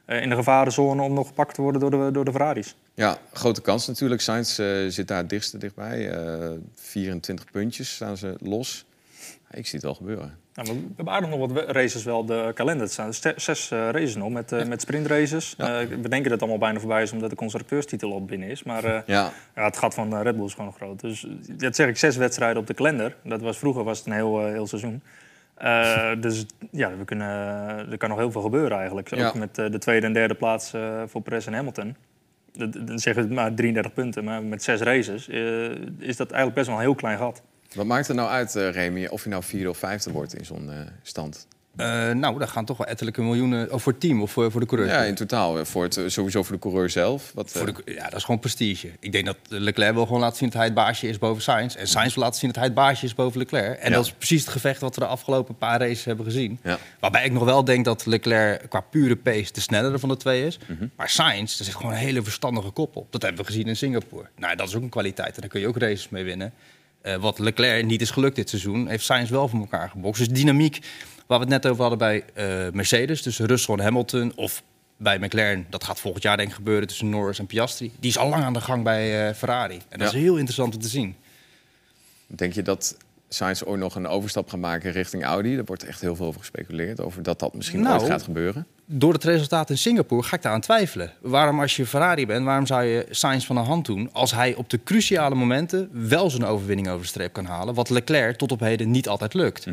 in 0.06 0.28
de 0.28 0.34
gevarenzone 0.34 1.02
om 1.02 1.12
nog 1.14 1.26
gepakt 1.26 1.54
te 1.54 1.62
worden 1.62 1.80
door 1.80 1.90
de, 1.90 2.10
door 2.12 2.24
de 2.24 2.30
Ferraris. 2.30 2.76
Ja, 2.94 3.18
grote 3.32 3.60
kans 3.60 3.86
natuurlijk. 3.86 4.20
Sainz 4.20 4.58
eh, 4.58 4.66
zit 4.88 5.08
daar 5.08 5.18
het 5.18 5.28
dichtste 5.30 5.58
dichtbij. 5.58 6.10
Eh 6.10 6.50
24 6.74 7.50
puntjes 7.50 7.94
staan 7.94 8.16
ze 8.16 8.34
los. 8.40 8.84
Ja, 9.50 9.58
ik 9.58 9.64
zie 9.66 9.74
het 9.74 9.82
wel 9.82 9.94
gebeuren. 9.94 10.38
Nou, 10.54 10.68
we 10.68 10.84
hebben 10.96 11.14
aardig 11.14 11.30
nog 11.30 11.38
wat 11.38 11.70
races 11.70 12.04
wel 12.04 12.18
op 12.18 12.26
de 12.26 12.50
kalender. 12.54 12.86
Er 12.86 12.92
staan 12.92 13.14
zes 13.36 13.70
eh, 13.70 13.78
races 13.90 14.14
nog 14.14 14.30
met, 14.30 14.52
eh, 14.52 14.66
met 14.66 14.80
sprintraces. 14.80 15.54
Eh, 15.58 15.78
we 15.78 15.86
denken 16.08 16.22
dat 16.22 16.30
het 16.30 16.40
allemaal 16.40 16.58
bijna 16.58 16.78
voorbij 16.78 17.02
is 17.02 17.12
omdat 17.12 17.30
de 17.30 17.36
constructeurstitel 17.36 18.12
al 18.12 18.24
binnen 18.24 18.48
is. 18.48 18.62
Maar 18.62 18.84
eh, 18.84 19.00
Ja. 19.06 19.32
ja, 19.54 19.64
het 19.64 19.76
gat 19.76 19.94
van 19.94 20.14
eh, 20.16 20.22
Red 20.22 20.36
Bull 20.36 20.44
is 20.46 20.54
gewoon 20.54 20.72
groot. 20.72 21.00
Dus 21.00 21.24
eh, 21.24 21.30
dat 21.58 21.76
zeg 21.76 21.88
ik, 21.88 21.96
zes 21.96 22.16
wedstrijden 22.16 22.58
op 22.60 22.66
de 22.66 22.74
kalender. 22.74 23.16
Dat 23.24 23.40
was, 23.40 23.58
vroeger 23.58 23.84
was 23.84 23.98
het 23.98 24.06
een 24.06 24.12
heel, 24.12 24.40
eh, 24.40 24.52
heel 24.52 24.66
seizoen. 24.66 25.02
Eh, 25.54 26.10
dus 26.20 26.46
ja, 26.70 26.96
we 26.96 27.04
kunnen, 27.04 27.28
er 27.90 27.96
kan 27.96 28.08
nog 28.08 28.18
heel 28.18 28.30
veel 28.30 28.40
gebeuren 28.40 28.78
eigenlijk. 28.78 29.08
Ook 29.12 29.18
Ja. 29.18 29.32
met 29.34 29.58
eh, 29.58 29.70
de 29.70 29.78
tweede 29.78 30.06
en 30.06 30.12
derde 30.12 30.34
plaats 30.34 30.72
eh, 30.72 31.02
voor 31.06 31.22
Perez 31.22 31.46
en 31.46 31.54
Hamilton. 31.54 31.96
Dan 32.52 32.98
zeggen 32.98 33.28
we 33.28 33.34
maar 33.34 33.54
33 33.54 33.92
punten, 33.92 34.24
maar 34.24 34.42
met 34.42 34.62
zes 34.62 34.80
races 34.80 35.28
is 35.98 36.16
dat 36.16 36.30
eigenlijk 36.30 36.54
best 36.54 36.66
wel 36.66 36.76
een 36.76 36.82
heel 36.82 36.94
klein 36.94 37.18
gat. 37.18 37.42
Wat 37.74 37.86
maakt 37.86 38.08
er 38.08 38.14
nou 38.14 38.28
uit, 38.28 38.54
Remy, 38.54 39.06
of 39.06 39.24
je 39.24 39.30
nou 39.30 39.42
vierde 39.42 39.68
of 39.68 39.78
vijfde 39.78 40.12
wordt 40.12 40.34
in 40.34 40.44
zo'n 40.44 40.70
stand? 41.02 41.46
Eh, 41.76 42.10
nou, 42.10 42.38
daar 42.38 42.48
gaan 42.48 42.64
toch 42.64 42.76
wel 42.76 42.86
ettelijke 42.86 43.22
miljoenen 43.22 43.72
oh, 43.72 43.78
voor 43.80 43.92
het 43.92 44.00
team 44.00 44.22
of 44.22 44.30
voor, 44.32 44.50
voor 44.50 44.60
de 44.60 44.66
coureur. 44.66 44.88
Ja, 44.90 45.02
in 45.02 45.14
totaal. 45.14 45.58
eh, 45.58 45.64
Voor 45.64 45.82
het, 45.82 45.96
eh, 45.96 46.04
sowieso 46.06 46.42
voor 46.42 46.54
de 46.54 46.60
coureur 46.60 46.90
zelf. 46.90 47.30
Wat, 47.34 47.50
Voor 47.50 47.66
de, 47.66 47.92
ja, 47.92 48.04
dat 48.04 48.14
is 48.14 48.24
gewoon 48.24 48.40
prestige. 48.40 48.90
Ik 49.00 49.12
denk 49.12 49.26
dat 49.26 49.36
Leclerc 49.48 49.94
wil 49.94 50.06
gewoon 50.06 50.20
laten 50.20 50.36
zien 50.36 50.48
dat 50.48 50.56
hij 50.56 50.66
het 50.66 50.74
baasje 50.74 51.08
is 51.08 51.18
boven 51.18 51.42
Sainz. 51.42 51.74
En 51.74 51.88
Sainz 51.88 52.14
wil 52.14 52.22
laten 52.24 52.38
zien 52.38 52.48
dat 52.48 52.58
hij 52.58 52.66
het 52.66 52.74
baasje 52.74 53.04
is 53.04 53.14
boven 53.14 53.38
Leclerc. 53.38 53.78
En 53.78 53.88
Ja. 53.90 53.96
dat 53.96 54.04
is 54.04 54.12
precies 54.12 54.40
het 54.40 54.50
gevecht 54.50 54.80
wat 54.80 54.94
we 54.94 55.00
de 55.00 55.06
afgelopen 55.06 55.56
paar 55.56 55.78
races 55.80 56.04
hebben 56.04 56.24
gezien. 56.24 56.58
Ja. 56.62 56.78
Waarbij 57.00 57.24
ik 57.24 57.32
nog 57.32 57.44
wel 57.44 57.64
denk 57.64 57.84
dat 57.84 58.06
Leclerc 58.06 58.68
qua 58.68 58.80
pure 58.80 59.16
pace 59.16 59.52
de 59.52 59.60
snellere 59.60 59.98
van 59.98 60.08
de 60.08 60.16
twee 60.16 60.46
is. 60.46 60.58
Mhm. 60.66 60.86
Maar 60.96 61.08
Sainz, 61.08 61.58
er 61.58 61.64
zit 61.64 61.74
gewoon 61.74 61.92
een 61.92 61.98
hele 61.98 62.22
verstandige 62.22 62.70
kop 62.70 62.96
op. 62.96 63.12
Dat 63.12 63.22
hebben 63.22 63.40
we 63.40 63.46
gezien 63.46 63.66
in 63.66 63.76
Singapore. 63.76 64.28
Nou, 64.36 64.56
dat 64.56 64.68
is 64.68 64.74
ook 64.74 64.82
een 64.82 64.88
kwaliteit. 64.88 65.34
En 65.34 65.40
daar 65.40 65.50
kun 65.50 65.60
je 65.60 65.66
ook 65.68 65.78
races 65.78 66.08
mee 66.08 66.24
winnen. 66.24 66.52
Wat 67.20 67.38
Leclerc 67.38 67.84
niet 67.86 68.00
is 68.00 68.10
gelukt 68.10 68.36
dit 68.36 68.48
seizoen, 68.48 68.88
heeft 68.88 69.04
Sainz 69.04 69.30
wel 69.30 69.48
voor 69.48 69.60
elkaar 69.60 69.88
gebokst. 69.90 70.18
Dus 70.18 70.28
dynamiek, 70.38 70.78
waar 71.26 71.38
we 71.38 71.44
het 71.44 71.62
net 71.62 71.66
over 71.66 71.80
hadden 71.80 71.98
bij 71.98 72.24
eh, 72.34 72.72
Mercedes, 72.72 73.22
tussen 73.22 73.46
Russell 73.46 73.74
en 73.74 73.80
Hamilton, 73.80 74.32
of 74.36 74.62
bij 74.96 75.18
McLaren, 75.18 75.66
dat 75.70 75.84
gaat 75.84 76.00
volgend 76.00 76.22
jaar 76.22 76.36
denk 76.36 76.48
ik 76.48 76.54
gebeuren 76.54 76.88
tussen 76.88 77.08
Norris 77.08 77.38
en 77.38 77.46
Piastri. 77.46 77.92
Die 78.00 78.10
is 78.10 78.18
al 78.18 78.28
lang 78.28 78.42
aan 78.44 78.52
de 78.52 78.60
gang 78.60 78.82
bij 78.82 79.28
eh, 79.28 79.34
Ferrari. 79.34 79.74
En 79.88 79.98
dat 79.98 80.00
Ja. 80.10 80.16
is 80.16 80.22
heel 80.22 80.34
interessant 80.34 80.74
om 80.74 80.80
te 80.80 80.88
zien. 80.88 81.16
Denk 82.26 82.52
je 82.52 82.62
dat 82.62 82.96
Sainz 83.28 83.62
ooit 83.62 83.80
nog 83.80 83.94
een 83.94 84.06
overstap 84.06 84.48
gaat 84.48 84.60
maken 84.60 84.92
richting 84.92 85.24
Audi? 85.24 85.56
Er 85.56 85.64
wordt 85.64 85.84
echt 85.84 86.00
heel 86.00 86.16
veel 86.16 86.26
over 86.26 86.40
gespeculeerd, 86.40 87.00
over 87.00 87.22
dat 87.22 87.38
dat 87.38 87.54
misschien 87.54 87.80
Nou, 87.80 88.00
ooit 88.00 88.10
gaat 88.10 88.22
gebeuren. 88.22 88.66
Door 88.86 89.12
het 89.12 89.24
resultaat 89.24 89.70
in 89.70 89.78
Singapore 89.78 90.22
ga 90.22 90.36
ik 90.36 90.42
daar 90.42 90.52
aan 90.52 90.60
twijfelen. 90.60 91.12
Waarom 91.20 91.60
als 91.60 91.76
je 91.76 91.86
Ferrari 91.86 92.26
bent, 92.26 92.44
waarom 92.44 92.66
zou 92.66 92.84
je 92.84 93.06
Sainz 93.10 93.46
van 93.46 93.56
de 93.56 93.62
hand 93.62 93.86
doen... 93.86 94.08
als 94.12 94.32
hij 94.32 94.54
op 94.54 94.70
de 94.70 94.80
cruciale 94.84 95.34
momenten 95.34 95.88
wel 96.08 96.30
zijn 96.30 96.44
overwinning 96.44 96.88
over 96.88 97.00
de 97.00 97.06
streep 97.08 97.32
kan 97.32 97.44
halen... 97.44 97.74
wat 97.74 97.90
Leclerc 97.90 98.36
tot 98.36 98.52
op 98.52 98.60
heden 98.60 98.90
niet 98.90 99.08
altijd 99.08 99.34
lukt. 99.34 99.66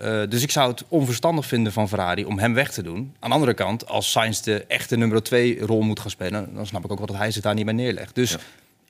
Eh, 0.00 0.22
dus 0.28 0.42
ik 0.42 0.50
zou 0.50 0.70
het 0.70 0.84
onverstandig 0.88 1.46
vinden 1.46 1.72
van 1.72 1.88
Ferrari 1.88 2.24
om 2.24 2.38
hem 2.38 2.54
weg 2.54 2.72
te 2.72 2.82
doen. 2.82 3.14
Aan 3.18 3.28
de 3.28 3.34
andere 3.34 3.54
kant, 3.54 3.86
als 3.88 4.10
Sainz 4.10 4.40
de 4.40 4.64
echte 4.64 4.96
nummer 4.96 5.22
2 5.22 5.60
rol 5.60 5.80
moet 5.82 6.00
gaan 6.00 6.10
spelen... 6.10 6.54
dan 6.54 6.66
snap 6.66 6.84
ik 6.84 6.90
ook 6.90 6.98
wel 6.98 7.06
dat 7.06 7.16
hij 7.16 7.30
zich 7.30 7.42
daar 7.42 7.54
niet 7.54 7.64
bij 7.64 7.74
neerlegt. 7.74 8.14
Dus 8.14 8.36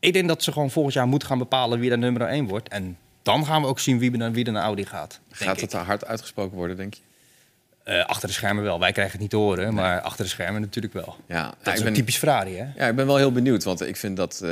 ik 0.00 0.12
denk 0.12 0.28
dat 0.28 0.42
ze 0.42 0.52
gewoon 0.52 0.70
volgend 0.70 0.94
jaar 0.94 1.06
moeten 1.06 1.28
gaan 1.28 1.38
bepalen 1.38 1.78
wie 1.78 1.88
daar 1.88 1.98
nummer 1.98 2.22
1 2.22 2.46
wordt. 2.46 2.68
En 2.68 2.96
dan 3.22 3.46
gaan 3.46 3.62
we 3.62 3.68
ook 3.68 3.80
zien 3.80 3.98
wie, 3.98 4.12
er 4.12 4.18
naar- 4.18 4.32
wie 4.32 4.44
er 4.44 4.52
naar 4.52 4.62
Audi 4.62 4.84
gaat. 4.86 5.20
Gaat 5.30 5.60
het 5.60 5.70
te 5.70 5.76
hard 5.76 6.04
uitgesproken 6.06 6.56
worden, 6.56 6.76
denk 6.76 6.94
je? 6.94 7.00
Eh, 7.90 8.04
achter 8.04 8.28
de 8.28 8.34
schermen 8.34 8.62
wel. 8.64 8.78
Wij 8.78 8.92
krijgen 8.92 9.12
het 9.12 9.20
niet 9.20 9.30
te 9.30 9.36
horen, 9.36 9.74
maar 9.74 10.00
achter 10.00 10.24
de 10.24 10.30
schermen 10.30 10.60
natuurlijk 10.60 10.94
wel. 10.94 11.16
Ja, 11.26 11.42
dat 11.44 11.66
ik 11.72 11.74
is 11.78 11.82
ben- 11.82 11.92
typisch 11.92 12.16
Ferrari, 12.18 12.56
hè? 12.56 12.66
Ja, 12.76 12.86
ik 12.88 12.96
ben 12.96 13.06
wel 13.06 13.16
heel 13.16 13.32
benieuwd, 13.32 13.64
want 13.64 13.80
ik 13.86 13.96
vind 13.96 14.16
dat 14.16 14.30
d- 14.36 14.42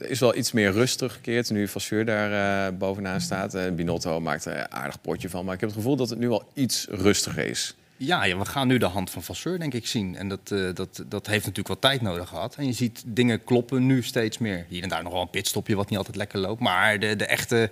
er 0.00 0.08
is 0.10 0.20
wel 0.20 0.36
iets 0.36 0.52
meer 0.52 0.72
rust 0.72 0.96
teruggekeerd 0.98 1.50
nu 1.50 1.68
Vasseur 1.68 2.04
daar 2.04 2.66
eh, 2.66 2.72
bovenaan 2.78 3.20
staat. 3.20 3.56
Binotto 3.76 4.20
maakt 4.20 4.44
er 4.44 4.58
een 4.58 4.72
aardig 4.72 5.00
potje 5.00 5.28
van, 5.28 5.44
maar 5.44 5.54
ik 5.54 5.60
heb 5.60 5.68
het 5.68 5.78
gevoel 5.78 5.96
dat 5.96 6.10
het 6.10 6.18
nu 6.18 6.28
wel 6.28 6.48
iets 6.54 6.86
rustiger 6.90 7.46
is. 7.46 7.74
Ja, 7.96 8.24
ja, 8.24 8.38
we 8.38 8.44
gaan 8.44 8.66
nu 8.66 8.78
de 8.78 8.86
hand 8.86 9.10
van 9.10 9.22
Vasseur, 9.22 9.58
denk 9.58 9.74
ik, 9.74 9.86
zien. 9.86 10.16
En 10.16 10.28
dat, 10.28 10.48
dat, 10.74 11.02
dat 11.06 11.26
heeft 11.26 11.40
natuurlijk 11.46 11.68
wat 11.68 11.80
tijd 11.80 12.00
nodig 12.02 12.28
gehad. 12.28 12.54
En 12.58 12.66
je 12.66 12.72
ziet 12.72 13.02
dingen 13.06 13.44
kloppen 13.44 13.86
nu 13.86 14.02
steeds 14.02 14.38
meer. 14.38 14.64
Hier 14.68 14.82
en 14.82 14.88
daar 14.88 15.02
nog 15.02 15.12
wel 15.12 15.22
een 15.22 15.30
pitstopje 15.30 15.76
wat 15.76 15.88
niet 15.88 15.98
altijd 15.98 16.16
lekker 16.16 16.38
loopt. 16.38 16.60
Maar 16.60 16.98
de, 16.98 17.16
de 17.16 17.26
echte 17.26 17.70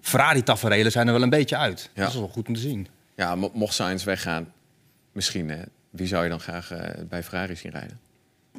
Ferrari-taferelen 0.00 0.92
zijn 0.92 1.06
er 1.06 1.12
wel 1.12 1.22
een 1.22 1.30
beetje 1.30 1.56
uit. 1.56 1.90
Ja. 1.94 2.02
Dat 2.02 2.12
is 2.12 2.18
wel 2.18 2.28
goed 2.28 2.48
om 2.48 2.54
te 2.54 2.60
zien. 2.60 2.88
Ja, 3.16 3.34
mo- 3.34 3.50
mocht 3.54 3.74
Sainz 3.74 4.04
weggaan, 4.04 4.52
misschien, 5.12 5.50
hè, 5.50 5.62
wie 5.90 6.06
zou 6.06 6.22
je 6.22 6.28
dan 6.28 6.40
graag 6.40 6.70
eh, 6.70 7.04
bij 7.08 7.22
Ferrari 7.22 7.56
zien 7.56 7.72
rijden? 7.72 8.00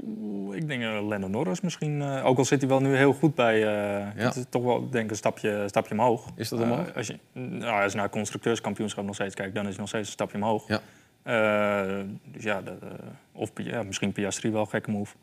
Oeh, 0.03 0.55
Ik 0.57 0.67
denk 0.67 0.81
uh, 0.81 1.07
Lando 1.07 1.27
Norris 1.27 1.61
misschien. 1.61 2.01
eh, 2.01 2.25
ook 2.25 2.37
al 2.37 2.45
zit 2.45 2.59
hij 2.59 2.69
wel 2.69 2.79
nu 2.79 2.95
heel 2.95 3.13
goed 3.13 3.35
bij. 3.35 3.63
eh 3.67 4.07
Het 4.25 4.35
is 4.35 4.43
toch 4.49 4.63
wel 4.63 4.89
denk 4.89 5.03
ik, 5.05 5.09
een 5.11 5.15
stapje, 5.17 5.63
stapje 5.67 5.93
omhoog. 5.93 6.29
Is 6.35 6.49
dat 6.49 6.59
Eh, 6.59 6.71
omhoog? 6.71 6.95
als, 6.95 7.07
je, 7.07 7.17
nou, 7.33 7.81
als 7.83 7.91
je 7.91 7.95
naar 7.97 8.05
het 8.05 8.15
constructeurskampioenschap 8.15 9.05
nog 9.05 9.15
steeds 9.15 9.35
kijkt, 9.35 9.55
dan 9.55 9.63
is 9.63 9.69
het 9.69 9.79
nog 9.79 9.87
steeds 9.87 10.07
een 10.07 10.13
stapje 10.13 10.37
omhoog. 10.37 10.67
Ja. 10.67 10.81
Eh, 11.23 12.03
dus 12.25 12.43
ja, 12.43 12.61
dat, 12.61 12.81
eh, 12.81 12.89
of 13.31 13.51
ja, 13.55 13.83
misschien 13.83 14.11
Piastri 14.11 14.51
wel 14.51 14.61
een 14.61 14.67
gekke 14.69 14.91
move. 14.91 15.13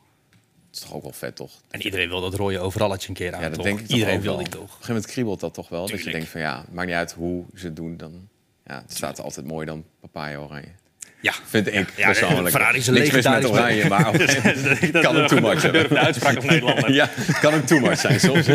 Dat 0.71 0.81
is 0.81 0.81
toch 0.81 0.95
ook 0.95 1.03
wel 1.03 1.13
vet, 1.13 1.37
toch? 1.37 1.51
En 1.71 1.83
iedereen 1.83 2.09
wil 2.09 2.21
dat 2.21 2.35
rode 2.35 2.59
overalletje 2.59 3.09
een 3.09 3.15
keer 3.15 3.35
aan, 3.35 3.41
Ja, 3.41 3.47
dat 3.47 3.55
toch? 3.55 3.65
denk 3.65 3.79
ik 3.81 3.87
toch 3.87 3.97
iedereen 3.97 4.21
wil 4.21 4.37
die 4.37 4.49
toch? 4.49 4.61
Op 4.61 4.63
een 4.63 4.71
gegeven 4.71 4.95
moment 4.95 5.13
kriebelt 5.13 5.41
dat 5.41 5.55
toch 5.55 5.69
wel. 5.69 5.87
Dat 5.89 6.03
je 6.03 6.11
denkt 6.11 6.29
van 6.29 6.41
ja, 6.41 6.65
maakt 6.71 6.87
niet 6.87 6.97
uit 6.97 7.13
hoe 7.13 7.45
ze 7.55 7.67
het 7.67 7.77
doen. 7.77 7.97
Dan, 7.97 8.29
ja, 8.71 8.83
het 8.87 8.97
staat 8.97 9.21
altijd 9.21 9.47
mooi 9.47 9.67
dan 9.67 9.85
papaya 10.01 10.39
oranje. 10.39 10.69
Ja. 11.21 11.33
Vind 11.45 11.67
ik 11.67 11.93
Ja, 11.97 12.07
persoonlijk. 12.07 12.51
Ferrari 12.51 12.79
is 12.79 12.87
een 12.87 12.95
legendarisch 12.95 13.47
oranje, 13.51 13.89
maar 13.89 14.13
Dat 14.93 15.03
kan 15.03 15.17
ook 15.17 15.27
too 15.29 15.37
een 15.39 15.43
much 15.43 15.61
gedurfde 15.61 15.79
hebben. 15.79 15.99
uitspraak 15.99 16.37
als 16.37 16.45
Nederlander. 16.45 16.93
ja, 16.93 17.07
het 17.11 17.39
kan 17.39 17.55
ook 17.55 17.67
too 17.67 17.81
much 17.81 17.99
zijn 17.99 18.21
soms. 18.21 18.47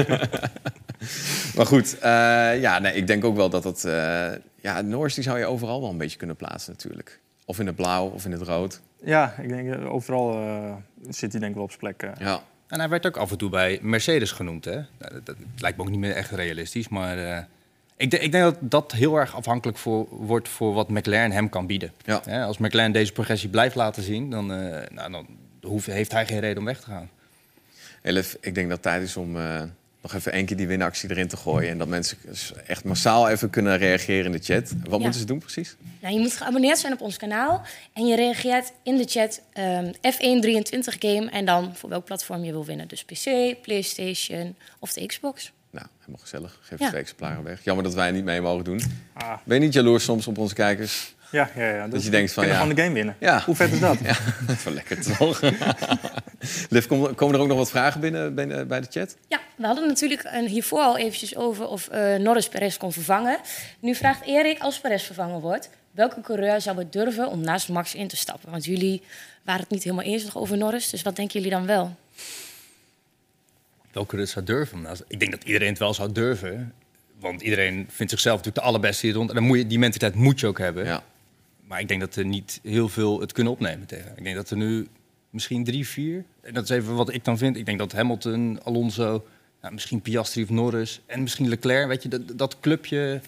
maar 1.55 1.65
goed, 1.65 1.99
eh, 1.99 2.61
ja, 2.61 2.79
nee, 2.79 2.93
ik 2.93 3.07
denk 3.07 3.23
ook 3.25 3.35
wel 3.35 3.49
dat 3.49 3.63
het... 3.63 3.85
eh, 3.85 4.27
ja, 4.61 4.81
Norris 4.81 5.13
die 5.13 5.23
zou 5.23 5.39
je 5.39 5.45
overal 5.45 5.81
wel 5.81 5.89
een 5.89 5.97
beetje 5.97 6.17
kunnen 6.17 6.35
plaatsen 6.35 6.71
natuurlijk. 6.71 7.19
Of 7.45 7.59
in 7.59 7.65
het 7.65 7.75
blauw 7.75 8.07
of 8.07 8.25
in 8.25 8.31
het 8.31 8.41
rood. 8.41 8.81
Ja, 9.03 9.35
ik 9.41 9.49
denk 9.49 9.73
eh, 9.73 9.93
overal 9.93 10.33
eh, 10.33 10.73
zit 11.09 11.31
hij 11.31 11.39
denk 11.39 11.51
ik 11.51 11.55
wel 11.55 11.63
op 11.63 11.71
zijn 11.71 11.95
plek. 11.95 12.11
Ja. 12.19 12.41
En 12.67 12.79
hij 12.79 12.89
werd 12.89 13.05
ook 13.05 13.17
af 13.17 13.31
en 13.31 13.37
toe 13.37 13.49
bij 13.49 13.79
Mercedes 13.81 14.31
genoemd. 14.31 14.65
Hè? 14.65 14.73
Nou, 14.75 14.85
Dat, 15.13 15.25
dat 15.25 15.35
lijkt 15.57 15.77
me 15.77 15.83
ook 15.83 15.89
niet 15.89 15.99
meer 15.99 16.15
echt 16.15 16.31
realistisch. 16.31 16.87
Maar 16.89 17.17
eh, 17.17 17.37
ik, 17.97 18.11
denk- 18.11 18.23
ik 18.23 18.31
denk 18.31 18.43
dat 18.43 18.57
dat 18.59 18.91
heel 18.91 19.15
erg 19.15 19.35
afhankelijk 19.35 19.77
voor, 19.77 20.07
wordt 20.09 20.49
voor 20.49 20.73
wat 20.73 20.89
McLaren 20.89 21.31
hem 21.31 21.49
kan 21.49 21.67
bieden. 21.67 21.91
Ja. 22.05 22.45
Als 22.45 22.57
McLaren 22.57 22.91
deze 22.91 23.11
progressie 23.11 23.49
blijft 23.49 23.75
laten 23.75 24.03
zien, 24.03 24.29
dan, 24.29 24.53
eh, 24.53 24.89
nou, 24.91 25.11
dan 25.11 25.27
hoeft, 25.61 25.85
heeft 25.85 26.11
hij 26.11 26.25
geen 26.25 26.39
reden 26.39 26.57
om 26.57 26.65
weg 26.65 26.79
te 26.79 26.85
gaan. 26.85 27.09
Elif, 28.01 28.37
ik 28.41 28.55
denk 28.55 28.67
dat 28.67 28.77
het 28.77 28.81
tijd 28.81 29.01
is 29.03 29.17
om 29.17 29.37
eh, 29.37 29.61
nog 30.01 30.13
even 30.13 30.31
één 30.31 30.45
keer 30.45 30.57
die 30.57 30.67
winactie 30.67 31.09
erin 31.09 31.27
te 31.27 31.37
gooien. 31.37 31.69
En 31.69 31.77
dat 31.77 31.87
mensen 31.87 32.17
echt 32.67 32.83
massaal 32.83 33.29
even 33.29 33.49
kunnen 33.49 33.77
reageren 33.77 34.25
in 34.25 34.31
de 34.31 34.43
chat. 34.43 34.73
Wat 34.89 34.99
moeten 34.99 35.19
ze 35.19 35.25
doen 35.25 35.39
precies? 35.39 35.75
Nou, 36.01 36.13
je 36.13 36.19
moet 36.19 36.33
geabonneerd 36.33 36.77
zijn 36.77 36.93
op 36.93 37.01
ons 37.01 37.17
kanaal 37.17 37.61
en 37.93 38.05
je 38.05 38.15
reageert 38.15 38.71
in 38.83 38.97
de 38.97 39.05
chat 39.07 39.41
ehm, 39.53 39.91
F123 39.93 40.97
game 40.99 41.29
en 41.31 41.45
dan 41.45 41.75
voor 41.75 41.89
welk 41.89 42.05
platform 42.05 42.43
je 42.43 42.51
wil 42.51 42.65
winnen. 42.65 42.87
Dus 42.87 43.03
PC, 43.03 43.55
PlayStation 43.61 44.55
of 44.79 44.93
de 44.93 45.05
Xbox. 45.05 45.51
Nou, 45.75 45.87
helemaal 45.99 46.21
gezellig. 46.21 46.57
Geef 46.61 46.79
Ja. 46.79 46.87
twee 46.87 47.01
exemplaren 47.01 47.43
weg. 47.43 47.63
Jammer 47.63 47.83
dat 47.83 47.93
wij 47.93 48.11
niet 48.11 48.23
mee 48.23 48.41
mogen 48.41 48.63
doen. 48.63 48.81
Ah. 49.13 49.37
Ben 49.43 49.57
je 49.59 49.63
niet 49.65 49.73
jaloers 49.73 50.03
soms 50.03 50.27
op 50.27 50.37
onze 50.37 50.53
kijkers? 50.53 51.13
Ja, 51.31 51.49
ja, 51.55 51.69
ja. 51.69 51.87
Dat 51.87 52.03
je 52.03 52.09
denkt 52.09 52.33
van, 52.33 52.47
ja. 52.47 52.53
gewoon 52.59 52.75
de 52.75 52.81
game 52.81 52.93
winnen. 52.93 53.15
Ja. 53.19 53.41
Hoe 53.45 53.55
vet 53.55 53.71
is 53.71 53.79
dat? 53.79 53.97
Ja, 54.03 54.15
dat 54.47 54.55
is 54.55 54.63
wel 54.63 54.73
lekker 54.73 55.01
toch? 55.17 55.41
Liv, 56.69 56.85
kom- 56.85 57.15
komen 57.15 57.35
er 57.35 57.41
ook 57.41 57.47
nog 57.47 57.57
wat 57.57 57.69
vragen 57.69 57.99
binnen, 58.01 58.35
binnen 58.35 58.67
bij 58.67 58.81
de 58.81 58.87
chat? 58.89 59.15
Ja, 59.27 59.39
we 59.55 59.65
hadden 59.65 59.87
natuurlijk 59.87 60.23
een, 60.31 60.47
hiervoor 60.47 60.79
al 60.79 60.97
eventjes 60.97 61.35
over 61.35 61.67
of 61.67 61.87
eh, 61.87 62.15
Norris 62.15 62.47
Perez 62.49 62.77
kon 62.77 62.91
vervangen. 62.93 63.37
Nu 63.79 63.95
vraagt 63.95 64.25
Erik, 64.25 64.59
als 64.59 64.79
Perez 64.79 65.03
vervangen 65.03 65.39
wordt, 65.39 65.69
welke 65.91 66.21
coureur 66.21 66.61
zou 66.61 66.77
het 66.77 66.93
durven 66.93 67.27
om 67.29 67.41
naast 67.41 67.69
Max 67.69 67.95
in 67.95 68.07
te 68.07 68.15
stappen? 68.17 68.51
Want 68.51 68.65
jullie 68.65 69.01
waren 69.43 69.61
het 69.61 69.69
niet 69.69 69.83
helemaal 69.83 70.05
eens 70.05 70.35
over 70.35 70.57
Norris, 70.57 70.89
dus 70.89 71.01
wat 71.01 71.15
denken 71.15 71.35
jullie 71.41 71.55
dan 71.57 71.65
wel? 71.65 71.95
Welke 73.95 74.17
het 74.17 74.29
zou 74.29 74.45
durven? 74.45 74.81
Nou, 74.81 74.97
ik 75.07 75.19
denk 75.19 75.31
dat 75.31 75.43
iedereen 75.43 75.69
het 75.69 75.79
wel 75.79 75.93
zou 75.93 76.11
durven. 76.11 76.73
Want 77.19 77.41
iedereen 77.41 77.87
vindt 77.89 78.11
zichzelf 78.11 78.37
natuurlijk 78.37 78.65
de 78.65 78.71
allerbeste 78.71 79.05
hier 79.05 79.15
rond. 79.15 79.29
En 79.29 79.35
dan 79.35 79.43
moet 79.43 79.57
je, 79.57 79.67
die 79.67 79.79
mentaliteit 79.79 80.23
moet 80.23 80.39
je 80.39 80.47
ook 80.47 80.57
hebben. 80.57 80.85
Ja. 80.85 81.03
Maar 81.67 81.79
ik 81.79 81.87
denk 81.87 81.99
dat 81.99 82.15
er 82.15 82.25
niet 82.25 82.59
heel 82.63 82.89
veel 82.89 83.19
het 83.19 83.31
kunnen 83.31 83.53
opnemen 83.53 83.87
tegen. 83.87 84.13
Ik 84.15 84.23
denk 84.23 84.35
dat 84.35 84.49
er 84.49 84.57
nu 84.57 84.87
misschien 85.29 85.63
drie, 85.63 85.87
vier. 85.87 86.25
En 86.41 86.53
dat 86.53 86.63
is 86.63 86.69
even 86.69 86.95
wat 86.95 87.13
ik 87.13 87.23
dan 87.23 87.37
vind. 87.37 87.57
Ik 87.57 87.65
denk 87.65 87.79
dat 87.79 87.91
Hamilton, 87.91 88.59
Alonso, 88.63 89.25
nou, 89.61 89.73
misschien 89.73 90.01
Piastri 90.01 90.43
of 90.43 90.49
Norris 90.49 91.01
en 91.05 91.21
misschien 91.21 91.49
Leclerc. 91.49 91.87
Weet 91.87 92.03
je, 92.03 92.09
dat, 92.09 92.37
dat 92.37 92.59
clubje 92.59 93.21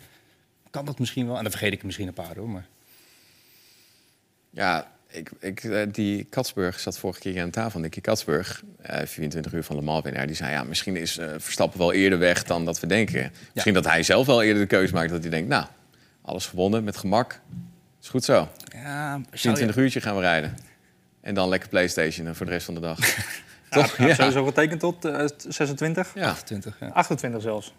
kan 0.69 0.85
dat 0.85 0.99
misschien 0.99 1.27
wel. 1.27 1.35
En 1.35 1.41
dan 1.41 1.51
vergeet 1.51 1.73
ik 1.73 1.83
misschien 1.83 2.07
een 2.07 2.13
paar 2.13 2.35
hoor. 2.35 2.49
Maar 2.49 2.67
Ja, 4.49 4.91
ik, 5.09 5.31
ik, 5.39 5.63
eh, 5.63 5.81
die 5.91 6.23
Katsburg 6.23 6.79
zat 6.79 6.97
vorige 6.97 7.19
keer 7.19 7.41
aan 7.41 7.49
tafel. 7.49 7.79
Nicky 7.79 8.01
Katsburg, 8.01 8.63
eh 8.81 9.05
24 9.05 9.53
uur 9.53 9.63
van 9.63 9.75
Le 9.75 9.81
Mans 9.81 10.03
winnaar. 10.03 10.27
Die 10.27 10.35
zei, 10.35 10.51
ja, 10.51 10.63
misschien 10.63 10.95
is 10.95 11.17
eh, 11.17 11.29
Verstappen 11.37 11.79
wel 11.79 11.93
eerder 11.93 12.19
weg 12.19 12.43
dan 12.43 12.65
dat 12.65 12.79
we 12.79 12.87
denken. 12.87 13.31
Misschien 13.53 13.73
dat 13.73 13.85
hij 13.85 14.03
zelf 14.03 14.25
wel 14.25 14.43
eerder 14.43 14.61
de 14.61 14.67
keuze 14.67 14.93
maakt. 14.93 15.09
Dat 15.09 15.21
hij 15.21 15.29
denkt, 15.29 15.49
nou, 15.49 15.65
alles 16.21 16.45
gewonnen 16.47 16.83
met 16.83 16.97
gemak. 16.97 17.39
Is 18.01 18.09
goed 18.09 18.23
zo. 18.23 18.47
ja, 18.73 19.11
zou 19.11 19.25
24 19.31 19.75
je- 19.75 19.81
uurtje 19.81 20.01
gaan 20.01 20.15
we 20.15 20.21
rijden. 20.21 20.57
En 21.21 21.33
dan 21.33 21.49
lekker 21.49 21.69
Playstation 21.69 22.35
voor 22.35 22.45
de 22.45 22.51
rest 22.51 22.65
van 22.65 22.73
de 22.73 22.79
dag. 22.79 22.99
Ja, 23.69 23.81
Toch? 23.81 23.97
hij 23.97 24.05
heeft 24.05 24.17
sowieso 24.19 24.45
getekend 24.45 24.79
tot 24.79 25.05
eh, 25.05 25.25
26. 25.47 26.11
Ja. 26.15 26.27
28, 26.29 26.77
ja. 26.79 26.87
28 26.87 27.41
zelfs. 27.41 27.73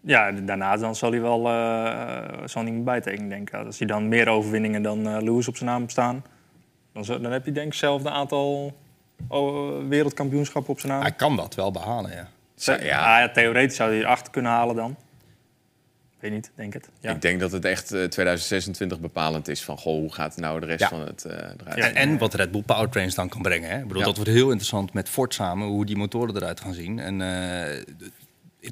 Ja, 0.00 0.32
daarna 0.32 0.76
dan 0.76 0.96
zal 0.96 1.10
hij 1.10 1.20
wel 1.20 1.48
eh, 1.48 2.38
zal 2.44 2.62
niet 2.62 2.72
meer 2.74 2.82
bijtekenen, 2.82 3.28
denk 3.28 3.48
ik. 3.48 3.54
Als 3.54 3.78
hij 3.78 3.86
dan 3.86 4.08
meer 4.08 4.28
overwinningen 4.28 4.82
dan 4.82 5.22
Lewis 5.24 5.48
op 5.48 5.56
zijn 5.56 5.70
naam 5.70 5.88
staan... 5.88 6.22
Dan, 6.98 7.06
zo- 7.06 7.20
dan 7.20 7.32
heb 7.32 7.44
je 7.44 7.52
denk 7.52 7.66
ik 7.66 7.72
hetzelfde 7.72 8.10
aantal 8.10 8.76
oh, 9.28 9.88
wereldkampioenschappen 9.88 10.72
op 10.72 10.80
zijn 10.80 10.92
naam. 10.92 11.00
Hij 11.02 11.12
kan 11.12 11.36
dat 11.36 11.54
wel 11.54 11.70
behalen, 11.70 12.10
ja. 12.10 12.28
ja. 12.64 13.20
ja, 13.20 13.30
theoretisch 13.30 13.76
zou 13.76 13.90
hij 13.90 13.98
erachter 14.00 14.32
kunnen 14.32 14.50
halen 14.50 14.76
dan. 14.76 14.96
Weet 16.20 16.30
niet, 16.30 16.50
denk 16.54 16.72
het. 16.72 16.88
Ja. 17.00 17.10
Ik 17.14 17.20
denk 17.22 17.40
dat 17.40 17.52
het 17.52 17.64
echt 17.64 17.92
eh, 17.92 18.04
2026 18.04 19.00
bepalend 19.00 19.48
is 19.48 19.64
van... 19.64 19.78
Goh, 19.78 19.94
hoe 20.00 20.12
gaat 20.12 20.36
nou 20.36 20.60
de 20.60 20.66
rest 20.66 20.80
Ja. 20.80 20.88
van 20.88 21.00
het 21.00 21.24
eh 21.24 21.32
eruit? 21.60 21.78
En, 21.78 21.94
en 21.94 22.18
wat 22.18 22.34
Red 22.34 22.50
Bull 22.50 22.62
Powertrains 22.62 23.14
dan 23.14 23.28
kan 23.28 23.42
brengen. 23.42 23.70
Hè? 23.70 23.76
Ik 23.76 23.82
bedoel, 23.86 23.98
Ja. 23.98 24.04
Dat 24.04 24.16
wordt 24.16 24.30
heel 24.30 24.46
interessant 24.48 24.92
met 24.92 25.08
Ford 25.08 25.34
samen, 25.34 25.66
hoe 25.68 25.86
die 25.86 25.96
motoren 25.96 26.36
eruit 26.36 26.60
gaan 26.60 26.74
zien. 26.74 26.98
En 26.98 27.20
eh, 27.20 27.82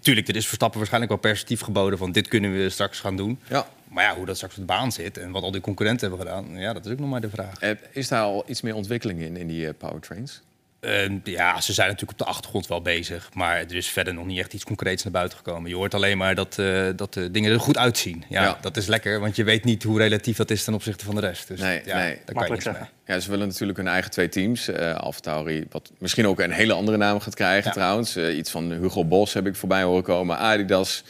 tuurlijk, 0.01 0.29
er 0.29 0.37
is 0.37 0.47
Verstappen 0.47 0.79
waarschijnlijk 0.79 1.13
wel 1.13 1.21
perspectief 1.21 1.61
geboden 1.61 1.99
van 1.99 2.13
dit 2.13 2.29
kunnen 2.29 2.53
we 2.53 2.69
straks 2.71 3.01
gaan 3.01 3.17
doen. 3.17 3.39
Ja. 3.49 3.67
Maar 3.91 4.05
ja, 4.05 4.15
hoe 4.17 4.27
dat 4.27 4.37
straks 4.37 4.55
op 4.55 4.61
de 4.61 4.67
baan 4.67 4.93
zit 4.93 5.19
en 5.19 5.31
wat 5.31 5.43
al 5.43 5.51
die 5.51 5.61
concurrenten 5.61 6.09
hebben 6.09 6.27
gedaan, 6.27 6.57
ja, 6.59 6.73
dat 6.73 6.87
is 6.87 6.93
ook 6.93 6.99
nog 6.99 7.09
maar 7.11 7.21
de 7.21 7.31
vraag. 7.31 7.59
Eh, 7.61 7.71
Is 7.93 8.09
daar 8.09 8.23
al 8.23 8.45
iets 8.47 8.61
meer 8.63 8.75
ontwikkeling 8.75 9.21
in, 9.21 9.37
in 9.37 9.47
die 9.47 9.67
eh, 9.67 9.73
powertrains? 9.79 10.41
Eh, 10.81 11.11
ja, 11.25 11.61
ze 11.61 11.73
zijn 11.73 11.87
natuurlijk 11.91 12.21
op 12.21 12.27
de 12.27 12.33
achtergrond 12.33 12.67
wel 12.67 12.83
bezig, 12.83 13.29
maar 13.35 13.57
er 13.57 13.75
is 13.75 13.89
verder 13.89 14.15
nog 14.15 14.27
niet 14.27 14.39
echt 14.39 14.53
iets 14.55 14.65
concreets 14.65 15.03
naar 15.03 15.13
buiten 15.13 15.39
gekomen. 15.39 15.71
Je 15.71 15.77
hoort 15.77 15.95
alleen 15.95 16.19
maar 16.19 16.35
dat, 16.35 16.59
eh, 16.59 16.87
dat 16.97 17.15
de 17.15 17.31
dingen 17.31 17.53
er 17.53 17.61
goed 17.61 17.77
uitzien. 17.79 18.25
Ja, 18.29 18.43
Ja. 18.43 18.59
dat 18.61 18.77
is 18.77 18.87
lekker, 18.87 19.21
want 19.21 19.37
je 19.37 19.45
weet 19.45 19.65
niet 19.65 19.83
hoe 19.83 19.99
relatief 19.99 20.37
dat 20.37 20.51
is 20.51 20.65
ten 20.65 20.75
opzichte 20.75 21.05
van 21.05 21.15
de 21.15 21.21
rest. 21.21 21.49
Dus 21.49 21.61
Nee, 21.61 21.83
ja, 21.85 21.97
nee. 21.99 22.19
daar 22.25 22.35
kan 22.35 22.45
je 22.47 22.51
niks 22.53 22.65
mee. 22.65 22.75
Ja, 23.07 23.21
ze 23.21 23.31
willen 23.31 23.49
natuurlijk 23.49 23.79
hun 23.79 23.89
eigen 23.89 24.11
twee 24.11 24.29
teams. 24.29 24.69
eh 24.69 24.95
AlphaTauri, 24.95 25.67
wat 25.71 25.93
misschien 25.99 26.27
ook 26.27 26.41
een 26.41 26.51
hele 26.51 26.73
andere 26.73 26.97
naam 26.97 27.21
gaat 27.21 27.35
krijgen 27.35 27.73
trouwens. 27.73 28.17
Iets 28.17 28.51
van 28.51 28.73
Hugo 28.73 29.05
Bos 29.05 29.33
heb 29.35 29.47
ik 29.47 29.57
voorbij 29.57 29.83
horen 29.83 30.03
komen. 30.03 30.39
Adidas 30.39 31.05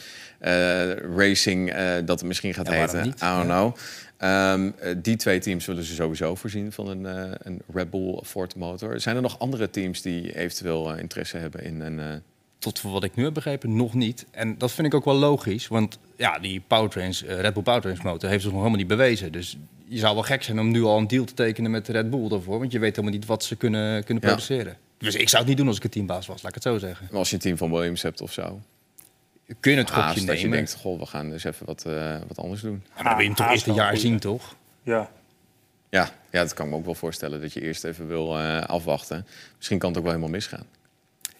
Racing, 1.15 1.71
eh, 1.71 1.93
dat 2.05 2.19
het 2.19 2.23
misschien 2.27 2.53
gaat 2.53 2.67
Ja, 2.67 2.73
heten. 2.73 3.03
niet? 3.03 3.21
I 3.21 3.25
don't 3.25 3.43
know. 3.45 3.75
Ehm, 4.17 4.69
eh, 4.79 4.95
die 5.01 5.15
twee 5.15 5.39
teams 5.39 5.63
zullen 5.63 5.83
ze 5.83 5.93
sowieso 5.93 6.35
voorzien 6.35 6.71
van 6.71 6.87
een, 6.87 7.05
eh, 7.05 7.31
een 7.37 7.61
Red 7.73 7.89
Bull 7.89 8.19
Ford 8.23 8.55
motor. 8.55 8.99
Zijn 8.99 9.15
er 9.15 9.21
nog 9.21 9.39
andere 9.39 9.69
teams 9.69 10.01
die 10.01 10.37
eventueel 10.37 10.93
eh, 10.93 10.99
interesse 10.99 11.37
hebben 11.37 11.63
in 11.63 11.81
een, 11.81 11.99
eh, 11.99 12.05
tot 12.59 12.79
voor 12.79 12.91
wat 12.91 13.03
ik 13.03 13.15
nu 13.15 13.23
heb 13.23 13.33
begrepen, 13.33 13.75
nog 13.75 13.93
niet. 13.93 14.25
En 14.31 14.57
dat 14.57 14.71
vind 14.71 14.87
ik 14.87 14.93
ook 14.93 15.05
wel 15.05 15.15
logisch. 15.15 15.67
Want 15.67 15.99
ja, 16.15 16.39
die 16.39 16.61
powertrains, 16.67 17.23
eh, 17.23 17.39
Red 17.39 17.53
Bull 17.53 17.63
Powertrains 17.63 18.01
motor 18.01 18.29
heeft 18.29 18.41
zich 18.41 18.51
nog 18.51 18.59
helemaal 18.59 18.79
niet 18.79 18.87
bewezen. 18.89 19.31
Dus 19.31 19.57
je 19.85 19.97
zou 19.97 20.13
wel 20.13 20.23
gek 20.23 20.43
zijn 20.43 20.59
om 20.59 20.71
nu 20.71 20.83
al 20.83 20.97
een 20.97 21.07
deal 21.07 21.23
te 21.25 21.33
tekenen 21.33 21.71
met 21.71 21.87
Red 21.87 22.09
Bull 22.09 22.29
daarvoor. 22.29 22.59
Want 22.59 22.71
je 22.71 22.79
weet 22.79 22.95
helemaal 22.95 23.17
niet 23.17 23.27
wat 23.27 23.43
ze 23.43 23.55
kunnen, 23.55 24.03
kunnen 24.03 24.23
Ja. 24.23 24.29
produceren. 24.29 24.77
Dus 24.97 25.15
ik 25.15 25.29
zou 25.29 25.37
het 25.41 25.47
niet 25.49 25.57
doen 25.57 25.67
als 25.67 25.77
ik 25.77 25.83
een 25.83 25.89
teambaas 25.89 26.27
was, 26.27 26.41
laat 26.41 26.55
ik 26.55 26.63
het 26.63 26.73
zo 26.73 26.77
zeggen. 26.77 27.07
Maar 27.09 27.19
als 27.19 27.29
je 27.29 27.35
een 27.35 27.41
team 27.41 27.57
van 27.57 27.71
Williams 27.71 28.01
hebt 28.01 28.21
of 28.21 28.31
zo. 28.33 28.61
Kun 29.59 29.71
je 29.71 29.77
het 29.77 29.89
Haast, 29.89 30.07
gokje 30.07 30.25
dat 30.25 30.35
je 30.35 30.41
nemen. 30.41 30.57
denkt, 30.57 30.73
goh, 30.75 30.99
we 30.99 31.05
gaan 31.05 31.29
dus 31.29 31.43
even 31.43 31.65
wat, 31.65 31.85
eh, 31.85 32.15
wat 32.27 32.37
anders 32.37 32.61
doen. 32.61 32.83
Ja, 32.85 32.93
maar 32.95 33.03
dan 33.03 33.13
wil 33.13 33.21
je 33.21 33.27
hem 33.27 33.35
toch 33.35 33.51
eerst 33.51 33.67
een 33.67 33.73
jaar 33.73 33.97
zien, 33.97 34.19
toch? 34.19 34.55
Ja. 34.83 35.09
Ja, 35.89 36.09
ja, 36.31 36.41
dat 36.41 36.53
kan 36.53 36.65
ik 36.65 36.71
me 36.71 36.77
ook 36.77 36.85
wel 36.85 36.95
voorstellen. 36.95 37.41
Dat 37.41 37.53
je 37.53 37.61
eerst 37.61 37.83
even 37.83 38.07
wil 38.07 38.37
eh, 38.39 38.61
afwachten. 38.61 39.25
Misschien 39.57 39.79
kan 39.79 39.89
het 39.89 39.97
ook 39.97 40.03
wel 40.03 40.13
helemaal 40.13 40.35
misgaan. 40.35 40.65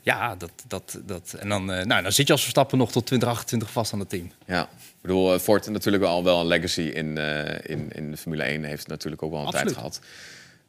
Ja, 0.02 0.36
dat, 0.36 0.52
dat, 0.68 1.00
dat. 1.06 1.36
En 1.40 1.50
dan, 1.50 1.72
eh, 1.72 1.86
nou, 1.86 2.04
dan 2.04 2.12
zit 2.12 2.26
je 2.28 2.34
als 2.34 2.42
Verstappen 2.42 2.78
nog 2.78 2.92
tot 2.92 3.06
2028 3.06 3.72
vast 3.72 3.94
aan 3.94 4.00
het 4.00 4.10
team. 4.10 4.32
Ja, 4.46 4.62
ik 4.62 5.02
bedoel, 5.02 5.40
Ford 5.40 5.70
natuurlijk 5.70 6.04
al 6.04 6.24
wel 6.24 6.40
een 6.40 6.46
legacy 6.48 6.82
in, 6.82 7.18
eh, 7.18 7.72
in, 7.72 7.90
in 7.92 8.12
de 8.12 8.18
Formule 8.18 8.44
1. 8.44 8.64
Heeft 8.64 8.80
het 8.80 8.90
natuurlijk 8.90 9.24
ook 9.24 9.32
wel 9.32 9.40
een 9.40 9.46
Absoluut. 9.46 9.68
tijd 9.68 9.78
gehad. 9.78 10.02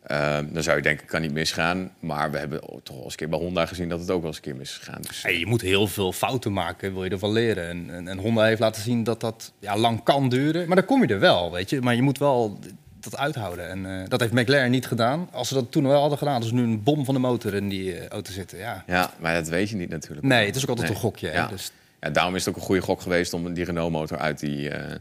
Ehm, 0.09 0.45
dan 0.53 0.63
zou 0.63 0.77
je 0.77 0.83
denken, 0.83 1.07
kan 1.07 1.21
niet 1.21 1.33
misgaan. 1.33 1.91
Maar 2.01 2.31
we 2.31 2.39
hebben 2.39 2.61
toch 2.61 2.95
wel 2.95 3.03
eens 3.05 3.11
een 3.13 3.19
keer 3.19 3.29
bij 3.29 3.39
Honda 3.39 3.67
gezien 3.67 3.89
dat 3.89 4.01
het 4.01 4.11
ook 4.11 4.19
wel 4.19 4.27
eens 4.27 4.37
een 4.37 4.43
keer 4.43 4.57
mis 4.57 4.69
is 4.71 4.77
gegaan. 4.77 5.03
Dus, 5.03 5.23
Hey, 5.23 5.39
je 5.39 5.47
moet 5.47 5.61
heel 5.61 5.87
veel 5.87 6.13
fouten 6.13 6.53
maken, 6.53 6.93
wil 6.93 7.05
je 7.05 7.11
ervan 7.11 7.33
leren. 7.33 7.69
En, 7.69 7.91
en, 7.95 8.09
en 8.09 8.19
Honda 8.19 8.45
heeft 8.45 8.61
laten 8.61 8.83
zien 8.83 9.05
dat 9.05 9.21
dat 9.21 9.53
ja, 9.59 9.77
lang 9.77 10.03
kan 10.03 10.29
duren. 10.29 10.67
Maar 10.67 10.77
dan 10.77 10.85
kom 10.85 11.03
je 11.03 11.15
er 11.15 11.21
wel, 11.21 11.53
weet 11.53 11.71
je. 11.71 11.81
Maar 11.81 11.95
je 11.95 12.03
moet 12.03 12.19
wel 12.19 12.59
dat 13.01 13.17
uithouden. 13.17 13.69
En 13.69 14.01
eh, 14.03 14.09
dat 14.09 14.21
heeft 14.21 14.33
McLaren 14.33 14.71
niet 14.71 14.87
gedaan. 14.87 15.29
Als 15.33 15.49
ze 15.49 15.55
dat 15.55 15.73
toen 15.73 15.87
wel 15.87 16.01
hadden 16.01 16.19
gedaan, 16.19 16.43
ze 16.43 16.55
nu 16.55 16.63
een 16.63 16.83
bom 16.83 17.05
van 17.05 17.15
de 17.15 17.21
motor 17.21 17.55
in 17.55 17.69
die 17.69 17.95
eh, 17.99 18.07
auto 18.09 18.33
zitten. 18.33 18.59
Ja. 18.59 18.85
Ja, 18.87 19.11
maar 19.21 19.35
dat 19.35 19.49
weet 19.49 19.69
je 19.71 19.77
niet 19.77 19.89
natuurlijk. 19.91 20.27
Nee, 20.27 20.47
het 20.47 20.57
is 20.57 20.63
ook 20.63 20.69
altijd 20.69 20.87
Nee. 20.89 20.97
een 20.97 21.03
gokje. 21.03 21.27
hè. 21.29 21.35
Ja. 21.35 21.47
Dus, 21.47 21.71
Ja, 22.01 22.11
daarom 22.11 22.35
is 22.35 22.45
het 22.45 22.55
ook 22.55 22.61
een 22.61 22.67
goede 22.67 22.81
gok 22.83 23.01
geweest 23.01 23.33
om 23.33 23.53
die 23.55 23.65
Renault-motor 23.65 24.19
uit 24.19 24.41
die... 24.41 24.69
eh, 24.71 24.95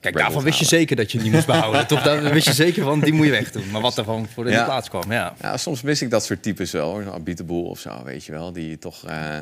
kijk, 0.00 0.16
daarvan 0.16 0.42
wist 0.42 0.58
je 0.58 0.64
zeker 0.64 0.96
dat 0.96 1.12
je 1.12 1.20
niet 1.20 1.32
moest 1.32 1.46
behouden. 1.46 1.86
Toch, 1.86 2.02
daar 2.02 2.32
wist 2.32 2.46
je 2.46 2.52
zeker 2.52 2.82
van, 2.82 3.00
die 3.00 3.12
moet 3.12 3.26
je 3.26 3.32
wegdoen. 3.32 3.70
Maar 3.70 3.80
wat 3.80 3.98
er 3.98 4.04
gewoon 4.04 4.28
voor 4.28 4.46
in 4.46 4.52
Ja. 4.52 4.58
de 4.58 4.64
plaats 4.64 4.88
kwam, 4.88 5.12
ja. 5.12 5.34
Ja, 5.40 5.56
soms 5.56 5.82
mis 5.82 6.02
ik 6.02 6.10
dat 6.10 6.24
soort 6.24 6.42
types 6.42 6.70
wel. 6.70 6.94
Zo'n 6.94 7.12
Abiteboel 7.12 7.64
of 7.64 7.78
zo, 7.78 8.04
weet 8.04 8.24
je 8.24 8.32
wel. 8.32 8.52
Die 8.52 8.78
toch 8.78 9.04
eh, 9.06 9.36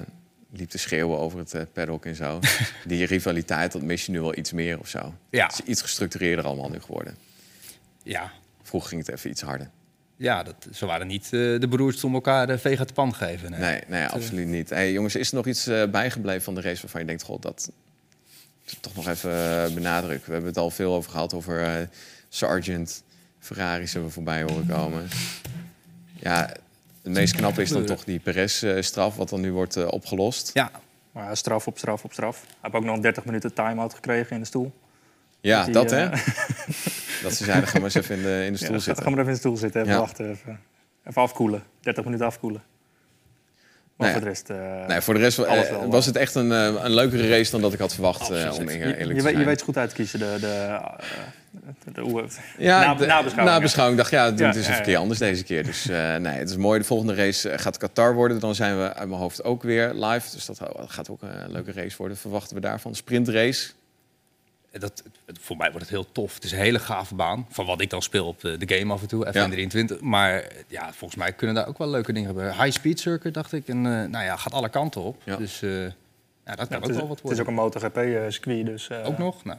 liep 0.53 0.69
te 0.71 0.79
schreeuwen 0.79 1.19
over 1.19 1.39
het 1.39 1.55
eh, 1.55 1.63
paddock 1.73 2.05
en 2.07 2.15
zo. 2.15 2.39
die 2.87 3.07
rivaliteit, 3.07 3.73
dat 3.73 3.83
mis 3.83 4.07
je 4.07 4.13
nu 4.13 4.21
wel 4.21 4.37
iets 4.37 4.53
meer 4.53 4.79
of 4.79 4.89
zo. 4.89 5.15
Ja. 5.31 5.47
Het 5.47 5.53
is 5.53 5.61
iets 5.71 5.83
gestructureerder 5.83 6.45
allemaal 6.45 6.69
nu 6.71 6.81
geworden. 6.81 7.17
Ja, 8.03 8.31
Vroeger 8.63 8.89
ging 8.91 9.07
het 9.07 9.17
even 9.17 9.31
iets 9.31 9.41
harder. 9.43 9.71
Ja 10.17 10.43
dat, 10.43 10.55
ze 10.73 10.87
waren 10.87 11.07
niet 11.07 11.25
eh, 11.25 11.31
de 11.31 11.67
broers 11.69 12.05
om 12.05 12.15
elkaar 12.15 12.47
de 12.47 12.59
vega 12.59 12.85
te 12.85 12.93
pan 12.93 13.15
geven. 13.15 13.51
Nee. 13.51 13.61
Nee, 13.61 13.81
nee, 13.89 14.07
absoluut 14.07 14.47
niet. 14.47 14.71
Hey, 14.71 14.93
jongens, 14.93 15.17
is 15.17 15.29
er 15.29 15.35
nog 15.37 15.47
iets 15.47 15.67
eh, 15.67 15.91
bijgebleven 15.91 16.43
van 16.43 16.55
de 16.55 16.61
race 16.61 16.83
waarvan 16.83 17.01
je 17.01 17.07
denkt... 17.07 17.23
God, 17.23 17.43
dat 17.43 17.71
toch 18.81 18.95
nog 18.95 19.09
even 19.09 19.31
eh, 19.31 19.75
benadrukken. 19.75 20.27
We 20.27 20.33
hebben 20.33 20.51
het 20.51 20.59
al 20.59 20.71
veel 20.71 20.95
over 20.95 21.11
gehad, 21.11 21.35
over 21.35 21.63
eh 21.63 21.87
Sargent. 22.29 23.03
Ferraris 23.39 23.93
hebben 23.93 24.09
we 24.09 24.15
voorbij 24.15 24.43
horen 24.43 24.67
komen. 24.67 25.09
Ja, 26.21 26.53
het 27.03 27.13
meest 27.13 27.35
knappe 27.35 27.63
is 27.63 27.71
dan 27.71 27.85
toch 27.85 28.05
die 28.05 28.19
Perez-straf... 28.19 29.17
wat 29.17 29.29
dan 29.29 29.41
nu 29.41 29.53
wordt 29.53 29.77
eh, 29.77 29.87
opgelost. 29.89 30.51
Ja, 30.55 30.71
Maar 31.13 31.37
straf 31.37 31.67
op 31.67 31.79
straf 31.79 32.05
op 32.05 32.13
straf. 32.13 32.41
Hij 32.41 32.57
heeft 32.61 32.75
ook 32.75 32.85
nog 32.85 32.97
een 32.97 33.03
30 33.03 33.25
minuten 33.25 33.55
time-out 33.55 33.95
gekregen 33.95 34.35
in 34.35 34.41
de 34.41 34.47
stoel. 34.47 34.73
Ja, 35.41 35.67
dat 35.67 35.93
eh, 35.93 35.99
hè? 35.99 36.09
dat 37.23 37.33
ze 37.33 37.45
zeiden, 37.45 37.69
ga 37.69 37.75
maar 37.75 37.85
eens 37.85 37.95
even 37.95 38.17
in 38.17 38.23
de, 38.23 38.43
in 38.47 38.53
de 38.53 38.59
stoel 38.59 38.73
Ja, 38.75 38.79
zitten. 38.79 39.03
Ga 39.05 39.11
maar 39.11 39.19
even 39.19 39.29
in 39.31 39.35
de 39.35 39.41
stoel 39.41 39.57
zitten, 39.57 39.83
even 39.83 39.99
wachten. 39.99 40.31
Even, 40.31 40.61
even 41.05 41.23
afkoelen. 41.23 41.63
30 41.81 42.05
minuten 42.05 42.27
afkoelen. 42.27 42.63
Maar 43.97 44.09
Nou 44.09 44.21
voor 44.21 44.29
de 44.29 44.35
rest... 44.35 44.51
eh, 44.51 44.87
Nee, 44.87 45.01
voor 45.01 45.15
de 45.15 45.21
rest 45.21 45.39
eh, 45.39 45.71
wel, 45.71 45.89
was 45.91 46.01
eh, 46.07 46.13
het 46.13 46.17
echt 46.17 46.35
een, 46.35 46.51
een 46.51 46.95
leukere 46.95 47.29
race 47.29 47.51
dan 47.51 47.61
dat 47.61 47.73
ik 47.73 47.79
had 47.79 47.93
verwacht, 47.95 48.29
om 48.31 48.35
eerlijk 48.37 48.55
je, 48.55 48.65
te 48.69 49.05
zijn. 49.07 49.23
weet, 49.23 49.37
je 49.37 49.45
weet 49.45 49.63
goed 49.63 49.77
uit 49.77 49.89
te 49.89 49.95
kiezen, 49.95 50.19
de, 50.19 50.37
de, 50.41 50.81
de, 51.85 51.93
de, 51.93 52.25
Ja, 52.59 52.81
na- 52.85 52.95
de- 52.95 53.07
nabeschouwing. 53.07 53.55
nabeschouwing 53.55 53.99
dacht, 53.99 54.11
ja, 54.11 54.25
het 54.25 54.57
is 54.57 54.67
ja, 54.67 54.77
een 54.77 54.83
keer 54.83 54.93
ja. 54.93 54.99
anders 54.99 55.19
deze 55.19 55.45
keer. 55.45 55.65
Dus 55.65 55.85
nee, 56.25 56.27
het 56.27 56.51
is 56.51 56.57
mooi. 56.57 56.79
De 56.79 56.85
volgende 56.85 57.15
race 57.15 57.59
gaat 57.59 57.77
Qatar 57.77 58.15
worden. 58.15 58.41
Dan 58.41 58.55
zijn 58.55 58.77
we 58.79 58.95
uit 58.95 59.09
mijn 59.09 59.21
hoofd 59.21 59.45
ook 59.45 59.63
weer 59.63 59.95
live. 59.95 60.31
Dus 60.31 60.47
dat 60.47 60.61
gaat 60.87 61.11
ook 61.11 61.23
een 61.23 61.53
leuke 61.53 61.73
race 61.73 61.97
worden. 61.97 62.17
Verwachten 62.17 62.55
we 62.55 62.61
daarvan. 62.63 62.95
Sprintrace. 62.95 63.69
Dat, 64.79 65.03
voor 65.41 65.57
mij 65.57 65.67
wordt 65.71 65.83
het 65.87 65.95
heel 65.95 66.13
tof. 66.13 66.35
Het 66.35 66.45
is 66.45 66.53
een 66.53 66.59
hele 66.59 66.79
gave 66.79 67.15
baan. 67.15 67.47
Van 67.51 67.67
wat 67.67 67.81
ik 67.81 67.91
dan 67.91 68.03
speel 68.03 68.27
op 68.27 68.41
de, 68.41 68.57
de 68.57 68.77
game 68.79 68.93
af 68.93 69.01
en 69.03 69.09
toe, 69.09 69.27
F123. 69.27 70.01
Maar 70.01 70.45
ja, 70.69 70.93
volgens 70.93 71.21
mij 71.21 71.33
kunnen 71.33 71.57
daar 71.57 71.67
ook 71.69 71.79
wel 71.79 71.89
leuke 71.89 72.13
dingen 72.13 72.29
gebeuren. 72.29 72.63
High 72.63 72.71
speed 72.79 73.01
circuit, 73.01 73.35
dacht 73.35 73.53
ik. 73.53 73.69
En 73.69 73.77
eh, 73.77 73.93
nou 74.09 74.25
ja, 74.25 74.37
gaat 74.37 74.53
alle 74.53 74.69
kanten 74.69 75.01
op. 75.03 75.23
Dus 75.39 75.63
eh, 75.63 75.71
ja, 75.83 75.89
dat 76.55 76.57
kan 76.57 76.67
Ja, 76.69 76.77
ook 76.77 76.83
het, 76.83 76.91
is, 76.91 76.97
wel 76.97 77.09
wat 77.09 77.21
het 77.23 77.31
is 77.31 77.37
worden. 77.37 77.41
ook 77.41 77.47
een 77.49 77.55
MotoGP-circuit, 77.55 78.67
dus... 78.67 78.89
eh, 78.89 79.07
Ook 79.07 79.19
nog? 79.19 79.45
Nou. 79.45 79.59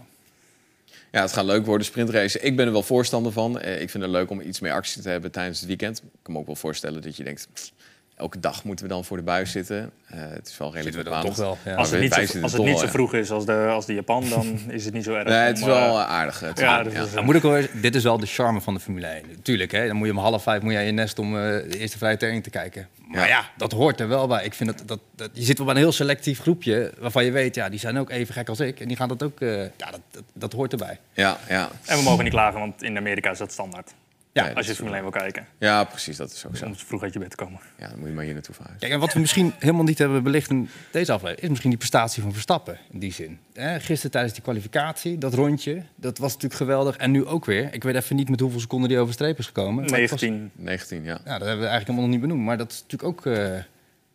Ja, 1.12 1.22
het 1.22 1.34
gaat 1.34 1.46
leuk 1.46 1.66
worden, 1.66 1.88
sprintrace. 1.88 2.40
Ik 2.40 2.56
ben 2.56 2.66
er 2.66 2.72
wel 2.72 2.84
voorstander 2.84 3.32
van. 3.32 3.60
Eh, 3.60 3.82
ik 3.82 3.90
vind 3.90 4.04
het 4.04 4.12
leuk 4.12 4.30
om 4.30 4.42
iets 4.42 4.60
meer 4.60 4.72
actie 4.74 5.02
te 5.02 5.10
hebben 5.10 5.32
tijdens 5.32 5.58
het 5.60 5.68
weekend. 5.68 5.98
Ik 5.98 6.10
kan 6.22 6.34
me 6.34 6.40
ook 6.40 6.46
wel 6.46 6.56
voorstellen 6.56 7.02
dat 7.02 7.16
je 7.18 7.24
denkt... 7.24 7.48
pff, 7.54 7.72
elke 8.18 8.40
dag 8.40 8.64
moeten 8.64 8.86
we 8.86 8.92
dan 8.92 9.06
voor 9.06 9.18
de 9.18 9.24
buis 9.24 9.52
zitten. 9.52 9.92
Eh, 10.08 10.20
het 10.20 10.48
is 10.48 10.58
wel 10.58 10.74
redelijk 10.74 11.10
we 11.10 11.22
toch 11.22 11.36
wel, 11.36 11.58
ja. 11.66 11.76
Als 11.76 11.92
het 11.92 12.00
niet 12.00 12.14
zo, 12.14 12.42
als 12.42 12.54
het 12.54 12.64
niet 12.64 12.80
vroeg 12.80 13.14
is 13.14 13.32
als 13.32 13.46
de, 13.46 13.68
als 13.70 13.86
de 13.86 13.94
Japan, 13.94 14.30
dan 14.30 14.60
is 14.68 14.86
het 14.86 14.94
niet 14.94 15.04
zo 15.04 15.14
erg. 15.14 15.28
Nee, 15.28 15.38
het 15.38 15.58
is 15.58 15.64
om, 15.64 15.70
wel 15.70 16.00
eh, 16.00 16.10
aardig. 16.10 16.58
ja, 16.60 16.84
is, 16.84 17.12
Dan 17.12 17.26
moet 17.26 17.36
ik 17.36 17.42
wel 17.42 17.62
dit 17.74 17.96
is 17.96 18.04
wel 18.04 18.20
de 18.20 18.26
charme 18.26 18.62
van 18.62 18.74
de 18.74 18.80
Formule 18.80 19.08
1. 19.08 19.42
Tuurlijk, 19.42 19.72
hè, 19.72 19.88
dan 19.88 19.96
moet 19.96 20.08
je 20.08 20.14
om 20.14 20.20
half 20.20 20.44
vijf 20.44 20.62
moet 20.62 20.72
je 20.72 20.78
aan 20.78 20.86
je 20.86 20.92
nest 20.92 21.20
om 21.20 21.36
eh, 21.36 21.42
de 21.42 21.78
eerste 21.78 21.98
vrije 21.98 22.18
training 22.18 22.44
te 22.44 22.50
kijken. 22.50 22.88
Maar 23.08 23.28
ja. 23.28 23.50
dat 23.58 23.72
hoort 23.72 24.00
er 24.00 24.08
wel 24.08 24.28
bij. 24.28 24.46
Ik 24.46 24.54
vind 24.54 24.78
dat, 24.78 24.88
dat, 24.88 25.00
dat, 25.16 25.30
je 25.34 25.44
zit 25.44 25.58
wel 25.58 25.66
bij 25.66 25.76
een 25.76 25.82
heel 25.82 25.92
selectief 25.92 26.40
groepje 26.40 26.94
waarvan 27.00 27.26
je 27.26 27.32
weet, 27.32 27.56
ja, 27.56 27.70
die 27.70 27.80
zijn 27.80 27.98
ook 27.98 28.10
even 28.10 28.34
gek 28.34 28.50
als 28.50 28.60
ik. 28.60 28.80
En 28.80 28.88
die 28.88 28.98
gaan 28.98 29.08
dat 29.08 29.24
ook, 29.24 29.42
eh, 29.42 29.64
ja, 29.64 29.92
dat, 29.92 30.02
dat, 30.12 30.24
dat 30.34 30.54
hoort 30.54 30.72
erbij. 30.72 31.00
Ja, 31.14 31.38
ja. 31.50 31.70
En 31.86 31.98
we 31.98 32.04
mogen 32.04 32.24
niet 32.24 32.34
klagen, 32.34 32.60
want 32.60 32.84
in 32.84 32.98
Amerika 32.98 33.32
is 33.32 33.38
dat 33.38 33.52
standaard. 33.52 33.94
Ja, 34.38 34.46
Nee, 34.46 34.56
als 34.56 34.66
je 34.66 34.72
is 34.72 34.78
Formule 34.78 34.96
1 35.02 35.12
wil 35.12 35.22
kijken. 35.22 35.48
Ja, 35.60 35.84
precies. 35.84 36.18
Dat 36.18 36.32
is 36.32 36.46
ook 36.48 36.56
zo. 36.58 36.66
Om 36.66 36.76
vroeg 36.76 37.04
uit 37.04 37.14
je 37.14 37.20
bed 37.20 37.30
te 37.30 37.36
komen. 37.36 37.60
Ja, 37.80 37.88
dan 37.90 38.00
moet 38.00 38.08
je 38.08 38.14
maar 38.14 38.24
hier 38.24 38.34
naartoe 38.34 38.54
verhuizen. 38.56 38.82
Kijk, 38.88 38.94
en 38.94 39.06
wat 39.06 39.14
we 39.14 39.20
misschien 39.20 39.54
helemaal 39.60 39.84
niet 39.84 39.98
hebben 39.98 40.24
belicht 40.24 40.50
in 40.50 40.70
deze 40.92 41.12
aflevering... 41.12 41.42
is 41.44 41.50
misschien 41.50 41.70
die 41.70 41.80
prestatie 41.80 42.22
van 42.24 42.32
Verstappen 42.34 42.78
in 42.92 43.00
die 43.00 43.14
zin. 43.14 43.40
Hè, 43.54 43.80
gisteren 43.80 44.12
tijdens 44.12 44.34
die 44.34 44.44
kwalificatie, 44.44 45.18
dat 45.18 45.34
rondje, 45.34 45.84
dat 45.96 46.18
was 46.18 46.34
natuurlijk 46.34 46.62
geweldig. 46.62 46.98
En 46.98 47.12
nu 47.12 47.26
ook 47.26 47.46
weer. 47.46 47.74
Ik 47.74 47.84
weet 47.84 47.96
even 47.96 48.16
niet 48.16 48.30
met 48.30 48.40
hoeveel 48.40 48.60
seconden 48.60 48.90
die 48.90 48.98
over 48.98 49.10
de 49.10 49.14
streep 49.24 49.38
is 49.40 49.46
gekomen. 49.46 49.74
maar 49.74 50.00
het 50.00 50.10
was- 50.10 50.22
19. 50.22 50.52
19, 50.56 51.04
ja. 51.04 51.20
Ja, 51.26 51.38
dat 51.38 51.48
hebben 51.48 51.48
we 51.66 51.68
eigenlijk 51.70 51.88
helemaal 51.88 52.02
nog 52.02 52.10
niet 52.12 52.22
benoemd. 52.22 52.46
Maar 52.46 52.58
dat 52.58 52.72
is 52.72 52.82
natuurlijk 52.88 53.04
ook... 53.20 53.26
eh, 53.26 53.58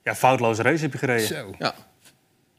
Ja, 0.02 0.14
foutloze 0.14 0.62
race 0.62 0.82
heb 0.82 0.92
je 0.92 0.98
gereden. 0.98 1.26
zo. 1.26 1.54
Ja. 1.58 1.74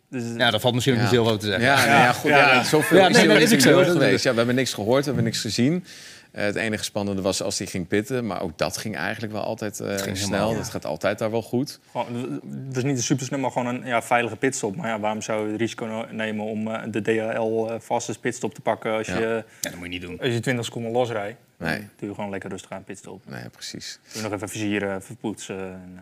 Dus, 0.10 0.24
Ja, 0.38 0.52
dat 0.52 0.62
valt 0.62 0.74
misschien 0.74 0.94
ook 0.96 1.00
Ja. 1.02 1.06
niet 1.06 1.16
heel 1.16 1.26
veel 1.26 1.38
te 1.38 1.46
zeggen. 1.46 1.64
Ja, 1.66 1.76
nee, 1.78 1.88
ja, 1.88 2.12
goed. 2.14 2.30
Ja, 2.30 2.38
Ja, 2.38 2.54
ja. 2.54 2.64
zoveel 2.64 2.98
Ja, 2.98 3.08
is 3.08 3.16
nee, 3.16 3.30
er 3.30 3.42
is 3.42 3.48
ook 3.50 3.54
in 3.56 3.62
zo. 3.62 3.84
geweest. 3.84 4.24
Ja, 4.24 4.32
we 4.32 4.38
hebben 4.38 4.56
niks 4.56 4.74
gehoord, 4.74 5.00
we 5.00 5.06
hebben 5.06 5.24
niks 5.24 5.40
gezien. 5.40 5.86
Eh, 6.34 6.44
het 6.46 6.56
enige 6.56 6.84
spannende 6.84 7.22
was 7.22 7.42
als 7.42 7.58
hij 7.58 7.68
ging 7.68 7.88
pitten. 7.88 8.26
Maar 8.26 8.42
ook 8.42 8.58
dat 8.58 8.78
ging 8.78 8.96
eigenlijk 8.96 9.34
wel 9.34 9.42
altijd 9.44 9.80
eh, 9.80 9.88
ging 9.98 10.18
snel. 10.18 10.30
helemaal, 10.30 10.52
ja. 10.52 10.58
Dat 10.58 10.70
gaat 10.70 10.86
altijd 10.86 11.20
daar 11.20 11.32
wel 11.32 11.42
goed. 11.42 11.80
Gewoon, 11.92 12.42
het 12.68 12.78
is 12.78 12.84
niet 12.84 12.98
een 12.98 13.04
supersnel, 13.04 13.40
maar 13.40 13.52
gewoon 13.52 13.68
een 13.76 13.86
ja, 13.86 14.02
veilige 14.02 14.36
pitstop. 14.36 14.76
Maar 14.76 14.88
ja, 14.88 15.00
waarom 15.00 15.22
zou 15.22 15.46
je 15.46 15.52
het 15.52 15.60
risico 15.62 16.06
nemen 16.12 16.46
om 16.46 16.68
eh, 16.68 16.84
de 16.92 17.02
DHL 17.02 17.68
eh 17.70 17.80
fastest 17.80 18.20
pitstop 18.20 18.54
te 18.54 18.62
pakken 18.62 18.94
als, 18.94 19.08
Ja. 19.08 19.20
je, 19.20 19.44
Ja, 19.62 19.70
dat 19.70 19.76
moet 19.76 19.84
je 19.84 19.90
niet 19.90 20.02
doen. 20.02 20.20
als 20.20 20.34
je 20.34 20.40
20 20.40 20.66
seconden 20.66 20.92
losrijdt? 20.92 21.38
Nee. 21.58 21.78
Dan 21.78 21.90
doe 22.00 22.10
je 22.10 22.16
gewoon 22.16 22.30
lekker 22.30 22.50
rustig 22.50 22.72
aan 22.72 22.84
pitstop. 22.84 23.24
Nee, 23.30 23.50
precies. 23.50 24.00
Doe 24.14 24.22
nog 24.22 24.32
even 24.32 24.50
versieren, 24.50 24.96
even 24.98 25.16
poetsen. 25.18 25.58
En, 25.60 25.94
eh, 25.96 26.02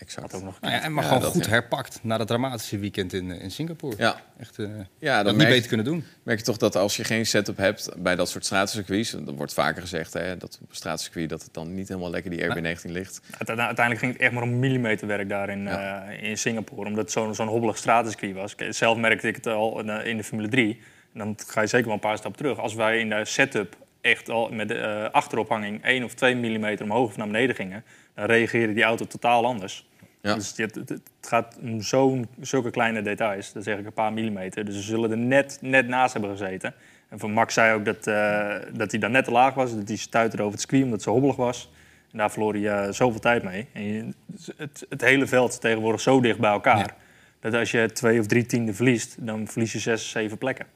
Exact. 0.00 0.34
ook 0.34 0.42
nog. 0.42 0.60
Nou 0.60 0.74
ja, 0.74 0.80
en 0.82 0.92
maar 0.94 1.04
Ja, 1.04 1.10
gewoon 1.10 1.30
goed 1.30 1.44
ja. 1.44 1.50
herpakt 1.50 1.98
na 2.02 2.18
dat 2.18 2.26
dramatische 2.26 2.78
weekend 2.78 3.12
in, 3.12 3.30
eh, 3.30 3.42
in 3.42 3.50
Singapore. 3.50 3.94
Ja. 3.98 4.20
Echt, 4.38 4.58
eh 4.58 4.68
Ja, 4.98 5.16
dat 5.22 5.26
niet 5.32 5.36
merk, 5.36 5.50
beter 5.50 5.68
kunnen 5.68 5.86
doen. 5.86 6.04
merk 6.22 6.38
je 6.38 6.44
toch 6.44 6.56
dat 6.56 6.76
als 6.76 6.96
je 6.96 7.04
geen 7.04 7.26
setup 7.26 7.56
hebt 7.56 7.90
bij 7.98 8.16
dat 8.16 8.28
soort 8.28 8.44
stratencircuits... 8.44 9.10
dan 9.10 9.36
wordt 9.36 9.52
vaker 9.52 9.80
gezegd 9.82 10.12
hè, 10.12 10.36
dat 10.36 10.58
op 10.62 10.68
een 10.70 10.76
stratencircuit 10.76 11.28
dat 11.28 11.42
het 11.42 11.54
dan 11.54 11.74
niet 11.74 11.88
helemaal 11.88 12.10
lekker 12.10 12.30
die 12.30 12.40
RB19 12.44 12.90
ligt. 12.90 13.20
Uite- 13.38 13.62
Uiteindelijk 13.62 13.98
ging 13.98 14.12
het 14.12 14.20
echt 14.22 14.32
maar 14.32 14.42
om 14.42 14.58
millimeterwerk 14.58 15.28
daar 15.28 15.48
in, 15.48 15.62
Ja. 15.62 16.04
eh, 16.08 16.22
in 16.30 16.38
Singapore. 16.38 16.86
Omdat 16.88 17.02
het 17.04 17.12
zo'n 17.12 17.34
zo'n 17.34 17.48
hobbelig 17.48 17.76
stratencircuit 17.78 18.34
was. 18.34 18.54
Zelf 18.78 18.96
merkte 18.98 19.28
ik 19.28 19.34
het 19.36 19.46
al 19.46 19.80
in 20.04 20.16
de, 20.16 20.24
Formule 20.24 20.48
3. 20.48 20.80
En 21.12 21.18
dan 21.18 21.36
ga 21.46 21.60
je 21.60 21.66
zeker 21.66 21.86
wel 21.86 21.94
een 21.94 22.00
paar 22.00 22.18
stappen 22.18 22.40
terug. 22.42 22.58
Als 22.58 22.74
wij 22.74 22.98
in 22.98 23.08
de 23.08 23.24
setup 23.24 23.76
echt 24.00 24.28
al 24.28 24.48
met 24.48 24.68
de 24.68 24.74
eh, 24.74 25.10
achterophanging 25.10 25.84
1 25.84 26.04
of 26.04 26.14
2 26.14 26.34
millimeter 26.36 26.84
omhoog 26.84 27.08
of 27.08 27.16
naar 27.16 27.26
beneden 27.26 27.54
gingen... 27.56 27.84
dan 28.14 28.24
reageerde 28.24 28.72
die 28.72 28.82
auto 28.82 29.04
totaal 29.06 29.46
anders. 29.46 29.88
Ja. 30.22 30.34
Dus 30.34 30.52
het, 30.56 31.00
gaat 31.20 31.58
om 31.62 31.80
zo'n, 31.80 32.28
zulke 32.40 32.70
kleine 32.70 33.02
details. 33.02 33.52
Dat 33.52 33.64
zeg 33.64 33.78
ik 33.78 33.86
een 33.86 33.92
paar 33.92 34.12
millimeter. 34.12 34.64
Dus 34.64 34.74
ze 34.74 34.82
zullen 34.82 35.10
er 35.10 35.16
net, 35.18 35.58
net 35.60 35.88
naast 35.88 36.12
hebben 36.12 36.30
gezeten. 36.30 36.74
En 37.08 37.18
van 37.18 37.32
Max 37.32 37.54
zei 37.54 37.74
ook 37.74 37.84
dat, 37.84 38.06
eh, 38.06 38.56
dat 38.72 38.90
hij 38.90 39.00
daar 39.00 39.10
net 39.10 39.24
te 39.24 39.30
laag 39.30 39.54
was. 39.54 39.74
Dat 39.74 39.88
hij 39.88 39.96
stuiterde 39.96 40.42
over 40.42 40.52
het 40.58 40.60
circuit 40.60 40.84
omdat 40.84 41.02
zo 41.02 41.10
hobbelig 41.12 41.36
was. 41.36 41.70
En 42.12 42.18
daar 42.18 42.30
verloor 42.30 42.54
hij 42.54 42.68
eh, 42.86 42.92
zoveel 42.92 43.20
tijd 43.20 43.42
mee. 43.42 43.68
En 43.72 43.82
je- 43.84 44.12
het, 44.56 44.86
het 44.88 45.00
hele 45.00 45.26
veld 45.26 45.50
is 45.52 45.58
tegenwoordig 45.58 46.00
zo 46.00 46.20
dicht 46.20 46.38
bij 46.38 46.50
elkaar. 46.50 46.96
Dat 47.40 47.54
als 47.54 47.70
je 47.70 47.90
twee 47.92 48.20
of 48.20 48.26
drie 48.26 48.46
tienden 48.46 48.74
verliest, 48.74 49.16
dan 49.26 49.48
verlies 49.48 49.72
je 49.72 49.78
zes, 49.78 50.10
zeven 50.10 50.38
plekken. 50.38 50.66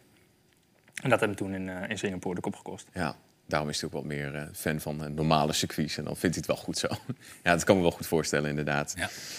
En 1.03 1.11
dat 1.11 1.21
hebben 1.21 1.39
we 1.39 1.45
toen 1.45 1.55
in, 1.55 1.69
eh, 1.69 1.89
in 1.91 1.99
Singapore 1.99 2.35
de 2.35 2.41
kop 2.41 2.57
gekost. 2.57 2.89
Ja. 2.93 3.17
Daarom 3.47 3.69
is 3.69 3.81
hij 3.81 3.89
ook 3.89 3.95
wat 3.95 4.05
meer 4.05 4.35
eh, 4.35 4.43
fan 4.55 4.81
van 4.81 5.05
eh, 5.05 5.11
normale 5.11 5.53
circuits. 5.53 5.97
En 5.99 6.05
dan 6.05 6.17
vindt 6.17 6.37
hij 6.37 6.45
het 6.47 6.55
wel 6.57 6.65
goed 6.65 6.79
zo. 6.79 6.89
ja, 7.45 7.53
dat 7.53 7.65
kan 7.65 7.77
me 7.77 7.83
wel 7.83 7.91
goed 7.91 8.07
voorstellen, 8.07 8.49
inderdaad. 8.51 8.95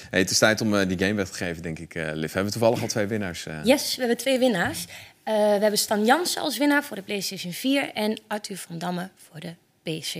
Hey, 0.09 0.19
het 0.19 0.29
is 0.29 0.37
tijd 0.37 0.61
om 0.61 0.75
eh, 0.75 0.87
die 0.87 0.97
game 0.97 1.13
weg 1.13 1.29
te 1.29 1.37
geven, 1.37 1.61
denk 1.61 1.79
ik, 1.79 1.95
eh 1.95 2.03
Liv. 2.13 2.33
Hebben 2.33 2.53
we 2.53 2.59
toevallig 2.59 2.81
al 2.81 2.87
twee 2.87 3.05
winnaars? 3.07 3.45
eh? 3.45 3.63
Yes, 3.63 3.93
we 3.93 3.99
hebben 3.99 4.17
twee 4.17 4.39
winnaars. 4.39 4.85
Eh, 5.23 5.33
we 5.33 5.39
hebben 5.41 5.77
Stan 5.77 6.05
Jansen 6.05 6.41
als 6.41 6.57
winnaar 6.57 6.83
voor 6.83 6.95
de 6.95 7.01
PlayStation 7.01 7.51
4 7.53 7.93
en 7.93 8.19
Arthur 8.27 8.57
van 8.57 8.77
Damme 8.77 9.09
voor 9.15 9.39
de 9.39 9.53
PC. 9.83 10.13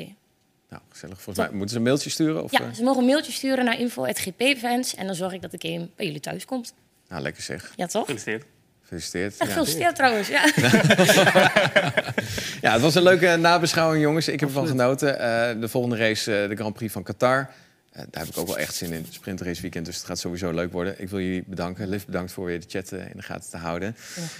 Nou, 0.70 0.82
gezellig. 0.90 1.22
Volgens 1.22 1.46
mij 1.48 1.56
moeten 1.56 1.70
ze 1.70 1.76
een 1.78 1.84
mailtje 1.84 2.10
sturen? 2.10 2.44
Of, 2.44 2.52
Ja, 2.52 2.74
ze 2.74 2.84
mogen 2.84 3.00
een 3.02 3.08
mailtje 3.08 3.32
sturen 3.32 3.66
naar 3.66 3.80
info.gpfans 3.80 4.96
en 4.96 5.06
dan 5.06 5.16
zorg 5.16 5.34
ik 5.34 5.42
dat 5.42 5.52
de 5.52 5.70
game 5.70 5.90
bij 5.96 6.06
jullie 6.06 6.22
thuis 6.22 6.46
komt. 6.46 6.74
Nou, 7.10 7.22
lekker 7.22 7.44
zeg. 7.44 7.74
Ja, 7.76 7.86
toch? 7.86 8.02
Gefeliciteerd. 8.06 8.46
Gefeliciteerd. 8.86 9.36
Ja, 9.40 9.46
gefeliciteerd 9.46 9.96
trouwens. 9.96 10.28
Ja. 10.28 10.44
Ja, 12.62 12.72
het 12.72 12.82
was 12.82 12.96
een 12.96 13.04
leuke 13.04 13.36
nabeschouwing, 13.36 14.04
jongens. 14.04 14.28
Ik 14.28 14.40
heb 14.40 14.50
ervan 14.50 14.68
genoten. 14.68 15.20
Eh, 15.20 15.62
de 15.62 15.68
volgende 15.68 15.98
race, 15.98 16.42
eh, 16.42 16.50
de 16.50 16.56
Grand 16.56 16.74
Prix 16.74 16.94
van 16.94 17.04
Qatar. 17.04 17.50
Eh, 17.96 18.02
daar 18.10 18.24
heb 18.24 18.34
ik 18.34 18.38
ook 18.38 18.48
wel 18.48 18.58
echt 18.58 18.76
zin 18.76 18.92
in. 18.92 19.06
Sprintrace 19.10 19.62
weekend, 19.62 19.86
dus 19.86 19.96
het 19.96 20.06
gaat 20.06 20.20
sowieso 20.20 20.52
leuk 20.52 20.72
worden. 20.72 21.02
Ik 21.02 21.10
wil 21.10 21.20
jullie 21.20 21.44
bedanken. 21.48 21.88
Liv, 21.88 22.06
bedankt 22.06 22.32
voor 22.32 22.46
weer 22.46 22.60
de 22.60 22.66
chat 22.70 22.92
eh, 22.92 23.00
in 23.00 23.14
de 23.16 23.22
gaten 23.22 23.50
te 23.50 23.58
houden. 23.58 23.96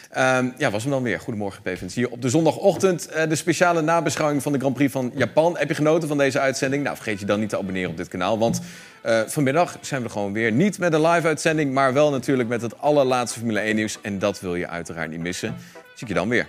Ehm, 0.10 0.50
ja, 0.58 0.72
was 0.72 0.84
hem 0.84 0.92
dan 0.92 1.04
weer. 1.04 1.20
Goedemorgen, 1.20 1.62
PVN's. 1.62 1.96
Hier 1.96 2.10
op 2.10 2.22
de 2.22 2.30
zondagochtend 2.30 3.08
eh, 3.08 3.30
de 3.30 3.36
speciale 3.36 3.82
nabeschouwing 3.82 4.42
van 4.42 4.52
de 4.52 4.60
Grand 4.60 4.74
Prix 4.74 4.92
van 4.92 5.12
Japan. 5.16 5.58
Heb 5.58 5.68
je 5.68 5.76
genoten 5.76 6.08
van 6.08 6.18
deze 6.18 6.40
uitzending? 6.40 6.84
Nou, 6.84 6.96
vergeet 6.96 7.20
je 7.20 7.26
dan 7.26 7.40
niet 7.40 7.50
te 7.50 7.58
abonneren 7.58 7.90
op 7.90 7.98
dit 7.98 8.08
kanaal. 8.08 8.40
Want 8.40 8.62
eh, 9.02 9.22
vanmiddag 9.28 9.78
zijn 9.82 10.02
we 10.02 10.08
er 10.08 10.14
gewoon 10.14 10.34
weer. 10.34 10.52
Niet 10.52 10.80
met 10.80 10.94
een 10.94 11.02
live-uitzending, 11.02 11.74
maar 11.74 11.94
wel 11.94 12.12
natuurlijk 12.12 12.50
met 12.50 12.62
het 12.62 12.80
allerlaatste 12.80 13.40
Formule 13.40 13.60
1 13.60 13.76
nieuws. 13.76 13.98
En 14.02 14.20
dat 14.20 14.40
wil 14.40 14.56
je 14.56 14.68
uiteraard 14.68 15.10
niet 15.10 15.20
missen. 15.20 15.56
Zie 15.72 15.84
ik 16.00 16.08
je 16.08 16.14
dan 16.14 16.30
weer. 16.30 16.48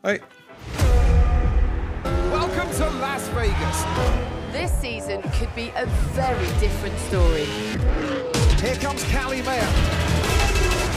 Hoi. 0.00 0.20
Welcome 2.30 2.72
to 2.76 2.98
Las 2.98 3.22
Vegas. 3.34 4.37
This 4.58 4.72
season 4.80 5.22
could 5.34 5.54
be 5.54 5.70
a 5.76 5.86
very 5.86 6.46
different 6.58 6.98
story. 6.98 7.44
Here 8.60 8.74
comes 8.74 9.04
Callie 9.04 9.40
Mayer. 9.42 9.68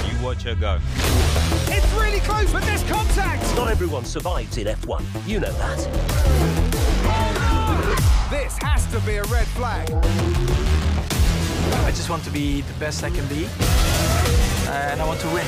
You 0.09 0.25
watch 0.25 0.41
her 0.45 0.55
go. 0.55 0.79
It's 1.67 1.93
really 1.93 2.21
close 2.21 2.51
with 2.51 2.65
this 2.65 2.81
contact. 2.89 3.43
Not 3.55 3.67
everyone 3.67 4.03
survives 4.03 4.57
in 4.57 4.65
F1. 4.65 5.03
You 5.27 5.41
know 5.41 5.51
that. 5.51 5.77
This 8.31 8.57
has 8.63 8.87
to 8.87 8.99
be 9.01 9.17
a 9.17 9.23
red 9.25 9.45
flag. 9.49 9.91
I 11.85 11.91
just 11.91 12.09
want 12.09 12.23
to 12.23 12.31
be 12.31 12.61
the 12.61 12.73
best 12.79 13.03
I 13.03 13.11
can 13.11 13.27
be, 13.27 13.47
and 14.69 14.99
I 14.99 15.05
want 15.05 15.19
to 15.19 15.27
win. 15.27 15.45